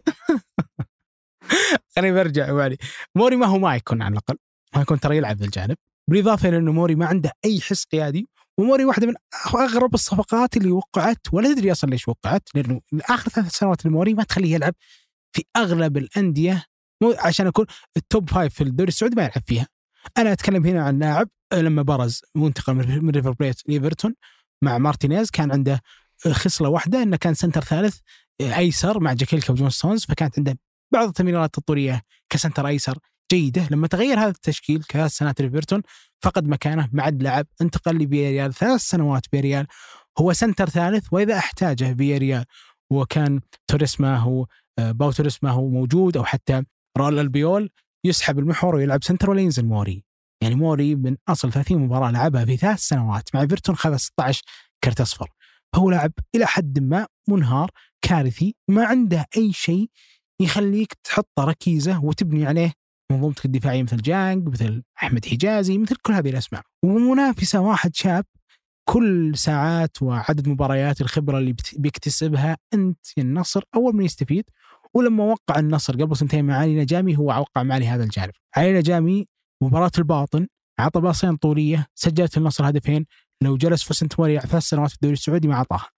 خليني 1.95 2.15
برجع 2.15 2.51
وعلي 2.51 2.77
موري 3.15 3.35
ما 3.35 3.45
هو 3.45 3.57
مايكون 3.57 4.01
على 4.01 4.11
الأقل 4.11 4.35
مايكون 4.75 4.99
ترى 4.99 5.17
يلعب 5.17 5.37
ذا 5.37 5.45
الجانب 5.45 5.75
بالاضافة 6.09 6.49
إلى 6.49 6.57
إنه 6.57 6.71
موري 6.71 6.95
ما 6.95 7.05
عنده 7.05 7.31
أي 7.45 7.61
حس 7.61 7.85
قيادي 7.85 8.27
وموري 8.57 8.85
واحدة 8.85 9.07
من 9.07 9.13
أغرب 9.55 9.93
الصفقات 9.93 10.57
اللي 10.57 10.71
وقعت 10.71 11.19
ولا 11.31 11.51
ادري 11.51 11.71
أصلا 11.71 11.89
ليش 11.89 12.07
وقعت 12.07 12.49
لأنه 12.55 12.81
آخر 12.93 13.29
ثلاث 13.29 13.51
سنوات 13.51 13.85
لموري 13.85 14.13
ما 14.13 14.23
تخليه 14.23 14.53
يلعب 14.53 14.73
في 15.35 15.43
أغلب 15.57 15.97
الأندية 15.97 16.63
مو 17.01 17.15
عشان 17.19 17.47
اكون 17.47 17.65
ال 17.97 18.05
top 18.05 18.29
five 18.29 18.53
في 18.53 18.63
الدوري 18.63 18.87
السعودي 18.87 19.15
ما 19.15 19.21
يلعب 19.21 19.43
فيها. 19.45 19.67
أنا 20.17 20.31
أتكلم 20.31 20.65
هنا 20.65 20.83
عن 20.83 20.99
لاعب 20.99 21.29
لما 21.53 21.81
برز 21.81 22.21
وانتقل 22.35 22.73
من 22.73 23.09
ريفر 23.09 23.31
بليت 23.31 23.69
لإيفرتون 23.69 24.15
مع 24.61 24.77
مارتينيز 24.77 25.31
كان 25.31 25.51
عنده 25.51 25.81
خصلة 26.31 26.69
واحدة 26.69 27.03
إنه 27.03 27.17
كان 27.17 27.33
center 27.33 27.61
ثالث 27.61 27.97
أيسر 28.41 28.99
مع 28.99 29.13
جاكيلكا 29.13 29.53
وجون 29.53 29.69
ستونز 29.69 30.05
فكانت 30.05 30.37
عنده 30.37 30.57
بعض 30.93 31.07
التمريرات 31.07 31.57
الطولية 31.57 32.01
ك 32.29 32.35
center 32.35 32.67
أيسر 32.67 32.97
جيده 33.31 33.67
لما 33.71 33.87
تغير 33.87 34.19
هذا 34.19 34.29
التشكيل 34.29 34.83
كثلاث 34.83 35.11
سنوات 35.11 35.41
لإيفرتون 35.41 35.81
فقد 36.21 36.47
مكانه 36.47 36.89
ما 36.91 37.03
عاد 37.03 37.23
لعب 37.23 37.47
انتقل 37.61 37.95
لفياريال 37.95 38.53
ثلاث 38.53 38.81
سنوات 38.81 39.23
فياريال 39.31 39.67
هو 40.19 40.33
center 40.33 40.69
ثالث 40.69 41.07
وإذا 41.11 41.37
احتاجه 41.37 41.93
فياريال 41.93 42.45
وكان 42.91 43.41
توريسما 43.67 44.17
هو 44.17 44.45
آه، 44.79 44.91
باو 44.91 45.11
توريسما 45.11 45.51
هو 45.51 45.67
موجود 45.67 46.17
أو 46.17 46.23
حتى 46.23 46.63
راؤول 46.97 47.19
ألبيول 47.19 47.69
يسحب 48.05 48.39
المحور 48.39 48.75
ويلعب 48.75 49.03
center 49.03 49.29
ولا 49.29 49.41
ينزل 49.41 49.65
موري 49.65 50.03
يعني 50.43 50.55
موري 50.55 50.95
من 50.95 51.17
أصل 51.27 51.51
30 51.51 51.77
مباراة 51.77 52.11
لعبها 52.11 52.45
في 52.45 52.57
ثلاث 52.57 52.79
سنوات 52.79 53.35
مع 53.35 53.41
ايفرتون 53.41 53.75
خذ 53.75 53.95
16 53.95 54.43
كرت 54.83 55.01
أصفر. 55.01 55.29
فهو 55.73 55.89
لاعب 55.89 56.11
إلى 56.35 56.45
حد 56.45 56.79
ما 56.79 57.07
منهار 57.29 57.71
كارثي 58.01 58.55
ما 58.67 58.85
عنده 58.85 59.25
أي 59.37 59.53
شيء 59.53 59.89
يخليك 60.41 60.93
تحط 61.03 61.39
ركيزة 61.39 62.03
وتبني 62.03 62.45
عليه 62.45 62.73
منظومتك 63.11 63.45
الدفاعية 63.45 63.83
مثل 63.83 63.97
جانج 63.97 64.47
مثل 64.47 64.83
أحمد 65.03 65.25
حجازي 65.25 65.77
مثل 65.77 65.95
كل 65.95 66.13
هذه 66.13 66.29
الأسماء. 66.29 66.61
ومنافسة 66.83 67.59
واحد 67.59 67.95
شاب 67.95 68.25
كل 68.89 69.37
ساعات 69.37 70.01
وعدد 70.01 70.47
مباريات 70.47 71.01
الخبرة 71.01 71.37
اللي 71.37 71.55
بيكتسبها 71.77 72.57
أنت 72.73 72.99
النصر 73.17 73.61
أول 73.75 73.95
من 73.95 74.05
يستفيد. 74.05 74.45
ولما 74.93 75.23
وقع 75.23 75.59
النصر 75.59 75.93
قبل 75.93 76.17
سنتين 76.17 76.45
مع 76.45 76.57
علي 76.57 76.75
نجامي 76.81 77.17
هو 77.17 77.25
وقع 77.25 77.63
مع 77.63 77.75
علي 77.75 77.87
هذا 77.87 78.03
الجانب. 78.03 78.31
علي 78.55 78.73
نجامي 78.73 79.25
مباراة 79.63 79.91
الباطن 79.97 80.47
عطى 80.79 81.01
باصين 81.01 81.35
طولية 81.35 81.87
سجلت 81.95 82.37
النصر 82.37 82.69
هدفين. 82.69 83.05
لو 83.43 83.57
جلس 83.57 83.83
في 83.83 83.93
سنت 83.93 84.19
موري 84.19 84.39
ثلاث 84.39 84.63
سنوات 84.63 84.89
في 84.89 84.95
الدوري 84.95 85.13
السعودي 85.13 85.47
ما 85.47 85.53
اعطاها 85.53 85.89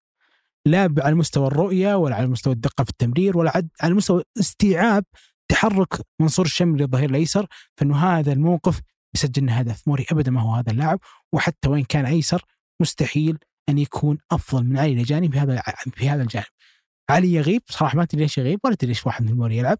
لا 0.66 0.94
على 0.98 1.14
مستوى 1.14 1.46
الرؤية 1.46 1.94
ولا 1.94 2.16
على 2.16 2.26
مستوى 2.26 2.52
الدقة 2.52 2.84
في 2.84 2.90
التمرير 2.90 3.38
ولا 3.38 3.68
على 3.80 3.94
مستوى 3.94 4.22
استيعاب 4.40 5.04
تحرك 5.52 6.06
منصور 6.20 6.46
الشمري 6.46 6.84
الظهير 6.84 7.10
الأيسر 7.10 7.46
فإنه 7.76 7.96
هذا 7.96 8.32
الموقف 8.32 8.80
بيسجل 9.14 9.42
لنا 9.42 9.60
هدف 9.60 9.88
موري 9.88 10.06
ابدا 10.10 10.30
ما 10.30 10.40
هو 10.40 10.54
هذا 10.54 10.72
اللاعب 10.72 10.98
وحتى 11.32 11.68
وين 11.68 11.84
كان 11.84 12.06
أيسر 12.06 12.42
مستحيل 12.80 13.38
أن 13.68 13.78
يكون 13.78 14.18
أفضل 14.30 14.64
من 14.64 14.78
علي 14.78 14.94
نجاني 14.94 15.30
في 15.30 15.38
هذا 15.38 15.62
في 15.94 16.08
هذا 16.08 16.22
الجانب. 16.22 16.46
علي 17.10 17.32
يغيب 17.32 17.62
صراحة 17.68 17.96
ما 17.96 18.04
تدري 18.04 18.22
ليش 18.22 18.38
يغيب 18.38 18.60
ولا 18.64 18.74
تدري 18.74 18.88
ليش 18.88 19.06
واحد 19.06 19.24
من 19.24 19.36
موري 19.36 19.56
يلعب 19.56 19.78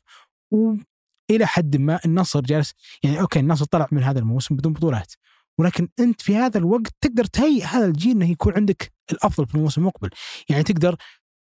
وإلى 0.50 1.46
حد 1.46 1.76
ما 1.76 2.00
النصر 2.04 2.40
جالس 2.40 2.72
يعني 3.02 3.20
okay 3.20 3.40
النصر 3.40 3.64
طلع 3.64 3.88
من 3.92 4.02
هذا 4.02 4.18
الموسم 4.18 4.56
بدون 4.56 4.72
بطولات 4.72 5.12
ولكن 5.58 5.88
أنت 6.00 6.20
في 6.20 6.36
هذا 6.36 6.58
الوقت 6.58 6.92
تقدر 7.00 7.24
تهيئ 7.24 7.64
هذا 7.64 7.84
الجيل 7.84 8.12
إنه 8.12 8.30
يكون 8.30 8.54
عندك 8.54 8.92
الأفضل 9.12 9.46
في 9.46 9.54
الموسم 9.54 9.80
المقبل، 9.80 10.10
يعني 10.48 10.62
تقدر 10.62 10.96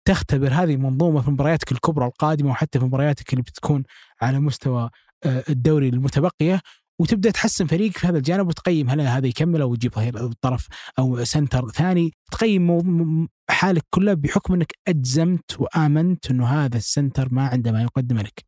تختبر 0.06 0.54
هذه 0.54 0.74
المنظومة 0.74 1.22
في 1.22 1.32
مبارياتك 1.32 1.72
الكبرى 1.72 2.06
القادمة 2.06 2.50
وحتى 2.52 2.80
في 2.80 2.86
مبارياتك 2.86 3.34
اللي 3.34 3.42
بتكون 3.42 3.84
على 4.22 4.40
مستوى 4.40 4.90
آه، 5.26 5.44
الدوري 5.50 5.90
المتبقية 5.90 6.62
وتبدأ 7.02 7.32
تحسن 7.32 7.68
فريقك 7.68 7.98
في 7.98 8.08
هذا 8.08 8.18
الجانب 8.18 8.48
وتقيم 8.48 8.90
هل 8.90 9.02
هذا 9.02 9.28
يكمل 9.28 9.62
أو 9.62 9.76
ظهير 9.76 10.32
طرف 10.42 10.68
أو 11.00 11.24
center 11.24 11.70
ثاني. 11.70 12.12
تقيم 12.32 13.28
حالك 13.50 13.86
كلها 13.90 14.14
بحكم 14.14 14.54
أنك 14.54 14.74
أجزمت 14.88 15.60
وآمنت 15.60 16.32
أنه 16.32 16.48
هذا 16.48 16.78
ال 16.78 16.85
center 16.85 17.28
ما 17.34 17.48
عنده 17.48 17.72
ما 17.72 17.82
يقدم 17.82 18.18
لك. 18.20 18.46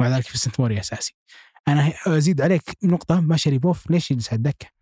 ومع 0.00 0.16
ذلك 0.16 0.26
في 0.26 0.38
سنت 0.38 0.60
موري 0.60 0.80
أساسي. 0.80 1.14
أنا 1.68 1.92
أزيد 2.06 2.40
عليك 2.40 2.62
نقطة 2.84 3.20
ما 3.20 3.36
شريبوف 3.36 3.90
ليش 3.90 4.10
يجلس 4.10 4.28
على 4.28 4.36
الدكة؟ 4.36 4.75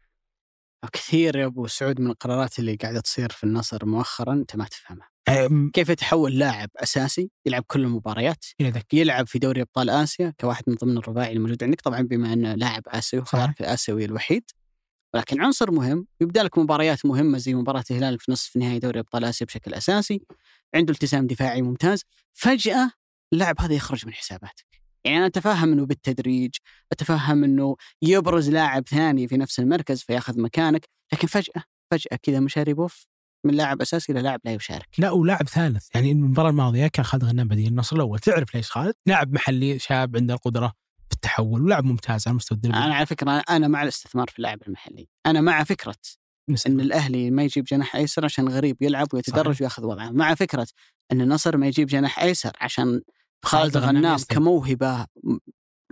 كثير 0.93 1.36
يا 1.36 1.47
أبو 1.47 1.66
سعود 1.66 2.01
من 2.01 2.11
القرارات 2.11 2.59
اللي 2.59 2.74
قاعدة 2.74 3.01
تصير 3.01 3.32
في 3.32 3.44
النصر 3.44 3.86
مؤخرا 3.86 4.32
أنت 4.32 4.56
ما 4.56 4.65
تفهمها. 4.65 5.09
أم، 5.28 5.70
كيف 5.70 5.89
يتحول 5.89 6.39
لاعب 6.39 6.69
أساسي 6.77 7.31
يلعب 7.47 7.65
كل 7.66 7.81
المباريات 7.81 8.44
إلى 8.61 8.70
ذكي 8.70 8.97
يلعب 9.01 9.27
في 9.27 9.39
دوري 9.39 9.61
أبطال 9.61 9.90
آسيا 9.90 10.35
كواحد 10.40 10.65
من 10.66 10.74
ضمن 10.74 10.98
الرباعي 10.98 11.32
الموجود 11.32 11.65
عندك 11.65 11.81
طبعا 11.81 12.01
بما 12.01 12.32
أنه 12.32 12.55
لاعب 12.55 12.82
آسيوي. 12.86 13.24
خارق 13.24 13.55
الآسيوي 13.61 14.05
الوحيد. 14.05 14.44
ولكن 15.15 15.43
عنصر 15.43 15.70
مهم 15.70 16.06
يبدأ 16.20 16.43
لك 16.43 16.59
مباريات 16.59 17.06
مهمة 17.06 17.39
زي 17.39 17.55
مباراة 17.55 17.85
الهلال 17.90 18.19
في 18.19 18.32
نصف 18.32 18.56
نهائي 18.56 18.78
دوري 18.78 19.01
أبطال 19.01 19.24
آسيا 19.24 19.47
بشكل 19.47 19.74
أساسي 19.74 20.20
عنده 20.74 20.93
التزام 20.93 21.27
دفاعي 21.27 21.62
ممتاز 21.62 22.05
فجأة 22.32 22.90
اللاعب 23.32 23.61
هذا 23.61 23.74
يخرج 23.74 24.06
من 24.06 24.12
حساباتك. 24.15 24.84
يعني 25.05 25.18
أنا 25.18 25.26
أتفهم 25.26 25.72
إنه 25.72 25.86
بالتدريج 25.86 26.55
أتفهم 26.93 27.44
إنه 27.44 27.76
يبرز 28.02 28.51
لاعب 28.51 28.89
ثاني 28.89 29.28
في 29.28 29.36
نفس 29.36 29.60
المركز 29.60 30.02
فياخذ 30.02 30.40
مكانك 30.40 30.89
لكن 31.12 31.28
فجأة 31.28 31.62
فجأة 31.93 32.18
كذا 32.22 32.40
مشاريبوف 32.40 33.06
من 33.47 33.55
لاعب 33.55 33.81
أساسي 33.81 34.12
إلى 34.12 34.22
لاعب 34.22 34.40
لا 34.44 34.52
يشارك. 34.52 34.89
لا 34.98 35.10
ولاعب 35.10 35.48
ثالث. 35.48 35.89
يعني 35.94 36.12
المباراة 36.12 36.51
الماضية 36.51 36.86
كان 36.86 37.05
خالد 37.05 37.24
غنام 37.24 37.48
بديل 37.48 37.68
النصر 37.68 37.97
الأول. 37.97 38.18
تعرف 38.18 38.55
ليش 38.55 38.70
خالد؟ 38.70 38.94
لاعب 39.06 39.32
محلي 39.32 39.78
شاب 39.78 40.16
عنده 40.16 40.35
القدرة 40.35 40.72
في 41.09 41.14
التحول 41.14 41.62
ولاعب 41.62 41.85
ممتاز 41.85 42.28
على 42.28 42.36
مستوى 42.36 42.56
الدربي. 42.56 42.76
أنا 42.76 42.94
على 42.94 43.06
فكرة 43.06 43.31
أنا 43.51 43.68
مع 43.68 43.82
الاستثمار 43.82 44.28
في 44.28 44.39
اللاعب 44.39 44.59
المحلي. 44.66 45.09
أنا 45.26 45.40
مع 45.40 45.64
فكرة 45.64 45.97
إن 46.66 46.81
الأهلي 46.81 47.31
ما 47.31 47.43
يجيب 47.43 47.64
جناح 47.64 47.97
أيسر 47.97 48.24
عشان 48.24 48.48
غريب 48.48 48.76
يلعب 48.81 49.06
ويتدرج 49.14 49.47
صحيح. 49.55 49.60
وياخذ 49.60 49.85
وضعه. 49.85 50.10
مع 50.10 50.35
فكرة 50.35 50.66
إن 51.12 51.20
النصر 51.20 51.56
ما 51.56 51.66
يجيب 51.66 51.89
جناح 51.89 52.18
أيسر 52.18 52.52
عشان 52.60 53.01
خالد 53.45 53.77
غنام. 53.77 54.19
كموهبة 54.29 55.07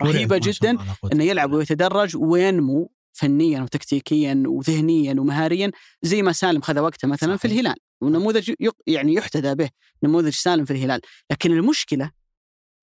رهيبة 0.03 0.39
جدا 0.43 0.79
إنه 1.13 1.25
يلعب. 1.25 1.53
ويتدرج 1.53 2.17
وينمو 2.17 2.93
فنيا 3.13 3.63
وتكتيكيا 3.63 4.43
وذهنيا 4.47 5.21
ومهاريا 5.21 5.71
زي 6.03 6.23
ما 6.23 6.33
سالم 6.33 6.61
خذ 6.61 6.79
وقته 6.79 7.09
مثلا 7.09 7.37
في 7.37 7.49
صحيح. 7.49 7.61
الهلال. 7.61 7.77
ونموذج 8.03 8.53
يعني 8.87 9.15
يحتذى 9.15 9.55
به 9.55 9.71
نموذج 10.03 10.33
سالم 10.33 10.65
في 10.65 10.73
الهلال. 10.73 11.01
لكن 11.31 11.53
المشكلة 11.53 12.11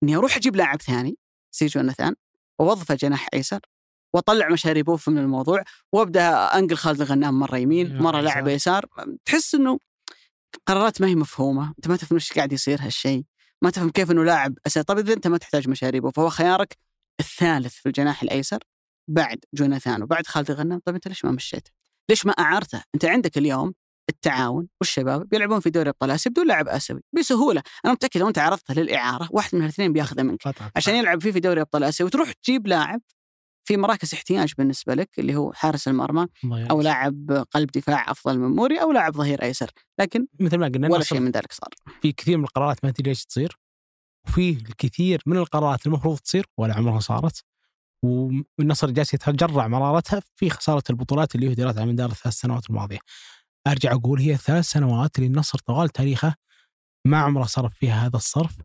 إني 0.02 0.16
أروح 0.16 0.36
أجيب 0.36 0.56
لاعب 0.56 0.82
ثاني 0.82 1.16
زي 1.52 1.66
جوناثان 1.66 2.14
وأوظفه 2.58 2.94
جناح 2.94 3.28
أيسر 3.34 3.60
وأطلع 4.14 4.48
مشاريبوف 4.48 5.08
من 5.08 5.18
الموضوع 5.18 5.64
وأبدأ 5.92 6.28
أنقل 6.58 6.76
خالد 6.76 7.00
الغنام 7.00 7.38
مرة 7.38 7.56
يمين 7.56 7.98
مرة 7.98 8.20
لاعب 8.20 8.48
يسار. 8.48 8.86
تحس 9.24 9.54
إنه 9.54 9.78
قرارات 10.66 11.00
ما 11.00 11.06
هي 11.06 11.14
مفهومة. 11.14 11.68
أنت 11.78 11.88
ما 11.88 11.96
تفهم 11.96 12.16
إيش 12.16 12.32
قاعد 12.32 12.52
يصير 12.52 12.78
هالشيء. 12.82 13.24
ما 13.62 13.70
تفهم 13.70 13.90
كيف 13.90 14.10
إنه 14.10 14.24
لاعب 14.24 14.58
أساسي 14.66 14.84
طيب 14.84 14.98
إذا 14.98 15.12
أنت 15.12 15.26
ما 15.26 15.38
تحتاج 15.38 15.68
مشاريبه 15.68 16.10
فهو 16.10 16.28
خيارك 16.28 16.76
الثالث 17.20 17.74
في 17.74 17.86
الجناح 17.86 18.22
الأيسر 18.22 18.58
بعد 19.10 19.38
جوناثان 19.54 20.02
وبعد 20.02 20.26
خالد 20.26 20.50
الغنام 20.50 20.80
طيب 20.84 20.94
أنت 20.94 21.08
ليش 21.08 21.24
ما 21.24 21.30
مشيته؟ 21.30 21.70
ليش 22.10 22.26
ما 22.26 22.32
أعرته؟ 22.32 22.82
أنت 22.94 23.04
عندك 23.04 23.38
اليوم 23.38 23.74
التعاون 24.10 24.68
والشباب 24.80 25.28
بيلعبون 25.28 25.60
في 25.60 25.70
دوري 25.70 25.88
ابطال 25.90 26.10
آسيا 26.10 26.30
بدون 26.30 26.46
لاعب 26.46 26.68
آسيوي 26.68 27.00
بسهولة، 27.12 27.62
أنا 27.84 27.92
متأكد 27.92 28.20
لو 28.20 28.28
أنت 28.28 28.38
عرضته 28.38 28.74
للإعارة 28.74 29.28
واحد 29.30 29.54
من 29.54 29.62
الاثنين 29.62 29.92
بياخذه 29.92 30.22
منك. 30.22 30.42
عشان 30.76 30.94
يلعب 30.94 31.20
فيه 31.22 31.32
في 31.32 31.40
دوري 31.40 31.60
أبطال 31.60 31.84
آسيا 31.84 32.04
وتروح 32.04 32.32
تجيب 32.32 32.66
لاعب 32.66 33.00
في 33.64 33.76
مراكز 33.76 34.14
احتياج 34.14 34.52
بالنسبة 34.58 34.94
لك 34.94 35.18
اللي 35.18 35.36
هو 35.36 35.52
حارس 35.52 35.88
المرمى 35.88 36.26
أو. 36.44 36.80
لاعب 36.80 37.46
قلب 37.50 37.70
دفاع 37.70 38.10
أفضل 38.10 38.38
من 38.38 38.56
موري 38.56 38.82
أو 38.82 38.92
لاعب 38.92 39.12
ظهير 39.12 39.42
أيسر، 39.42 39.70
لكن 40.00 40.26
مثل 40.40 40.58
ما 40.58 40.66
قلنا 40.66 40.88
ولا 40.88 41.04
شيء 41.04 41.20
من 41.20 41.30
ذلك 41.30 41.52
صار. 41.52 41.70
في 42.02 42.12
كثير 42.12 42.38
من 42.38 42.44
القرارات 42.44 42.84
ما 42.84 42.90
تدري 42.90 43.10
إيش 43.10 43.24
تصير 43.24 43.58
وفي 44.28 44.50
الكثير 44.50 45.22
من 45.26 45.36
القرارات 45.36 45.86
المفروض 45.86 46.18
تصير 46.18 46.46
ولا 46.58 46.74
عمرها 46.74 47.00
صارت 47.00 47.44
والنصر 48.04 48.90
جالس 48.90 49.14
يتجرع 49.14 49.68
مرارتها 49.68 50.22
في 50.34 50.50
خسارة 50.50 50.82
البطولات 50.90 51.34
اللي 51.34 51.52
هدرت 51.52 51.78
على 51.78 51.92
مدار 51.92 52.10
الثلاث 52.10 52.34
سنوات 52.34 52.70
الماضية. 52.70 52.98
أرجع 53.66 53.92
أقول 53.92 54.20
هي 54.20 54.36
ثلاث 54.36 54.64
سنوات 54.64 55.16
اللي 55.16 55.26
النصر 55.26 55.58
طوال 55.58 55.88
تاريخه 55.88 56.34
ما 57.06 57.18
عمره 57.18 57.44
صرف 57.44 57.74
فيها 57.74 58.06
هذا 58.06 58.16
الصرف 58.16 58.56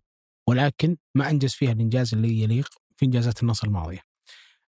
ولكن 0.49 0.97
ما 1.15 1.29
أنجز 1.29 1.53
فيها 1.53 1.71
الإنجاز 1.71 2.13
اللي 2.13 2.41
يليق 2.41 2.69
في 2.97 3.05
إنجازات 3.05 3.43
النصر 3.43 3.67
الماضية. 3.67 4.01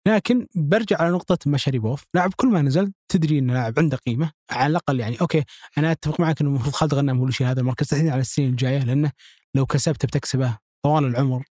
لكن 0.07 0.47
برجع 0.55 0.97
على 1.01 1.11
نقطة 1.11 1.37
مشاريبوف، 1.47 2.05
لاعب 2.13 2.33
كل 2.35 2.47
ما 2.47 2.61
نزل 2.61 2.93
تدري 3.09 3.39
إنه 3.39 3.53
لاعب 3.53 3.73
عنده 3.79 3.97
قيمة، 3.97 4.31
على 4.51 4.71
الأقل 4.71 4.99
يعني 4.99 5.21
أوكي 5.21 5.43
أنا 5.77 5.91
أتفق 5.91 6.19
معك 6.19 6.41
إنه 6.41 6.49
المفروض 6.49 6.73
خالد 6.73 6.93
غنام 6.93 7.17
هو 7.17 7.29
هذا 7.41 7.59
المركز. 7.59 7.87
تحديدا 7.87 8.11
على 8.11 8.21
السنين 8.21 8.49
الجاية 8.49 8.79
لأنه 8.79 9.11
لو 9.55 9.65
كسبته 9.65 10.07
بتكسبه 10.07 10.57
طوال 10.83 11.05
العمر 11.05 11.43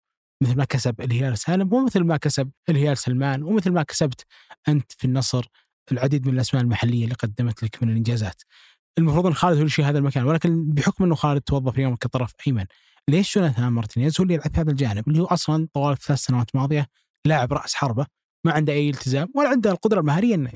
مثل 0.43 0.57
ما 0.57 0.65
كسب 0.65 1.01
الهلال 1.01 1.39
سالم 1.39 1.75
ومثل 1.75 2.01
ما 2.05 2.17
كسب 2.17 2.51
الهلال 2.69 2.99
سلمان 2.99 3.43
ومثل 3.43 3.71
ما 3.71 3.83
كسبت 3.83 4.25
أنت 4.69 4.93
في 4.93 5.05
النصر 5.05 5.47
العديد 5.93 6.27
من 6.29 6.35
الأسماء 6.35 6.63
المحلية 6.63 7.05
اللي 7.05 7.15
قدمت 7.15 7.63
لك 7.63 7.83
من 7.83 7.91
الإنجازات. 7.91 8.43
المفروض 8.99 9.27
إن 9.27 9.35
خالد 9.35 9.59
هو 9.59 9.63
اللي 9.63 9.91
هذا 9.91 9.99
المكان 9.99 10.25
ولكن 10.25 10.71
بحكم 10.71 11.05
إنه 11.05 11.15
خالد 11.15 11.41
توظف 11.41 11.75
اليوم 11.75 11.97
كطرف 11.97 12.33
أيمن 12.47 12.65
ليش 13.09 13.39
جوناثان 13.39 13.69
مارتينيز 13.69 14.21
هو 14.21 14.23
اللي 14.23 14.35
يلعب 14.35 14.55
في 14.55 14.61
هذا 14.61 14.71
الجانب؟ 14.71 15.09
اللي 15.09 15.21
هو 15.23 15.27
أصلا 15.27 15.69
طوال 15.75 15.93
الثلاث 15.93 16.19
سنوات 16.19 16.55
الماضية 16.55 16.87
لاعب 17.27 17.53
رأس 17.53 17.75
حربة. 17.75 18.07
ما 18.45 18.53
عنده 18.53 18.73
أي 18.73 18.91
التزام 18.91 19.29
ولا 19.35 19.49
عنده 19.49 19.71
القدرة 19.71 20.01
المهارية 20.01 20.35
إنه 20.35 20.53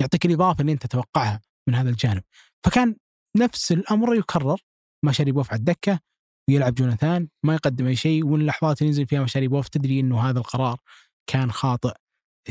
يعطيك 0.00 0.26
الإضافة 0.26 0.60
اللي 0.60 0.72
أنت 0.72 0.86
تتوقعها 0.86 1.40
من 1.66 1.74
هذا 1.74 1.90
الجانب. 1.90 2.22
فكان 2.64 2.96
نفس 3.36 3.72
الأمر 3.72 4.14
يكرر 4.14 4.60
مشاريبوف 5.04 5.50
على 5.50 5.58
الدكة 5.58 6.00
ويلعب 6.48 6.74
جوناثان 6.74 7.28
ما 7.42 7.54
يقدم 7.54 7.86
أي 7.86 7.96
شيء 7.96 8.26
واللحظات 8.26 8.82
اللي 8.82 8.88
ينزل 8.88 9.06
فيها 9.06 9.22
مشاريبوف 9.22 9.68
تدري 9.68 10.00
إنه 10.00 10.20
هذا 10.20 10.38
القرار 10.38 10.78
كان 11.26 11.52
خاطئ 11.52 11.94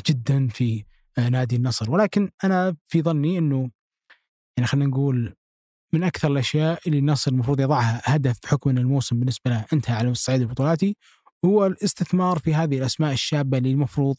جدا 0.07 0.47
في 0.47 0.83
آه، 1.17 1.29
نادي 1.29 1.55
النصر 1.55 1.91
ولكن 1.91 2.29
أنا 2.43 2.75
في 2.85 3.01
ظني 3.01 3.37
إنه 3.37 3.69
يعني 4.57 4.67
خلينا 4.67 4.89
نقول 4.89 5.35
من 5.93 6.03
أكثر 6.03 6.31
الأشياء 6.31 6.79
اللي 6.87 6.99
النصر 6.99 7.31
المفروض 7.31 7.59
يضعها 7.59 8.01
هدف 8.05 8.39
بحكم 8.43 8.69
إن 8.69 8.77
الموسم 8.77 9.19
بالنسبة 9.19 9.51
له 9.51 9.65
انتهى 9.73 9.95
على 9.95 10.09
الصعيد 10.09 10.41
البطولاتي 10.41 10.97
هو 11.45 11.65
الاستثمار 11.65 12.39
في 12.39 12.53
هذه 12.53 12.77
الأسماء 12.77 13.13
الشابة 13.13 13.57
اللي 13.57 13.71
المفروض 13.71 14.15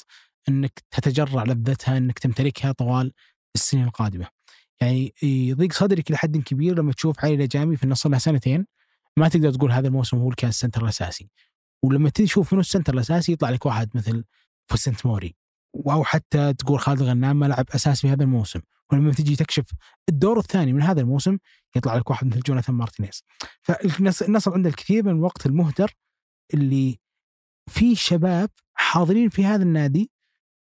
إنك 0.49 0.83
تتجرع 0.91 1.45
لذتها 1.45 1.97
إنك 1.97 2.19
تمتلكها 2.19 2.73
طوال 2.73 3.13
السنين 3.55 3.85
القادمة. 3.85 4.29
يعني 4.81 5.15
يضيق 5.23 5.73
صدرك 5.73 6.11
لحد 6.11 6.37
كبير 6.37 6.79
لما 6.79 6.93
تشوف 6.93 7.25
علي 7.25 7.35
لاجامي 7.35 7.77
في 7.77 7.85
النصر 7.85 8.09
له 8.09 8.19
سنتين 8.19 8.67
ما 9.17 9.29
تقدر 9.29 9.51
تقول 9.51 9.73
هذا 9.73 9.89
الموسم 9.89 10.17
هو 10.17 10.25
اللي 10.25 10.37
كان 10.37 10.51
ال 10.51 10.55
center 10.55 10.83
الأساسي. 10.83 11.31
ولما 11.85 12.11
تشوف 12.11 12.53
منو 12.53 12.61
ال 12.61 12.66
center 12.66 12.95
الأساسي 12.95 13.33
يطلع 13.33 13.51
لك 13.51 13.67
واحد 13.67 13.91
مثل 13.95 14.25
فونيس 14.69 15.07
موري 15.07 15.37
أو 15.77 16.05
حتى 16.05 16.53
تقول 16.53 16.81
خالد 16.81 17.03
غنام 17.03 17.39
ما 17.39 17.47
لعب 17.47 17.67
أساسي 17.75 18.01
في 18.01 18.13
هذا 18.13 18.23
الموسم 18.23 18.61
ولما 18.93 19.13
تجي 19.13 19.37
تكشف 19.37 19.65
الدور 20.09 20.39
الثاني 20.39 20.73
من 20.73 20.83
هذا 20.83 21.01
الموسم 21.01 21.39
يطلع 21.77 21.97
لك 21.97 22.11
واحد 22.11 22.27
مثل 22.27 22.41
جوناثان 22.41 22.75
مارتينيز 22.75 23.25
فالنصر 23.63 24.53
عنده 24.53 24.69
الكثير 24.69 25.05
من 25.05 25.11
الوقت 25.11 25.47
المهدر 25.47 25.95
اللي 26.55 26.99
في 27.71 27.95
شباب 27.95 28.51
حاضرين 28.75 29.29
في 29.29 29.45
هذا 29.45 29.63
النادي 29.63 30.11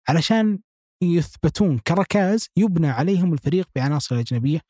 علشان 0.10 0.60
يثبتون 1.04 1.80
كركايز 1.80 2.50
يبنى 2.58 2.88
عليهم 2.88 3.34
الفريق 3.34 3.70
بعناصر 3.76 4.20
أجنبية 4.20 4.62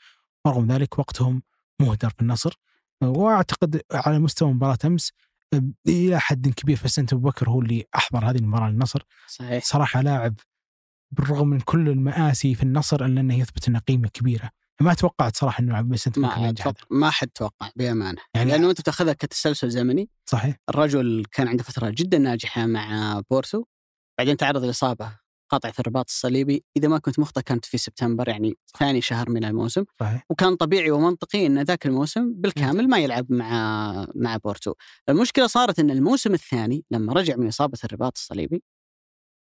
ورغم 0.45 0.67
ذلك 0.71 0.99
وقتهم 0.99 1.41
مهدر 1.81 2.09
في 2.09 2.21
النصر. 2.21 2.59
وأعتقد 3.03 3.81
على 3.91 4.19
مستوى 4.19 4.53
مباراة 4.53 4.77
أمس 4.85 5.11
إلى 5.87 6.19
حد 6.19 6.49
كبير 6.49 6.77
فسنت 6.77 7.13
أبو 7.13 7.29
بكر 7.29 7.49
هو 7.49 7.61
اللي 7.61 7.85
أحضر 7.95 8.29
هذه 8.29 8.37
المباراة 8.37 8.69
للنصر. 8.69 9.03
صحيح. 9.27 9.63
صراحة 9.63 10.01
لاعب 10.01 10.35
بالرغم 11.11 11.47
من 11.47 11.59
كل 11.59 11.89
المآسي 11.89 12.55
في 12.55 12.63
النصر 12.63 13.05
إلا 13.05 13.21
أنه 13.21 13.39
يثبت 13.39 13.67
أنه 13.67 13.79
قيمة 13.79 14.07
كبيرة. 14.07 14.49
ما 14.81 14.93
توقعت 14.93 15.37
صراحة 15.37 15.61
إنه 15.61 15.81
بوكر 15.81 16.19
ما. 16.19 16.49
أتوقع 16.49 16.85
ما 16.91 17.09
حد 17.09 17.27
توقع 17.27 17.69
بأمانة. 17.75 18.21
يعني 18.35 18.51
لأنه 18.51 18.69
أنت 18.69 18.81
بتأخذها 18.81 19.13
كتسلسل 19.13 19.69
زمني. 19.69 20.09
صحيح. 20.25 20.55
الرجل 20.69 21.25
كان 21.31 21.47
عنده 21.47 21.63
فترة 21.63 21.89
جدا 21.89 22.17
ناجحة 22.17 22.65
مع 22.65 23.21
بورتو 23.31 23.63
بعدين 24.17 24.37
تعرض 24.37 24.63
لإصابة. 24.63 25.22
قطعه 25.53 25.73
الرباط 25.79 26.05
الصليبي. 26.09 26.63
إذا 26.77 26.87
ما 26.87 26.97
كنت 26.97 27.19
مخطئ 27.19 27.41
كانت 27.41 27.65
في 27.65 27.77
سبتمبر 27.77 28.29
يعني 28.29 28.57
ثاني 28.79 29.01
شهر 29.01 29.29
من 29.29 29.45
الموسم. 29.45 29.83
صحيح. 29.99 30.25
وكان 30.29 30.55
طبيعي 30.55 30.91
ومنطقي 30.91 31.45
إن 31.45 31.61
ذاك 31.61 31.85
الموسم 31.85 32.33
بالكامل 32.33 32.87
ما 32.87 32.97
يلعب 32.97 33.31
مع 33.31 34.07
مع 34.15 34.37
بورتو. 34.37 34.73
المشكلة 35.09 35.47
صارت 35.47 35.79
إن 35.79 35.91
الموسم 35.91 36.33
الثاني 36.33 36.85
لما 36.91 37.13
رجع 37.13 37.35
من 37.35 37.47
إصابة 37.47 37.77
الرباط 37.83 38.17
الصليبي 38.17 38.63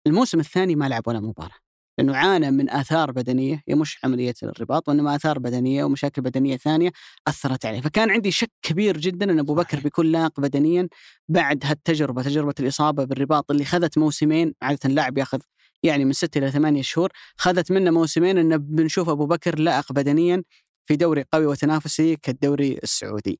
الموسم 0.08 0.40
الثاني 0.40 0.76
ما 0.76 0.90
لعب 0.90 1.08
ولا 1.08 1.20
مباراة. 1.20 1.56
لأنه 2.00 2.16
عانى 2.16 2.52
من 2.52 2.70
آثار 2.70 3.12
بدنية 3.12 3.64
يمش 3.68 4.00
عملية 4.04 4.34
الرباط 4.44 4.90
وإنما 4.90 5.16
آثار 5.16 5.40
بدنية 5.40 5.84
ومشاكل 5.84 6.22
بدنية 6.22 6.58
ثانية 6.58 6.92
أثرت 7.28 7.66
عليه، 7.66 7.82
فكان 7.82 8.12
عندي 8.12 8.32
شك 8.32 8.52
كبير 8.62 8.98
جدا 8.98 9.32
إن 9.32 9.40
أبو 9.40 9.56
بكر. 9.56 9.80
بيكون 9.80 10.06
لاق 10.06 10.40
بدنيا 10.40 10.88
بعد 11.30 11.66
هالتجربة 11.66 12.24
تجربة 12.24 12.54
الإصابة 12.60 13.04
بالرباط 13.04 13.52
اللي 13.52 13.66
خذت 13.66 13.98
موسمين 13.98 14.54
عادة 14.62 14.80
اللاعب 14.86 15.18
ياخذ 15.18 15.40
يعني 15.84 16.06
من 16.06 16.14
ستة 16.14 16.38
إلى 16.38 16.52
ثمانية 16.52 16.82
شهور، 16.82 17.10
خذت 17.38 17.72
منه 17.72 17.92
موسمين 17.92 18.38
إن 18.38 18.58
بنشوف 18.58 19.10
أبو 19.10 19.26
بكر 19.26 19.60
لائق 19.60 19.92
بدنيا 19.92 20.44
في 20.86 20.96
دوري 20.96 21.26
قوي 21.34 21.46
وتنافسي 21.46 22.16
كالدوري 22.16 22.80
السعودي. 22.84 23.40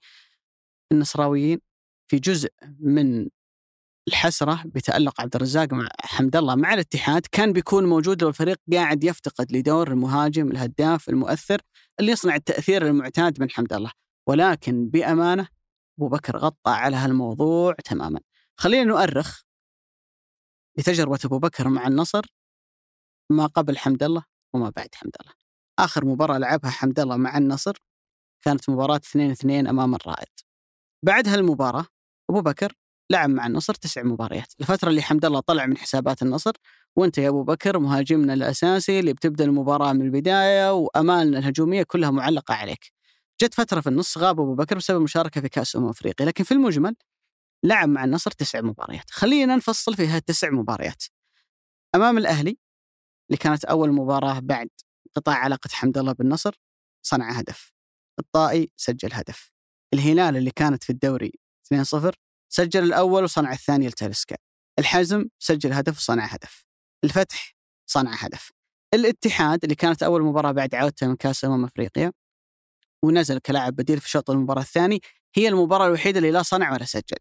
النصراويين 0.92 1.60
في 2.08 2.20
جزء 2.20 2.50
من 2.80 3.30
الحسرة 4.10 4.64
بتألق 4.66 5.22
عبد 5.22 5.36
الرزاق 5.36 5.74
مع 5.74 5.90
حمد 6.00 6.36
الله 6.36 6.56
مع 6.56 6.74
الاتحاد 6.74 7.22
كان 7.32 7.54
بيكون 7.54 7.86
موجود 7.86 8.22
لو 8.24 8.30
الفريق 8.30 8.58
قاعد 8.74 9.04
يفتقد 9.04 9.52
لدور 9.52 9.88
المهاجم 9.88 10.52
الهداف 10.52 11.10
المؤثر 11.10 11.62
اللي 12.00 12.12
يصنع 12.12 12.36
التأثير 12.36 12.88
المعتاد 12.88 13.42
من 13.42 13.50
حمد 13.50 13.74
الله 13.74 13.92
ولكن 14.28 14.90
بأمانة 14.90 15.48
أبو 16.00 16.08
بكر 16.08 16.38
غطى 16.38 16.72
على 16.72 16.98
هالموضوع 16.98 17.74
تماما 17.74 18.20
خلينا 18.56 18.84
نؤرخ 18.84 19.44
لتجربة 20.78 21.20
أبو 21.26 21.40
بكر 21.40 21.70
مع 21.70 21.88
النصر 21.88 22.22
ما 23.32 23.46
قبل 23.46 23.78
حمد 23.78 24.04
الله 24.04 24.24
وما 24.54 24.70
بعد 24.70 24.90
حمد 24.96 25.16
الله. 25.22 25.34
آخر 25.80 26.06
مباراة 26.06 26.38
لعبها 26.38 26.72
حمد 26.72 27.00
الله 27.00 27.18
مع 27.18 27.38
النصر 27.38 27.78
كانت 28.46 28.70
مباراة 28.70 28.96
2 28.96 29.32
2 29.32 29.68
أمام 29.68 29.96
الرائد. 29.96 30.28
بعد 31.06 31.28
هالمباراة 31.28 31.86
أبو 32.30 32.42
بكر 32.42 32.74
لعب 33.12 33.30
مع 33.30 33.48
النصر 33.48 33.74
تسع 33.74 34.04
مباريات. 34.04 34.54
الفترة 34.62 34.90
اللي 34.90 35.02
حمد 35.02 35.26
الله 35.26 35.40
طلع 35.40 35.66
من 35.66 35.78
حسابات 35.78 36.22
النصر 36.22 36.52
وأنت 36.96 37.18
يا 37.18 37.30
أبو 37.30 37.44
بكر 37.44 37.80
مهاجمنا 37.80 38.34
الأساسي 38.34 39.00
اللي 39.00 39.14
بتبدأ 39.14 39.46
المباراة 39.46 39.94
من 39.94 40.02
البداية 40.02 40.74
وأمالنا 40.74 41.40
الهجومية 41.40 41.84
كلها 41.84 42.12
معلقة 42.12 42.54
عليك. 42.54 42.92
جت 43.42 43.54
فترة 43.54 43.82
في 43.82 43.90
النص 43.90 44.18
غاب 44.18 44.40
أبو 44.40 44.56
بكر 44.56 44.78
بسبب 44.78 45.02
مشاركة 45.02 45.42
في 45.42 45.50
كأس 45.50 45.76
أمم 45.76 45.90
أفريقيا، 45.90 46.26
لكن 46.26 46.44
في 46.44 46.54
المجمل 46.54 46.96
لعب 47.64 47.90
مع 47.90 48.04
النصر 48.04 48.32
تسع 48.32 48.62
مباريات، 48.62 49.12
خلينا 49.12 49.56
نفصل 49.56 49.96
في 49.96 50.08
هالتسع 50.08 50.50
مباريات. 50.50 51.04
أمام 51.96 52.18
الأهلي 52.18 52.58
اللي 53.30 53.38
كانت 53.38 53.66
أول 53.66 53.92
مباراة 53.92 54.40
بعد 54.40 54.70
قطاع 55.16 55.36
علاقة 55.36 55.70
حمد 55.74 55.98
الله 55.98 56.12
بالنصر 56.14 56.56
صنع 57.06 57.32
هدف. 57.32 57.74
الطائي 58.20 58.72
سجل 58.78 59.14
هدف. 59.14 59.52
الهلال 59.94 60.38
اللي 60.38 60.52
كانت 60.52 60.84
في 60.84 60.90
الدوري 60.90 61.32
2-0 61.74 62.12
سجل 62.54 62.84
الأول 62.84 63.24
وصنع 63.24 63.52
الثاني 63.52 63.88
لتاليسكا 63.88 64.36
الحزم 64.80 65.26
سجل 65.40 65.74
هدف 65.74 65.98
وصنع 65.98 66.26
هدف 66.26 66.66
الفتح 67.04 67.56
صنع 67.90 68.14
هدف 68.14 68.52
الاتحاد 68.94 69.64
اللي 69.64 69.76
كانت 69.76 70.04
أول 70.04 70.22
مباراة 70.22 70.52
بعد 70.52 70.76
عودته 70.76 71.08
من 71.08 71.16
كأس 71.16 71.46
أمم 71.46 71.66
أفريقيا 71.66 72.12
ونزل 73.04 73.40
كلاعب 73.40 73.76
بديل 73.76 74.00
في 74.00 74.10
شوط 74.10 74.30
المباراة 74.30 74.62
الثاني 74.62 75.02
هي 75.36 75.48
المباراة 75.48 75.88
الوحيدة 75.88 76.18
اللي 76.18 76.32
لا 76.32 76.44
صنع 76.44 76.74
ولا 76.74 76.86
سجل 76.86 77.18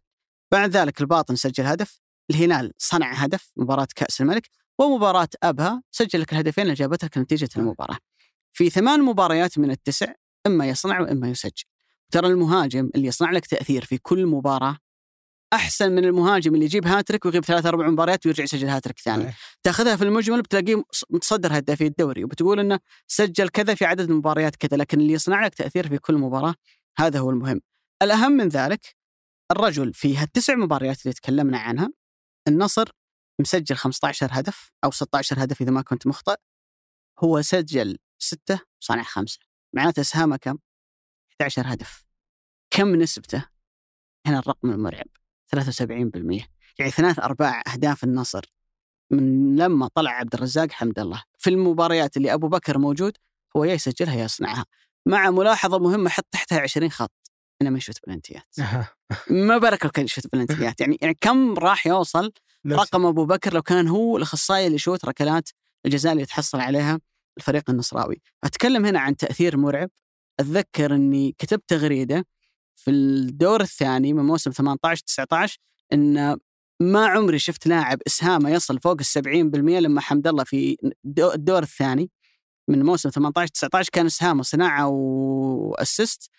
بعد 0.51 0.69
ذلك 0.69 1.01
الباطن 1.01 1.35
سجل 1.35 1.65
هدف 1.65 1.99
الهلال 2.29 2.73
صنع 2.77 3.13
هدف 3.13 3.51
مباراة 3.57 3.87
كأس 3.95 4.21
الملك 4.21 4.49
ومباراة 4.79 5.29
أبها 5.43 5.83
سجل 5.91 6.21
لك 6.21 6.33
الهدفين 6.33 6.63
اللي 6.63 6.73
جابتها 6.73 7.07
كنتيجة 7.07 7.49
المباراة. 7.57 7.97
في 8.53 8.69
ثمان 8.69 9.01
مباريات 9.03 9.59
من 9.59 9.71
التسع 9.71 10.13
إما 10.47 10.69
يصنع 10.69 11.01
وإما 11.01 11.29
يسجل. 11.29 11.63
ترى 12.11 12.27
المهاجم 12.27 12.89
اللي 12.95 13.07
يصنع 13.07 13.31
لك 13.31 13.45
تأثير 13.45 13.85
في 13.85 13.97
كل 13.97 14.25
مباراة 14.25 14.77
أحسن 15.53 15.91
من 15.91 16.05
المهاجم 16.05 16.53
اللي 16.53 16.65
يجيب 16.65 16.87
هاتريك 16.87 17.25
ويغيب 17.25 17.45
ثلاث 17.45 17.65
أربع 17.65 17.87
مباريات 17.87 18.25
ويرجع 18.25 18.43
يسجل 18.43 18.67
هاتريك 18.67 18.99
ثاني. 18.99 19.33
تاخذها 19.63 19.95
في 19.95 20.03
المجمل 20.03 20.41
بتلاقيه 20.41 20.83
متصدر 21.09 21.57
هدافي 21.57 21.85
الدوري 21.85 22.23
وبتقول 22.23 22.59
إنه 22.59 22.79
سجل 23.07 23.49
كذا 23.49 23.75
في 23.75 23.85
عدد 23.85 24.09
مباريات 24.11 24.55
كذا 24.55 24.77
لكن 24.77 24.99
اللي 24.99 25.13
يصنع 25.13 25.45
لك 25.45 25.55
تأثير 25.55 25.87
في 25.87 25.97
كل 25.97 26.13
مباراة 26.17 26.55
هذا 26.97 27.19
هو 27.19 27.29
المهم. 27.29 27.61
الأهم 28.01 28.31
من 28.31 28.47
ذلك 28.47 28.95
الرجل 29.51 29.93
في 29.93 30.17
هالتسع 30.17 30.55
مباريات 30.55 31.05
اللي 31.05 31.13
تكلمنا 31.13 31.57
عنها 31.59 31.93
النصر 32.47 32.89
مسجل 33.39 33.75
15 33.75 34.27
هدف 34.31 34.71
أو 34.83 34.91
16 34.91 35.43
هدف 35.43 35.61
إذا 35.61 35.71
ما 35.71 35.81
كنت 35.81 36.07
مخطئ 36.07 36.35
هو 37.19 37.41
سجل 37.41 37.97
ستة 38.19 38.59
وصنع 38.81 39.03
خمسة 39.03 39.39
معناته 39.73 40.01
اسهامه 40.01 40.37
كم؟ 40.37 40.57
11 41.31 41.73
هدف. 41.73 42.03
كم 42.69 42.95
نسبته؟ 42.95 43.45
هنا 44.25 44.39
الرقم 44.39 44.71
المرعب 44.71 45.07
73% 45.55 46.47
يعني 46.79 46.91
ثلاث 46.91 47.19
أرباع 47.19 47.63
أهداف 47.73 48.03
النصر 48.03 48.41
من 49.11 49.55
لما 49.55 49.87
طلع 49.95 50.11
عبد 50.11 50.33
الرزاق 50.33 50.71
حمد 50.71 50.99
الله. 50.99 51.23
في 51.37 51.49
المباريات 51.49 52.17
اللي 52.17 52.33
أبو 52.33 52.47
بكر 52.47 52.77
موجود 52.77 53.17
هو 53.57 53.63
يا 53.63 53.73
يسجلها 53.73 54.15
يا 54.15 54.23
يصنعها. 54.23 54.65
مع 55.05 55.29
ملاحظة 55.29 55.79
مهمة 55.79 56.09
حط 56.09 56.25
تحتها 56.31 56.59
20 56.59 56.89
خط. 56.91 57.11
انه 57.61 57.69
ما 57.69 57.77
يشوت 57.77 57.95
بلنتيات. 58.07 58.55
ما 59.29 59.57
بالك 59.57 59.85
لو 59.85 59.91
كان 59.91 60.05
يشوت 60.05 60.27
بلنتيات. 60.33 60.79
يعني 60.81 60.97
يعني 61.01 61.17
كم 61.21 61.53
راح 61.53 61.87
يوصل 61.87 62.31
رقم 62.81 63.05
أبو 63.05 63.25
بكر 63.25 63.53
لو 63.53 63.61
كان 63.61 63.87
هو 63.87 64.17
الأخصائي 64.17 64.65
اللي 64.65 64.75
يشوت 64.75 65.05
ركلات 65.05 65.49
الجزاء 65.85 66.11
اللي 66.11 66.23
يتحصل 66.23 66.59
عليها 66.59 66.99
الفريق 67.37 67.69
النصراوي. 67.69 68.21
أتكلم 68.43 68.85
هنا 68.85 68.99
عن 68.99 69.17
تأثير 69.17 69.57
مرعب. 69.57 69.89
أتذكر 70.39 70.95
إني 70.95 71.35
كتبت 71.37 71.63
تغريدة 71.67 72.25
في 72.75 72.91
الدور 72.91 73.61
الثاني 73.61 74.13
من 74.13 74.23
موسم 74.23 74.51
18 74.51 75.03
19 75.05 75.57
إن 75.93 76.37
ما 76.81 77.07
عمري 77.07 77.39
شفت 77.39 77.67
لاعب 77.67 77.99
اسهامه 78.07 78.49
يصل 78.49 78.79
فوق 78.79 78.97
ال 78.99 79.05
70% 79.05 79.57
لما 79.57 80.01
حمد 80.01 80.27
الله 80.27 80.43
في 80.43 80.77
دو- 81.03 81.31
الدور 81.33 81.63
الثاني 81.63 82.09
من 82.67 82.83
موسم 82.83 83.09
18 83.09 83.47
19 83.53 83.89
كان 83.93 84.05
اسهامه 84.05 84.43
صناعه 84.43 84.87
و 84.87 85.07
assist 85.07 86.29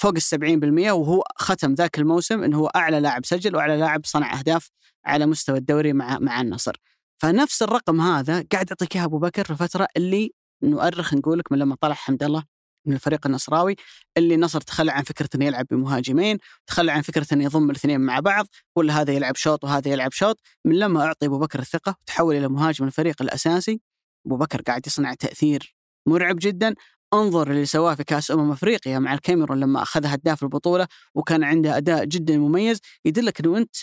فوق 0.00 0.12
ال 0.16 0.22
70% 0.22 0.92
وهو 0.92 1.22
ختم 1.36 1.74
ذاك 1.74 1.98
الموسم 1.98 2.42
إنه 2.42 2.58
هو 2.58 2.66
أعلى 2.66 3.00
لاعب 3.00 3.26
سجل 3.26 3.56
وأعلى 3.56 3.76
لاعب 3.76 4.06
صنع 4.06 4.38
أهداف 4.38 4.70
على 5.04 5.26
مستوى 5.26 5.58
الدوري 5.58 5.92
مع 5.92 6.18
مع 6.18 6.40
النصر. 6.40 6.76
فنفس 7.22 7.62
الرقم 7.62 8.00
هذا 8.00 8.44
قاعد 8.52 8.70
يعطيك 8.70 8.96
إياه 8.96 9.04
أبو 9.04 9.18
بكر 9.18 9.44
في 9.44 9.50
الفترة 9.50 9.88
اللي 9.96 10.32
نؤرخ 10.62 11.14
نقول 11.14 11.38
لك 11.38 11.52
من 11.52 11.58
لما 11.58 11.76
طلع 11.80 11.94
حمد 11.94 12.22
الله 12.22 12.44
من 12.86 12.94
الفريق 12.94 13.26
النصراوي 13.26 13.76
اللي 14.16 14.34
النصر 14.34 14.60
تخلى 14.60 14.92
عن 14.92 15.02
فكرة 15.02 15.28
إنه 15.34 15.44
يلعب 15.44 15.66
بمهاجمين، 15.70 16.38
تخلى 16.66 16.92
عن 16.92 17.02
فكرة 17.02 17.26
إنه 17.32 17.44
يضم 17.44 17.70
الاثنين 17.70 18.00
مع 18.00 18.20
بعض، 18.20 18.46
ولا 18.76 19.00
هذا 19.00 19.12
يلعب 19.12 19.36
شوط 19.36 19.64
وهذا 19.64 19.88
يلعب 19.88 20.12
شوط، 20.12 20.40
من 20.64 20.78
لما 20.78 21.04
أعطي 21.04 21.26
أبو 21.26 21.38
بكر 21.38 21.58
الثقة 21.58 21.96
وتحول 22.00 22.36
إلى 22.36 22.48
مهاجم 22.48 22.84
الفريق 22.84 23.22
الأساسي، 23.22 23.80
أبو 24.26 24.36
بكر 24.36 24.62
قاعد 24.62 24.86
يصنع 24.86 25.14
تأثير 25.14 25.76
مرعب 26.06 26.36
جدا، 26.40 26.74
أنظر 27.14 27.50
اللي 27.50 27.66
سواه 27.66 27.94
في 27.94 28.04
كأس 28.04 28.30
أمم 28.30 28.52
أفريقيا 28.52 28.98
مع 28.98 29.14
الكاميرون 29.14 29.60
لما 29.60 29.82
أخذ 29.82 30.06
هداف 30.06 30.42
البطولة 30.42 30.86
وكان 31.14 31.44
عنده 31.44 31.76
أداء 31.76 32.04
جدا 32.04 32.38
مميز، 32.38 32.80
يدلك 33.04 33.40
إنه 33.40 33.58
أنت 33.58 33.76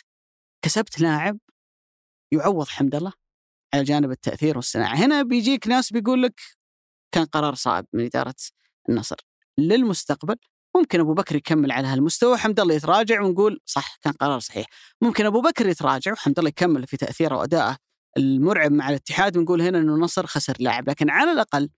كسبت 0.61 0.99
لاعب 0.99 1.37
يعوض 2.31 2.67
حمد 2.67 2.95
الله 2.95 3.13
على 3.73 3.83
جانب 3.83 4.11
التأثير 4.11 4.57
والصناعة، 4.57 4.95
هنا 4.95 5.23
بيجيك 5.23 5.67
ناس 5.67 5.93
بيقول 5.93 6.23
لك 6.23 6.41
كان 7.11 7.25
قرار 7.25 7.55
صعب 7.55 7.85
من 7.93 8.05
إدارة 8.05 8.35
النصر. 8.89 9.15
للمستقبل 9.57 10.35
ممكن 10.75 10.99
أبو 10.99 11.13
بكر 11.13 11.35
يكمل 11.35 11.71
على 11.71 11.87
هالمستوى 11.87 12.33
وحمد 12.33 12.59
الله 12.59 12.73
يتراجع 12.73 13.21
ونقول 13.21 13.59
صح 13.65 13.97
كان 14.01 14.13
قرار 14.13 14.39
صحيح. 14.39 14.67
ممكن 15.01 15.25
أبو 15.25 15.41
بكر 15.41 15.67
يتراجع 15.67 16.11
وحمد 16.11 16.39
الله 16.39 16.49
يكمل 16.49 16.87
في 16.87 16.97
تأثيره 16.97 17.35
وادائه 17.37 17.77
المرعب 18.17 18.71
مع 18.71 18.89
الاتحاد 18.89 19.37
ونقول 19.37 19.61
هنا 19.61 19.77
إنه 19.77 19.95
النصر 19.95 20.27
خسر 20.27 20.53
لاعب 20.59 20.89
لكن 20.89 21.09
على 21.09 21.31
الأقل 21.31 21.69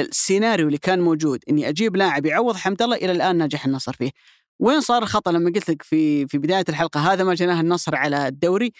السيناريو 0.00 0.66
اللي 0.66 0.78
كان 0.78 1.00
موجود 1.00 1.44
إني 1.50 1.68
أجيب 1.68 1.96
لاعب 1.96 2.26
يعوض 2.26 2.56
حمد 2.56 2.82
الله 2.82 2.96
إلى 2.96 3.12
الآن 3.12 3.42
نجح 3.42 3.64
النصر 3.66 3.92
فيه. 3.92 4.10
وين 4.58 4.80
صار 4.80 5.02
الخطأ؟ 5.02 5.32
لما 5.32 5.50
قلت 5.50 5.70
لك 5.70 5.82
في 5.82 6.26
في 6.26 6.38
بداية 6.38 6.64
الحلقة 6.68 7.12
هذا 7.12 7.24
ما 7.24 7.34
جناه 7.34 7.60
النصر 7.60 7.94
على 7.96 8.28
الدوري 8.28 8.72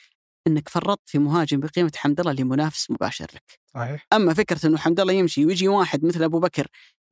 إنك 0.47 0.69
فرطت 0.69 1.09
في 1.09 1.19
مهاجم 1.19 1.61
بقيمة 1.61 1.93
حمد 1.97 2.21
الله 2.21 2.33
اللي 2.33 2.45
منافس 2.45 2.91
مباشر 2.91 3.27
لك. 3.35 3.61
صحيح. 3.75 4.07
أما 4.13 4.35
فكرة 4.35 4.67
إنه 4.67 4.79
حمد 4.79 5.01
الله 5.01 5.13
يمشي 5.13 5.47
ويجي 5.47 5.69
واحد 5.69 6.05
مثل 6.05 6.23
أبو 6.23 6.41
بكر 6.41 6.67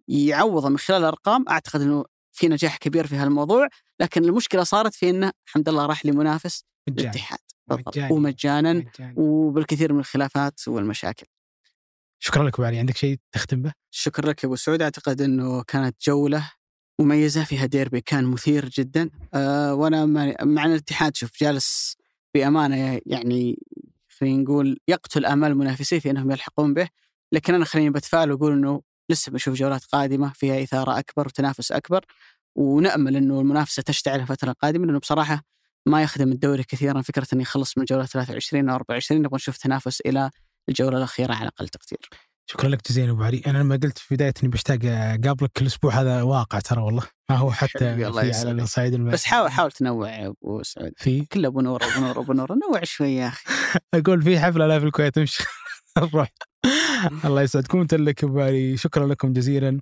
يعوضه 0.08 0.68
من 0.68 0.78
خلال 0.78 1.00
الأرقام 1.00 1.44
أعتقد 1.48 1.80
إنه 1.80 2.04
في 2.32 2.48
نجاح 2.48 2.76
كبير 2.76 3.06
في 3.06 3.16
هالموضوع. 3.16 3.68
لكن 4.00 4.24
المشكلة 4.24 4.62
صارت 4.62 4.94
في 4.94 5.10
إنه 5.10 5.32
حمد 5.44 5.68
الله 5.68 5.86
راح 5.86 6.06
لمنافس 6.06 6.64
مجاني. 6.88 7.10
الاتحاد. 7.10 7.38
بالضبط. 7.66 7.96
ومجانا 8.10 8.72
مجاني. 8.72 9.14
وبالكثير 9.16 9.92
من 9.92 9.98
الخلافات 9.98 10.68
والمشاكل. 10.68 11.26
شكرا 12.26 12.44
لك 12.44 12.54
ابو 12.54 12.64
علي 12.64 12.78
عندك 12.78 12.96
شيء 12.96 13.18
تختم 13.32 13.62
به؟ 13.62 13.72
شكرا 13.90 14.28
لك 14.28 14.44
يا 14.44 14.48
أبو 14.48 14.56
سعود. 14.56 14.82
أعتقد 14.82 15.20
إنه 15.20 15.62
كانت 15.62 15.96
جولة 16.06 16.50
مميزة 17.00 17.44
فيها 17.44 17.66
ديربي 17.66 18.00
كان 18.00 18.24
مثير 18.24 18.68
جدا. 18.68 19.10
أه 19.34 19.74
وأنا 19.74 20.06
مع 20.44 20.64
الاتحاد 20.64 21.16
شوف 21.16 21.40
جالس 21.40 21.96
بأمانة 22.34 23.00
يعني 23.06 23.62
خلينا 24.08 24.42
نقول 24.42 24.78
يقتل 24.88 25.26
آمال 25.26 25.54
منافسيه 25.54 25.98
في 25.98 26.10
أنهم 26.10 26.30
يلحقون 26.30 26.74
به. 26.74 26.88
لكن 27.32 27.54
أنا 27.54 27.64
خليني 27.64 27.90
بتفائل 27.90 28.32
وأقول 28.32 28.52
إنه 28.52 28.82
لسه 29.10 29.32
بنشوف 29.32 29.54
جولات 29.54 29.84
قادمة 29.84 30.32
فيها 30.32 30.62
إثارة 30.62 30.98
أكبر 30.98 31.26
وتنافس 31.26 31.72
أكبر. 31.72 32.04
ونأمل 32.54 33.16
إنه 33.16 33.40
المنافسة 33.40 33.82
تشتعل 33.82 34.20
الفترة 34.20 34.50
القادمة 34.50 34.86
لأنه 34.86 34.98
بصراحة 34.98 35.42
ما 35.86 36.02
يخدم 36.02 36.32
الدوري 36.32 36.64
كثيرا 36.64 37.02
فكرة 37.02 37.26
انه 37.32 37.42
يخلص 37.42 37.78
من 37.78 37.84
جولة 37.84 38.06
23 38.06 38.68
أو 38.68 38.74
24 38.74 39.22
نبغى 39.22 39.36
نشوف 39.36 39.56
تنافس 39.56 40.00
إلى 40.00 40.30
الجولة 40.68 40.98
الأخيرة 40.98 41.34
على 41.34 41.48
أقل 41.48 41.68
تقدير. 41.68 42.08
شكرا 42.46 42.68
لك 42.68 42.88
جزيلا 42.88 43.10
أبو 43.12 43.22
علي. 43.22 43.42
أنا 43.46 43.58
لما 43.58 43.76
قلت 43.82 43.98
في 43.98 44.14
بداية 44.14 44.34
إني 44.42 44.50
بشتاق 44.50 44.78
اقابلك 44.84 45.62
الأسبوع 45.62 46.00
هذا 46.00 46.22
واقع 46.22 46.60
ترى 46.60 46.82
والله. 46.82 47.02
ما 47.30 47.36
هو 47.36 47.52
حتى. 47.52 48.04
على 48.04 48.50
الصعيد 48.50 48.94
الم... 48.94 49.10
بس 49.10 49.24
حاول 49.24 49.50
حاول 49.50 49.72
تنوع 49.72 50.10
يا 50.10 50.26
أبو 50.26 50.62
سعود. 50.62 50.92
في؟ 50.96 51.24
كله 51.24 51.48
أبو 51.48 51.60
نور 51.60 51.82
أبو 51.84 52.00
نور 52.00 52.20
أبو 52.20 52.32
نور. 52.32 52.48
نوع 52.52 52.80
شوي 52.82 53.14
يا 53.16 53.28
أخي. 53.28 53.44
أقول 53.94 54.22
في 54.22 54.40
حفلة 54.40 54.66
لا 54.66 54.78
في 54.78 54.86
الكويت 54.86 55.18
امشي 55.18 55.44
نروح. 55.98 56.32
الله 57.24 57.42
يسعدكم 57.42 57.86
لك 57.92 58.24
أبو 58.24 58.40
علي. 58.40 58.76
شكرا 58.76 59.06
لكم 59.06 59.32
جزيلا. 59.32 59.80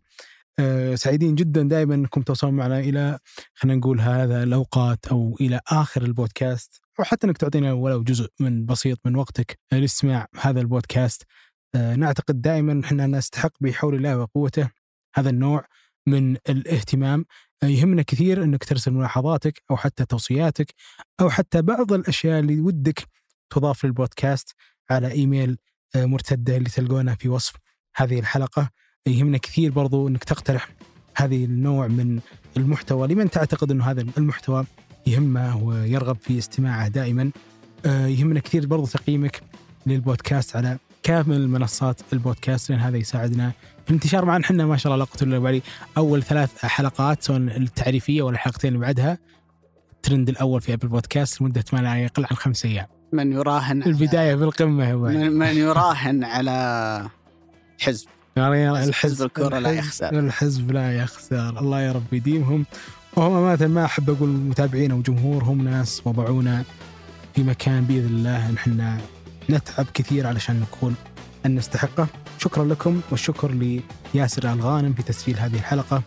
أه 0.59 0.95
سعيدين 0.95 1.35
جدا 1.35 1.63
دائما 1.63 1.95
أنكم 1.95 2.23
توصلون 2.23 2.55
معنا 2.55 2.79
إلى 2.81 3.19
خلينا 3.55 3.79
نقول 3.79 4.01
هذا 4.01 4.43
الأوقات 4.43 5.07
أو 5.07 5.37
إلى 5.41 5.61
آخر 5.69 6.03
البودكاست. 6.03 6.82
أو 6.99 7.05
حتى 7.05 7.27
إنك 7.27 7.39
تعطينا 7.39 7.73
ولو 7.73 8.03
جزء 8.03 8.29
من 8.41 8.67
بسيط 8.67 8.99
من 9.05 9.17
وقتك 9.17 9.59
لاستماع 9.73 10.27
هذا 10.41 10.61
البودكاست. 10.61 11.23
أه 11.75 11.95
نعتقد 11.95 12.43
دائما 12.43 12.81
إحنا 12.85 13.07
نستحق 13.07 13.53
بحول 13.61 13.95
الله 13.95 14.19
وقوته 14.19 14.71
هذا 15.15 15.31
النوع 15.31 15.67
من 16.07 16.37
الاهتمام. 16.49 17.25
أه 17.63 17.67
يهمنا 17.67 18.03
كثير 18.03 18.45
إنك 18.45 18.65
ترسل 18.65 18.91
ملاحظاتك 18.91 19.63
أو 19.71 19.77
حتى 19.77 20.05
توصياتك 20.05 20.75
أو 21.21 21.31
حتى 21.31 21.63
بعض 21.63 21.93
الأشياء 21.93 22.41
اللي 22.41 22.61
ودك 22.61 23.09
تضاف 23.51 23.85
للبودكاست 23.85 24.55
على 24.91 25.13
إيميل 25.13 25.59
آه، 25.95 26.05
مرتدة 26.05 26.57
اللي 26.57 26.71
تلقونه 26.71 27.15
في 27.15 27.29
وصف 27.29 27.55
هذه 27.97 28.19
الحلقة. 28.19 28.71
يهمنا 29.07 29.39
كثير 29.39 29.73
برضو 29.73 30.09
إنك 30.09 30.25
تقترح 30.25 30.69
هذه 31.17 31.45
النوع 31.45 31.87
من 31.87 32.21
المحتوى 32.57 33.09
لمن 33.09 33.31
تعتقد 33.31 33.71
إنه 33.71 33.85
هذا 33.85 34.07
المحتوى 34.19 34.65
يهمه 35.07 35.57
ويرغب 35.65 36.17
في 36.21 36.39
استماعه 36.39 36.89
دائما. 36.89 37.31
آه، 37.87 38.07
يهمنا 38.07 38.41
كثير 38.41 38.67
برضو 38.67 38.87
تقييمك 38.87 39.41
للبودكاست 39.87 40.57
على 40.57 40.79
كامل 41.03 41.49
منصات 41.49 42.01
البودكاست 42.13 42.71
لأن 42.71 42.81
هذا 42.81 42.97
يساعدنا 42.97 43.53
في 43.85 43.91
الانتشار. 43.91 44.25
مع 44.25 44.37
أن 44.37 44.43
إحنا 44.43 44.67
ما 44.67 44.77
شاء 44.77 44.93
الله 44.93 45.05
لا 45.05 45.11
قوه 45.11 45.29
إلا 45.29 45.39
بالله 45.39 45.63
أول 45.97 46.23
ثلاث 46.23 46.67
حلقات 46.67 47.23
سواء 47.23 47.39
التعريفية 47.39 48.23
ولا 48.23 48.35
الحلقتين 48.35 48.69
اللي 48.69 48.81
بعدها. 48.81 49.19
الترند 49.97 50.29
الأول 50.29 50.61
في 50.61 50.73
أبل 50.73 50.89
بودكاست 50.89 51.41
لمدة 51.41 51.65
ما 51.73 51.79
لا 51.79 51.97
يقل 51.97 52.25
عن 52.31 52.37
خمس 52.37 52.65
أيام. 52.65 52.87
من 53.13 53.33
يراهن 53.33 53.83
البداية 53.83 54.35
أبو 54.35 55.07
علي. 55.07 55.19
من, 55.19 55.33
من 55.33 55.57
يراهن 55.57 56.25
على 56.25 57.09
حزب. 57.81 58.07
يعني 58.37 58.77
حزب 58.77 58.89
الحزب 58.89 59.25
الكرة 59.27 59.59
لا 59.59 59.71
يخسر. 59.71 60.19
الحزب 60.19 60.71
لا 60.71 60.97
يخسر. 60.97 61.61
الله 61.61 61.81
يا 61.81 61.93
رب 61.93 62.13
يديمهم. 62.13 62.67
وهم 63.17 63.33
امانه 63.37 63.67
ما 63.67 63.85
أحب 63.85 64.11
أقول 64.11 64.29
متابعين 64.29 64.93
وجمهور 64.93 65.45
هم 65.45 65.65
ناس 65.69 66.03
وضعونا 66.05 66.65
في 67.35 67.43
مكان 67.43 67.85
بإذن 67.85 68.07
الله 68.07 68.49
إن 68.49 68.55
إحنا 68.55 68.99
نتعب 69.51 69.87
كثير 69.95 70.27
علشان 70.27 70.61
نكون 70.61 70.95
أن 71.47 71.55
نستحقه. 71.55 72.07
شكرا 72.39 72.65
لكم 72.65 73.01
والشكر 73.11 73.81
لياسر 74.15 74.53
الغانم 74.53 74.93
في 74.93 75.03
تسجيل 75.03 75.39
هذه 75.39 75.55
الحلقة 75.55 76.03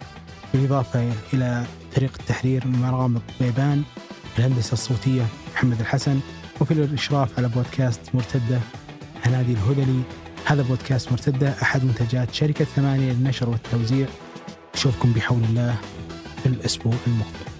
بالإضافة 0.54 1.12
إلى 1.34 1.66
فريق 1.92 2.12
التحرير 2.20 2.68
مرام 2.68 3.16
الطيبان 3.16 3.84
الهندسة 4.38 4.74
الصوتية 4.74 5.26
محمد 5.54 5.80
الحسن 5.80 6.20
وفي 6.62 6.72
الإشراف 6.72 7.30
على 7.38 7.48
بودكاست 7.48 8.02
مرتدة 8.14 8.60
هنادي 9.26 9.52
الهذلي. 9.52 10.02
هذا 10.46 10.62
بودكاست 10.62 11.12
مرتدة 11.12 11.54
أحد 11.62 11.84
منتجات 11.84 12.34
شركة 12.34 12.66
ثمانية 12.66 13.14
للنشر 13.14 13.50
والتوزيع. 13.50 14.08
أشوفكم 14.74 15.12
بحول 15.12 15.44
الله. 15.44 15.76
الأسبوع 16.46 16.94
المقبل. 17.08 17.55